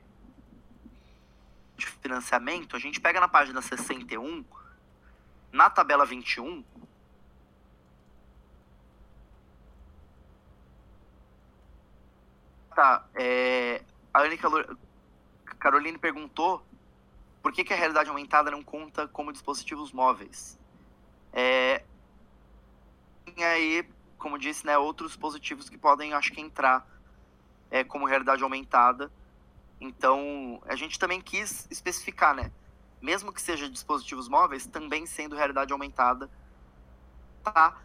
de 1.76 1.86
financiamento, 1.86 2.76
a 2.76 2.78
gente 2.78 3.00
pega 3.00 3.18
na 3.18 3.26
página 3.26 3.60
61, 3.60 4.44
na 5.50 5.68
tabela 5.68 6.06
21, 6.06 6.64
Tá, 12.74 13.06
é, 13.14 13.82
a 14.14 14.22
Anne 14.22 14.38
Caroline 15.58 15.98
perguntou 15.98 16.64
por 17.42 17.52
que, 17.52 17.64
que, 17.64 17.72
a 17.72 17.76
realidade 17.76 18.08
aumentada 18.08 18.50
não 18.50 18.62
conta 18.62 19.06
como 19.08 19.32
dispositivos 19.32 19.92
móveis. 19.92 20.58
É, 21.32 21.84
tem 23.24 23.44
aí, 23.44 23.86
como 24.16 24.38
disse, 24.38 24.64
né, 24.64 24.78
outros 24.78 25.12
dispositivos 25.12 25.68
que 25.68 25.76
podem, 25.76 26.14
acho 26.14 26.32
que, 26.32 26.40
entrar 26.40 26.86
é, 27.70 27.84
como 27.84 28.06
realidade 28.06 28.42
aumentada. 28.42 29.12
Então, 29.80 30.62
a 30.66 30.74
gente 30.74 30.98
também 30.98 31.20
quis 31.20 31.66
especificar, 31.70 32.34
né? 32.34 32.50
Mesmo 33.00 33.32
que 33.32 33.42
seja 33.42 33.68
dispositivos 33.68 34.28
móveis, 34.28 34.66
também 34.66 35.04
sendo 35.04 35.36
realidade 35.36 35.72
aumentada, 35.72 36.30
tá? 37.42 37.76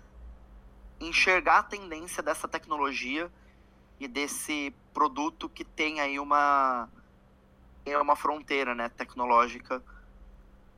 Enxergar 0.99 1.59
a 1.59 1.64
tendência 1.64 2.23
dessa 2.23 2.47
tecnologia 2.47 3.31
e 3.99 4.07
desse 4.07 4.74
produto 4.94 5.49
que 5.49 5.64
tem 5.64 5.99
aí 5.99 6.19
uma, 6.19 6.90
uma 8.02 8.15
fronteira 8.15 8.76
né, 8.76 8.90
tecnológica 8.90 9.84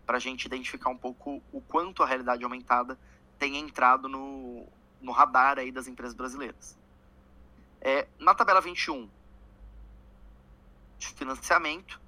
para 0.06 0.18
a 0.18 0.20
gente 0.20 0.46
identificar 0.46 0.90
um 0.90 0.98
pouco 0.98 1.42
o 1.52 1.62
quanto 1.62 2.02
a 2.02 2.06
realidade 2.06 2.44
aumentada 2.44 2.98
tem 3.38 3.58
entrado 3.58 4.10
no, 4.10 4.66
no 5.02 5.12
radar 5.12 5.60
aí 5.60 5.72
das 5.72 5.88
empresas 5.88 6.14
brasileiras. 6.14 6.78
É, 7.82 8.08
na 8.18 8.34
tabela 8.34 8.60
21, 8.60 9.10
de 10.98 11.08
financiamento, 11.08 12.02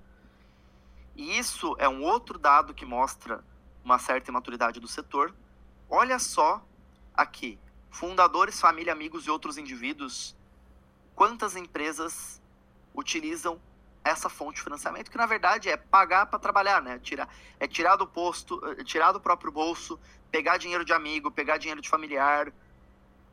e 1.15 1.38
isso 1.38 1.75
é 1.77 1.88
um 1.88 2.03
outro 2.03 2.38
dado 2.39 2.73
que 2.73 2.85
mostra 2.85 3.43
uma 3.83 3.99
certa 3.99 4.31
imaturidade 4.31 4.79
do 4.79 4.88
setor. 4.88 5.33
Olha 5.89 6.19
só 6.19 6.65
aqui, 7.13 7.59
fundadores, 7.89 8.59
família, 8.59 8.93
amigos 8.93 9.25
e 9.25 9.29
outros 9.29 9.57
indivíduos 9.57 10.35
quantas 11.22 11.56
empresas 11.56 12.41
utilizam 12.95 13.61
essa 14.03 14.27
fonte 14.27 14.56
de 14.56 14.64
financiamento, 14.64 15.11
que 15.11 15.18
na 15.18 15.27
verdade 15.27 15.69
é 15.69 15.77
pagar 15.77 16.26
para 16.26 16.39
trabalhar, 16.39 16.81
né? 16.81 16.98
Tirar, 16.98 17.30
é 17.60 17.68
tirar 17.68 17.95
do 17.95 18.07
posto, 18.07 18.60
eh, 18.65 18.84
tirar 18.84 19.11
do 19.11 19.22
próprio 19.22 19.52
bolso, 19.52 19.99
pegar 20.31 20.57
dinheiro 20.57 20.84
de 20.84 20.91
amigo, 20.93 21.30
pegar 21.30 21.57
dinheiro 21.57 21.80
de 21.80 21.88
familiar 21.88 22.52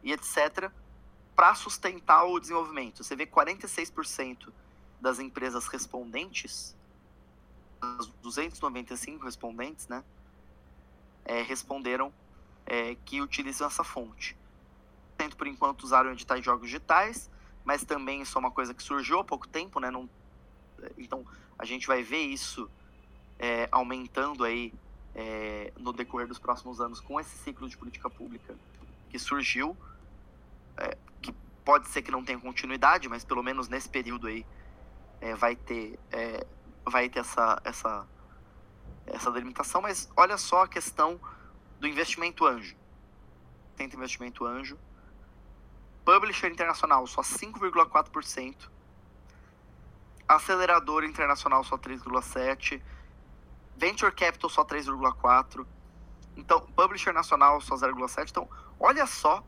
e 0.03 0.13
etc. 0.13 0.71
para 1.35 1.55
sustentar 1.55 2.25
o 2.25 2.39
desenvolvimento. 2.39 3.03
Você 3.03 3.17
vê 3.17 3.25
46% 3.25 4.53
das 5.01 5.19
empresas 5.19 5.67
respondentes, 5.67 6.77
das 7.81 8.07
295 8.21 9.25
respondentes, 9.25 9.89
né? 9.89 10.05
É, 11.25 11.41
responderam 11.41 12.13
é, 12.67 12.97
que 13.07 13.23
utilizam 13.23 13.67
essa 13.67 13.83
fonte. 13.83 14.37
Por 15.39 15.47
enquanto 15.47 15.85
usaram 15.85 16.13
editais 16.13 16.41
de 16.41 16.45
jogos 16.45 16.67
digitais, 16.67 17.31
mas 17.69 17.85
também 17.85 18.23
isso 18.23 18.39
é 18.39 18.41
uma 18.41 18.51
coisa 18.51 18.73
que 18.73 18.83
surgiu 18.83 19.19
há 19.19 19.25
pouco 19.25 19.47
tempo, 19.47 19.79
né? 19.79 19.91
Não, 19.91 20.09
então 20.97 21.23
a 21.59 21.67
gente 21.67 21.87
vai 21.87 22.03
ver 22.03 22.23
isso 22.23 22.67
é, 23.39 23.69
aumentando 23.71 24.43
aí 24.43 24.73
é, 25.15 25.71
no 25.77 25.93
decorrer 25.93 26.27
dos 26.27 26.39
próximos 26.39 26.81
anos 26.81 26.99
com 26.99 27.21
esse 27.21 27.37
ciclo 27.37 27.69
de 27.69 27.77
política 27.77 28.09
pública 28.09 28.57
que 29.11 29.19
surgiu, 29.19 29.77
é, 30.79 30.97
que 31.21 31.31
pode 31.63 31.89
ser 31.89 32.01
que 32.01 32.11
não 32.11 32.25
tenha 32.25 32.41
continuidade, 32.41 33.07
mas 33.07 33.23
pelo 33.23 33.43
menos 33.43 33.69
nesse 33.69 33.91
período 33.91 34.29
aí 34.29 34.47
é, 35.21 35.35
vai 35.35 35.55
ter 35.55 36.01
é, 36.11 36.47
vai 36.87 37.11
ter 37.11 37.19
essa 37.19 37.61
essa 37.63 38.09
essa 39.05 39.31
delimitação. 39.31 39.83
Mas 39.83 40.11
olha 40.17 40.39
só 40.39 40.63
a 40.63 40.69
questão 40.69 41.21
do 41.79 41.87
investimento 41.87 42.47
anjo. 42.47 42.75
Tenta 43.77 43.95
investimento 43.95 44.47
anjo 44.47 44.79
Publisher 46.09 46.51
internacional 46.51 47.07
só 47.07 47.21
5,4%. 47.21 48.71
Acelerador 50.27 51.05
internacional 51.05 51.63
só 51.63 51.77
3,7%. 51.77 52.81
Venture 53.77 54.11
Capital 54.13 54.49
só 54.49 54.65
3,4%. 54.65 55.67
Então, 56.35 56.63
Publisher 56.75 57.13
nacional 57.13 57.61
só 57.61 57.75
0,7%. 57.75 58.31
Então, 58.31 58.49
olha 58.81 59.05
só 59.05 59.45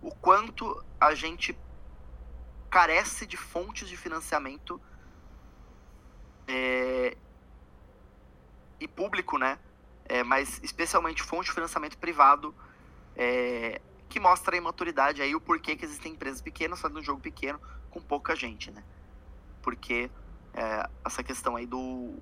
o 0.00 0.10
quanto 0.14 0.82
a 0.98 1.14
gente 1.14 1.54
carece 2.70 3.26
de 3.26 3.36
fontes 3.36 3.86
de 3.86 3.96
financiamento 3.98 4.80
é, 6.46 7.18
e 8.80 8.88
público, 8.88 9.36
né? 9.36 9.58
É, 10.06 10.22
mas 10.22 10.58
especialmente 10.62 11.22
fonte 11.22 11.48
de 11.48 11.52
financiamento 11.52 11.98
privado 11.98 12.54
é, 13.14 13.78
que 14.08 14.18
mostra 14.18 14.56
a 14.56 14.58
imaturidade 14.58 15.20
aí, 15.22 15.34
o 15.34 15.40
porquê 15.40 15.76
que 15.76 15.84
existem 15.84 16.12
empresas 16.12 16.40
pequenas 16.40 16.80
fazendo 16.80 17.00
um 17.00 17.02
jogo 17.02 17.20
pequeno 17.20 17.60
com 17.90 18.00
pouca 18.00 18.34
gente, 18.34 18.70
né? 18.70 18.82
Porque 19.62 20.10
é, 20.54 20.88
essa 21.04 21.22
questão 21.22 21.56
aí 21.56 21.66
do 21.66 22.14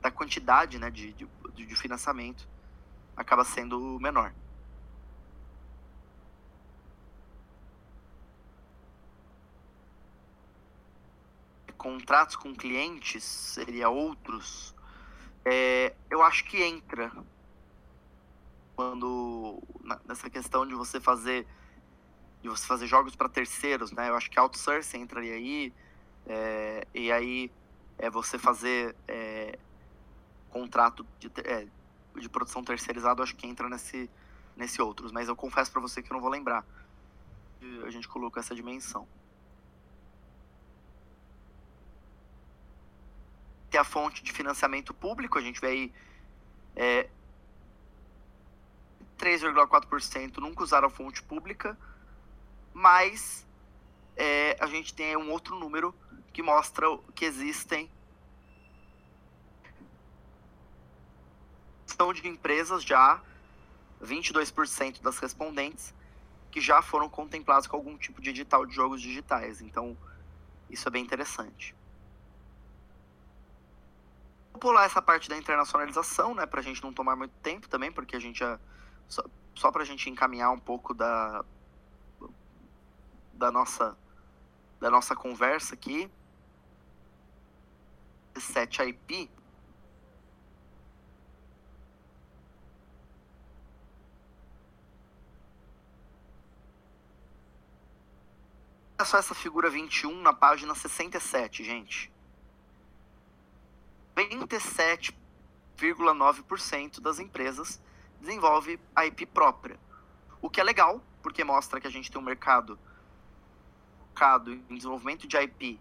da 0.00 0.10
quantidade 0.10 0.78
né, 0.78 0.90
de, 0.90 1.12
de, 1.12 1.28
de 1.54 1.76
financiamento 1.76 2.48
acaba 3.16 3.44
sendo 3.44 3.98
menor. 4.00 4.34
Contratos 11.76 12.36
com 12.36 12.54
clientes 12.54 13.24
seria 13.24 13.88
outros. 13.88 14.74
É, 15.44 15.94
eu 16.10 16.22
acho 16.22 16.44
que 16.44 16.62
entra 16.62 17.12
quando 18.74 19.62
nessa 20.06 20.28
questão 20.30 20.66
de 20.66 20.74
você 20.74 21.00
fazer 21.00 21.46
de 22.42 22.48
você 22.48 22.66
fazer 22.66 22.86
jogos 22.88 23.14
para 23.14 23.28
terceiros, 23.28 23.92
né? 23.92 24.08
Eu 24.08 24.16
acho 24.16 24.28
que 24.28 24.38
outsourcing 24.38 24.98
entraria 24.98 25.34
aí 25.34 25.72
é, 26.26 26.86
e 26.92 27.12
aí 27.12 27.50
é 27.98 28.10
você 28.10 28.36
fazer 28.36 28.96
é, 29.06 29.58
contrato 30.50 31.06
de, 31.20 31.30
é, 31.44 31.68
de 32.16 32.28
produção 32.28 32.64
terceirizado, 32.64 33.22
acho 33.22 33.36
que 33.36 33.46
entra 33.46 33.68
nesse 33.68 34.10
nesse 34.56 34.82
outros, 34.82 35.12
mas 35.12 35.28
eu 35.28 35.36
confesso 35.36 35.72
para 35.72 35.80
você 35.80 36.02
que 36.02 36.10
eu 36.10 36.14
não 36.14 36.20
vou 36.20 36.30
lembrar. 36.30 36.64
A 37.86 37.90
gente 37.90 38.08
colocou 38.08 38.40
essa 38.40 38.54
dimensão. 38.54 39.06
Tem 43.70 43.80
a 43.80 43.84
fonte 43.84 44.22
de 44.22 44.32
financiamento 44.32 44.92
público, 44.92 45.38
a 45.38 45.40
gente 45.40 45.60
vê 45.60 45.68
aí 45.68 45.92
é, 46.76 47.08
3,4% 49.22 50.38
nunca 50.38 50.64
usaram 50.64 50.90
fonte 50.90 51.22
pública, 51.22 51.78
mas 52.74 53.46
é, 54.16 54.56
a 54.60 54.66
gente 54.66 54.92
tem 54.92 55.16
um 55.16 55.30
outro 55.30 55.56
número 55.56 55.94
que 56.32 56.42
mostra 56.42 56.86
que 57.14 57.24
existem 57.24 57.88
são 61.86 62.12
de 62.12 62.26
empresas 62.26 62.82
já 62.82 63.22
22% 64.02 65.00
das 65.00 65.18
respondentes 65.18 65.94
que 66.50 66.60
já 66.60 66.82
foram 66.82 67.08
contemplados 67.08 67.68
com 67.68 67.76
algum 67.76 67.96
tipo 67.96 68.20
de 68.20 68.30
edital 68.30 68.66
de 68.66 68.74
jogos 68.74 69.00
digitais. 69.00 69.60
Então, 69.60 69.96
isso 70.68 70.88
é 70.88 70.90
bem 70.90 71.04
interessante. 71.04 71.76
Vou 74.50 74.60
pular 74.60 74.84
essa 74.84 75.00
parte 75.00 75.28
da 75.28 75.36
internacionalização, 75.36 76.34
né, 76.34 76.44
para 76.44 76.60
a 76.60 76.62
gente 76.62 76.82
não 76.82 76.92
tomar 76.92 77.14
muito 77.14 77.34
tempo 77.42 77.68
também, 77.68 77.92
porque 77.92 78.16
a 78.16 78.20
gente 78.20 78.40
já 78.40 78.58
só, 79.12 79.22
só 79.54 79.70
para 79.70 79.82
a 79.82 79.84
gente 79.84 80.08
encaminhar 80.08 80.50
um 80.50 80.58
pouco 80.58 80.94
da, 80.94 81.44
da 83.34 83.52
nossa 83.52 83.94
da 84.80 84.90
nossa 84.90 85.14
conversa 85.14 85.74
aqui. 85.74 86.10
7 88.34 88.80
IP. 88.82 89.30
Olha 98.98 99.06
só 99.06 99.18
essa 99.18 99.34
figura 99.34 99.68
21 99.68 100.22
na 100.22 100.32
página 100.32 100.74
67, 100.74 101.62
gente. 101.62 102.10
27,9% 104.16 107.00
das 107.00 107.18
empresas 107.18 107.78
desenvolve 108.22 108.78
a 108.94 109.04
IP 109.04 109.26
própria. 109.26 109.76
O 110.40 110.48
que 110.48 110.60
é 110.60 110.64
legal, 110.64 111.02
porque 111.22 111.42
mostra 111.42 111.80
que 111.80 111.86
a 111.86 111.90
gente 111.90 112.10
tem 112.10 112.20
um 112.20 112.24
mercado 112.24 112.78
focado 113.98 114.52
em 114.52 114.76
desenvolvimento 114.76 115.26
de 115.26 115.36
IP 115.36 115.78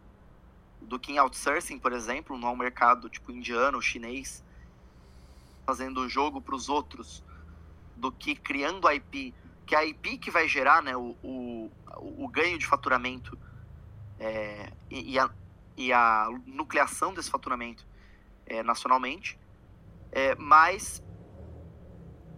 do 0.81 0.99
que 0.99 1.11
em 1.11 1.19
outsourcing, 1.19 1.77
por 1.77 1.93
exemplo, 1.93 2.37
não 2.37 2.49
é 2.49 2.51
um 2.51 2.57
mercado 2.57 3.07
tipo 3.07 3.31
indiano, 3.31 3.79
chinês, 3.79 4.43
fazendo 5.65 6.09
jogo 6.09 6.41
para 6.41 6.55
os 6.55 6.67
outros, 6.67 7.23
do 7.95 8.11
que 8.11 8.35
criando 8.35 8.89
IP, 8.89 9.33
que 9.67 9.75
é 9.75 9.77
a 9.77 9.85
IP 9.85 10.17
que 10.17 10.31
vai 10.31 10.47
gerar 10.47 10.81
né, 10.81 10.97
o, 10.97 11.15
o, 11.21 11.71
o 11.99 12.27
ganho 12.27 12.57
de 12.57 12.65
faturamento 12.65 13.37
é, 14.19 14.71
e, 14.89 15.19
a, 15.19 15.29
e 15.77 15.93
a 15.93 16.27
nucleação 16.47 17.13
desse 17.13 17.29
faturamento 17.29 17.85
é, 18.47 18.63
nacionalmente, 18.63 19.37
é, 20.11 20.33
mas 20.35 21.03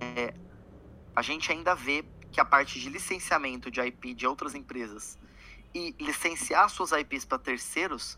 é, 0.03 0.33
a 1.15 1.21
gente 1.21 1.51
ainda 1.51 1.73
vê 1.73 2.03
que 2.31 2.39
a 2.39 2.45
parte 2.45 2.79
de 2.79 2.89
licenciamento 2.89 3.71
de 3.71 3.79
IP 3.79 4.13
de 4.13 4.27
outras 4.27 4.53
empresas 4.53 5.17
e 5.73 5.95
licenciar 5.99 6.69
suas 6.69 6.91
IPs 6.91 7.25
para 7.25 7.39
terceiros 7.39 8.17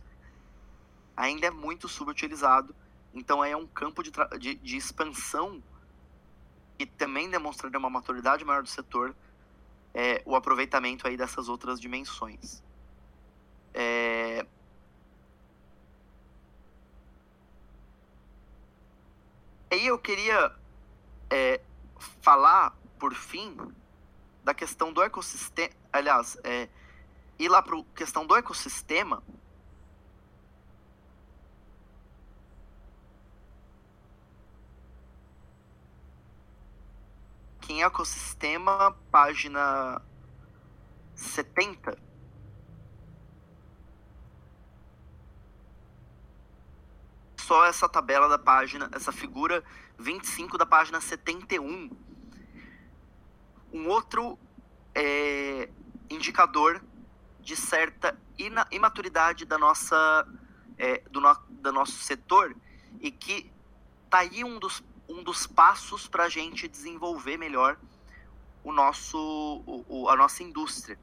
ainda 1.15 1.47
é 1.47 1.51
muito 1.51 1.87
subutilizado. 1.87 2.75
Então 3.13 3.43
é 3.43 3.55
um 3.55 3.67
campo 3.67 4.01
de, 4.03 4.11
de, 4.39 4.55
de 4.55 4.77
expansão 4.77 5.63
e 6.77 6.85
também 6.85 7.29
demonstraria 7.29 7.79
uma 7.79 7.89
maturidade 7.89 8.43
maior 8.43 8.63
do 8.63 8.69
setor 8.69 9.15
é, 9.93 10.21
o 10.25 10.35
aproveitamento 10.35 11.07
aí 11.07 11.15
dessas 11.15 11.47
outras 11.47 11.79
dimensões. 11.79 12.61
É... 13.73 14.45
Aí 19.71 19.87
eu 19.87 19.97
queria 19.97 20.51
é, 21.29 21.61
falar, 22.21 22.75
por 22.99 23.13
fim, 23.13 23.57
da 24.43 24.53
questão 24.53 24.93
do 24.93 25.01
ecossistema. 25.01 25.73
Aliás, 25.91 26.37
é, 26.43 26.69
ir 27.39 27.49
lá 27.49 27.61
para 27.61 27.77
a 27.77 27.83
questão 27.95 28.25
do 28.25 28.35
ecossistema. 28.35 29.23
Aqui 37.59 37.73
em 37.73 37.83
ecossistema, 37.83 38.95
página 39.09 40.01
70. 41.15 41.97
Só 47.37 47.65
essa 47.65 47.89
tabela 47.89 48.27
da 48.27 48.37
página, 48.37 48.89
essa 48.93 49.11
figura 49.11 49.63
25 49.97 50.57
da 50.57 50.65
página 50.65 50.99
71. 50.99 51.89
Um 53.73 53.87
outro 53.87 54.37
é, 54.93 55.69
indicador 56.09 56.81
de 57.39 57.55
certa 57.55 58.17
imaturidade 58.71 59.45
da 59.45 59.57
nossa, 59.57 60.27
é, 60.77 60.99
do, 61.11 61.21
no, 61.21 61.35
do 61.49 61.71
nosso 61.71 61.99
setor 61.99 62.55
e 62.99 63.11
que 63.11 63.51
tá 64.09 64.19
aí 64.19 64.43
um 64.43 64.57
dos, 64.57 64.83
um 65.07 65.23
dos 65.23 65.45
passos 65.45 66.07
para 66.07 66.23
a 66.23 66.29
gente 66.29 66.67
desenvolver 66.67 67.37
melhor 67.37 67.77
o 68.63 68.71
nosso, 68.71 69.17
o, 69.65 69.85
o, 69.87 70.09
a 70.09 70.15
nossa 70.15 70.41
indústria. 70.41 70.97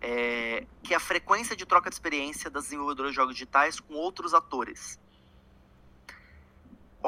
É, 0.00 0.66
que 0.82 0.92
é 0.92 0.96
a 0.96 1.00
frequência 1.00 1.56
de 1.56 1.64
troca 1.64 1.88
de 1.88 1.96
experiência 1.96 2.50
das 2.50 2.64
desenvolvedoras 2.64 3.12
de 3.12 3.16
jogos 3.16 3.34
digitais 3.34 3.80
com 3.80 3.94
outros 3.94 4.34
atores. 4.34 5.00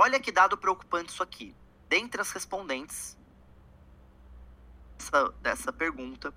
Olha 0.01 0.21
que 0.21 0.31
dado 0.31 0.57
preocupante 0.57 1.11
isso 1.11 1.25
aqui. 1.25 1.53
Dentre 1.89 2.21
as 2.21 2.31
respondentes 2.31 3.19
dessa, 4.97 5.29
dessa 5.43 5.73
pergunta, 5.73 6.33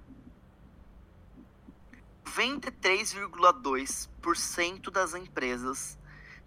93,2% 2.25 4.89
das 4.89 5.13
empresas 5.13 5.95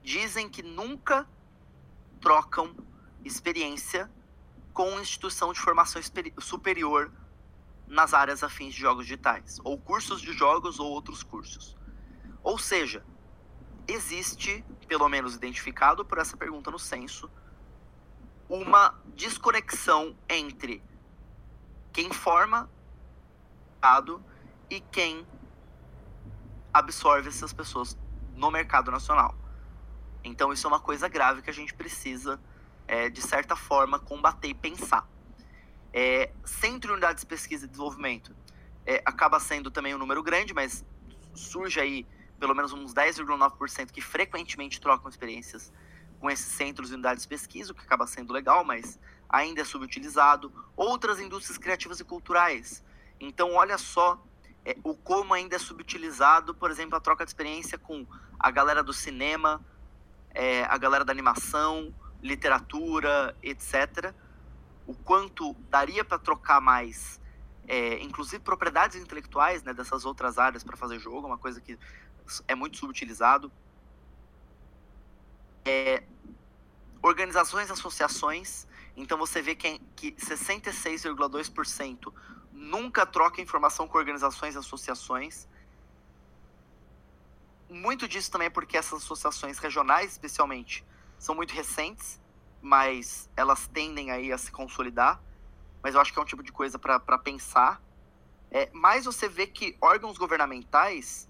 dizem 0.02 0.48
que 0.48 0.60
nunca 0.60 1.24
trocam 2.20 2.74
experiência 3.24 4.10
com 4.72 4.98
instituição 4.98 5.52
de 5.52 5.60
formação 5.60 6.02
superior 6.40 7.12
nas 7.86 8.12
áreas 8.12 8.42
afins 8.42 8.74
de 8.74 8.80
jogos 8.80 9.06
digitais, 9.06 9.60
ou 9.62 9.78
cursos 9.78 10.20
de 10.20 10.32
jogos 10.32 10.80
ou 10.80 10.90
outros 10.90 11.22
cursos. 11.22 11.76
Ou 12.42 12.58
seja, 12.58 13.06
existe, 13.86 14.64
pelo 14.86 15.08
menos 15.08 15.34
identificado 15.34 16.04
por 16.04 16.18
essa 16.18 16.36
pergunta 16.36 16.70
no 16.70 16.78
censo, 16.78 17.30
uma 18.48 18.94
desconexão 19.14 20.16
entre 20.28 20.82
quem 21.92 22.12
forma 22.12 22.70
e 24.70 24.80
quem 24.80 25.26
absorve 26.72 27.28
essas 27.28 27.52
pessoas 27.52 27.96
no 28.34 28.50
mercado 28.50 28.90
nacional. 28.90 29.34
Então 30.22 30.52
isso 30.52 30.66
é 30.66 30.68
uma 30.68 30.80
coisa 30.80 31.06
grave 31.06 31.42
que 31.42 31.50
a 31.50 31.52
gente 31.52 31.74
precisa, 31.74 32.40
é, 32.88 33.08
de 33.10 33.20
certa 33.20 33.54
forma, 33.54 33.98
combater 33.98 34.48
e 34.48 34.54
pensar. 34.54 35.06
É, 35.92 36.32
centro 36.44 36.88
de 36.88 36.92
unidades 36.92 37.22
de 37.22 37.26
pesquisa 37.26 37.66
e 37.66 37.68
desenvolvimento 37.68 38.34
é, 38.84 39.00
acaba 39.04 39.38
sendo 39.38 39.70
também 39.70 39.94
um 39.94 39.98
número 39.98 40.22
grande, 40.22 40.52
mas 40.52 40.84
surge 41.34 41.78
aí 41.78 42.06
pelo 42.38 42.54
menos 42.54 42.72
uns 42.72 42.92
10,9% 42.92 43.90
que 43.90 44.00
frequentemente 44.00 44.80
trocam 44.80 45.08
experiências 45.08 45.72
com 46.20 46.30
esses 46.30 46.46
centros 46.46 46.90
e 46.90 46.94
unidades 46.94 47.22
de 47.22 47.28
pesquisa, 47.28 47.72
o 47.72 47.74
que 47.74 47.82
acaba 47.82 48.06
sendo 48.06 48.32
legal, 48.32 48.64
mas 48.64 48.98
ainda 49.28 49.60
é 49.60 49.64
subutilizado. 49.64 50.52
Outras 50.76 51.20
indústrias 51.20 51.58
criativas 51.58 52.00
e 52.00 52.04
culturais. 52.04 52.82
Então, 53.20 53.54
olha 53.54 53.76
só 53.78 54.22
é, 54.64 54.76
o 54.82 54.94
como 54.94 55.34
ainda 55.34 55.56
é 55.56 55.58
subutilizado, 55.58 56.54
por 56.54 56.70
exemplo, 56.70 56.96
a 56.96 57.00
troca 57.00 57.24
de 57.24 57.30
experiência 57.30 57.76
com 57.76 58.06
a 58.38 58.50
galera 58.50 58.82
do 58.82 58.92
cinema, 58.92 59.60
é, 60.30 60.64
a 60.64 60.78
galera 60.78 61.04
da 61.04 61.12
animação, 61.12 61.94
literatura, 62.22 63.36
etc. 63.42 64.14
O 64.86 64.94
quanto 64.94 65.54
daria 65.68 66.04
para 66.04 66.18
trocar 66.18 66.60
mais, 66.60 67.20
é, 67.68 68.02
inclusive 68.02 68.42
propriedades 68.42 68.96
intelectuais 68.96 69.62
né, 69.62 69.74
dessas 69.74 70.06
outras 70.06 70.38
áreas 70.38 70.64
para 70.64 70.76
fazer 70.76 70.98
jogo, 70.98 71.26
uma 71.26 71.38
coisa 71.38 71.60
que 71.60 71.78
é 72.46 72.54
muito 72.54 72.78
subutilizado. 72.78 73.50
É, 75.64 76.04
organizações, 77.02 77.70
associações. 77.70 78.66
Então 78.96 79.18
você 79.18 79.42
vê 79.42 79.54
que, 79.54 79.78
que 79.94 80.12
66,2% 80.12 82.12
nunca 82.52 83.04
troca 83.04 83.42
informação 83.42 83.86
com 83.86 83.98
organizações 83.98 84.54
e 84.54 84.58
associações. 84.58 85.48
Muito 87.68 88.06
disso 88.06 88.30
também 88.30 88.46
é 88.46 88.50
porque 88.50 88.76
essas 88.76 89.02
associações 89.02 89.58
regionais, 89.58 90.12
especialmente, 90.12 90.84
são 91.18 91.34
muito 91.34 91.52
recentes, 91.52 92.20
mas 92.62 93.28
elas 93.36 93.66
tendem 93.66 94.10
aí 94.10 94.32
a 94.32 94.38
se 94.38 94.50
consolidar. 94.50 95.20
Mas 95.82 95.94
eu 95.94 96.00
acho 96.00 96.12
que 96.12 96.18
é 96.18 96.22
um 96.22 96.26
tipo 96.26 96.42
de 96.42 96.52
coisa 96.52 96.78
para 96.78 97.18
pensar. 97.18 97.82
É, 98.50 98.70
mas 98.72 99.04
você 99.04 99.28
vê 99.28 99.46
que 99.46 99.76
órgãos 99.80 100.16
governamentais, 100.16 101.28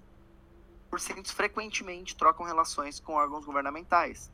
por 1.00 1.32
frequentemente 1.32 2.14
trocam 2.14 2.46
relações 2.46 3.00
com 3.00 3.14
órgãos 3.14 3.44
governamentais. 3.44 4.30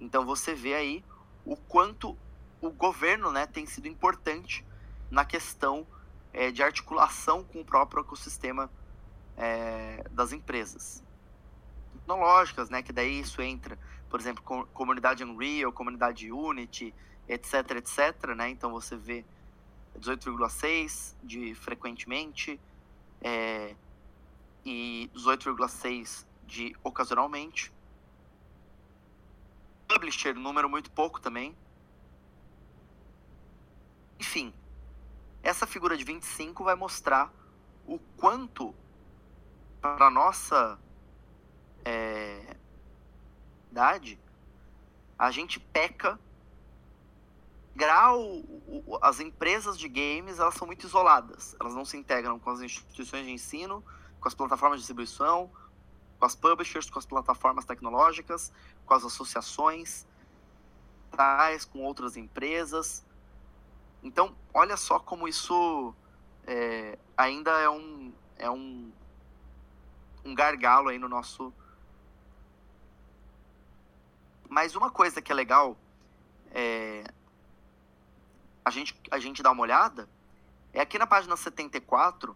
Então 0.00 0.24
você 0.24 0.54
vê 0.54 0.74
aí 0.74 1.04
o 1.44 1.56
quanto 1.56 2.16
o 2.60 2.70
governo 2.70 3.32
né, 3.32 3.46
tem 3.46 3.66
sido 3.66 3.88
importante 3.88 4.64
na 5.10 5.24
questão 5.24 5.86
é, 6.32 6.50
de 6.50 6.62
articulação 6.62 7.42
com 7.42 7.60
o 7.60 7.64
próprio 7.64 8.02
ecossistema 8.02 8.70
é, 9.36 10.04
das 10.10 10.32
empresas 10.32 11.02
tecnológicas, 11.92 12.70
né? 12.70 12.82
Que 12.82 12.92
daí 12.92 13.20
isso 13.20 13.40
entra, 13.42 13.78
por 14.08 14.20
exemplo, 14.20 14.42
com, 14.44 14.64
comunidade 14.66 15.24
Unreal, 15.24 15.72
comunidade 15.72 16.30
Unity, 16.30 16.94
etc, 17.28 17.54
etc, 17.76 18.34
né? 18.36 18.48
Então 18.50 18.70
você 18.70 18.96
vê 18.96 19.24
18,6 19.98 21.14
de 21.22 21.54
frequentemente 21.54 22.60
é, 23.20 23.74
e 24.64 25.10
18,6 25.14 26.26
de 26.46 26.76
ocasionalmente. 26.82 27.72
Publisher, 29.88 30.34
número 30.34 30.68
muito 30.68 30.90
pouco 30.90 31.20
também. 31.20 31.56
Enfim, 34.18 34.54
essa 35.42 35.66
figura 35.66 35.96
de 35.96 36.04
25 36.04 36.64
vai 36.64 36.74
mostrar 36.74 37.32
o 37.86 37.98
quanto 38.16 38.74
para 39.80 40.10
nossa 40.10 40.78
é, 41.84 42.56
idade 43.70 44.18
a 45.18 45.30
gente 45.30 45.60
peca 45.60 46.18
grau 47.76 48.42
as 49.02 49.20
empresas 49.20 49.76
de 49.76 49.88
games 49.88 50.38
elas 50.38 50.54
são 50.54 50.66
muito 50.66 50.86
isoladas 50.86 51.54
elas 51.60 51.74
não 51.74 51.84
se 51.84 51.96
integram 51.96 52.38
com 52.38 52.50
as 52.50 52.60
instituições 52.60 53.26
de 53.26 53.32
ensino 53.32 53.84
com 54.24 54.28
as 54.28 54.34
plataformas 54.34 54.78
de 54.78 54.84
distribuição 54.84 55.50
com 56.18 56.24
as 56.24 56.34
publishers 56.34 56.88
com 56.88 56.98
as 56.98 57.04
plataformas 57.04 57.66
tecnológicas 57.66 58.50
com 58.86 58.94
as 58.94 59.04
associações 59.04 60.06
com 61.70 61.82
outras 61.82 62.16
empresas. 62.16 63.04
Então 64.02 64.34
olha 64.52 64.76
só 64.76 64.98
como 64.98 65.28
isso 65.28 65.94
é, 66.46 66.98
ainda 67.16 67.50
é 67.60 67.68
um 67.68 68.12
é 68.38 68.50
um 68.50 68.90
um 70.24 70.34
gargalo 70.34 70.88
aí 70.88 70.98
no 70.98 71.08
nosso. 71.08 71.52
Mas 74.48 74.74
uma 74.74 74.90
coisa 74.90 75.20
que 75.20 75.30
é 75.30 75.34
legal 75.34 75.76
é, 76.50 77.04
a, 78.64 78.70
gente, 78.70 78.98
a 79.10 79.18
gente 79.18 79.42
dar 79.42 79.50
uma 79.50 79.62
olhada 79.62 80.08
é 80.72 80.80
aqui 80.80 80.98
na 80.98 81.06
página 81.06 81.36
74 81.36 82.34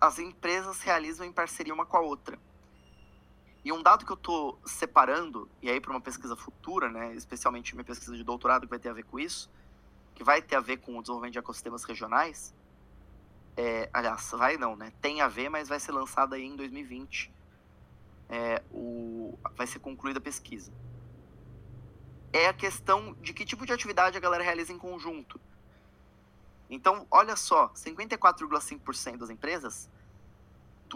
as 0.00 0.18
empresas 0.18 0.80
realizam 0.80 1.26
em 1.26 1.32
parceria 1.32 1.74
uma 1.74 1.86
com 1.86 1.96
a 1.96 2.00
outra. 2.00 2.38
E 3.64 3.72
um 3.72 3.82
dado 3.82 4.04
que 4.04 4.12
eu 4.12 4.16
estou 4.16 4.60
separando, 4.64 5.48
e 5.62 5.70
aí 5.70 5.80
para 5.80 5.90
uma 5.90 6.00
pesquisa 6.00 6.36
futura, 6.36 6.90
né, 6.90 7.14
especialmente 7.14 7.74
minha 7.74 7.84
pesquisa 7.84 8.14
de 8.14 8.22
doutorado 8.22 8.62
que 8.62 8.70
vai 8.70 8.78
ter 8.78 8.90
a 8.90 8.92
ver 8.92 9.04
com 9.04 9.18
isso, 9.18 9.50
que 10.14 10.22
vai 10.22 10.42
ter 10.42 10.56
a 10.56 10.60
ver 10.60 10.76
com 10.78 10.98
o 10.98 11.00
desenvolvimento 11.00 11.32
de 11.32 11.38
ecossistemas 11.38 11.82
regionais, 11.84 12.54
é, 13.56 13.88
aliás, 13.92 14.30
vai 14.32 14.56
não, 14.56 14.76
né? 14.76 14.92
Tem 15.00 15.20
a 15.20 15.28
ver, 15.28 15.48
mas 15.48 15.68
vai 15.68 15.80
ser 15.80 15.92
lançada 15.92 16.36
aí 16.36 16.44
em 16.44 16.56
2020 16.56 17.32
é, 18.28 18.62
o, 18.70 19.38
vai 19.56 19.66
ser 19.66 19.78
concluída 19.78 20.18
a 20.18 20.22
pesquisa. 20.22 20.72
É 22.32 22.48
a 22.48 22.52
questão 22.52 23.14
de 23.20 23.32
que 23.32 23.44
tipo 23.44 23.64
de 23.64 23.72
atividade 23.72 24.16
a 24.16 24.20
galera 24.20 24.42
realiza 24.42 24.72
em 24.72 24.78
conjunto. 24.78 25.40
Então, 26.74 27.06
olha 27.08 27.36
só, 27.36 27.68
54,5% 27.68 29.18
das 29.18 29.30
empresas, 29.30 29.88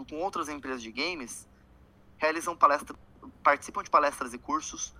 com 0.09 0.17
outras 0.17 0.49
empresas 0.49 0.83
de 0.83 0.91
games, 0.91 1.47
realizam 2.17 2.55
palestras, 2.55 2.99
participam 3.41 3.81
de 3.81 3.89
palestras 3.89 4.33
e 4.33 4.37
cursos, 4.37 4.93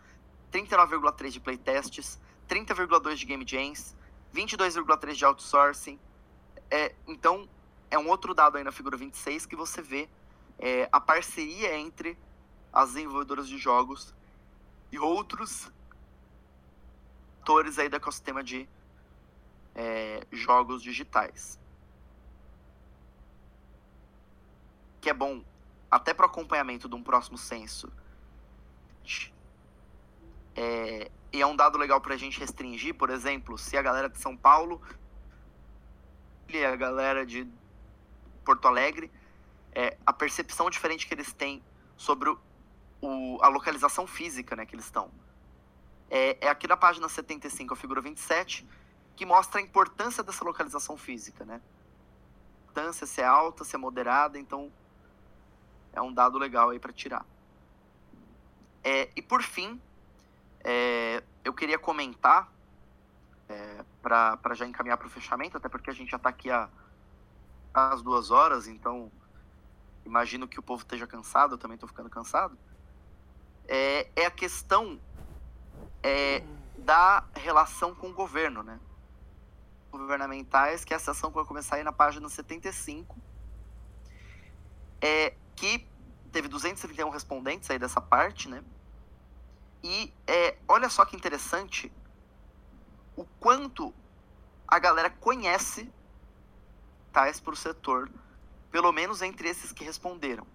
39,3% 0.53 1.31
de 1.31 1.39
playtests, 1.41 2.18
30,2% 2.47 3.15
de 3.15 3.26
game 3.26 3.45
jams, 3.45 3.95
22,3% 4.34 5.14
de 5.15 5.26
outsourcing. 5.26 5.99
É, 6.72 6.95
então, 7.06 7.47
é 7.91 7.99
um 7.99 8.07
outro 8.07 8.34
dado 8.34 8.57
aí 8.57 8.64
na 8.64 8.72
figura 8.72 8.95
26 8.95 9.45
que 9.45 9.57
você 9.57 9.81
vê 9.81 10.07
é, 10.57 10.88
a 10.93 11.01
parceria 11.01 11.77
entre 11.77 12.18
as 12.72 12.93
desenvolvedoras 12.93 13.49
de 13.49 13.57
jogos 13.57 14.14
e 14.93 14.97
outros 14.97 15.69
atores 17.41 17.77
aí 17.77 17.89
do 17.89 17.97
ecossistema 17.97 18.41
de 18.41 18.69
é, 19.75 20.25
jogos 20.31 20.81
digitais. 20.81 21.59
Que 25.01 25.09
é 25.09 25.13
bom 25.13 25.43
até 25.89 26.13
para 26.13 26.25
o 26.25 26.29
acompanhamento 26.29 26.87
de 26.87 26.95
um 26.95 27.03
próximo 27.03 27.37
censo. 27.37 27.91
É, 30.55 31.09
e 31.31 31.41
é 31.41 31.45
um 31.45 31.55
dado 31.55 31.77
legal 31.77 32.01
para 32.01 32.13
a 32.13 32.17
gente 32.17 32.39
restringir, 32.39 32.95
por 32.95 33.09
exemplo, 33.09 33.57
se 33.57 33.77
a 33.77 33.81
galera 33.81 34.09
de 34.09 34.17
São 34.17 34.35
Paulo 34.35 34.81
e 36.47 36.65
a 36.65 36.75
galera 36.75 37.25
de 37.25 37.47
Porto 38.43 38.67
Alegre 38.67 39.11
é, 39.73 39.97
a 40.05 40.11
percepção 40.11 40.69
diferente 40.69 41.07
que 41.07 41.13
eles 41.13 41.31
têm 41.31 41.63
sobre 41.95 42.29
o, 42.29 42.39
o, 43.01 43.37
a 43.41 43.47
localização 43.47 44.07
física 44.07 44.55
né, 44.55 44.65
que 44.65 44.75
eles 44.75 44.85
estão. 44.85 45.11
É, 46.09 46.45
é, 46.45 46.49
aqui 46.49 46.67
na 46.67 46.75
página 46.75 47.07
75, 47.07 47.73
a 47.73 47.77
figura 47.77 48.01
27, 48.01 48.67
que 49.19 49.25
mostra 49.25 49.59
a 49.59 49.61
importância 49.61 50.23
dessa 50.23 50.45
localização 50.45 50.95
física. 50.95 51.43
Né? 51.43 51.55
A 51.55 52.71
importância, 52.71 53.05
se 53.05 53.19
é 53.19 53.25
alta, 53.25 53.65
se 53.65 53.75
é 53.75 53.77
moderada, 53.77 54.39
então 54.39 54.71
é 55.91 56.01
um 56.01 56.13
dado 56.13 56.37
legal 56.37 56.69
aí 56.69 56.79
para 56.79 56.93
tirar. 56.93 57.25
É, 58.81 59.09
e 59.17 59.21
por 59.21 59.43
fim, 59.43 59.77
é, 60.63 61.21
eu 61.43 61.53
queria 61.53 61.77
comentar, 61.77 62.49
é, 63.49 63.83
para 64.01 64.53
já 64.53 64.65
encaminhar 64.65 64.97
para 64.97 65.07
o 65.07 65.09
fechamento, 65.09 65.57
até 65.57 65.67
porque 65.67 65.89
a 65.89 65.93
gente 65.93 66.11
já 66.11 66.15
está 66.15 66.29
aqui 66.29 66.49
há, 66.49 66.69
às 67.73 68.01
duas 68.01 68.31
horas, 68.31 68.69
então 68.69 69.11
imagino 70.05 70.47
que 70.47 70.61
o 70.61 70.63
povo 70.63 70.83
esteja 70.83 71.05
cansado, 71.05 71.55
eu 71.55 71.57
também 71.57 71.75
estou 71.75 71.89
ficando 71.89 72.09
cansado, 72.09 72.57
é, 73.67 74.09
é 74.15 74.25
a 74.27 74.31
questão 74.31 74.97
é, 76.01 76.41
da 76.77 77.25
relação 77.35 77.93
com 77.93 78.07
o 78.11 78.13
governo, 78.13 78.63
né? 78.63 78.79
Governamentais, 79.91 80.86
que 80.86 80.94
essa 80.94 81.11
ação 81.11 81.32
vai 81.32 81.44
começar 81.45 81.78
aí 81.78 81.84
na 81.84 81.91
página 81.91 82.28
75, 82.30 83.18
é, 85.02 85.34
que 85.56 85.88
teve 86.32 86.48
231 86.48 87.10
respondentes 87.10 87.70
aí 87.70 87.80
dessa 87.80 87.99
parte, 87.99 88.48
né? 88.48 88.64
E 89.84 90.14
é, 90.28 90.57
olha 90.68 90.90
só 90.90 91.06
que 91.06 91.16
interessante 91.16 91.91
o 93.16 93.26
quanto 93.40 93.94
a 94.68 94.78
galera 94.78 95.10
conhece 95.10 95.91
tais 97.11 97.40
para 97.40 97.53
o 97.53 97.57
setor 97.57 98.10
pelo 98.72 98.91
menos 98.91 99.22
entre 99.22 99.49
esses 99.49 99.72
que 99.72 99.84
responderam. 99.84 100.45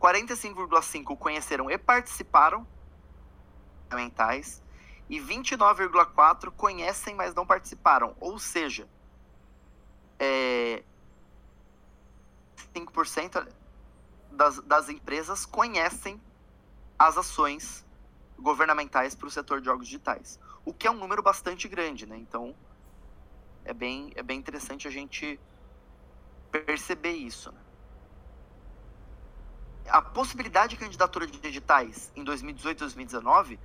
45,5 0.00 1.16
conheceram 1.16 1.70
e 1.70 1.78
participaram 1.78 2.66
mentais 3.92 4.62
e 5.08 5.18
29,4 5.18 6.50
conhecem, 6.50 7.14
mas 7.14 7.34
não 7.34 7.46
participaram. 7.46 8.14
Ou 8.20 8.38
seja, 8.38 8.88
é, 10.18 10.82
5% 12.74 13.48
das, 14.32 14.60
das 14.60 14.88
empresas 14.88 15.46
conhecem 15.46 16.20
as 16.98 17.16
ações 17.16 17.86
governamentais 18.38 19.14
para 19.14 19.26
o 19.26 19.30
setor 19.30 19.60
de 19.60 19.66
jogos 19.66 19.86
digitais. 19.86 20.38
O 20.64 20.72
que 20.72 20.86
é 20.86 20.90
um 20.90 20.98
número 20.98 21.22
bastante 21.22 21.66
grande, 21.68 22.06
né? 22.06 22.16
Então, 22.16 22.54
é 23.64 23.72
bem, 23.72 24.12
é 24.14 24.22
bem 24.22 24.38
interessante 24.38 24.86
a 24.86 24.90
gente 24.90 25.40
perceber 26.50 27.12
isso. 27.12 27.50
Né? 27.52 27.60
a 29.88 30.02
possibilidade 30.02 30.70
de 30.70 30.76
candidatura 30.76 31.26
de 31.26 31.38
editais 31.46 32.12
em 32.14 32.22
2018 32.22 32.76
e 32.76 32.80
2019 32.80 33.58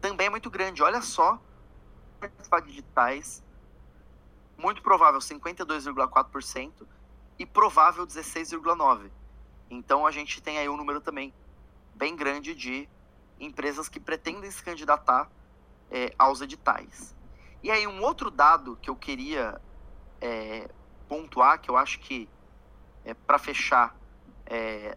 também 0.00 0.26
é 0.26 0.30
muito 0.30 0.50
grande. 0.50 0.82
Olha 0.82 1.02
só, 1.02 1.40
participar 2.20 2.60
de 2.60 2.70
editais, 2.70 3.42
muito 4.56 4.82
provável 4.82 5.20
52,4% 5.20 6.86
e 7.38 7.46
provável 7.46 8.06
16,9%. 8.06 9.10
Então 9.70 10.06
a 10.06 10.10
gente 10.10 10.40
tem 10.40 10.58
aí 10.58 10.68
um 10.68 10.76
número 10.76 11.00
também 11.00 11.32
bem 11.94 12.16
grande 12.16 12.54
de 12.54 12.88
empresas 13.38 13.88
que 13.88 14.00
pretendem 14.00 14.50
se 14.50 14.62
candidatar 14.62 15.30
é, 15.90 16.12
aos 16.18 16.40
editais. 16.40 17.14
E 17.62 17.70
aí 17.70 17.86
um 17.86 18.02
outro 18.02 18.30
dado 18.30 18.78
que 18.80 18.90
eu 18.90 18.96
queria 18.96 19.60
é, 20.20 20.68
pontuar, 21.08 21.60
que 21.60 21.70
eu 21.70 21.76
acho 21.76 21.98
que 22.00 22.28
é, 23.04 23.14
para 23.14 23.38
fechar 23.38 23.96
é, 24.46 24.96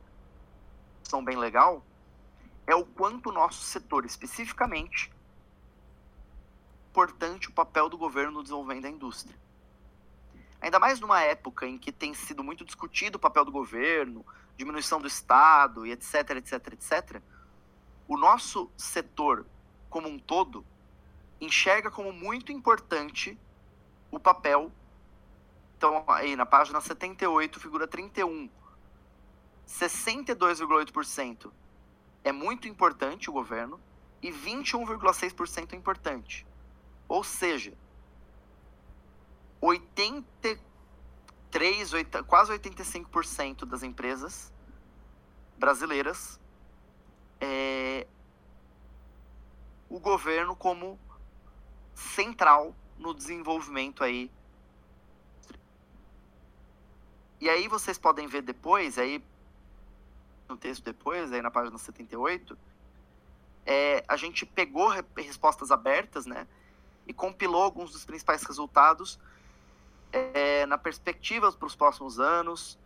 são 1.03 1.23
bem 1.23 1.37
legal, 1.37 1.83
é 2.71 2.75
o 2.75 2.85
quanto 2.85 3.29
o 3.29 3.33
nosso 3.33 3.61
setor, 3.63 4.05
especificamente, 4.05 5.11
importante 6.89 7.49
o 7.49 7.51
papel 7.51 7.89
do 7.89 7.97
governo 7.97 8.31
no 8.31 8.43
desenvolvimento 8.43 8.83
da 8.83 8.89
indústria. 8.89 9.37
Ainda 10.61 10.79
mais 10.79 10.99
numa 11.01 11.21
época 11.21 11.67
em 11.67 11.77
que 11.77 11.91
tem 11.91 12.13
sido 12.13 12.41
muito 12.41 12.63
discutido 12.63 13.17
o 13.17 13.19
papel 13.19 13.43
do 13.43 13.51
governo, 13.51 14.25
diminuição 14.55 15.01
do 15.01 15.07
Estado 15.07 15.85
e 15.85 15.91
etc, 15.91 16.31
etc, 16.37 16.53
etc, 16.73 17.21
o 18.07 18.15
nosso 18.15 18.71
setor 18.77 19.45
como 19.89 20.07
um 20.07 20.17
todo 20.17 20.65
enxerga 21.41 21.91
como 21.91 22.13
muito 22.13 22.53
importante 22.53 23.37
o 24.09 24.17
papel. 24.19 24.71
Então, 25.75 26.05
aí 26.07 26.37
na 26.37 26.45
página 26.45 26.79
78, 26.79 27.59
figura 27.59 27.85
31, 27.85 28.49
62,8% 29.67 31.51
é 32.23 32.31
muito 32.31 32.67
importante 32.67 33.29
o 33.29 33.33
governo 33.33 33.79
e 34.21 34.31
21,6% 34.31 35.73
é 35.73 35.75
importante. 35.75 36.45
Ou 37.07 37.23
seja, 37.23 37.73
83, 39.59 41.93
80, 41.93 42.23
quase 42.23 42.51
85% 42.53 43.65
das 43.65 43.83
empresas 43.83 44.51
brasileiras 45.57 46.39
é 47.39 48.07
o 49.89 49.99
governo 49.99 50.55
como 50.55 50.97
central 51.93 52.75
no 52.97 53.13
desenvolvimento 53.13 54.03
aí. 54.03 54.31
E 57.39 57.47
aí 57.49 57.67
vocês 57.67 57.97
podem 57.97 58.27
ver 58.27 58.41
depois, 58.41 58.97
aí 58.97 59.23
no 60.51 60.57
texto 60.57 60.83
depois, 60.83 61.31
aí 61.31 61.41
na 61.41 61.49
página 61.49 61.77
78, 61.77 62.57
é, 63.65 64.03
a 64.07 64.15
gente 64.15 64.45
pegou 64.45 64.89
respostas 65.15 65.71
abertas, 65.71 66.25
né? 66.25 66.47
E 67.07 67.13
compilou 67.13 67.63
alguns 67.63 67.91
dos 67.91 68.05
principais 68.05 68.43
resultados 68.43 69.19
é, 70.11 70.65
na 70.65 70.77
perspectiva 70.77 71.51
para 71.51 71.65
os 71.65 71.75
próximos 71.75 72.19
anos, 72.19 72.77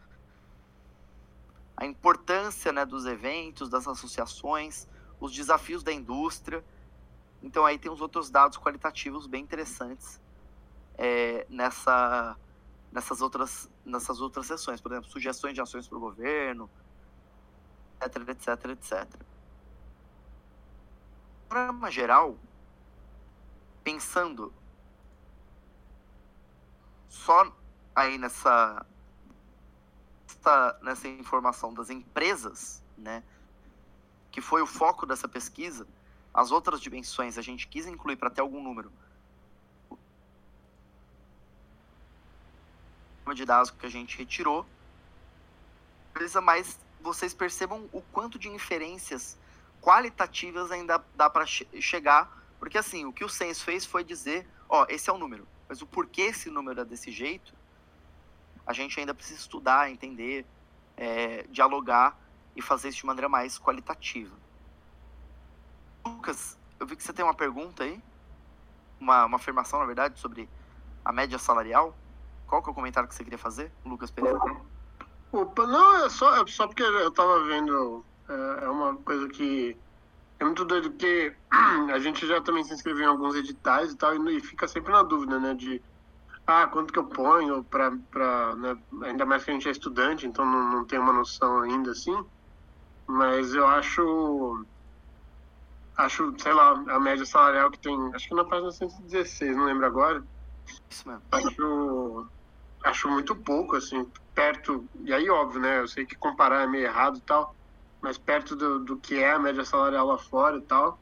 a 1.76 1.86
importância 1.86 2.72
né, 2.72 2.86
dos 2.86 3.06
eventos, 3.06 3.70
das 3.70 3.88
associações, 3.88 4.88
os 5.20 5.34
desafios 5.34 5.84
da 5.84 5.92
indústria. 5.92 6.64
Então 7.44 7.66
aí 7.66 7.78
tem 7.78 7.92
os 7.92 8.00
outros 8.00 8.30
dados 8.30 8.58
qualitativos 8.58 9.28
bem 9.28 9.44
interessantes 9.44 10.22
é, 10.98 11.46
nessa, 11.50 12.38
nessas, 12.92 13.22
outras, 13.22 13.70
nessas 13.84 14.22
outras 14.22 14.46
sessões. 14.46 14.80
Por 14.80 14.92
exemplo, 14.92 15.10
sugestões 15.10 15.54
de 15.54 15.62
ações 15.62 15.88
para 15.88 15.98
o 15.98 16.02
governo, 16.02 16.70
etc, 18.06 18.66
etc. 18.70 19.06
De 21.44 21.50
forma 21.50 21.92
geral, 21.92 22.38
pensando 23.84 24.54
só 27.08 27.52
aí 27.96 28.18
nessa, 28.18 28.86
nessa, 30.82 31.08
informação 31.08 31.74
das 31.74 31.90
empresas, 31.90 32.84
né, 32.98 33.24
que 34.32 34.42
foi 34.42 34.62
o 34.62 34.68
foco 34.68 35.06
dessa 35.06 35.28
pesquisa, 35.28 35.88
as 36.34 36.52
outras 36.52 36.82
dimensões 36.82 37.38
a 37.38 37.42
gente 37.42 37.68
quis 37.68 37.86
incluir 37.86 38.18
para 38.18 38.30
ter 38.30 38.42
algum 38.42 38.62
número 38.62 38.92
de 43.34 43.46
dados 43.46 43.72
que 43.72 43.86
a 43.86 43.90
gente 43.90 44.18
retirou, 44.18 44.66
mas 46.44 46.80
vocês 47.06 47.34
percebam 47.34 47.88
o 47.94 48.02
quanto 48.02 48.40
de 48.40 48.50
inferências 48.50 49.38
qualitativas 49.82 50.72
ainda 50.72 51.04
dá 51.16 51.30
para 51.30 51.46
che 51.46 51.68
chegar, 51.80 52.44
porque 52.60 52.78
assim, 52.78 53.06
o 53.06 53.14
que 53.14 53.24
o 53.24 53.30
Sense 53.30 53.64
fez 53.64 53.86
foi 53.86 54.04
dizer, 54.04 54.48
ó, 54.68 54.86
esse 54.90 55.10
é 55.10 55.14
o 55.14 55.18
número, 55.18 55.48
mas 55.70 55.82
o 55.82 55.86
porquê 55.86 56.24
esse 56.24 56.50
número 56.50 56.82
é 56.82 56.86
desse 56.86 57.12
jeito, 57.12 57.54
a 58.66 58.74
gente 58.74 59.00
ainda 59.00 59.14
precisa 59.14 59.40
estudar, 59.40 59.92
entender, 59.92 60.46
é, 60.98 61.44
dialogar 61.44 62.18
e 62.56 62.62
fazer 62.62 62.90
isso 62.90 62.98
de 62.98 63.06
maneira 63.06 63.30
mais 63.30 63.60
qualitativa. 63.60 64.36
Lucas, 66.04 66.58
eu 66.80 66.88
vi 66.88 66.96
que 66.96 67.04
você 67.04 67.14
tem 67.14 67.24
uma 67.24 67.34
pergunta 67.36 67.84
aí, 67.84 68.02
uma, 69.00 69.26
uma 69.26 69.38
afirmação, 69.38 69.80
na 69.80 69.86
verdade, 69.86 70.20
sobre 70.20 70.50
a 71.04 71.12
média 71.12 71.38
salarial. 71.38 71.96
Qual 72.48 72.64
que 72.64 72.70
é 72.70 72.72
o 72.72 72.76
comentário 72.76 73.08
que 73.08 73.14
você 73.14 73.24
queria 73.24 73.38
fazer, 73.38 73.72
Lucas 73.84 74.10
Pereira? 74.10 74.40
Opa, 75.36 75.68
não, 75.68 76.06
é 76.06 76.10
só, 76.10 76.42
é 76.42 76.48
só 76.48 76.66
porque 76.66 76.82
eu 76.82 77.12
tava 77.12 77.44
vendo. 77.44 78.06
É, 78.30 78.64
é 78.64 78.70
uma 78.70 78.96
coisa 78.96 79.28
que. 79.28 79.76
É 80.40 80.46
muito 80.46 80.64
doido 80.64 80.92
porque 80.92 81.36
a 81.92 82.00
gente 82.00 82.26
já 82.26 82.40
também 82.40 82.64
se 82.64 82.74
inscreveu 82.74 83.04
em 83.04 83.10
alguns 83.10 83.36
editais 83.36 83.92
e 83.92 83.98
tal, 83.98 84.16
e, 84.30 84.40
fica 84.40 84.66
sempre 84.66 84.94
na 84.94 85.04
dúvida, 85.04 85.38
né? 85.38 85.54
De 85.54 85.82
ah, 86.48 86.68
quanto 86.68 86.94
que 86.94 87.00
eu 87.00 87.04
ponho 87.04 87.66
para. 87.66 87.92
Pra, 88.10 88.56
né, 88.56 88.78
ainda 89.04 89.26
mais 89.26 89.44
que 89.44 89.52
a 89.52 89.54
gente 89.54 89.68
é 89.68 89.72
estudante, 89.72 90.26
então 90.26 90.46
não, 90.46 90.70
não 90.70 90.86
tem 90.86 91.00
uma 91.00 91.12
noção 91.12 91.60
ainda 91.60 91.92
assim. 91.92 92.18
Mas 93.06 93.54
eu 93.54 93.68
acho. 93.68 94.66
Acho, 95.98 96.34
sei 96.38 96.54
lá, 96.54 96.72
a 96.72 97.00
média 97.00 97.26
salarial 97.26 97.70
que 97.72 97.80
tem. 97.80 98.16
Acho 98.16 98.30
que 98.30 98.36
na 98.36 98.46
página 98.46 98.72
116, 98.72 99.58
não 99.58 99.66
lembro 99.66 99.86
agora. 99.86 100.24
Isso 100.90 101.06
mesmo. 101.06 101.24
Acho 101.30 102.30
acho 102.86 103.10
muito 103.10 103.36
pouco, 103.36 103.76
assim, 103.76 104.10
perto. 104.34 104.88
E 105.04 105.14
aí, 105.14 105.30
óbvio, 105.30 105.60
né? 105.60 105.80
Eu 105.80 105.88
sei 105.88 106.06
que 106.06 106.16
comparar 106.16 106.62
é 106.62 106.68
meio 106.68 106.86
errado 106.86 107.18
e 107.18 107.22
tal, 107.22 107.56
mas 108.02 108.18
perto 108.18 108.56
do, 108.56 108.80
do 108.80 108.98
que 108.98 109.16
é 109.22 109.32
a 109.32 109.40
média 109.40 109.66
salarial 109.66 110.06
lá 110.06 110.18
fora 110.18 110.58
e 110.58 110.62
tal, 110.62 110.98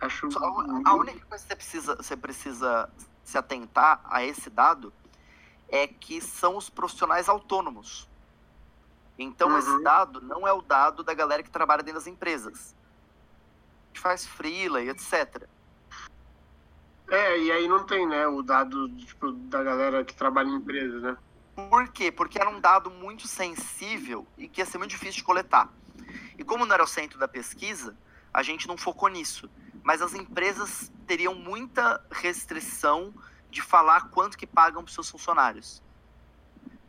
acho. 0.00 0.28
A, 0.38 0.90
a 0.90 0.94
única 0.94 1.24
coisa 1.26 1.44
que 1.44 1.48
você 1.48 1.56
precisa, 1.56 1.96
você 1.96 2.16
precisa 2.16 2.90
se 3.24 3.38
atentar 3.38 4.00
a 4.04 4.22
esse 4.22 4.50
dado 4.50 4.92
é 5.68 5.86
que 5.86 6.20
são 6.20 6.56
os 6.56 6.68
profissionais 6.68 7.28
autônomos. 7.28 8.08
Então, 9.18 9.48
uhum. 9.48 9.58
esse 9.58 9.82
dado 9.82 10.20
não 10.20 10.46
é 10.46 10.52
o 10.52 10.60
dado 10.60 11.02
da 11.02 11.14
galera 11.14 11.42
que 11.42 11.50
trabalha 11.50 11.82
dentro 11.82 12.00
das 12.00 12.06
empresas. 12.06 12.74
Que 13.92 14.00
faz 14.00 14.26
freela 14.26 14.82
e 14.82 14.90
etc. 14.90 15.48
É, 17.08 17.38
e 17.38 17.52
aí 17.52 17.68
não 17.68 17.84
tem, 17.84 18.06
né, 18.06 18.26
o 18.26 18.42
dado 18.42 18.88
tipo, 18.96 19.32
da 19.32 19.62
galera 19.62 20.04
que 20.04 20.14
trabalha 20.14 20.48
em 20.48 20.56
empresas, 20.56 21.02
né? 21.02 21.16
Por 21.54 21.88
quê? 21.88 22.10
Porque 22.10 22.40
era 22.40 22.50
um 22.50 22.60
dado 22.60 22.90
muito 22.90 23.28
sensível 23.28 24.26
e 24.36 24.48
que 24.48 24.60
ia 24.60 24.66
ser 24.66 24.78
muito 24.78 24.90
difícil 24.90 25.18
de 25.18 25.24
coletar. 25.24 25.68
E 26.36 26.42
como 26.42 26.66
não 26.66 26.74
era 26.74 26.82
o 26.82 26.86
centro 26.86 27.18
da 27.18 27.28
pesquisa, 27.28 27.96
a 28.32 28.42
gente 28.42 28.66
não 28.66 28.76
focou 28.76 29.08
nisso. 29.08 29.48
Mas 29.82 30.02
as 30.02 30.14
empresas 30.14 30.90
teriam 31.06 31.34
muita 31.34 32.04
restrição 32.10 33.14
de 33.50 33.62
falar 33.62 34.08
quanto 34.08 34.36
que 34.36 34.46
pagam 34.46 34.82
para 34.82 34.92
seus 34.92 35.08
funcionários. 35.08 35.82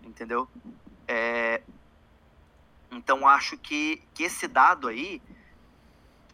Entendeu? 0.01 0.47
É... 1.07 1.61
Então 2.89 3.27
acho 3.27 3.57
que, 3.57 4.01
que 4.13 4.23
esse 4.23 4.47
dado 4.47 4.87
aí, 4.87 5.21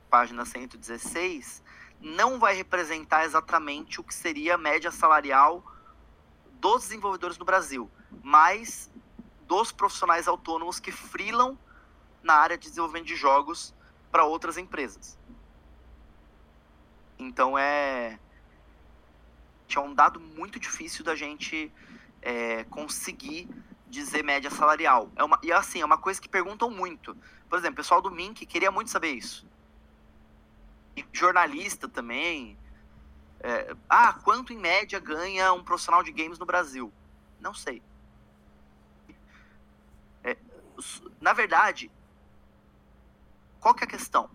página 0.09 0.45
116, 0.45 1.60
não 2.01 2.39
vai 2.39 2.55
representar 2.55 3.25
exatamente 3.25 4.01
o 4.01 4.03
que 4.03 4.13
seria 4.13 4.55
a 4.55 4.57
média 4.57 4.91
salarial 4.91 5.63
dos 6.59 6.83
desenvolvedores 6.83 7.37
no 7.37 7.45
Brasil, 7.45 7.89
mas 8.23 8.91
dos 9.47 9.71
profissionais 9.71 10.27
autônomos 10.27 10.79
que 10.79 10.91
frilam 10.91 11.57
na 12.23 12.33
área 12.33 12.57
de 12.57 12.67
desenvolvimento 12.67 13.05
de 13.05 13.15
jogos 13.15 13.73
para 14.11 14.25
outras 14.25 14.57
empresas. 14.57 15.17
Então 17.19 17.57
é 17.57 18.19
é 19.73 19.79
um 19.79 19.93
dado 19.93 20.19
muito 20.19 20.59
difícil 20.59 21.01
da 21.05 21.15
gente 21.15 21.71
é, 22.21 22.65
conseguir 22.65 23.47
dizer 23.87 24.21
média 24.21 24.51
salarial. 24.51 25.09
É 25.15 25.23
uma, 25.23 25.39
e 25.41 25.49
assim, 25.49 25.79
é 25.79 25.85
uma 25.85 25.97
coisa 25.97 26.19
que 26.19 26.27
perguntam 26.27 26.69
muito. 26.69 27.15
Por 27.47 27.57
exemplo, 27.57 27.75
o 27.75 27.77
pessoal 27.77 28.01
do 28.01 28.11
Mink 28.11 28.45
queria 28.45 28.69
muito 28.69 28.91
saber 28.91 29.11
isso 29.11 29.47
e 30.95 31.05
jornalista 31.11 31.87
também. 31.87 32.57
É, 33.39 33.75
ah, 33.89 34.13
quanto 34.13 34.53
em 34.53 34.57
média 34.57 34.99
ganha 34.99 35.51
um 35.53 35.63
profissional 35.63 36.03
de 36.03 36.11
games 36.11 36.37
no 36.37 36.45
Brasil? 36.45 36.91
Não 37.39 37.53
sei. 37.53 37.81
É, 40.23 40.37
na 41.19 41.33
verdade, 41.33 41.91
qual 43.59 43.73
que 43.73 43.83
é 43.83 43.87
a 43.87 43.89
questão? 43.89 44.29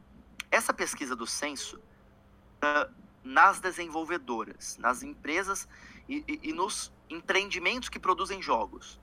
Essa 0.50 0.72
pesquisa 0.72 1.14
do 1.14 1.26
censo, 1.26 1.78
uh, 1.78 2.92
nas 3.22 3.60
desenvolvedoras, 3.60 4.76
nas 4.78 5.02
empresas 5.02 5.68
e, 6.08 6.24
e, 6.28 6.50
e 6.50 6.52
nos 6.52 6.92
empreendimentos 7.10 7.88
que 7.88 7.98
produzem 7.98 8.40
jogos. 8.40 9.00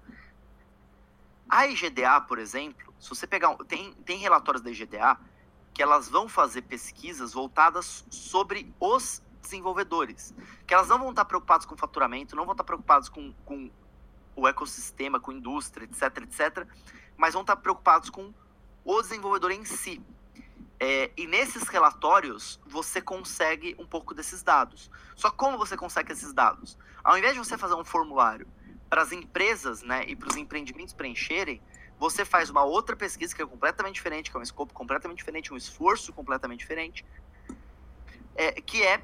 A 1.50 1.68
IGDA, 1.68 2.22
por 2.22 2.40
exemplo, 2.40 2.94
se 3.00 3.10
você 3.10 3.28
pegar. 3.28 3.56
Tem, 3.68 3.94
tem 4.06 4.18
relatórios 4.18 4.64
da 4.64 4.72
IGDA 4.72 5.20
que 5.74 5.82
elas 5.82 6.08
vão 6.08 6.30
fazer 6.30 6.62
pesquisas 6.64 7.34
voltadas 7.34 8.06
sobre 8.10 8.72
os 8.80 9.22
desenvolvedores. 9.42 10.34
Que 10.68 10.74
elas 10.74 10.88
não 10.88 11.00
vão 11.00 11.10
estar 11.10 11.26
preocupadas 11.26 11.66
com 11.66 11.76
faturamento, 11.76 12.36
não 12.36 12.46
vão 12.46 12.54
estar 12.54 12.64
preocupadas 12.64 13.10
com, 13.10 13.34
com 13.46 13.70
o 14.36 14.48
ecossistema, 14.48 15.20
com 15.20 15.32
indústria, 15.32 15.86
etc, 15.86 16.24
etc, 16.24 16.68
mas 17.18 17.34
vão 17.34 17.42
estar 17.42 17.56
preocupados 17.56 18.10
com 18.10 18.34
o 18.86 19.02
desenvolvedor 19.02 19.52
em 19.52 19.66
si. 19.66 20.02
É, 20.80 21.12
e 21.16 21.28
nesses 21.28 21.68
relatórios 21.68 22.60
você 22.66 23.02
consegue 23.02 23.76
um 23.80 23.86
pouco 23.86 24.14
desses 24.14 24.44
dados. 24.44 24.92
Só 25.16 25.32
como 25.32 25.58
você 25.58 25.78
consegue 25.78 26.12
esses 26.12 26.34
dados? 26.34 26.78
Ao 27.04 27.18
invés 27.18 27.34
de 27.34 27.40
você 27.40 27.58
fazer 27.58 27.76
um 27.76 27.86
formulário 27.86 28.48
para 28.90 29.02
as 29.02 29.12
empresas 29.12 29.82
né, 29.82 30.04
e 30.08 30.16
para 30.16 30.30
os 30.30 30.36
empreendimentos 30.36 30.94
preencherem, 30.94 31.62
você 32.04 32.26
faz 32.26 32.50
uma 32.50 32.64
outra 32.64 32.98
pesquisa 32.98 33.34
que 33.34 33.42
é 33.42 33.46
completamente 33.46 33.96
diferente, 33.96 34.30
que 34.30 34.36
é 34.36 34.40
um 34.42 34.44
escopo 34.44 34.74
completamente 34.74 35.20
diferente, 35.20 35.54
um 35.54 35.56
esforço 35.56 36.12
completamente 36.12 36.60
diferente, 36.60 37.06
é, 38.36 38.52
que 38.60 38.84
é 38.84 39.02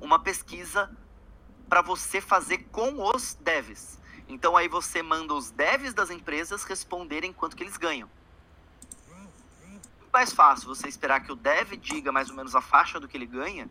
uma 0.00 0.18
pesquisa 0.18 0.90
para 1.68 1.82
você 1.82 2.18
fazer 2.18 2.64
com 2.72 3.02
os 3.14 3.34
devs. 3.34 4.00
Então 4.26 4.56
aí 4.56 4.68
você 4.68 5.02
manda 5.02 5.34
os 5.34 5.50
devs 5.50 5.92
das 5.92 6.08
empresas 6.08 6.64
responderem 6.64 7.30
quanto 7.30 7.54
que 7.54 7.62
eles 7.62 7.76
ganham. 7.76 8.08
Mais 10.10 10.32
fácil 10.32 10.74
você 10.74 10.88
esperar 10.88 11.20
que 11.20 11.30
o 11.30 11.36
dev 11.36 11.72
diga 11.72 12.10
mais 12.10 12.30
ou 12.30 12.36
menos 12.36 12.56
a 12.56 12.62
faixa 12.62 12.98
do 12.98 13.06
que 13.06 13.18
ele 13.18 13.26
ganha, 13.26 13.68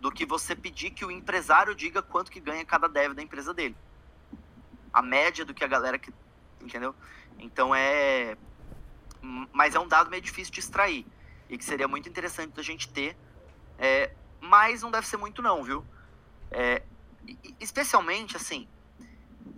do 0.00 0.10
que 0.10 0.24
você 0.24 0.56
pedir 0.56 0.92
que 0.92 1.04
o 1.04 1.10
empresário 1.10 1.74
diga 1.74 2.00
quanto 2.00 2.30
que 2.30 2.40
ganha 2.40 2.64
cada 2.64 2.88
dev 2.88 3.12
da 3.12 3.22
empresa 3.22 3.52
dele. 3.52 3.76
A 4.90 5.02
média 5.02 5.44
do 5.44 5.52
que 5.52 5.62
a 5.62 5.68
galera 5.68 5.98
que, 5.98 6.10
entendeu? 6.62 6.94
Então 7.38 7.74
é 7.74 8.36
mas 9.52 9.74
é 9.74 9.80
um 9.80 9.88
dado 9.88 10.10
meio 10.10 10.22
difícil 10.22 10.52
de 10.52 10.60
extrair 10.60 11.06
e 11.48 11.58
que 11.58 11.64
seria 11.64 11.88
muito 11.88 12.08
interessante 12.08 12.54
da 12.54 12.62
gente 12.62 12.88
ter, 12.88 13.16
é, 13.78 14.14
mas 14.40 14.82
não 14.82 14.90
deve 14.90 15.06
ser 15.06 15.16
muito 15.16 15.42
não, 15.42 15.62
viu? 15.62 15.84
É, 16.50 16.82
especialmente 17.58 18.36
assim, 18.36 18.68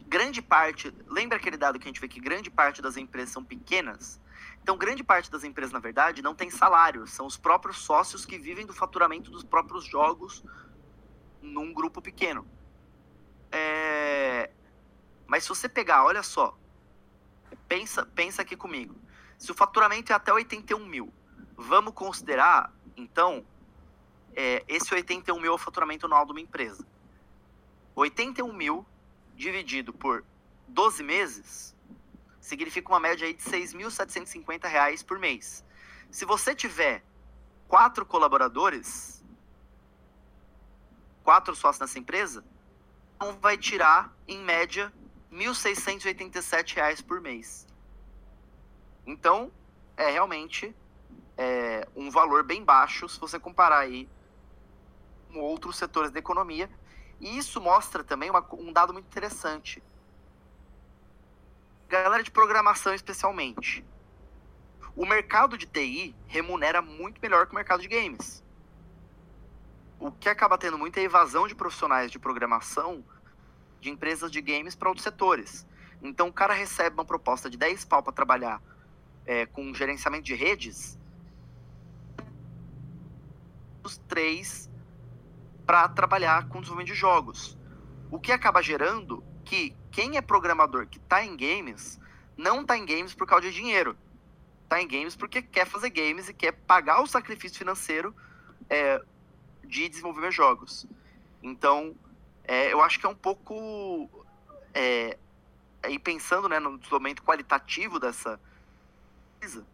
grande 0.07 0.40
parte, 0.40 0.93
lembra 1.07 1.36
aquele 1.36 1.57
dado 1.57 1.78
que 1.78 1.85
a 1.85 1.89
gente 1.89 2.01
vê 2.01 2.09
que 2.09 2.20
grande 2.20 2.51
parte 2.51 2.81
das 2.81 2.97
empresas 2.97 3.31
são 3.31 3.44
pequenas? 3.44 4.20
Então, 4.62 4.77
grande 4.77 5.02
parte 5.02 5.31
das 5.31 5.43
empresas, 5.43 5.73
na 5.73 5.78
verdade, 5.78 6.23
não 6.23 6.35
tem 6.35 6.51
salário, 6.51 7.07
são 7.07 7.27
os 7.27 7.36
próprios 7.36 7.78
sócios 7.78 8.27
que 8.27 8.39
vivem 8.39 8.66
do 8.66 8.73
faturamento 8.73 9.31
dos 9.31 9.43
próprios 9.43 9.85
jogos 9.85 10.44
num 11.40 11.73
grupo 11.73 12.02
pequeno. 12.02 12.47
É... 13.51 14.51
Mas 15.27 15.44
se 15.44 15.48
você 15.48 15.69
pegar, 15.69 16.05
olha 16.05 16.23
só, 16.23 16.59
pensa, 17.68 18.06
pensa 18.06 18.43
aqui 18.43 18.56
comigo. 18.56 18.94
Se 19.39 19.51
o 19.51 19.55
faturamento 19.55 20.12
é 20.12 20.14
até 20.14 20.32
81 20.32 20.85
mil, 20.85 21.12
vamos 21.56 21.94
considerar, 21.94 22.72
então, 22.97 23.44
é, 24.35 24.64
esse 24.68 24.93
81 24.93 25.39
mil 25.40 25.52
é 25.52 25.55
o 25.55 25.59
faturamento 25.59 26.06
anual 26.06 26.24
de 26.27 26.32
uma 26.32 26.40
empresa. 26.40 26.86
81 27.94 28.52
mil 28.52 28.86
dividido 29.35 29.93
por 29.93 30.24
12 30.68 31.02
meses 31.02 31.74
significa 32.40 32.90
uma 32.90 33.01
média 33.01 33.27
aí 33.27 33.35
de 33.35 33.44
R$ 33.44 33.59
6.750 33.59 35.05
por 35.05 35.18
mês. 35.18 35.64
Se 36.10 36.24
você 36.24 36.55
tiver 36.55 37.05
quatro 37.68 38.05
colaboradores, 38.05 39.22
quatro 41.22 41.55
sócios 41.55 41.81
nessa 41.81 41.98
empresa, 41.98 42.44
então 43.16 43.39
vai 43.40 43.56
tirar, 43.56 44.12
em 44.27 44.40
média, 44.40 44.93
R$ 45.31 45.39
1.687 45.39 47.05
por 47.05 47.20
mês. 47.20 47.66
Então, 49.07 49.51
é 49.97 50.11
realmente 50.11 50.74
é, 51.36 51.86
um 51.94 52.11
valor 52.11 52.43
bem 52.43 52.65
baixo 52.65 53.09
se 53.09 53.19
você 53.19 53.39
comparar 53.39 53.78
aí 53.78 54.09
com 55.32 55.39
outros 55.40 55.77
setores 55.77 56.11
da 56.11 56.19
economia 56.19 56.69
e 57.20 57.36
isso 57.36 57.61
mostra 57.61 58.02
também 58.02 58.31
uma, 58.31 58.44
um 58.52 58.73
dado 58.73 58.93
muito 58.93 59.07
interessante. 59.07 59.82
Galera 61.89 62.23
de 62.23 62.31
programação, 62.31 62.94
especialmente. 62.94 63.85
O 64.97 65.05
mercado 65.05 65.59
de 65.59 65.66
TI 65.66 66.15
remunera 66.27 66.81
muito 66.81 67.20
melhor 67.20 67.47
que 67.47 67.52
o 67.52 67.55
mercado 67.55 67.82
de 67.82 67.89
games. 67.89 68.43
O 69.98 70.11
que 70.11 70.28
acaba 70.28 70.57
tendo 70.57 70.78
muita 70.78 71.01
evasão 71.01 71.47
de 71.47 71.55
profissionais 71.55 72.11
de 72.11 72.19
programação 72.19 73.05
de 73.81 73.90
empresas 73.90 74.31
de 74.31 74.40
games 74.40 74.74
para 74.74 74.89
outros 74.89 75.05
setores. 75.05 75.66
Então, 76.02 76.28
o 76.28 76.32
cara 76.32 76.55
recebe 76.55 76.94
uma 76.94 77.05
proposta 77.05 77.48
de 77.51 77.57
10 77.57 77.85
pau 77.85 78.02
para 78.02 78.12
trabalhar 78.12 78.62
é, 79.27 79.47
com 79.47 79.74
gerenciamento 79.74 80.24
de 80.24 80.35
redes. 80.35 80.98
Os 83.82 83.98
três 84.09 84.70
para 85.66 85.89
trabalhar 85.89 86.48
com 86.48 86.61
desenvolvimento 86.61 86.93
de 86.93 86.98
jogos. 86.98 87.57
O 88.11 88.19
que 88.19 88.32
acaba 88.32 88.62
gerando 88.62 89.23
que 89.44 89.74
quem 89.90 90.16
é 90.16 90.20
programador 90.20 90.86
que 90.86 90.98
está 90.98 91.24
em 91.24 91.36
games 91.36 92.01
não 92.36 92.62
está 92.62 92.77
em 92.77 92.85
games 92.85 93.15
por 93.15 93.27
causa 93.27 93.48
de 93.48 93.55
dinheiro. 93.55 93.97
Está 94.65 94.81
em 94.81 94.89
games 94.89 95.15
porque 95.15 95.43
quer 95.43 95.66
fazer 95.66 95.90
games 95.90 96.28
e 96.28 96.35
quer 96.35 96.52
pagar 96.52 97.02
o 97.02 97.07
sacrifício 97.07 97.59
financeiro 97.59 98.15
é, 98.69 99.02
de 99.65 99.89
desenvolver 99.89 100.31
jogos. 100.31 100.86
Então, 101.43 101.94
é, 102.51 102.72
eu 102.72 102.82
acho 102.82 102.98
que 102.98 103.06
é 103.06 103.09
um 103.09 103.14
pouco. 103.14 104.10
É, 104.74 105.16
aí 105.81 106.01
pensando 106.01 106.48
né, 106.48 106.59
no 106.59 106.77
desenvolvimento 106.77 107.22
qualitativo 107.22 108.01
dessa 108.01 108.40
coisa, 109.39 109.64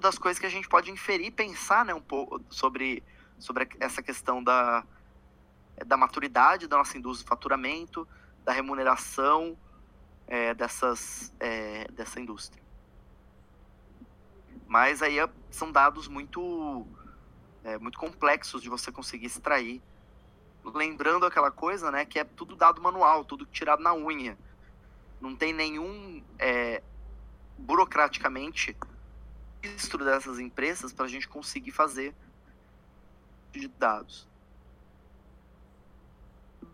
das 0.00 0.18
coisas 0.18 0.40
que 0.40 0.46
a 0.46 0.50
gente 0.50 0.68
pode 0.68 0.90
inferir, 0.90 1.30
pensar 1.30 1.84
né, 1.84 1.94
um 1.94 2.00
pouco 2.00 2.42
sobre, 2.50 3.04
sobre 3.38 3.68
essa 3.78 4.02
questão 4.02 4.42
da, 4.42 4.84
da 5.86 5.96
maturidade 5.96 6.66
da 6.66 6.76
nossa 6.76 6.98
indústria 6.98 7.24
de 7.24 7.28
faturamento, 7.28 8.06
da 8.44 8.50
remuneração 8.50 9.56
é, 10.26 10.54
dessas, 10.54 11.32
é, 11.38 11.86
dessa 11.92 12.20
indústria. 12.20 12.60
Mas 14.66 15.02
aí 15.02 15.20
é, 15.20 15.30
são 15.52 15.70
dados 15.70 16.08
muito, 16.08 16.84
é, 17.62 17.78
muito 17.78 17.96
complexos 17.96 18.60
de 18.60 18.68
você 18.68 18.90
conseguir 18.90 19.26
extrair. 19.26 19.80
Lembrando 20.74 21.26
aquela 21.26 21.50
coisa, 21.50 21.90
né, 21.90 22.04
que 22.04 22.18
é 22.18 22.24
tudo 22.24 22.56
dado 22.56 22.82
manual, 22.82 23.24
tudo 23.24 23.46
tirado 23.46 23.82
na 23.82 23.94
unha. 23.94 24.36
Não 25.20 25.34
tem 25.34 25.52
nenhum, 25.52 26.22
é, 26.38 26.82
burocraticamente, 27.56 28.76
registro 29.62 30.04
dessas 30.04 30.38
empresas 30.38 30.92
para 30.92 31.06
a 31.06 31.08
gente 31.08 31.28
conseguir 31.28 31.70
fazer 31.70 32.14
de 33.52 33.68
dados. 33.68 34.28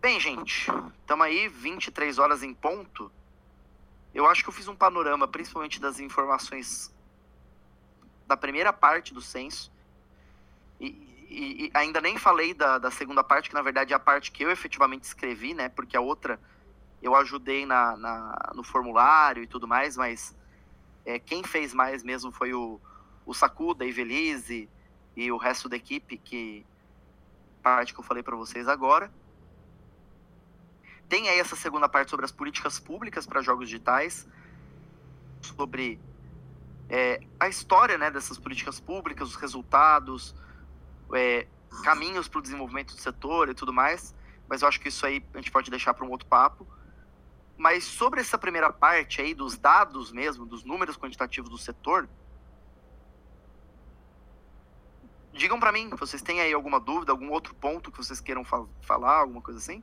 Bem, 0.00 0.18
gente, 0.18 0.68
estamos 1.00 1.24
aí, 1.24 1.48
23 1.48 2.18
horas 2.18 2.42
em 2.42 2.52
ponto. 2.52 3.10
Eu 4.12 4.26
acho 4.26 4.42
que 4.42 4.48
eu 4.48 4.52
fiz 4.52 4.66
um 4.66 4.74
panorama, 4.74 5.28
principalmente 5.28 5.80
das 5.80 6.00
informações 6.00 6.92
da 8.26 8.36
primeira 8.36 8.72
parte 8.72 9.14
do 9.14 9.22
censo. 9.22 9.70
E, 10.80 11.11
e, 11.32 11.70
ainda 11.74 12.00
nem 12.00 12.18
falei 12.18 12.52
da, 12.52 12.78
da, 12.78 12.90
segunda 12.90 13.24
parte, 13.24 13.48
que 13.48 13.54
na 13.54 13.62
verdade 13.62 13.92
é 13.92 13.96
a 13.96 14.00
parte 14.00 14.30
que 14.30 14.44
eu 14.44 14.50
efetivamente 14.50 15.04
escrevi, 15.04 15.54
né? 15.54 15.68
Porque 15.68 15.96
a 15.96 16.00
outra 16.00 16.38
eu 17.02 17.16
ajudei 17.16 17.64
na, 17.66 17.96
na 17.96 18.52
no 18.54 18.62
formulário 18.62 19.42
e 19.42 19.46
tudo 19.46 19.66
mais, 19.66 19.96
mas 19.96 20.36
é, 21.04 21.18
quem 21.18 21.42
fez 21.42 21.72
mais 21.72 22.02
mesmo 22.02 22.30
foi 22.30 22.52
o, 22.52 22.80
o 23.24 23.32
Sakuda, 23.32 23.84
a 23.84 23.86
Ivelise 23.86 24.68
e 25.16 25.32
o 25.32 25.36
resto 25.36 25.68
da 25.68 25.76
equipe, 25.76 26.16
que 26.16 26.64
parte 27.62 27.94
que 27.94 28.00
eu 28.00 28.04
falei 28.04 28.22
para 28.22 28.36
vocês 28.36 28.68
agora. 28.68 29.10
Tem 31.08 31.28
aí 31.28 31.38
essa 31.38 31.56
segunda 31.56 31.88
parte 31.88 32.10
sobre 32.10 32.24
as 32.24 32.32
políticas 32.32 32.78
públicas 32.78 33.26
para 33.26 33.42
jogos 33.42 33.68
digitais, 33.68 34.28
sobre 35.40 36.00
é, 36.88 37.20
a 37.38 37.48
história 37.48 37.98
né, 37.98 38.10
dessas 38.10 38.38
políticas 38.38 38.80
públicas, 38.80 39.28
os 39.28 39.36
resultados, 39.36 40.34
é, 41.14 41.46
caminhos 41.82 42.28
para 42.28 42.38
o 42.38 42.42
desenvolvimento 42.42 42.94
do 42.94 43.00
setor 43.00 43.48
e 43.48 43.54
tudo 43.54 43.72
mais. 43.72 44.14
Mas 44.48 44.62
eu 44.62 44.68
acho 44.68 44.80
que 44.80 44.88
isso 44.88 45.06
aí 45.06 45.24
a 45.34 45.38
gente 45.38 45.50
pode 45.50 45.70
deixar 45.70 45.94
para 45.94 46.04
um 46.04 46.10
outro 46.10 46.26
papo. 46.26 46.66
Mas 47.56 47.84
sobre 47.84 48.20
essa 48.20 48.36
primeira 48.36 48.72
parte 48.72 49.20
aí 49.20 49.34
dos 49.34 49.56
dados 49.56 50.10
mesmo, 50.10 50.44
dos 50.44 50.64
números 50.64 50.96
quantitativos 50.96 51.48
do 51.48 51.58
setor, 51.58 52.08
digam 55.32 55.58
para 55.58 55.72
mim, 55.72 55.88
vocês 55.90 56.22
têm 56.22 56.40
aí 56.40 56.52
alguma 56.52 56.78
dúvida, 56.78 57.12
algum 57.12 57.30
outro 57.30 57.54
ponto 57.54 57.90
que 57.90 57.98
vocês 57.98 58.20
queiram 58.20 58.44
fal 58.44 58.68
falar, 58.82 59.20
alguma 59.20 59.40
coisa 59.40 59.58
assim? 59.58 59.82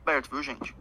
Aberto, 0.00 0.30
viu, 0.30 0.42
gente? 0.42 0.74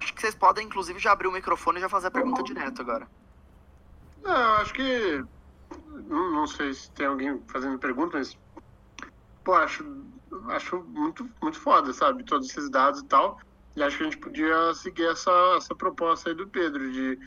Acho 0.00 0.14
que 0.14 0.20
vocês 0.20 0.34
podem, 0.34 0.66
inclusive, 0.66 0.98
já 0.98 1.12
abrir 1.12 1.28
o 1.28 1.32
microfone 1.32 1.78
e 1.78 1.80
já 1.80 1.88
fazer 1.88 2.08
a 2.08 2.10
pergunta 2.10 2.42
direto 2.42 2.80
agora. 2.80 3.08
Não, 4.22 4.54
acho 4.56 4.72
que. 4.72 5.24
Não, 6.08 6.32
não 6.32 6.46
sei 6.46 6.72
se 6.74 6.90
tem 6.92 7.06
alguém 7.06 7.42
fazendo 7.48 7.78
pergunta, 7.78 8.18
mas. 8.18 8.38
Pô, 9.42 9.54
acho, 9.54 9.84
acho 10.48 10.82
muito, 10.84 11.28
muito 11.40 11.58
foda, 11.58 11.92
sabe? 11.92 12.24
Todos 12.24 12.50
esses 12.50 12.68
dados 12.70 13.00
e 13.00 13.04
tal. 13.06 13.40
E 13.76 13.82
acho 13.82 13.96
que 13.96 14.02
a 14.02 14.06
gente 14.06 14.18
podia 14.18 14.74
seguir 14.74 15.06
essa, 15.06 15.30
essa 15.56 15.74
proposta 15.74 16.30
aí 16.30 16.34
do 16.34 16.48
Pedro, 16.48 16.90
de 16.90 17.18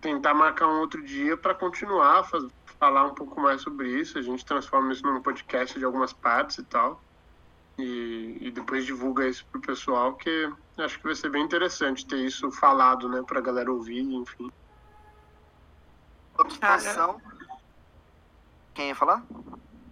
tentar 0.00 0.34
marcar 0.34 0.66
um 0.66 0.80
outro 0.80 1.02
dia 1.02 1.36
para 1.36 1.54
continuar, 1.54 2.24
faz, 2.24 2.44
falar 2.78 3.04
um 3.04 3.14
pouco 3.14 3.40
mais 3.40 3.62
sobre 3.62 3.88
isso. 4.00 4.18
A 4.18 4.22
gente 4.22 4.44
transforma 4.44 4.92
isso 4.92 5.06
num 5.06 5.22
podcast 5.22 5.78
de 5.78 5.84
algumas 5.84 6.12
partes 6.12 6.58
e 6.58 6.64
tal. 6.64 7.02
E, 7.78 8.38
e 8.40 8.50
depois 8.50 8.84
divulga 8.84 9.28
isso 9.28 9.46
pro 9.52 9.60
pessoal, 9.60 10.16
que 10.16 10.50
acho 10.78 10.98
que 10.98 11.04
vai 11.04 11.14
ser 11.14 11.30
bem 11.30 11.44
interessante 11.44 12.06
ter 12.06 12.18
isso 12.18 12.50
falado, 12.50 13.08
né, 13.08 13.22
pra 13.24 13.40
galera 13.40 13.70
ouvir, 13.70 14.00
enfim. 14.00 14.50
Outra 16.36 16.54
situação. 16.54 17.20
Quem 18.74 18.88
ia 18.88 18.96
falar? 18.96 19.24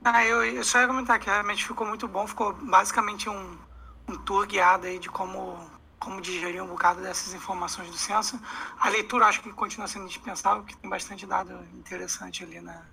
Ah, 0.04 0.24
eu, 0.24 0.44
eu 0.44 0.64
só 0.64 0.80
ia 0.80 0.86
comentar 0.86 1.18
que 1.18 1.26
realmente 1.26 1.66
ficou 1.66 1.86
muito 1.86 2.06
bom, 2.06 2.26
ficou 2.26 2.52
basicamente 2.52 3.28
um, 3.28 3.58
um 4.08 4.16
tour 4.18 4.46
guiado 4.46 4.86
aí 4.86 4.98
de 4.98 5.08
como, 5.08 5.58
como 5.98 6.20
digerir 6.20 6.62
um 6.62 6.68
bocado 6.68 7.00
dessas 7.00 7.34
informações 7.34 7.90
do 7.90 7.96
censo. 7.96 8.40
A 8.78 8.88
leitura 8.88 9.26
acho 9.26 9.42
que 9.42 9.52
continua 9.52 9.88
sendo 9.88 10.04
indispensável, 10.04 10.62
porque 10.62 10.76
tem 10.76 10.90
bastante 10.90 11.26
dado 11.26 11.52
interessante 11.74 12.44
ali 12.44 12.60
na, 12.60 12.84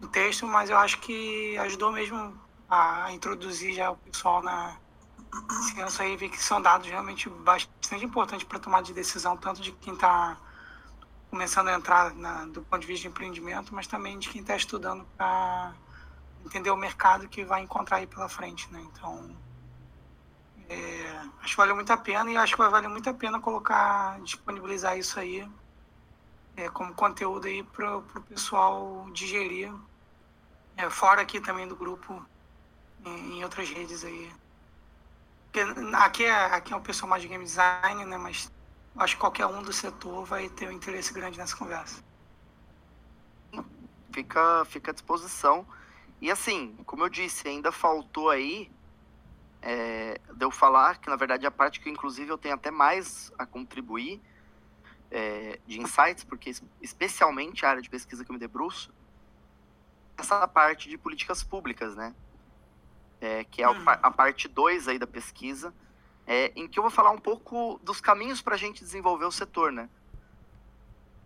no 0.00 0.08
texto, 0.08 0.46
mas 0.46 0.70
eu 0.70 0.78
acho 0.78 1.00
que 1.00 1.56
ajudou 1.58 1.90
mesmo 1.92 2.49
a 2.70 3.12
introduzir 3.12 3.74
já 3.74 3.90
o 3.90 3.96
pessoal 3.96 4.42
na 4.42 4.76
ciência 5.72 6.04
aí, 6.04 6.16
ver 6.16 6.28
que 6.28 6.42
são 6.42 6.62
dados 6.62 6.88
realmente 6.88 7.28
bastante 7.28 8.04
importantes 8.04 8.46
para 8.46 8.58
tomar 8.58 8.82
de 8.82 8.92
decisão, 8.92 9.36
tanto 9.36 9.60
de 9.60 9.72
quem 9.72 9.94
está 9.94 10.38
começando 11.30 11.68
a 11.68 11.74
entrar 11.74 12.14
na, 12.14 12.46
do 12.46 12.62
ponto 12.62 12.80
de 12.80 12.86
vista 12.86 13.02
de 13.02 13.08
empreendimento, 13.08 13.74
mas 13.74 13.86
também 13.86 14.18
de 14.18 14.28
quem 14.28 14.40
está 14.40 14.56
estudando 14.56 15.04
para 15.16 15.72
entender 16.44 16.70
o 16.70 16.76
mercado 16.76 17.28
que 17.28 17.44
vai 17.44 17.62
encontrar 17.62 17.98
aí 17.98 18.06
pela 18.06 18.28
frente, 18.28 18.70
né? 18.72 18.80
Então, 18.80 19.36
é, 20.68 21.20
acho 21.40 21.50
que 21.50 21.56
valeu 21.56 21.74
muito 21.74 21.92
a 21.92 21.96
pena 21.96 22.30
e 22.30 22.36
acho 22.36 22.54
que 22.54 22.58
vai 22.58 22.70
valer 22.70 22.88
muito 22.88 23.08
a 23.08 23.14
pena 23.14 23.40
colocar, 23.40 24.20
disponibilizar 24.20 24.96
isso 24.96 25.18
aí 25.18 25.48
é, 26.56 26.68
como 26.68 26.94
conteúdo 26.94 27.46
aí 27.46 27.62
para 27.62 27.98
o 27.98 28.02
pessoal 28.28 29.08
digerir, 29.12 29.72
é, 30.76 30.88
fora 30.90 31.22
aqui 31.22 31.40
também 31.40 31.66
do 31.66 31.76
grupo, 31.76 32.24
em, 33.04 33.42
outras 33.42 33.68
redes 33.68 34.04
aí. 34.04 34.32
Aqui 35.94 36.24
é, 36.24 36.32
aqui 36.32 36.72
é 36.72 36.76
um 36.76 36.82
pessoal 36.82 37.08
mais 37.08 37.22
de 37.22 37.28
game 37.28 37.44
design, 37.44 38.04
né? 38.04 38.16
Mas 38.16 38.50
acho 38.96 39.14
que 39.14 39.20
qualquer 39.20 39.46
um 39.46 39.62
do 39.62 39.72
setor 39.72 40.24
vai 40.24 40.48
ter 40.48 40.68
um 40.68 40.72
interesse 40.72 41.12
grande 41.12 41.38
nessa 41.38 41.56
conversa. 41.56 42.02
Fica, 44.12 44.64
fica 44.64 44.90
à 44.90 44.94
disposição. 44.94 45.66
E 46.20 46.30
assim, 46.30 46.76
como 46.84 47.04
eu 47.04 47.08
disse, 47.08 47.48
ainda 47.48 47.72
faltou 47.72 48.28
aí 48.28 48.70
é, 49.62 50.20
de 50.34 50.44
eu 50.44 50.50
falar 50.50 50.98
que, 50.98 51.08
na 51.08 51.16
verdade, 51.16 51.46
a 51.46 51.50
parte 51.50 51.80
que, 51.80 51.88
inclusive, 51.88 52.30
eu 52.30 52.38
tenho 52.38 52.54
até 52.54 52.70
mais 52.70 53.32
a 53.38 53.46
contribuir 53.46 54.20
é, 55.10 55.58
de 55.66 55.80
insights, 55.80 56.24
porque 56.24 56.52
especialmente 56.80 57.64
a 57.64 57.70
área 57.70 57.82
de 57.82 57.90
pesquisa 57.90 58.24
que 58.24 58.30
eu 58.30 58.34
me 58.34 58.40
debruço, 58.40 58.92
essa 60.16 60.46
parte 60.46 60.88
de 60.88 60.96
políticas 60.98 61.42
públicas, 61.42 61.96
né? 61.96 62.14
É, 63.20 63.44
que 63.44 63.62
é 63.62 63.68
Uhum. 63.68 63.88
a, 63.88 63.92
a 63.92 64.10
parte 64.10 64.48
2 64.48 64.88
aí 64.88 64.98
da 64.98 65.06
pesquisa, 65.06 65.74
é, 66.26 66.52
em 66.56 66.66
que 66.66 66.78
eu 66.78 66.82
vou 66.82 66.90
falar 66.90 67.10
um 67.10 67.18
pouco 67.18 67.78
dos 67.82 68.00
caminhos 68.00 68.40
para 68.40 68.54
a 68.54 68.58
gente 68.58 68.82
desenvolver 68.82 69.24
o 69.24 69.32
setor, 69.32 69.72
né? 69.72 69.88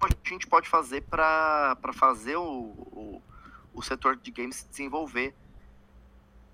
O 0.02 0.06
que 0.06 0.16
a 0.24 0.32
gente 0.32 0.46
pode 0.46 0.68
fazer 0.68 1.02
para 1.02 1.76
fazer 1.94 2.36
o, 2.36 2.42
o, 2.42 3.22
o 3.72 3.82
setor 3.82 4.16
de 4.16 4.30
games 4.30 4.56
se 4.56 4.68
desenvolver 4.68 5.34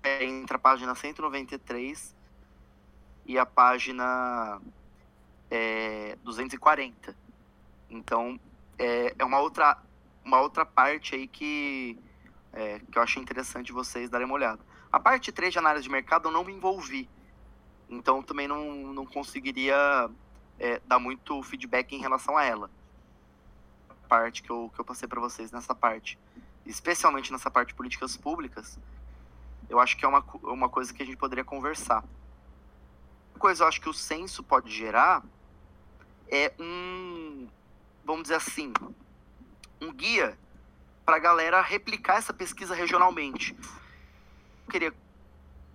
é, 0.03 0.23
entre 0.23 0.55
a 0.55 0.59
página 0.59 0.93
193 0.95 2.15
e 3.25 3.37
a 3.37 3.45
página 3.45 4.61
é, 5.49 6.17
240. 6.23 7.15
Então, 7.89 8.39
é, 8.77 9.13
é 9.17 9.25
uma, 9.25 9.39
outra, 9.39 9.77
uma 10.23 10.39
outra 10.39 10.65
parte 10.65 11.15
aí 11.15 11.27
que, 11.27 11.97
é, 12.53 12.79
que 12.79 12.97
eu 12.97 13.01
achei 13.01 13.21
interessante 13.21 13.71
vocês 13.71 14.09
darem 14.09 14.25
uma 14.25 14.35
olhada. 14.35 14.70
A 14.91 14.99
parte 14.99 15.31
3 15.31 15.53
de 15.53 15.59
análise 15.59 15.83
de 15.83 15.89
mercado 15.89 16.27
eu 16.27 16.31
não 16.31 16.43
me 16.43 16.53
envolvi. 16.53 17.09
Então, 17.89 18.21
também 18.21 18.47
não, 18.47 18.93
não 18.93 19.05
conseguiria 19.05 20.09
é, 20.59 20.81
dar 20.85 20.99
muito 20.99 21.41
feedback 21.43 21.95
em 21.95 21.99
relação 21.99 22.37
a 22.37 22.43
ela. 22.43 22.69
A 23.89 24.07
parte 24.07 24.43
que 24.43 24.49
eu, 24.49 24.71
que 24.73 24.79
eu 24.79 24.85
passei 24.85 25.07
para 25.07 25.19
vocês 25.19 25.51
nessa 25.51 25.73
parte. 25.73 26.19
Especialmente 26.65 27.31
nessa 27.31 27.49
parte 27.49 27.69
de 27.69 27.75
políticas 27.75 28.17
públicas, 28.17 28.77
eu 29.69 29.79
acho 29.79 29.97
que 29.97 30.03
é 30.03 30.07
uma, 30.07 30.23
uma 30.43 30.69
coisa 30.69 30.93
que 30.93 31.01
a 31.01 31.05
gente 31.05 31.17
poderia 31.17 31.43
conversar. 31.43 32.03
Uma 33.31 33.39
coisa 33.39 33.63
eu 33.63 33.67
acho 33.67 33.79
que 33.79 33.89
o 33.89 33.93
censo 33.93 34.43
pode 34.43 34.69
gerar 34.69 35.23
é 36.29 36.53
um, 36.59 37.47
vamos 38.05 38.23
dizer 38.23 38.35
assim, 38.35 38.71
um 39.81 39.91
guia 39.91 40.37
para 41.05 41.15
a 41.15 41.19
galera 41.19 41.61
replicar 41.61 42.17
essa 42.17 42.33
pesquisa 42.33 42.75
regionalmente. 42.75 43.55
Queria 44.71 44.93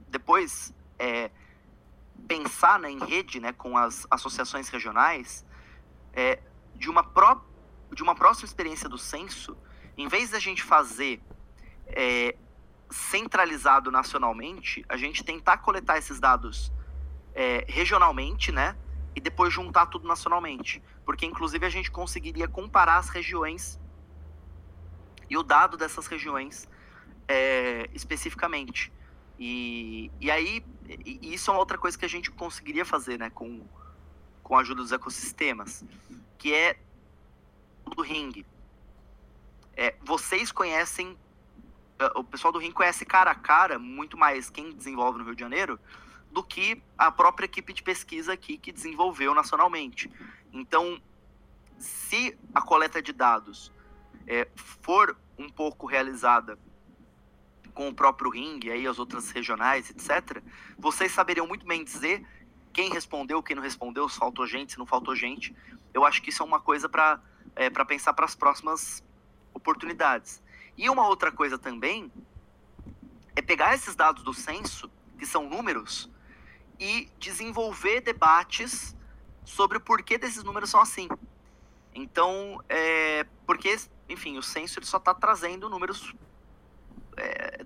depois 0.09 0.75
é, 0.99 1.31
pensar 2.27 2.81
né, 2.81 2.91
em 2.91 2.99
rede 2.99 3.39
né, 3.39 3.53
com 3.53 3.77
as 3.77 4.07
associações 4.11 4.71
regionais 4.71 5.45
é, 6.15 6.41
de, 6.75 6.89
uma 6.89 7.05
pró 7.05 7.45
de 7.93 8.03
uma 8.03 8.15
próxima 8.15 8.47
experiência 8.47 8.89
do 8.89 8.97
censo, 8.97 9.55
em 9.97 10.09
vez 10.09 10.31
da 10.31 10.39
gente 10.39 10.63
fazer 10.63 11.23
é, 11.89 12.35
centralizado 12.91 13.91
nacionalmente, 13.91 14.83
a 14.89 14.97
gente 14.97 15.23
tentar 15.23 15.59
coletar 15.59 15.99
esses 15.99 16.19
dados 16.19 16.73
é, 17.35 17.67
regionalmente, 17.69 18.51
né? 18.51 18.77
E 19.15 19.21
depois 19.21 19.53
juntar 19.53 19.87
tudo 19.87 20.09
nacionalmente. 20.09 20.83
Porque, 21.05 21.27
inclusive, 21.27 21.65
a 21.65 21.71
gente 21.71 21.91
conseguiria 21.91 22.49
comparar 22.49 22.97
as 22.97 23.09
regiões 23.09 23.79
e 25.29 25.37
o 25.37 25.43
dado 25.43 25.77
dessas 25.77 26.07
regiões 26.07 26.69
é, 27.29 27.89
especificamente. 27.93 28.93
E, 29.39 30.11
e 30.21 30.31
aí, 30.31 30.65
e- 31.05 31.35
isso 31.35 31.51
é 31.51 31.55
uma 31.55 31.61
outra 31.61 31.77
coisa 31.77 31.99
que 31.99 32.05
a 32.05 32.09
gente 32.09 32.31
conseguiria 32.31 32.85
fazer, 32.85 33.19
né? 33.19 33.31
Com, 33.31 33.63
com 34.43 34.57
a 34.57 34.61
ajuda 34.61 34.83
dos 34.83 34.93
ecossistemas, 34.93 35.85
que 36.39 36.55
é 36.55 36.79
do 37.95 38.03
ringue. 38.03 38.47
É, 39.77 39.95
vocês 40.03 40.51
conhecem 40.51 41.17
eh, 41.99 42.13
o 42.15 42.25
pessoal 42.25 42.53
do 42.53 42.59
Rim 42.59 42.71
conhece 42.71 43.05
cara 43.05 43.31
a 43.31 43.35
cara 43.35 43.79
muito 43.79 44.17
mais 44.17 44.51
quem 44.51 44.73
desenvolve 44.73 45.19
no 45.19 45.25
Rio 45.25 45.35
de 45.35 45.41
Janeiro 45.41 45.79
do 46.31 46.43
que 46.43 46.83
a 46.99 47.11
própria 47.11 47.47
equipe 47.47 47.73
de 47.73 47.83
pesquisa 47.83 48.33
aqui 48.33 48.59
que 48.59 48.71
desenvolveu 48.73 49.35
nacionalmente. 49.35 50.11
Então, 50.53 51.01
se 51.79 52.37
a 52.55 52.61
coleta 52.61 53.01
de 53.01 53.13
dados 53.13 53.73
eh, 54.27 54.49
for 54.55 55.17
um 55.39 55.49
pouco 55.49 55.87
realizada 55.87 56.59
com 57.77 57.89
o 57.89 57.95
próprio 57.95 58.31
Ring 58.31 58.59
e 58.65 58.71
aí 58.71 58.87
as 58.87 58.99
outras 58.99 59.31
regionais, 59.31 59.91
etc., 59.91 60.43
vocês 60.79 61.13
saberiam 61.13 61.47
muito 61.47 61.67
bem 61.67 61.85
dizer 61.85 62.27
quem 62.73 62.91
respondeu, 62.91 63.43
quem 63.43 63.55
não 63.55 63.63
respondeu, 63.63 64.09
se 64.09 64.19
faltou 64.19 64.47
gente, 64.47 64.73
se 64.73 64.79
não 64.79 64.87
faltou 64.87 65.15
gente. 65.15 65.55
Eu 65.93 66.05
acho 66.05 66.23
que 66.23 66.31
isso 66.31 66.43
é 66.43 66.47
uma 66.47 66.59
coisa 66.59 66.89
para 66.89 67.21
é, 67.55 67.69
para 67.69 67.85
pensar 67.85 68.15
para 68.15 68.25
as 68.25 68.35
próximas 68.35 69.05
oportunidades. 69.53 70.43
E 70.77 70.89
uma 70.89 71.07
outra 71.07 71.31
coisa 71.31 71.59
também 71.59 72.11
é 73.35 73.43
pegar 73.43 73.75
esses 73.75 73.95
dados 73.95 74.23
do 74.23 74.33
censo, 74.33 74.91
que 75.19 75.27
são 75.27 75.49
números, 75.49 76.11
e 76.81 77.11
desenvolver 77.19 78.01
debates 78.01 78.97
sobre 79.45 79.77
o 79.77 79.81
porquê 79.81 80.17
desses 80.17 80.43
números 80.43 80.71
são 80.71 80.81
assim. 80.81 81.09
Então, 81.95 82.63
é, 82.69 83.25
porque, 83.47 83.79
enfim, 84.09 84.39
o 84.39 84.43
censo 84.43 84.79
ele 84.79 84.87
só 84.87 84.97
está 84.97 85.15
trazendo 85.15 85.69
números 85.71 86.15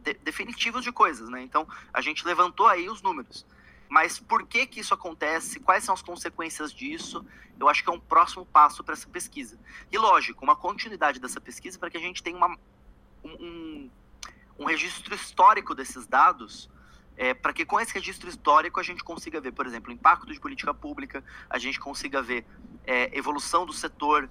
de- 0.00 0.14
definitivos 0.14 0.82
de 0.82 0.92
coisas, 0.92 1.28
né? 1.28 1.42
Então, 1.42 1.66
a 1.92 2.00
gente 2.00 2.26
levantou 2.26 2.66
aí 2.66 2.88
os 2.88 3.02
números. 3.02 3.46
Mas 3.88 4.20
por 4.20 4.46
que 4.46 4.66
que 4.66 4.78
isso 4.78 4.94
acontece? 4.94 5.58
Quais 5.58 5.82
são 5.82 5.92
as 5.92 6.00
consequências 6.00 6.72
disso? 6.72 7.26
Eu 7.58 7.68
acho 7.68 7.82
que 7.82 7.90
é 7.90 7.92
um 7.92 7.98
próximo 7.98 8.46
passo 8.46 8.84
para 8.84 8.94
essa 8.94 9.08
pesquisa. 9.08 9.58
E 9.90 9.98
lógico, 9.98 10.44
uma 10.44 10.54
continuidade 10.54 11.18
dessa 11.18 11.40
pesquisa 11.40 11.76
para 11.76 11.90
que 11.90 11.96
a 11.96 12.00
gente 12.00 12.22
tenha 12.22 12.36
uma, 12.36 12.56
um, 13.24 13.90
um, 14.58 14.64
registro 14.64 15.12
histórico 15.12 15.74
desses 15.74 16.06
dados, 16.06 16.70
é, 17.16 17.34
para 17.34 17.52
que 17.52 17.66
com 17.66 17.80
esse 17.80 17.92
registro 17.92 18.28
histórico 18.28 18.78
a 18.78 18.82
gente 18.82 19.02
consiga 19.02 19.40
ver, 19.40 19.50
por 19.50 19.66
exemplo, 19.66 19.92
impacto 19.92 20.32
de 20.32 20.38
política 20.38 20.72
pública, 20.72 21.24
a 21.50 21.58
gente 21.58 21.80
consiga 21.80 22.22
ver 22.22 22.46
é, 22.86 23.10
evolução 23.18 23.66
do 23.66 23.72
setor, 23.72 24.30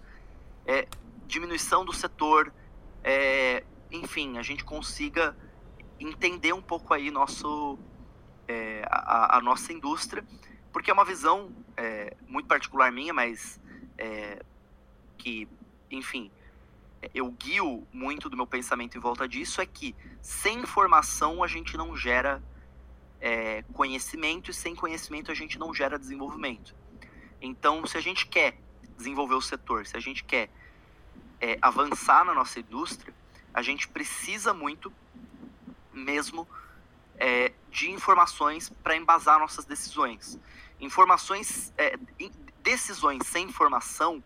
é, 0.66 0.88
diminuição 1.28 1.84
do 1.84 1.94
setor, 1.94 2.52
é, 3.04 3.66
enfim, 3.92 4.38
a 4.38 4.42
gente 4.42 4.64
consiga 4.64 5.36
entender 6.00 6.54
um 6.54 6.62
pouco 6.62 6.94
aí 6.94 7.12
nosso 7.12 7.78
é, 8.48 8.84
a, 8.90 9.38
a, 9.38 9.42
nossa 9.42 9.74
indústria, 9.74 10.26
porque 10.72 10.90
é 10.90 10.94
uma 10.94 11.06
visão 11.06 11.52
é, 11.76 12.16
muito 12.28 12.48
particular 12.48 12.92
minha, 12.92 13.14
mas 13.14 13.60
é, 13.98 14.42
que, 15.18 15.48
enfim, 15.92 16.32
eu 17.14 17.30
guio 17.32 17.88
muito 17.94 18.30
do 18.30 18.36
meu 18.36 18.48
pensamento 18.48 18.98
em 18.98 19.00
volta 19.02 19.28
disso, 19.28 19.62
é 19.62 19.66
que 19.66 19.96
sem 20.22 20.60
informação 20.60 21.44
a 21.44 21.48
gente 21.48 21.78
não 21.78 21.96
gera 21.96 22.42
é, 23.22 23.64
conhecimento 23.74 24.52
e 24.52 24.54
sem 24.54 24.76
conhecimento 24.76 25.32
a 25.32 25.36
gente 25.36 25.60
não 25.60 25.74
gera 25.74 26.00
desenvolvimento. 26.00 26.76
Então, 27.42 27.86
se 27.86 27.98
a 27.98 28.02
gente 28.02 28.26
quer 28.28 28.58
desenvolver 28.98 29.36
o 29.36 29.42
setor, 29.42 29.86
se 29.86 29.96
a 29.96 30.00
gente 30.00 30.24
quer 30.24 30.50
é, 31.40 31.58
avançar 31.62 32.26
na 32.26 32.34
nossa 32.34 32.60
indústria, 32.60 33.14
a 33.54 33.62
gente 33.62 33.88
precisa 33.88 34.54
muito 34.54 34.92
mesmo 36.00 36.48
é, 37.18 37.52
de 37.70 37.92
informações 37.92 38.70
para 38.84 38.96
embasar 38.96 39.40
nossas 39.40 39.66
decisões. 39.66 40.40
Informações, 40.80 41.74
é, 41.78 41.98
decisões 42.64 43.26
sem 43.28 43.46
informação 43.46 44.24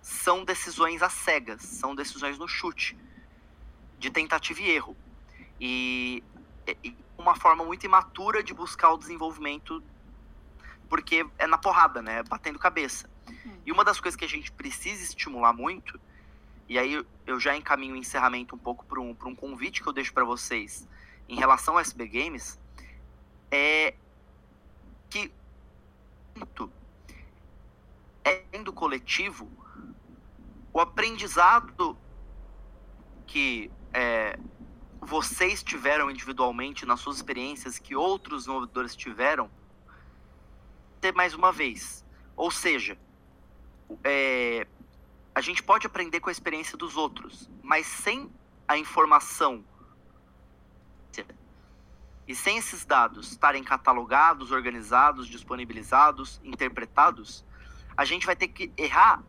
são 0.00 0.44
decisões 0.44 1.02
às 1.02 1.12
cegas, 1.12 1.62
são 1.62 1.94
decisões 1.94 2.38
no 2.38 2.48
chute, 2.48 2.96
de 3.98 4.10
tentativa 4.10 4.60
e 4.60 4.70
erro. 4.70 4.96
E, 5.60 6.22
e 6.82 6.96
uma 7.18 7.34
forma 7.34 7.64
muito 7.64 7.84
imatura 7.84 8.42
de 8.42 8.54
buscar 8.54 8.92
o 8.92 8.98
desenvolvimento, 8.98 9.82
porque 10.88 11.26
é 11.38 11.46
na 11.46 11.58
porrada, 11.58 12.00
né? 12.00 12.22
Batendo 12.22 12.58
cabeça. 12.58 13.10
Uhum. 13.28 13.60
E 13.66 13.72
uma 13.72 13.84
das 13.84 14.00
coisas 14.00 14.16
que 14.16 14.24
a 14.24 14.28
gente 14.28 14.50
precisa 14.50 15.02
estimular 15.02 15.52
muito, 15.52 16.00
e 16.70 16.78
aí 16.78 17.04
eu 17.26 17.40
já 17.40 17.56
encaminho 17.56 17.94
o 17.94 17.96
encerramento 17.96 18.54
um 18.54 18.58
pouco 18.58 18.86
para 18.86 19.00
um, 19.00 19.10
um 19.10 19.34
convite 19.34 19.82
que 19.82 19.88
eu 19.88 19.92
deixo 19.92 20.14
para 20.14 20.24
vocês 20.24 20.88
em 21.28 21.34
relação 21.34 21.74
ao 21.74 21.80
SB 21.80 22.06
Games, 22.06 22.60
é 23.50 23.92
que 25.10 25.32
é 28.24 28.62
do 28.62 28.72
coletivo 28.72 29.50
o 30.72 30.78
aprendizado 30.78 31.98
que 33.26 33.68
é, 33.92 34.38
vocês 35.00 35.64
tiveram 35.64 36.08
individualmente 36.08 36.86
nas 36.86 37.00
suas 37.00 37.16
experiências, 37.16 37.80
que 37.80 37.96
outros 37.96 38.44
desenvolvedores 38.44 38.94
tiveram, 38.94 39.50
ter 41.00 41.12
mais 41.12 41.34
uma 41.34 41.50
vez. 41.50 42.04
Ou 42.36 42.48
seja, 42.48 42.96
é, 44.04 44.68
a 45.40 45.42
gente 45.42 45.62
pode 45.62 45.86
aprender 45.86 46.20
com 46.20 46.28
a 46.28 46.32
experiência 46.32 46.76
dos 46.76 46.98
outros, 46.98 47.48
mas 47.62 47.86
sem 47.86 48.30
a 48.68 48.76
informação 48.76 49.64
e 52.28 52.34
sem 52.34 52.58
esses 52.58 52.84
dados 52.84 53.32
estarem 53.32 53.64
catalogados, 53.64 54.52
organizados, 54.52 55.26
disponibilizados, 55.26 56.38
interpretados, 56.44 57.42
a 57.96 58.04
gente 58.04 58.26
vai 58.26 58.36
ter 58.36 58.48
que 58.48 58.70
errar 58.76 59.22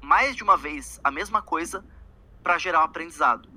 mais 0.00 0.34
de 0.34 0.42
uma 0.42 0.56
vez 0.56 1.00
a 1.04 1.10
mesma 1.12 1.40
coisa 1.40 1.84
para 2.42 2.58
gerar 2.58 2.80
um 2.80 2.84
aprendizado. 2.84 3.48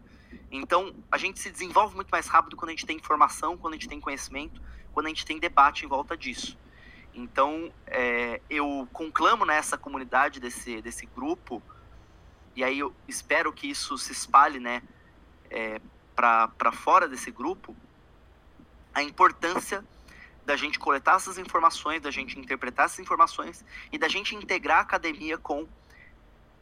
Então, 0.51 0.93
a 1.11 1.17
gente 1.17 1.39
se 1.39 1.49
desenvolve 1.49 1.95
muito 1.95 2.09
mais 2.11 2.27
rápido 2.27 2.55
quando 2.55 2.69
a 2.69 2.73
gente 2.73 2.85
tem 2.85 2.97
informação, 2.97 3.57
quando 3.57 3.73
a 3.73 3.75
gente 3.75 3.89
tem 3.89 3.99
conhecimento, 3.99 4.61
quando 4.93 5.07
a 5.07 5.09
gente 5.09 5.25
tem 5.25 5.39
debate 5.39 5.83
em 5.83 5.87
volta 5.87 6.15
disso. 6.15 6.55
Então, 7.11 7.73
é, 7.87 8.39
eu 8.47 8.87
conclamo 8.93 9.45
nessa 9.45 9.79
comunidade 9.79 10.39
desse, 10.39 10.79
desse 10.79 11.07
grupo, 11.07 11.59
e 12.57 12.63
aí 12.63 12.79
eu 12.79 12.91
espero 13.07 13.53
que 13.53 13.69
isso 13.69 13.99
se 13.99 14.11
espalhe 14.11 14.59
né, 14.59 14.81
é, 15.47 15.79
para 16.15 16.71
fora 16.71 17.07
desse 17.07 17.29
grupo, 17.29 17.77
a 18.95 19.03
importância 19.03 19.85
da 20.43 20.55
gente 20.55 20.79
coletar 20.79 21.17
essas 21.17 21.37
informações, 21.37 22.01
da 22.01 22.09
gente 22.09 22.39
interpretar 22.39 22.85
essas 22.85 22.97
informações 22.97 23.63
e 23.91 23.99
da 23.99 24.07
gente 24.07 24.35
integrar 24.35 24.79
a 24.79 24.81
academia 24.81 25.37
com 25.37 25.67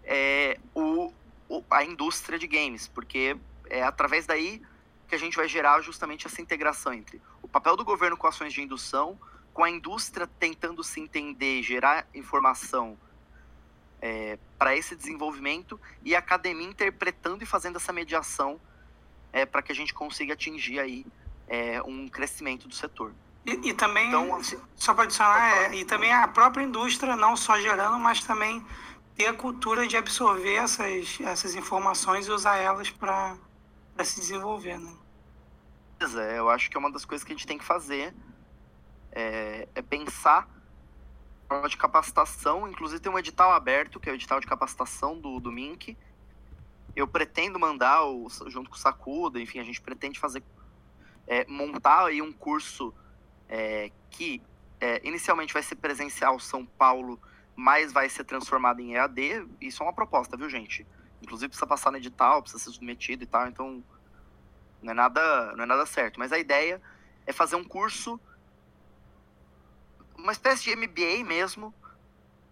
é, 0.03 0.59
o, 0.73 1.13
o, 1.47 1.63
a 1.71 1.81
indústria 1.85 2.37
de 2.37 2.45
games, 2.45 2.89
porque 2.89 3.37
é 3.69 3.81
através 3.81 4.25
daí 4.25 4.61
que 5.07 5.15
a 5.15 5.17
gente 5.17 5.37
vai 5.37 5.47
gerar 5.47 5.79
justamente 5.79 6.27
essa 6.27 6.41
integração 6.41 6.91
entre 6.91 7.21
o 7.41 7.47
papel 7.47 7.77
do 7.77 7.85
governo 7.85 8.17
com 8.17 8.27
ações 8.27 8.51
de 8.51 8.61
indução, 8.61 9.17
com 9.53 9.63
a 9.63 9.69
indústria 9.69 10.27
tentando 10.27 10.83
se 10.83 10.99
entender, 10.99 11.63
gerar 11.63 12.05
informação 12.13 12.97
é, 14.01 14.37
para 14.57 14.75
esse 14.75 14.95
desenvolvimento 14.95 15.79
e 16.03 16.15
a 16.15 16.19
academia 16.19 16.67
interpretando 16.67 17.43
e 17.43 17.45
fazendo 17.45 17.77
essa 17.77 17.91
mediação 17.91 18.59
é, 19.33 19.45
para 19.45 19.61
que 19.61 19.71
a 19.71 19.75
gente 19.75 19.93
consiga 19.93 20.33
atingir 20.33 20.79
aí 20.79 21.05
é, 21.47 21.81
um 21.83 22.07
crescimento 22.07 22.67
do 22.67 22.75
setor. 22.75 23.13
E, 23.45 23.69
e 23.69 23.73
também, 23.73 24.07
então, 24.07 24.39
só 24.75 24.93
para 24.93 25.03
adicionar, 25.03 25.57
é, 25.57 25.75
e 25.75 25.85
também 25.85 26.11
a 26.11 26.27
própria 26.27 26.63
indústria 26.63 27.15
não 27.15 27.35
só 27.37 27.59
gerando, 27.59 27.99
mas 27.99 28.23
também 28.23 28.65
ter 29.15 29.27
a 29.27 29.33
cultura 29.33 29.87
de 29.87 29.95
absorver 29.95 30.55
essas, 30.55 31.19
essas 31.21 31.55
informações 31.55 32.27
e 32.27 32.31
usar 32.31 32.57
elas 32.57 32.89
para 32.89 33.37
se 34.03 34.19
desenvolver, 34.19 34.77
né? 34.79 34.93
É, 36.01 36.39
eu 36.39 36.49
acho 36.49 36.69
que 36.69 36.75
é 36.75 36.79
uma 36.79 36.91
das 36.91 37.05
coisas 37.05 37.23
que 37.23 37.31
a 37.31 37.35
gente 37.35 37.47
tem 37.47 37.57
que 37.57 37.63
fazer 37.63 38.13
é, 39.11 39.67
é 39.73 39.81
pensar 39.81 40.47
forma 41.47 41.69
de 41.69 41.77
capacitação. 41.77 42.67
Inclusive 42.67 42.99
tem 42.99 43.11
um 43.11 43.19
edital 43.19 43.51
aberto, 43.51 43.99
que 43.99 44.09
é 44.09 44.11
o 44.11 44.15
edital 44.15 44.39
de 44.39 44.47
capacitação 44.47 45.19
do, 45.19 45.39
do 45.39 45.51
Mink. 45.51 45.97
Eu 46.95 47.07
pretendo 47.07 47.59
mandar, 47.59 48.05
o, 48.05 48.27
junto 48.47 48.69
com 48.69 48.75
o 48.75 48.79
Sacuda, 48.79 49.39
enfim, 49.39 49.59
a 49.59 49.63
gente 49.63 49.81
pretende 49.81 50.19
fazer, 50.19 50.43
é, 51.27 51.45
montar 51.47 52.05
aí 52.05 52.21
um 52.21 52.31
curso 52.31 52.93
é, 53.49 53.91
que 54.09 54.41
é, 54.79 55.05
inicialmente 55.07 55.53
vai 55.53 55.63
ser 55.63 55.75
presencial 55.75 56.39
São 56.39 56.65
Paulo 56.65 57.19
mas 57.55 57.93
vai 57.93 58.09
ser 58.09 58.25
transformado 58.25 58.81
em 58.81 58.95
EAD. 58.95 59.47
Isso 59.61 59.81
é 59.81 59.85
uma 59.85 59.93
proposta, 59.93 60.35
viu, 60.35 60.49
gente? 60.49 60.85
Inclusive 61.21 61.49
precisa 61.49 61.65
passar 61.65 61.91
no 61.91 61.97
edital, 61.97 62.41
precisa 62.41 62.63
ser 62.63 62.71
submetido 62.71 63.23
e 63.23 63.27
tal, 63.27 63.47
então 63.47 63.83
não 64.81 64.91
é 64.91 64.93
nada, 64.93 65.53
não 65.55 65.63
é 65.63 65.65
nada 65.65 65.85
certo. 65.85 66.19
Mas 66.19 66.33
a 66.33 66.37
ideia 66.37 66.81
é 67.25 67.31
fazer 67.31 67.55
um 67.55 67.63
curso, 67.63 68.19
uma 70.25 70.31
espécie 70.31 70.63
de 70.63 70.75
MBA 70.75 71.23
mesmo, 71.23 71.71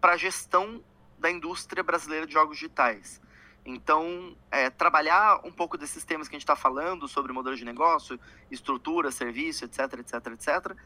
para 0.00 0.16
gestão 0.16 0.80
da 1.18 1.28
indústria 1.28 1.82
brasileira 1.82 2.24
de 2.24 2.32
jogos 2.32 2.56
digitais. 2.56 3.20
Então, 3.66 4.36
é, 4.48 4.70
trabalhar 4.70 5.40
um 5.44 5.50
pouco 5.50 5.76
desses 5.76 6.04
temas 6.04 6.28
que 6.28 6.36
a 6.36 6.38
gente 6.38 6.44
está 6.44 6.54
falando 6.54 7.08
sobre 7.08 7.32
modelo 7.32 7.56
de 7.56 7.64
negócio, 7.64 8.20
estrutura, 8.48 9.10
serviço, 9.10 9.64
etc, 9.64 9.92
etc, 9.94 10.26
etc, 10.34 10.76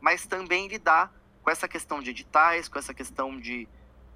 mas 0.00 0.24
também 0.24 0.68
lidar 0.68 1.12
com 1.42 1.50
essa 1.50 1.66
questão 1.66 2.00
de 2.00 2.10
editais, 2.10 2.68
com 2.68 2.78
essa 2.78 2.94
questão 2.94 3.40
de 3.40 3.66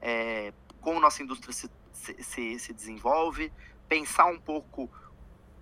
é, 0.00 0.52
como 0.80 1.00
nossa 1.00 1.20
indústria 1.20 1.52
se, 1.52 1.68
se, 1.92 2.58
se 2.60 2.72
desenvolve, 2.72 3.52
pensar 3.88 4.26
um 4.26 4.38
pouco 4.38 4.88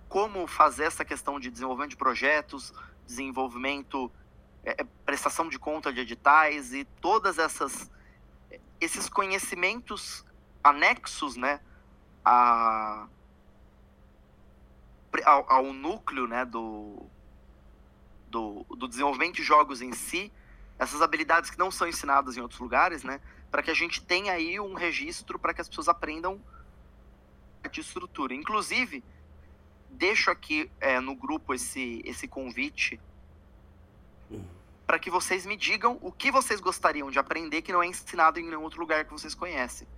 como 0.06 0.46
fazer 0.46 0.84
essa 0.84 1.04
questão 1.04 1.40
de 1.40 1.50
desenvolvimento 1.50 1.90
de 1.92 1.96
projetos, 1.96 2.74
desenvolvimento, 3.06 4.12
é, 4.66 4.82
é 4.82 4.86
prestação 5.06 5.48
de 5.48 5.58
conta 5.58 5.92
de 5.92 6.00
editais 6.00 6.74
e 6.74 6.84
todas 7.00 7.38
essas 7.38 7.90
esses 8.78 9.08
conhecimentos 9.08 10.22
anexos, 10.62 11.34
né, 11.34 11.60
a, 12.22 13.06
ao, 15.24 15.50
ao 15.50 15.72
núcleo, 15.72 16.26
né, 16.26 16.44
do, 16.44 17.06
do, 18.28 18.66
do 18.68 18.86
desenvolvimento 18.86 19.36
de 19.36 19.42
jogos 19.42 19.80
em 19.80 19.92
si, 19.92 20.30
essas 20.78 21.00
habilidades 21.00 21.48
que 21.48 21.58
não 21.58 21.70
são 21.70 21.88
ensinadas 21.88 22.36
em 22.36 22.40
outros 22.40 22.60
lugares, 22.60 23.02
né? 23.02 23.18
Para 23.50 23.62
que 23.62 23.70
a 23.70 23.74
gente 23.74 24.02
tenha 24.02 24.34
aí 24.34 24.60
um 24.60 24.74
registro 24.74 25.38
para 25.38 25.54
que 25.54 25.62
as 25.62 25.68
pessoas 25.68 25.88
aprendam 25.88 26.38
de 27.70 27.80
estrutura. 27.80 28.34
Inclusive, 28.34 29.02
deixo 29.88 30.30
aqui 30.30 30.70
é, 30.78 31.00
no 31.00 31.14
grupo 31.14 31.54
esse, 31.54 32.02
esse 32.04 32.28
convite 32.28 33.00
para 34.86 34.98
que 34.98 35.10
vocês 35.10 35.44
me 35.44 35.56
digam 35.56 35.98
o 36.00 36.12
que 36.12 36.30
vocês 36.30 36.60
gostariam 36.60 37.10
de 37.10 37.18
aprender 37.18 37.62
que 37.62 37.72
não 37.72 37.82
é 37.82 37.86
ensinado 37.86 38.38
em 38.38 38.44
nenhum 38.44 38.62
outro 38.62 38.80
lugar 38.80 39.04
que 39.04 39.12
vocês 39.12 39.34
conhecem. 39.34 39.88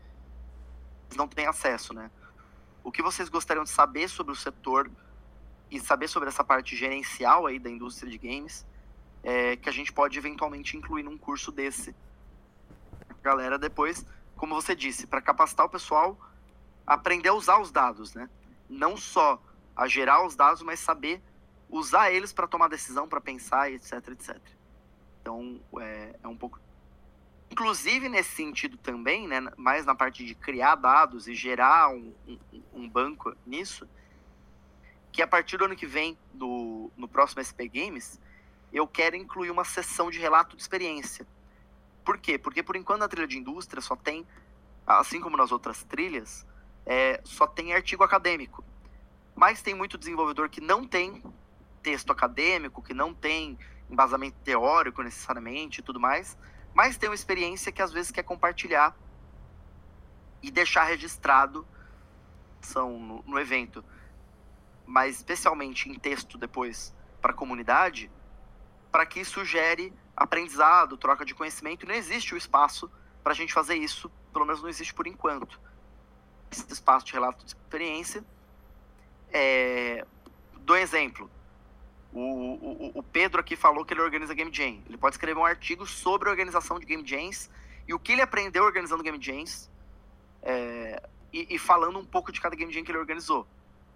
Vocês 1.07 1.17
não 1.17 1.29
têm 1.29 1.47
acesso, 1.47 1.93
né? 1.93 2.11
O 2.83 2.91
que 2.91 3.03
vocês 3.03 3.29
gostariam 3.29 3.65
de 3.65 3.71
saber 3.71 4.09
sobre 4.09 4.33
o 4.33 4.37
setor 4.37 4.91
e 5.71 5.79
saber 5.79 6.09
sobre 6.09 6.31
essa 6.31 6.43
parte 6.43 6.75
gerencial 6.75 7.47
aí 7.47 7.59
da 7.59 7.69
indústria 7.69 8.11
de 8.11 8.17
games 8.17 8.67
é, 9.23 9.57
que 9.57 9.69
a 9.69 9.73
gente 9.73 9.93
pode 9.93 10.17
eventualmente 10.17 10.77
incluir 10.77 11.03
num 11.03 11.19
curso 11.19 11.53
desse. 11.53 11.95
Galera, 13.23 13.59
depois, 13.59 14.07
como 14.37 14.55
você 14.55 14.75
disse, 14.75 15.07
para 15.07 15.21
capacitar 15.21 15.67
o 15.67 15.69
pessoal, 15.69 16.19
aprender 16.87 17.29
a 17.29 17.35
usar 17.35 17.61
os 17.61 17.71
dados, 17.71 18.15
né? 18.15 18.31
Não 18.69 18.97
só 18.97 19.43
a 19.77 19.87
gerar 19.87 20.25
os 20.25 20.35
dados, 20.35 20.63
mas 20.63 20.81
saber 20.81 21.23
usar 21.69 22.11
eles 22.11 22.33
para 22.33 22.47
tomar 22.47 22.69
decisão, 22.69 23.07
para 23.07 23.21
pensar, 23.21 23.71
etc, 23.71 24.09
etc. 24.09 24.58
Então, 25.29 25.61
é, 25.83 26.15
é 26.23 26.27
um 26.29 26.37
pouco 26.37 26.59
inclusive 27.51 28.09
nesse 28.09 28.31
sentido 28.31 28.79
também, 28.79 29.27
né, 29.27 29.41
mais 29.57 29.85
na 29.85 29.95
parte 29.95 30.25
de 30.25 30.35
criar 30.35 30.75
dados 30.75 31.29
e 31.29 31.35
gerar 31.35 31.91
um, 31.91 32.15
um, 32.27 32.39
um, 32.75 32.89
banco 32.89 33.35
nisso, 33.47 33.89
que 35.11 35.21
a 35.23 35.27
partir 35.27 35.57
do 35.57 35.65
ano 35.65 35.75
que 35.75 35.87
vem, 35.87 36.17
do, 36.33 36.91
no 36.97 37.09
próximo 37.09 37.43
SP 37.45 37.69
Games, 37.69 38.21
eu 38.73 38.87
quero 38.87 39.17
incluir 39.17 39.51
uma 39.51 39.65
sessão 39.65 40.11
de 40.11 40.19
relato 40.19 40.57
de 40.57 40.63
experiência. 40.63 41.27
Por 42.05 42.19
quê? 42.19 42.39
Porque 42.39 42.63
por 42.63 42.77
enquanto 42.77 43.01
na 43.01 43.09
trilha 43.09 43.27
de 43.27 43.39
indústria 43.39 43.81
só 43.81 43.97
tem, 43.97 44.27
assim 44.87 45.21
como 45.21 45.37
nas 45.37 45.51
outras 45.51 45.83
trilhas, 45.85 46.47
é, 46.87 47.21
só 47.25 47.47
tem 47.47 47.73
artigo 47.73 48.05
acadêmico. 48.05 48.63
Mas 49.35 49.63
tem 49.63 49.75
muito 49.75 49.99
desenvolvedor 49.99 50.49
que 50.49 50.61
não 50.61 50.87
tem 50.87 51.23
texto 51.83 52.13
acadêmico, 52.13 52.83
que 52.83 52.95
não 52.95 53.15
tem 53.15 53.59
embasamento 53.91 54.37
teórico 54.45 55.03
necessariamente 55.03 55.81
e 55.81 55.83
tudo 55.83 55.99
mais, 55.99 56.37
mas 56.75 56.97
tem 56.97 57.09
uma 57.09 57.15
experiência 57.15 57.73
que 57.73 57.83
às 57.83 57.93
vezes 57.93 58.11
quer 58.11 58.23
compartilhar 58.23 58.97
e 60.43 60.51
deixar 60.51 60.85
registrado 60.85 61.67
são 62.61 62.99
no, 62.99 63.23
no 63.23 63.39
evento, 63.39 63.85
mas 64.87 65.17
especialmente 65.17 65.89
em 65.89 65.95
texto 65.99 66.39
depois 66.39 66.95
para 67.21 67.33
a 67.33 67.35
comunidade, 67.35 68.11
para 68.91 69.05
que 69.07 69.21
isso 69.21 69.45
gere 69.45 69.93
aprendizado, 70.17 70.97
troca 70.97 71.25
de 71.25 71.35
conhecimento. 71.35 71.87
Não 71.87 71.95
existe 71.95 72.35
o 72.35 72.37
espaço 72.37 72.91
para 73.23 73.33
a 73.33 73.37
gente 73.37 73.53
fazer 73.53 73.77
isso, 73.77 74.11
pelo 74.33 74.45
menos 74.45 74.63
não 74.63 74.69
existe 74.69 74.95
por 74.95 75.07
enquanto. 75.07 75.61
Esse 76.51 76.73
espaço 76.73 77.07
de 77.07 77.13
relato 77.13 77.45
de 77.45 77.51
experiência. 77.51 78.25
É... 79.31 80.05
Dou 80.61 80.77
um 80.77 80.79
exemplo. 80.79 81.31
O, 82.13 82.21
o, 82.21 82.93
o, 82.95 83.03
Pedro 83.03 83.41
aqui 83.41 83.55
falou 83.55 83.85
que 83.85 83.93
ele 83.93 84.01
organiza 84.01 84.33
Game 84.33 84.53
Jam. 84.53 84.83
Ele 84.87 84.97
pode 84.97 85.15
escrever 85.15 85.39
um 85.39 85.45
artigo 85.45 85.87
sobre 85.87 86.29
a 86.29 86.31
organização 86.31 86.79
de 86.79 86.87
Game 86.87 87.07
Jams 87.07 87.51
e 87.87 87.93
o 87.93 87.99
que 87.99 88.13
ele 88.13 88.23
aprendeu 88.23 88.65
organizando 88.65 89.03
Game 89.03 89.23
Jams 89.23 89.71
é, 90.43 91.03
e, 91.33 91.55
e, 91.55 91.59
falando 91.59 91.99
um 91.99 92.05
pouco 92.05 92.33
de 92.33 92.41
cada 92.41 92.57
Game 92.57 92.73
Jam 92.73 92.83
que 92.83 92.91
ele 92.91 92.99
organizou. 92.99 93.47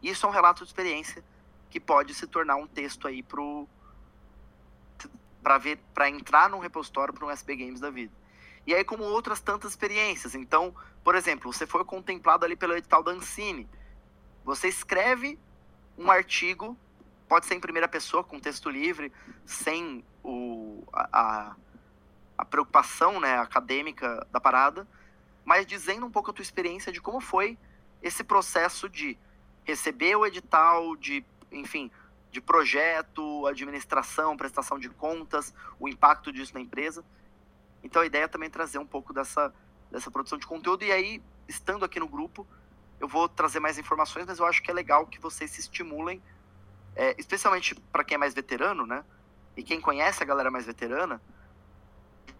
Isso 0.02 0.26
é 0.26 0.28
um 0.28 0.32
relato 0.32 0.62
de 0.62 0.68
experiência 0.68 1.24
que 1.70 1.80
pode 1.80 2.12
se 2.12 2.26
tornar 2.26 2.56
um 2.56 2.66
texto 2.66 3.08
aí 3.08 3.22
pro 3.22 3.66
para 5.42 5.58
ver 5.58 5.78
para 5.92 6.08
entrar 6.08 6.48
num 6.48 6.58
repositório 6.58 7.12
para 7.12 7.26
um 7.26 7.30
SB 7.30 7.56
Games 7.56 7.80
da 7.80 7.90
vida. 7.90 8.12
E 8.66 8.74
aí 8.74 8.84
como 8.84 9.04
outras 9.04 9.40
tantas 9.40 9.72
experiências. 9.72 10.34
Então, 10.34 10.74
por 11.02 11.14
exemplo, 11.14 11.52
você 11.52 11.66
foi 11.66 11.84
contemplado 11.84 12.44
ali 12.44 12.54
pelo 12.54 12.76
edital 12.76 13.02
da 13.02 13.10
Ancine. 13.10 13.68
Você 14.44 14.68
escreve 14.68 15.38
um 15.96 16.10
artigo 16.10 16.76
pode 17.32 17.46
ser 17.46 17.54
em 17.54 17.60
primeira 17.60 17.88
pessoa, 17.88 18.22
com 18.22 18.38
texto 18.38 18.68
livre, 18.68 19.10
sem 19.46 20.04
o, 20.22 20.84
a, 20.92 21.56
a 22.36 22.44
preocupação 22.44 23.18
né, 23.18 23.38
acadêmica 23.38 24.26
da 24.30 24.38
parada, 24.38 24.86
mas 25.42 25.64
dizendo 25.64 26.04
um 26.04 26.10
pouco 26.10 26.30
a 26.30 26.34
tua 26.34 26.42
experiência 26.42 26.92
de 26.92 27.00
como 27.00 27.22
foi 27.22 27.56
esse 28.02 28.22
processo 28.22 28.86
de 28.86 29.16
receber 29.64 30.14
o 30.14 30.26
edital, 30.26 30.94
de, 30.94 31.24
enfim, 31.50 31.90
de 32.30 32.38
projeto, 32.38 33.46
administração, 33.46 34.36
prestação 34.36 34.78
de 34.78 34.90
contas, 34.90 35.54
o 35.80 35.88
impacto 35.88 36.30
disso 36.30 36.52
na 36.52 36.60
empresa. 36.60 37.02
Então 37.82 38.02
a 38.02 38.04
ideia 38.04 38.24
é 38.24 38.28
também 38.28 38.50
trazer 38.50 38.76
um 38.76 38.86
pouco 38.86 39.14
dessa, 39.14 39.54
dessa 39.90 40.10
produção 40.10 40.36
de 40.36 40.46
conteúdo. 40.46 40.84
E 40.84 40.92
aí, 40.92 41.22
estando 41.48 41.82
aqui 41.82 41.98
no 41.98 42.06
grupo, 42.06 42.46
eu 43.00 43.08
vou 43.08 43.26
trazer 43.26 43.58
mais 43.58 43.78
informações, 43.78 44.26
mas 44.26 44.38
eu 44.38 44.44
acho 44.44 44.62
que 44.62 44.70
é 44.70 44.74
legal 44.74 45.06
que 45.06 45.18
vocês 45.18 45.50
se 45.50 45.60
estimulem 45.60 46.20
é, 46.94 47.14
especialmente 47.18 47.74
para 47.74 48.04
quem 48.04 48.14
é 48.16 48.18
mais 48.18 48.34
veterano, 48.34 48.86
né? 48.86 49.04
E 49.56 49.62
quem 49.62 49.80
conhece 49.80 50.22
a 50.22 50.26
galera 50.26 50.50
mais 50.50 50.66
veterana, 50.66 51.20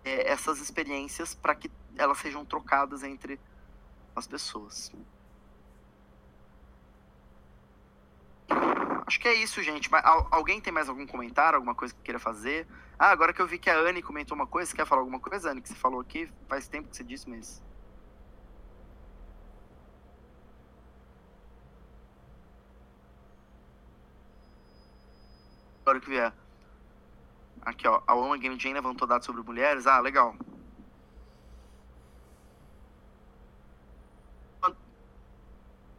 é, 0.04 0.30
essas 0.30 0.60
experiências 0.60 1.34
para 1.34 1.54
que 1.54 1.70
elas 1.96 2.18
sejam 2.18 2.44
trocadas 2.44 3.02
entre 3.02 3.38
as 4.14 4.26
pessoas. 4.26 4.92
Acho 9.06 9.20
que 9.20 9.28
é 9.28 9.34
isso, 9.34 9.62
gente. 9.62 9.90
Alguém 10.30 10.60
tem 10.60 10.72
mais 10.72 10.88
algum 10.88 11.06
comentário, 11.06 11.56
alguma 11.56 11.74
coisa 11.74 11.92
que 11.92 12.00
queira 12.00 12.18
fazer? 12.18 12.66
Ah, 12.98 13.10
agora 13.10 13.32
que 13.32 13.42
eu 13.42 13.46
vi 13.46 13.58
que 13.58 13.68
a 13.68 13.78
Anne 13.78 14.02
comentou 14.02 14.34
uma 14.34 14.46
coisa, 14.46 14.70
você 14.70 14.76
quer 14.76 14.86
falar 14.86 15.02
alguma 15.02 15.20
coisa, 15.20 15.50
Anne? 15.50 15.60
Que 15.60 15.68
você 15.68 15.74
falou 15.74 16.00
aqui, 16.00 16.30
faz 16.48 16.68
tempo 16.68 16.88
que 16.88 16.96
você 16.96 17.04
disse, 17.04 17.28
mas 17.28 17.62
que 26.02 26.10
vier. 26.10 26.32
Aqui, 27.62 27.86
ó. 27.86 28.02
A 28.06 28.14
Oma 28.14 28.36
Game 28.36 28.58
Jam 28.58 28.72
levantou 28.72 29.06
dados 29.06 29.24
sobre 29.24 29.42
mulheres. 29.42 29.86
Ah, 29.86 30.00
legal. 30.00 30.34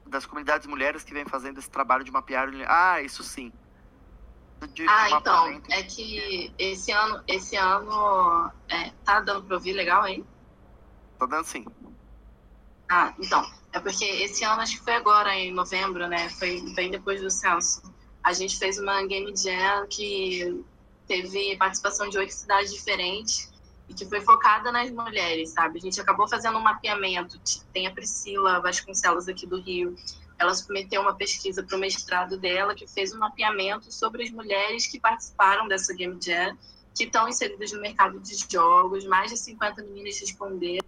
Das 0.06 0.26
comunidades 0.26 0.68
mulheres 0.68 1.04
que 1.04 1.14
vem 1.14 1.26
fazendo 1.26 1.58
esse 1.58 1.70
trabalho 1.70 2.04
de 2.04 2.12
mapear. 2.12 2.50
Ah, 2.68 3.02
isso 3.02 3.24
sim. 3.24 3.52
De, 4.74 4.88
ah, 4.88 5.10
então, 5.10 5.62
é 5.70 5.84
que 5.84 6.54
esse 6.58 6.92
ano, 6.92 7.24
esse 7.28 7.56
ano 7.56 8.52
é, 8.70 8.92
tá 9.04 9.20
dando 9.20 9.46
pra 9.46 9.56
ouvir 9.56 9.74
legal 9.74 10.04
aí? 10.04 10.24
Tá 11.18 11.26
dando 11.26 11.46
sim. 11.46 11.66
Ah, 12.88 13.14
então, 13.20 13.50
é 13.74 13.80
porque 13.80 14.06
esse 14.06 14.44
ano 14.46 14.62
acho 14.62 14.78
que 14.78 14.84
foi 14.84 14.94
agora, 14.94 15.36
em 15.36 15.52
novembro, 15.52 16.08
né? 16.08 16.30
Foi 16.30 16.62
bem 16.76 16.92
depois 16.92 17.22
do 17.22 17.30
censo 17.30 17.93
a 18.24 18.32
gente 18.32 18.58
fez 18.58 18.80
uma 18.80 19.06
Game 19.06 19.36
Jam 19.36 19.86
que 19.90 20.64
teve 21.08 21.58
participação 21.58 22.08
de 22.10 22.18
oito 22.18 22.34
cidades 22.34 22.74
diferentes 22.74 23.52
e 23.90 23.94
que 23.94 24.06
foi 24.06 24.22
focada 24.22 24.72
nas 24.72 24.90
mulheres, 24.90 25.50
sabe? 25.50 25.80
A 25.80 25.82
gente 25.82 26.00
acabou 26.00 26.28
fazendo 26.28 26.58
um 26.58 26.62
mapeamento. 26.62 27.40
Tem 27.74 27.86
a 27.86 27.92
Priscila 27.92 28.62
Vasconcelos 28.62 29.28
aqui 29.28 29.46
do 29.46 29.60
Rio. 29.60 29.96
Ela 30.40 30.54
submeteu 30.54 31.02
uma 31.02 31.14
pesquisa 31.14 31.62
para 31.64 31.76
o 31.76 31.80
mestrado 31.80 32.38
dela 32.38 32.74
que 32.74 32.88
fez 32.88 33.14
um 33.14 33.20
mapeamento 33.20 33.92
sobre 33.92 34.24
as 34.24 34.32
mulheres 34.32 34.88
que 34.88 35.00
participaram 35.00 35.68
dessa 35.68 35.94
Game 35.94 36.18
Jam, 36.22 36.58
que 36.96 37.04
estão 37.04 37.28
inseridas 37.28 37.72
no 37.74 37.82
mercado 37.82 38.20
de 38.20 38.36
jogos. 38.50 39.06
Mais 39.06 39.32
de 39.32 39.38
50 39.38 39.84
meninas 39.84 40.18
responderam. 40.20 40.88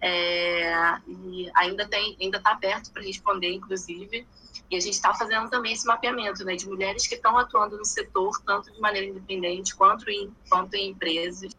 É, 0.00 1.00
e 1.08 1.50
ainda 1.54 1.88
tem, 1.88 2.16
ainda 2.20 2.38
está 2.38 2.52
aberto 2.52 2.92
para 2.92 3.02
responder, 3.02 3.52
inclusive. 3.52 4.26
E 4.70 4.76
a 4.76 4.80
gente 4.80 4.94
está 4.94 5.14
fazendo 5.14 5.48
também 5.48 5.72
esse 5.72 5.86
mapeamento 5.86 6.44
né, 6.44 6.56
de 6.56 6.66
mulheres 6.68 7.06
que 7.06 7.14
estão 7.14 7.38
atuando 7.38 7.76
no 7.76 7.84
setor, 7.84 8.40
tanto 8.44 8.72
de 8.72 8.80
maneira 8.80 9.06
independente 9.06 9.74
quanto 9.76 10.08
em, 10.10 10.34
quanto 10.48 10.74
em 10.74 10.90
empresas 10.90 11.52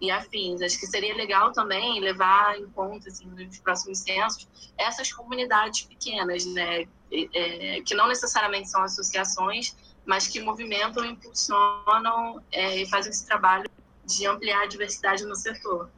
e 0.00 0.10
afins. 0.10 0.62
Acho 0.62 0.78
que 0.78 0.86
seria 0.86 1.14
legal 1.14 1.52
também 1.52 2.00
levar 2.00 2.58
em 2.58 2.66
conta, 2.70 3.08
assim, 3.08 3.26
nos 3.26 3.58
próximos 3.58 3.98
censos, 3.98 4.48
essas 4.78 5.12
comunidades 5.12 5.82
pequenas, 5.82 6.46
né, 6.46 6.86
é, 7.12 7.82
que 7.82 7.94
não 7.94 8.08
necessariamente 8.08 8.70
são 8.70 8.82
associações, 8.82 9.76
mas 10.04 10.26
que 10.26 10.40
movimentam, 10.40 11.04
impulsionam 11.04 12.42
é, 12.52 12.80
e 12.80 12.88
fazem 12.88 13.10
esse 13.10 13.26
trabalho 13.26 13.68
de 14.04 14.26
ampliar 14.26 14.62
a 14.62 14.66
diversidade 14.66 15.24
no 15.24 15.34
setor. 15.34 15.90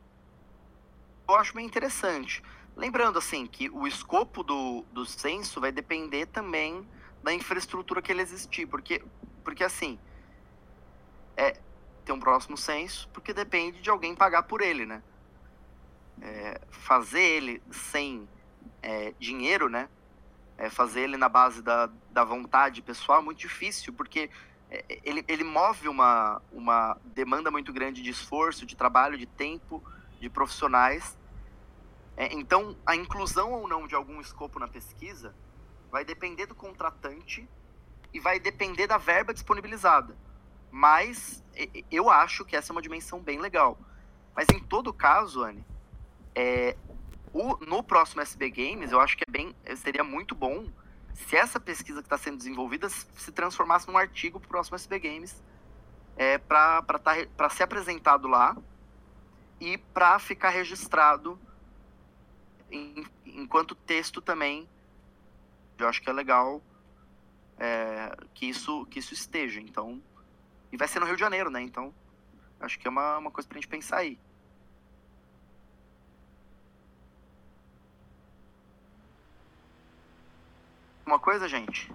Eu 1.28 1.34
acho 1.36 1.54
bem 1.54 1.66
interessante. 1.66 2.42
Lembrando, 2.78 3.18
assim, 3.18 3.44
que 3.44 3.68
o 3.70 3.88
escopo 3.88 4.44
do, 4.44 4.84
do 4.92 5.04
censo 5.04 5.60
vai 5.60 5.72
depender 5.72 6.26
também 6.26 6.88
da 7.24 7.34
infraestrutura 7.34 8.00
que 8.00 8.12
ele 8.12 8.22
existir, 8.22 8.66
porque, 8.66 9.04
porque 9.42 9.64
assim, 9.64 9.98
é, 11.36 11.58
tem 12.04 12.14
um 12.14 12.20
próximo 12.20 12.56
censo, 12.56 13.08
porque 13.12 13.34
depende 13.34 13.82
de 13.82 13.90
alguém 13.90 14.14
pagar 14.14 14.44
por 14.44 14.60
ele, 14.60 14.86
né? 14.86 15.02
É, 16.22 16.60
fazer 16.70 17.20
ele 17.20 17.60
sem 17.68 18.28
é, 18.80 19.12
dinheiro, 19.18 19.68
né? 19.68 19.88
É, 20.56 20.70
fazer 20.70 21.00
ele 21.00 21.16
na 21.16 21.28
base 21.28 21.60
da, 21.60 21.90
da 22.12 22.22
vontade 22.22 22.80
pessoal 22.80 23.18
é 23.18 23.24
muito 23.24 23.38
difícil, 23.38 23.92
porque 23.92 24.30
é, 24.70 24.84
ele, 25.02 25.24
ele 25.26 25.42
move 25.42 25.88
uma, 25.88 26.40
uma 26.52 26.96
demanda 27.06 27.50
muito 27.50 27.72
grande 27.72 28.02
de 28.02 28.10
esforço, 28.10 28.64
de 28.64 28.76
trabalho, 28.76 29.18
de 29.18 29.26
tempo, 29.26 29.82
de 30.20 30.30
profissionais, 30.30 31.18
é, 32.18 32.34
então, 32.34 32.76
a 32.84 32.96
inclusão 32.96 33.52
ou 33.52 33.68
não 33.68 33.86
de 33.86 33.94
algum 33.94 34.20
escopo 34.20 34.58
na 34.58 34.66
pesquisa 34.66 35.32
vai 35.88 36.04
depender 36.04 36.46
do 36.46 36.54
contratante 36.54 37.48
e 38.12 38.18
vai 38.18 38.40
depender 38.40 38.88
da 38.88 38.98
verba 38.98 39.32
disponibilizada. 39.32 40.16
Mas 40.68 41.44
eu 41.88 42.10
acho 42.10 42.44
que 42.44 42.56
essa 42.56 42.72
é 42.72 42.74
uma 42.74 42.82
dimensão 42.82 43.20
bem 43.20 43.38
legal. 43.38 43.78
Mas 44.34 44.48
em 44.52 44.58
todo 44.58 44.92
caso, 44.92 45.44
Anne, 45.44 45.64
é, 46.34 46.76
o, 47.32 47.56
no 47.64 47.84
próximo 47.84 48.20
SB 48.20 48.50
Games, 48.50 48.90
eu 48.90 49.00
acho 49.00 49.16
que 49.16 49.22
é 49.22 49.30
bem, 49.30 49.54
seria 49.76 50.02
muito 50.02 50.34
bom 50.34 50.66
se 51.14 51.36
essa 51.36 51.60
pesquisa 51.60 52.00
que 52.00 52.06
está 52.06 52.18
sendo 52.18 52.36
desenvolvida 52.36 52.88
se 52.88 53.30
transformasse 53.30 53.86
num 53.86 53.96
artigo 53.96 54.40
para 54.40 54.46
o 54.46 54.48
próximo 54.48 54.74
SB 54.74 54.98
Games 54.98 55.40
é, 56.16 56.36
para 56.36 56.82
tá, 56.82 57.48
ser 57.48 57.62
apresentado 57.62 58.26
lá 58.26 58.56
e 59.60 59.78
para 59.78 60.18
ficar 60.18 60.48
registrado 60.48 61.38
em, 62.70 63.06
enquanto 63.26 63.74
texto 63.74 64.20
também, 64.20 64.68
eu 65.78 65.88
acho 65.88 66.02
que 66.02 66.10
é 66.10 66.12
legal 66.12 66.62
é, 67.58 68.16
que, 68.34 68.46
isso, 68.46 68.86
que 68.86 68.98
isso 68.98 69.14
esteja. 69.14 69.60
Então, 69.60 70.02
e 70.72 70.76
vai 70.76 70.88
ser 70.88 71.00
no 71.00 71.06
Rio 71.06 71.16
de 71.16 71.20
Janeiro, 71.20 71.50
né? 71.50 71.60
Então, 71.60 71.94
acho 72.60 72.78
que 72.78 72.86
é 72.86 72.90
uma, 72.90 73.18
uma 73.18 73.30
coisa 73.30 73.48
pra 73.48 73.56
gente 73.56 73.68
pensar 73.68 73.98
aí. 73.98 74.18
Uma 81.06 81.18
coisa, 81.18 81.48
gente? 81.48 81.90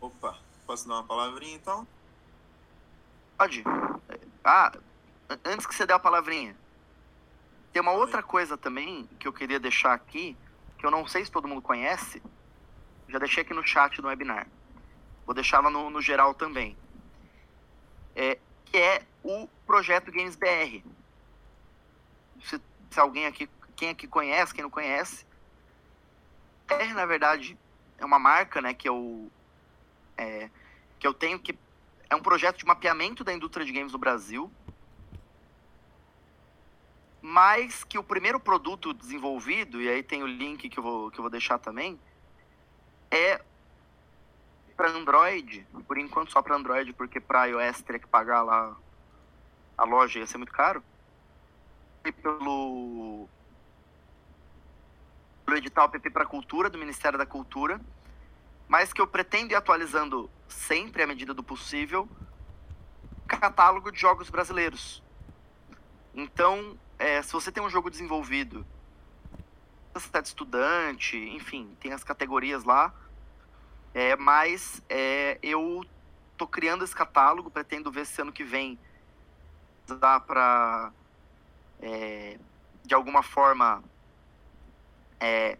Ô, 0.00 0.08
posso 0.64 0.86
dar 0.88 0.94
uma 0.94 1.04
palavrinha 1.04 1.56
então? 1.56 1.86
Pode. 3.36 3.64
Ah, 4.44 4.72
antes 5.44 5.66
que 5.66 5.74
você 5.74 5.86
dê 5.86 5.92
a 5.92 5.98
palavrinha. 5.98 6.56
Tem 7.72 7.80
uma 7.80 7.92
outra 7.92 8.22
coisa 8.22 8.56
também 8.56 9.08
que 9.18 9.28
eu 9.28 9.32
queria 9.32 9.60
deixar 9.60 9.92
aqui, 9.92 10.36
que 10.78 10.84
eu 10.84 10.90
não 10.90 11.06
sei 11.06 11.24
se 11.24 11.30
todo 11.30 11.46
mundo 11.46 11.62
conhece. 11.62 12.22
Já 13.08 13.18
deixei 13.18 13.42
aqui 13.42 13.54
no 13.54 13.66
chat 13.66 14.00
do 14.00 14.08
webinar. 14.08 14.46
Vou 15.24 15.34
deixar 15.34 15.58
ela 15.58 15.70
no, 15.70 15.90
no 15.90 16.02
geral 16.02 16.34
também. 16.34 16.76
É, 18.16 18.38
que 18.64 18.76
é 18.76 19.02
o 19.22 19.48
projeto 19.66 20.10
Games 20.10 20.36
BR. 20.36 20.82
Se, 22.42 22.60
se 22.90 23.00
alguém 23.00 23.26
aqui, 23.26 23.48
quem 23.76 23.90
aqui 23.90 24.08
conhece, 24.08 24.52
quem 24.52 24.62
não 24.62 24.70
conhece, 24.70 25.24
BR 26.66 26.94
na 26.94 27.06
verdade 27.06 27.56
é 27.98 28.04
uma 28.04 28.18
marca, 28.18 28.60
né, 28.60 28.74
que 28.74 28.88
eu 28.88 29.30
é, 30.16 30.50
que 30.98 31.06
eu 31.06 31.14
tenho 31.14 31.38
que 31.38 31.56
é 32.08 32.16
um 32.16 32.22
projeto 32.22 32.58
de 32.58 32.66
mapeamento 32.66 33.22
da 33.22 33.32
indústria 33.32 33.64
de 33.64 33.72
games 33.72 33.92
no 33.92 33.98
Brasil, 33.98 34.50
mas 37.22 37.84
que 37.84 37.98
o 37.98 38.02
primeiro 38.02 38.40
produto 38.40 38.94
desenvolvido 38.94 39.80
e 39.80 39.88
aí 39.88 40.02
tem 40.02 40.22
o 40.22 40.26
link 40.26 40.68
que 40.68 40.78
eu 40.78 40.82
vou 40.82 41.10
que 41.10 41.18
eu 41.18 41.22
vou 41.22 41.30
deixar 41.30 41.58
também 41.58 41.98
é 43.10 43.42
para 44.76 44.90
Android, 44.92 45.66
por 45.86 45.98
enquanto 45.98 46.32
só 46.32 46.40
para 46.40 46.56
Android, 46.56 46.94
porque 46.94 47.20
para 47.20 47.44
iOS 47.46 47.82
teria 47.82 48.00
que 48.00 48.06
pagar 48.06 48.42
lá 48.42 48.74
a 49.76 49.84
loja 49.84 50.18
ia 50.18 50.26
ser 50.26 50.38
muito 50.38 50.52
caro. 50.52 50.82
E 52.04 52.12
pelo 52.12 53.28
pelo 55.44 55.56
edital 55.58 55.88
PP 55.88 56.10
para 56.10 56.24
Cultura 56.24 56.70
do 56.70 56.78
Ministério 56.78 57.18
da 57.18 57.26
Cultura, 57.26 57.80
mas 58.68 58.92
que 58.92 59.00
eu 59.00 59.06
pretendo 59.06 59.52
ir 59.52 59.56
atualizando 59.56 60.30
sempre 60.48 61.02
à 61.02 61.06
medida 61.06 61.34
do 61.34 61.42
possível 61.42 62.08
catálogo 63.26 63.90
de 63.90 64.00
jogos 64.00 64.30
brasileiros. 64.30 65.02
Então, 66.14 66.78
é, 67.00 67.22
se 67.22 67.32
você 67.32 67.50
tem 67.50 67.62
um 67.62 67.70
jogo 67.70 67.90
desenvolvido, 67.90 68.64
você 69.94 70.06
está 70.06 70.20
de 70.20 70.28
estudante, 70.28 71.16
enfim, 71.16 71.74
tem 71.80 71.94
as 71.94 72.04
categorias 72.04 72.62
lá, 72.62 72.94
é, 73.94 74.14
mas 74.16 74.82
é, 74.86 75.38
eu 75.42 75.82
tô 76.36 76.46
criando 76.46 76.84
esse 76.84 76.94
catálogo, 76.94 77.50
pretendo 77.50 77.90
ver 77.90 78.04
se 78.04 78.20
ano 78.20 78.30
que 78.30 78.44
vem 78.44 78.78
dá 79.98 80.20
para, 80.20 80.92
é, 81.80 82.38
de 82.84 82.94
alguma 82.94 83.22
forma, 83.22 83.82
é, 85.18 85.56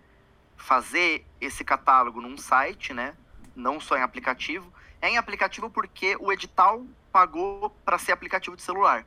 fazer 0.58 1.26
esse 1.40 1.64
catálogo 1.64 2.20
num 2.20 2.36
site, 2.36 2.92
né? 2.92 3.16
Não 3.56 3.80
só 3.80 3.96
em 3.96 4.02
aplicativo. 4.02 4.70
É 5.00 5.08
em 5.08 5.16
aplicativo 5.16 5.70
porque 5.70 6.16
o 6.20 6.30
edital 6.30 6.84
pagou 7.10 7.70
para 7.84 7.98
ser 7.98 8.12
aplicativo 8.12 8.54
de 8.54 8.62
celular. 8.62 9.06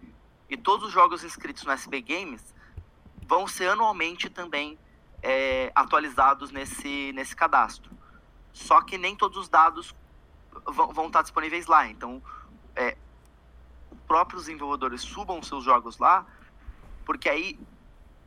e 0.49 0.57
todos 0.57 0.87
os 0.87 0.93
jogos 0.93 1.25
inscritos 1.25 1.65
no 1.65 1.73
SB 1.73 2.01
Games 2.01 2.55
vão 3.27 3.49
ser 3.49 3.69
anualmente 3.69 4.31
também 4.31 4.79
é, 5.21 5.73
atualizados 5.75 6.53
nesse, 6.53 7.13
nesse 7.13 7.35
cadastro. 7.35 7.91
Só 8.53 8.81
que 8.81 8.97
nem 8.97 9.17
todos 9.17 9.37
os 9.37 9.49
dados 9.49 9.95
vão, 10.65 10.93
vão 10.93 11.07
estar 11.09 11.23
disponíveis 11.23 11.67
lá. 11.67 11.89
Então, 11.89 12.23
é, 12.77 12.97
os 13.91 13.99
próprios 14.07 14.45
desenvolvedores 14.45 15.01
subam 15.01 15.43
seus 15.43 15.65
jogos 15.65 15.99
lá, 15.99 16.25
porque 17.05 17.29
aí 17.29 17.59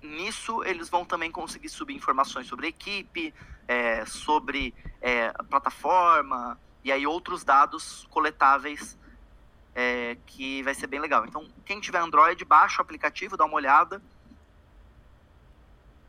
nisso 0.02 0.64
eles 0.65 0.90
vão 0.90 1.06
também 1.06 1.32
conseguir 1.32 1.69
subir 1.69 1.95
informações 1.95 2.48
sobre 2.48 2.68
equipe, 2.68 3.34
é, 3.68 4.06
sobre 4.06 4.76
é, 5.02 5.32
plataforma 5.49 6.60
e 6.84 6.91
aí 6.91 7.07
outros 7.07 7.44
dados 7.44 8.07
coletáveis 8.10 8.98
é, 9.80 10.18
que 10.26 10.64
vai 10.64 10.74
ser 10.74 10.88
bem 10.88 10.99
legal. 10.99 11.24
Então, 11.24 11.48
quem 11.64 11.80
tiver 11.80 11.99
Android, 11.99 12.44
baixa 12.44 12.80
o 12.80 12.82
aplicativo, 12.82 13.38
dá 13.38 13.45
uma 13.45 13.54
olhada. 13.54 14.02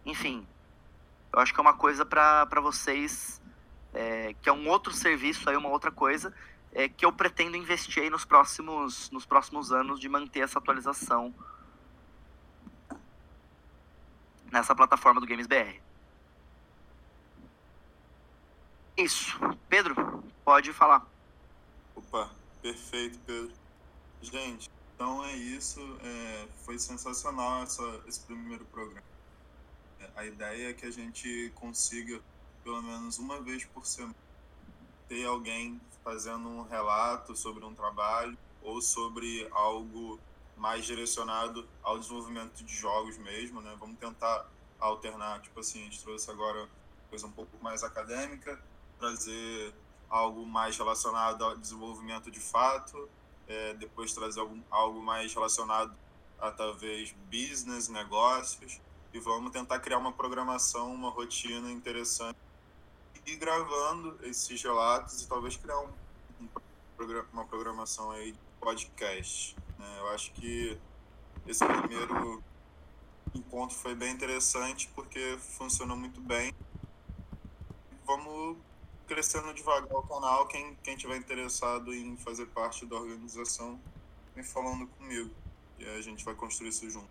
Enfim, 0.07 0.47
eu 1.31 1.39
acho 1.39 1.53
que 1.53 1.61
é 1.61 1.63
uma 1.63 1.75
coisa 1.75 2.03
para 2.03 2.61
vocês, 2.63 3.43
é, 3.93 4.35
que 4.41 4.49
é 4.49 4.53
um 4.53 4.67
outro 4.69 4.91
serviço, 4.95 5.51
aí 5.51 5.57
uma 5.57 5.69
outra 5.69 5.91
coisa, 5.91 6.35
é, 6.73 6.89
que 6.89 7.05
eu 7.05 7.13
pretendo 7.13 7.59
investir 7.59 8.05
aí 8.05 8.09
nos 8.09 8.25
próximos, 8.25 9.11
nos 9.11 9.27
próximos 9.27 9.71
anos 9.71 10.01
de 10.01 10.09
manter 10.09 10.41
essa 10.41 10.59
atualização 10.59 11.35
nessa 14.51 14.75
plataforma 14.75 15.21
do 15.21 15.27
Games 15.27 15.47
BR. 15.47 15.79
Isso. 18.97 19.39
Pedro, 19.69 20.25
pode 20.43 20.73
falar. 20.73 21.07
Opa, 21.95 22.31
perfeito, 22.63 23.19
Pedro. 23.27 23.58
Gente, 24.21 24.71
então 24.95 25.25
é 25.25 25.35
isso. 25.35 25.81
É, 26.03 26.49
foi 26.65 26.79
sensacional 26.79 27.63
essa, 27.63 28.03
esse 28.07 28.21
primeiro 28.21 28.65
programa. 28.67 29.07
É, 30.01 30.11
a 30.17 30.25
ideia 30.27 30.71
é 30.71 30.73
que 30.73 30.87
a 30.87 30.91
gente 30.91 31.53
consiga, 31.55 32.21
pelo 32.65 32.83
menos 32.83 33.19
uma 33.19 33.41
vez 33.41 33.65
por 33.65 33.87
semana, 33.87 34.15
ter 35.09 35.25
alguém 35.25 35.81
fazendo 36.03 36.49
um 36.49 36.63
relato 36.63 37.37
sobre 37.37 37.65
um 37.65 37.75
trabalho 37.75 38.37
ou 38.63 38.83
sobre 38.83 39.49
algo 39.53 40.19
mais 40.57 40.85
direcionado 40.85 41.67
ao 41.83 41.99
desenvolvimento 41.99 42.65
de 42.65 42.75
jogos 42.75 43.17
mesmo, 43.19 43.61
né? 43.61 43.75
Vamos 43.79 43.99
tentar 43.99 44.47
alternar, 44.81 45.41
tipo 45.41 45.61
assim, 45.61 45.81
a 45.81 45.85
gente 45.85 46.03
trouxe 46.03 46.31
agora 46.31 46.69
coisa 47.09 47.27
um 47.27 47.33
pouco 47.33 47.57
mais 47.63 47.83
acadêmica, 47.83 48.61
trazer 48.99 49.75
algo 50.11 50.45
mais 50.45 50.77
relacionado 50.77 51.45
ao 51.45 51.57
desenvolvimento 51.57 52.31
de 52.31 52.41
fato, 52.41 53.09
é, 53.49 53.75
depois 53.75 54.13
trazer 54.13 54.41
algum, 54.41 54.61
algo 54.71 55.03
mais 55.03 55.33
relacionado 55.33 55.95
a 56.39 56.51
talvez 56.51 57.15
business, 57.31 57.89
negócios, 57.89 58.81
e 59.13 59.19
vamos 59.19 59.51
tentar 59.53 59.81
criar 59.81 59.99
uma 59.99 60.13
programação, 60.13 60.93
uma 60.93 61.11
rotina 61.11 61.73
interessante 61.73 62.39
e 63.27 63.37
gravando 63.37 64.19
esses 64.23 64.63
relatos 64.63 65.23
e 65.23 65.29
talvez 65.29 65.57
criar 65.57 65.79
um, 65.81 65.89
um 66.41 66.49
uma 67.33 67.45
programação 67.45 68.11
aí 68.11 68.33
de 68.33 68.39
podcast. 68.61 69.57
Né? 69.79 69.97
Eu 69.99 70.09
acho 70.09 70.33
que 70.33 70.79
esse 71.47 71.65
primeiro 71.65 72.43
encontro 73.35 73.77
foi 73.77 73.95
bem 73.95 74.13
interessante 74.13 74.91
porque 74.95 75.39
funcionou 75.39 75.97
muito 75.97 76.21
bem. 76.21 76.53
Vamos 78.05 78.57
crescendo 79.09 79.53
devagar 79.55 79.97
o 79.97 80.03
canal. 80.03 80.47
Quem, 80.47 80.77
quem 80.83 80.97
tiver 80.97 81.17
interessado 81.17 81.93
em 81.95 82.17
fazer 82.19 82.47
parte 82.47 82.85
da 82.85 82.97
organização, 82.97 83.81
vem 84.35 84.45
falando 84.45 84.87
comigo. 84.87 85.35
E 85.79 85.85
a 85.89 86.01
gente 86.01 86.25
vai 86.25 86.35
construir 86.35 86.69
isso 86.69 86.89
junto. 86.89 87.09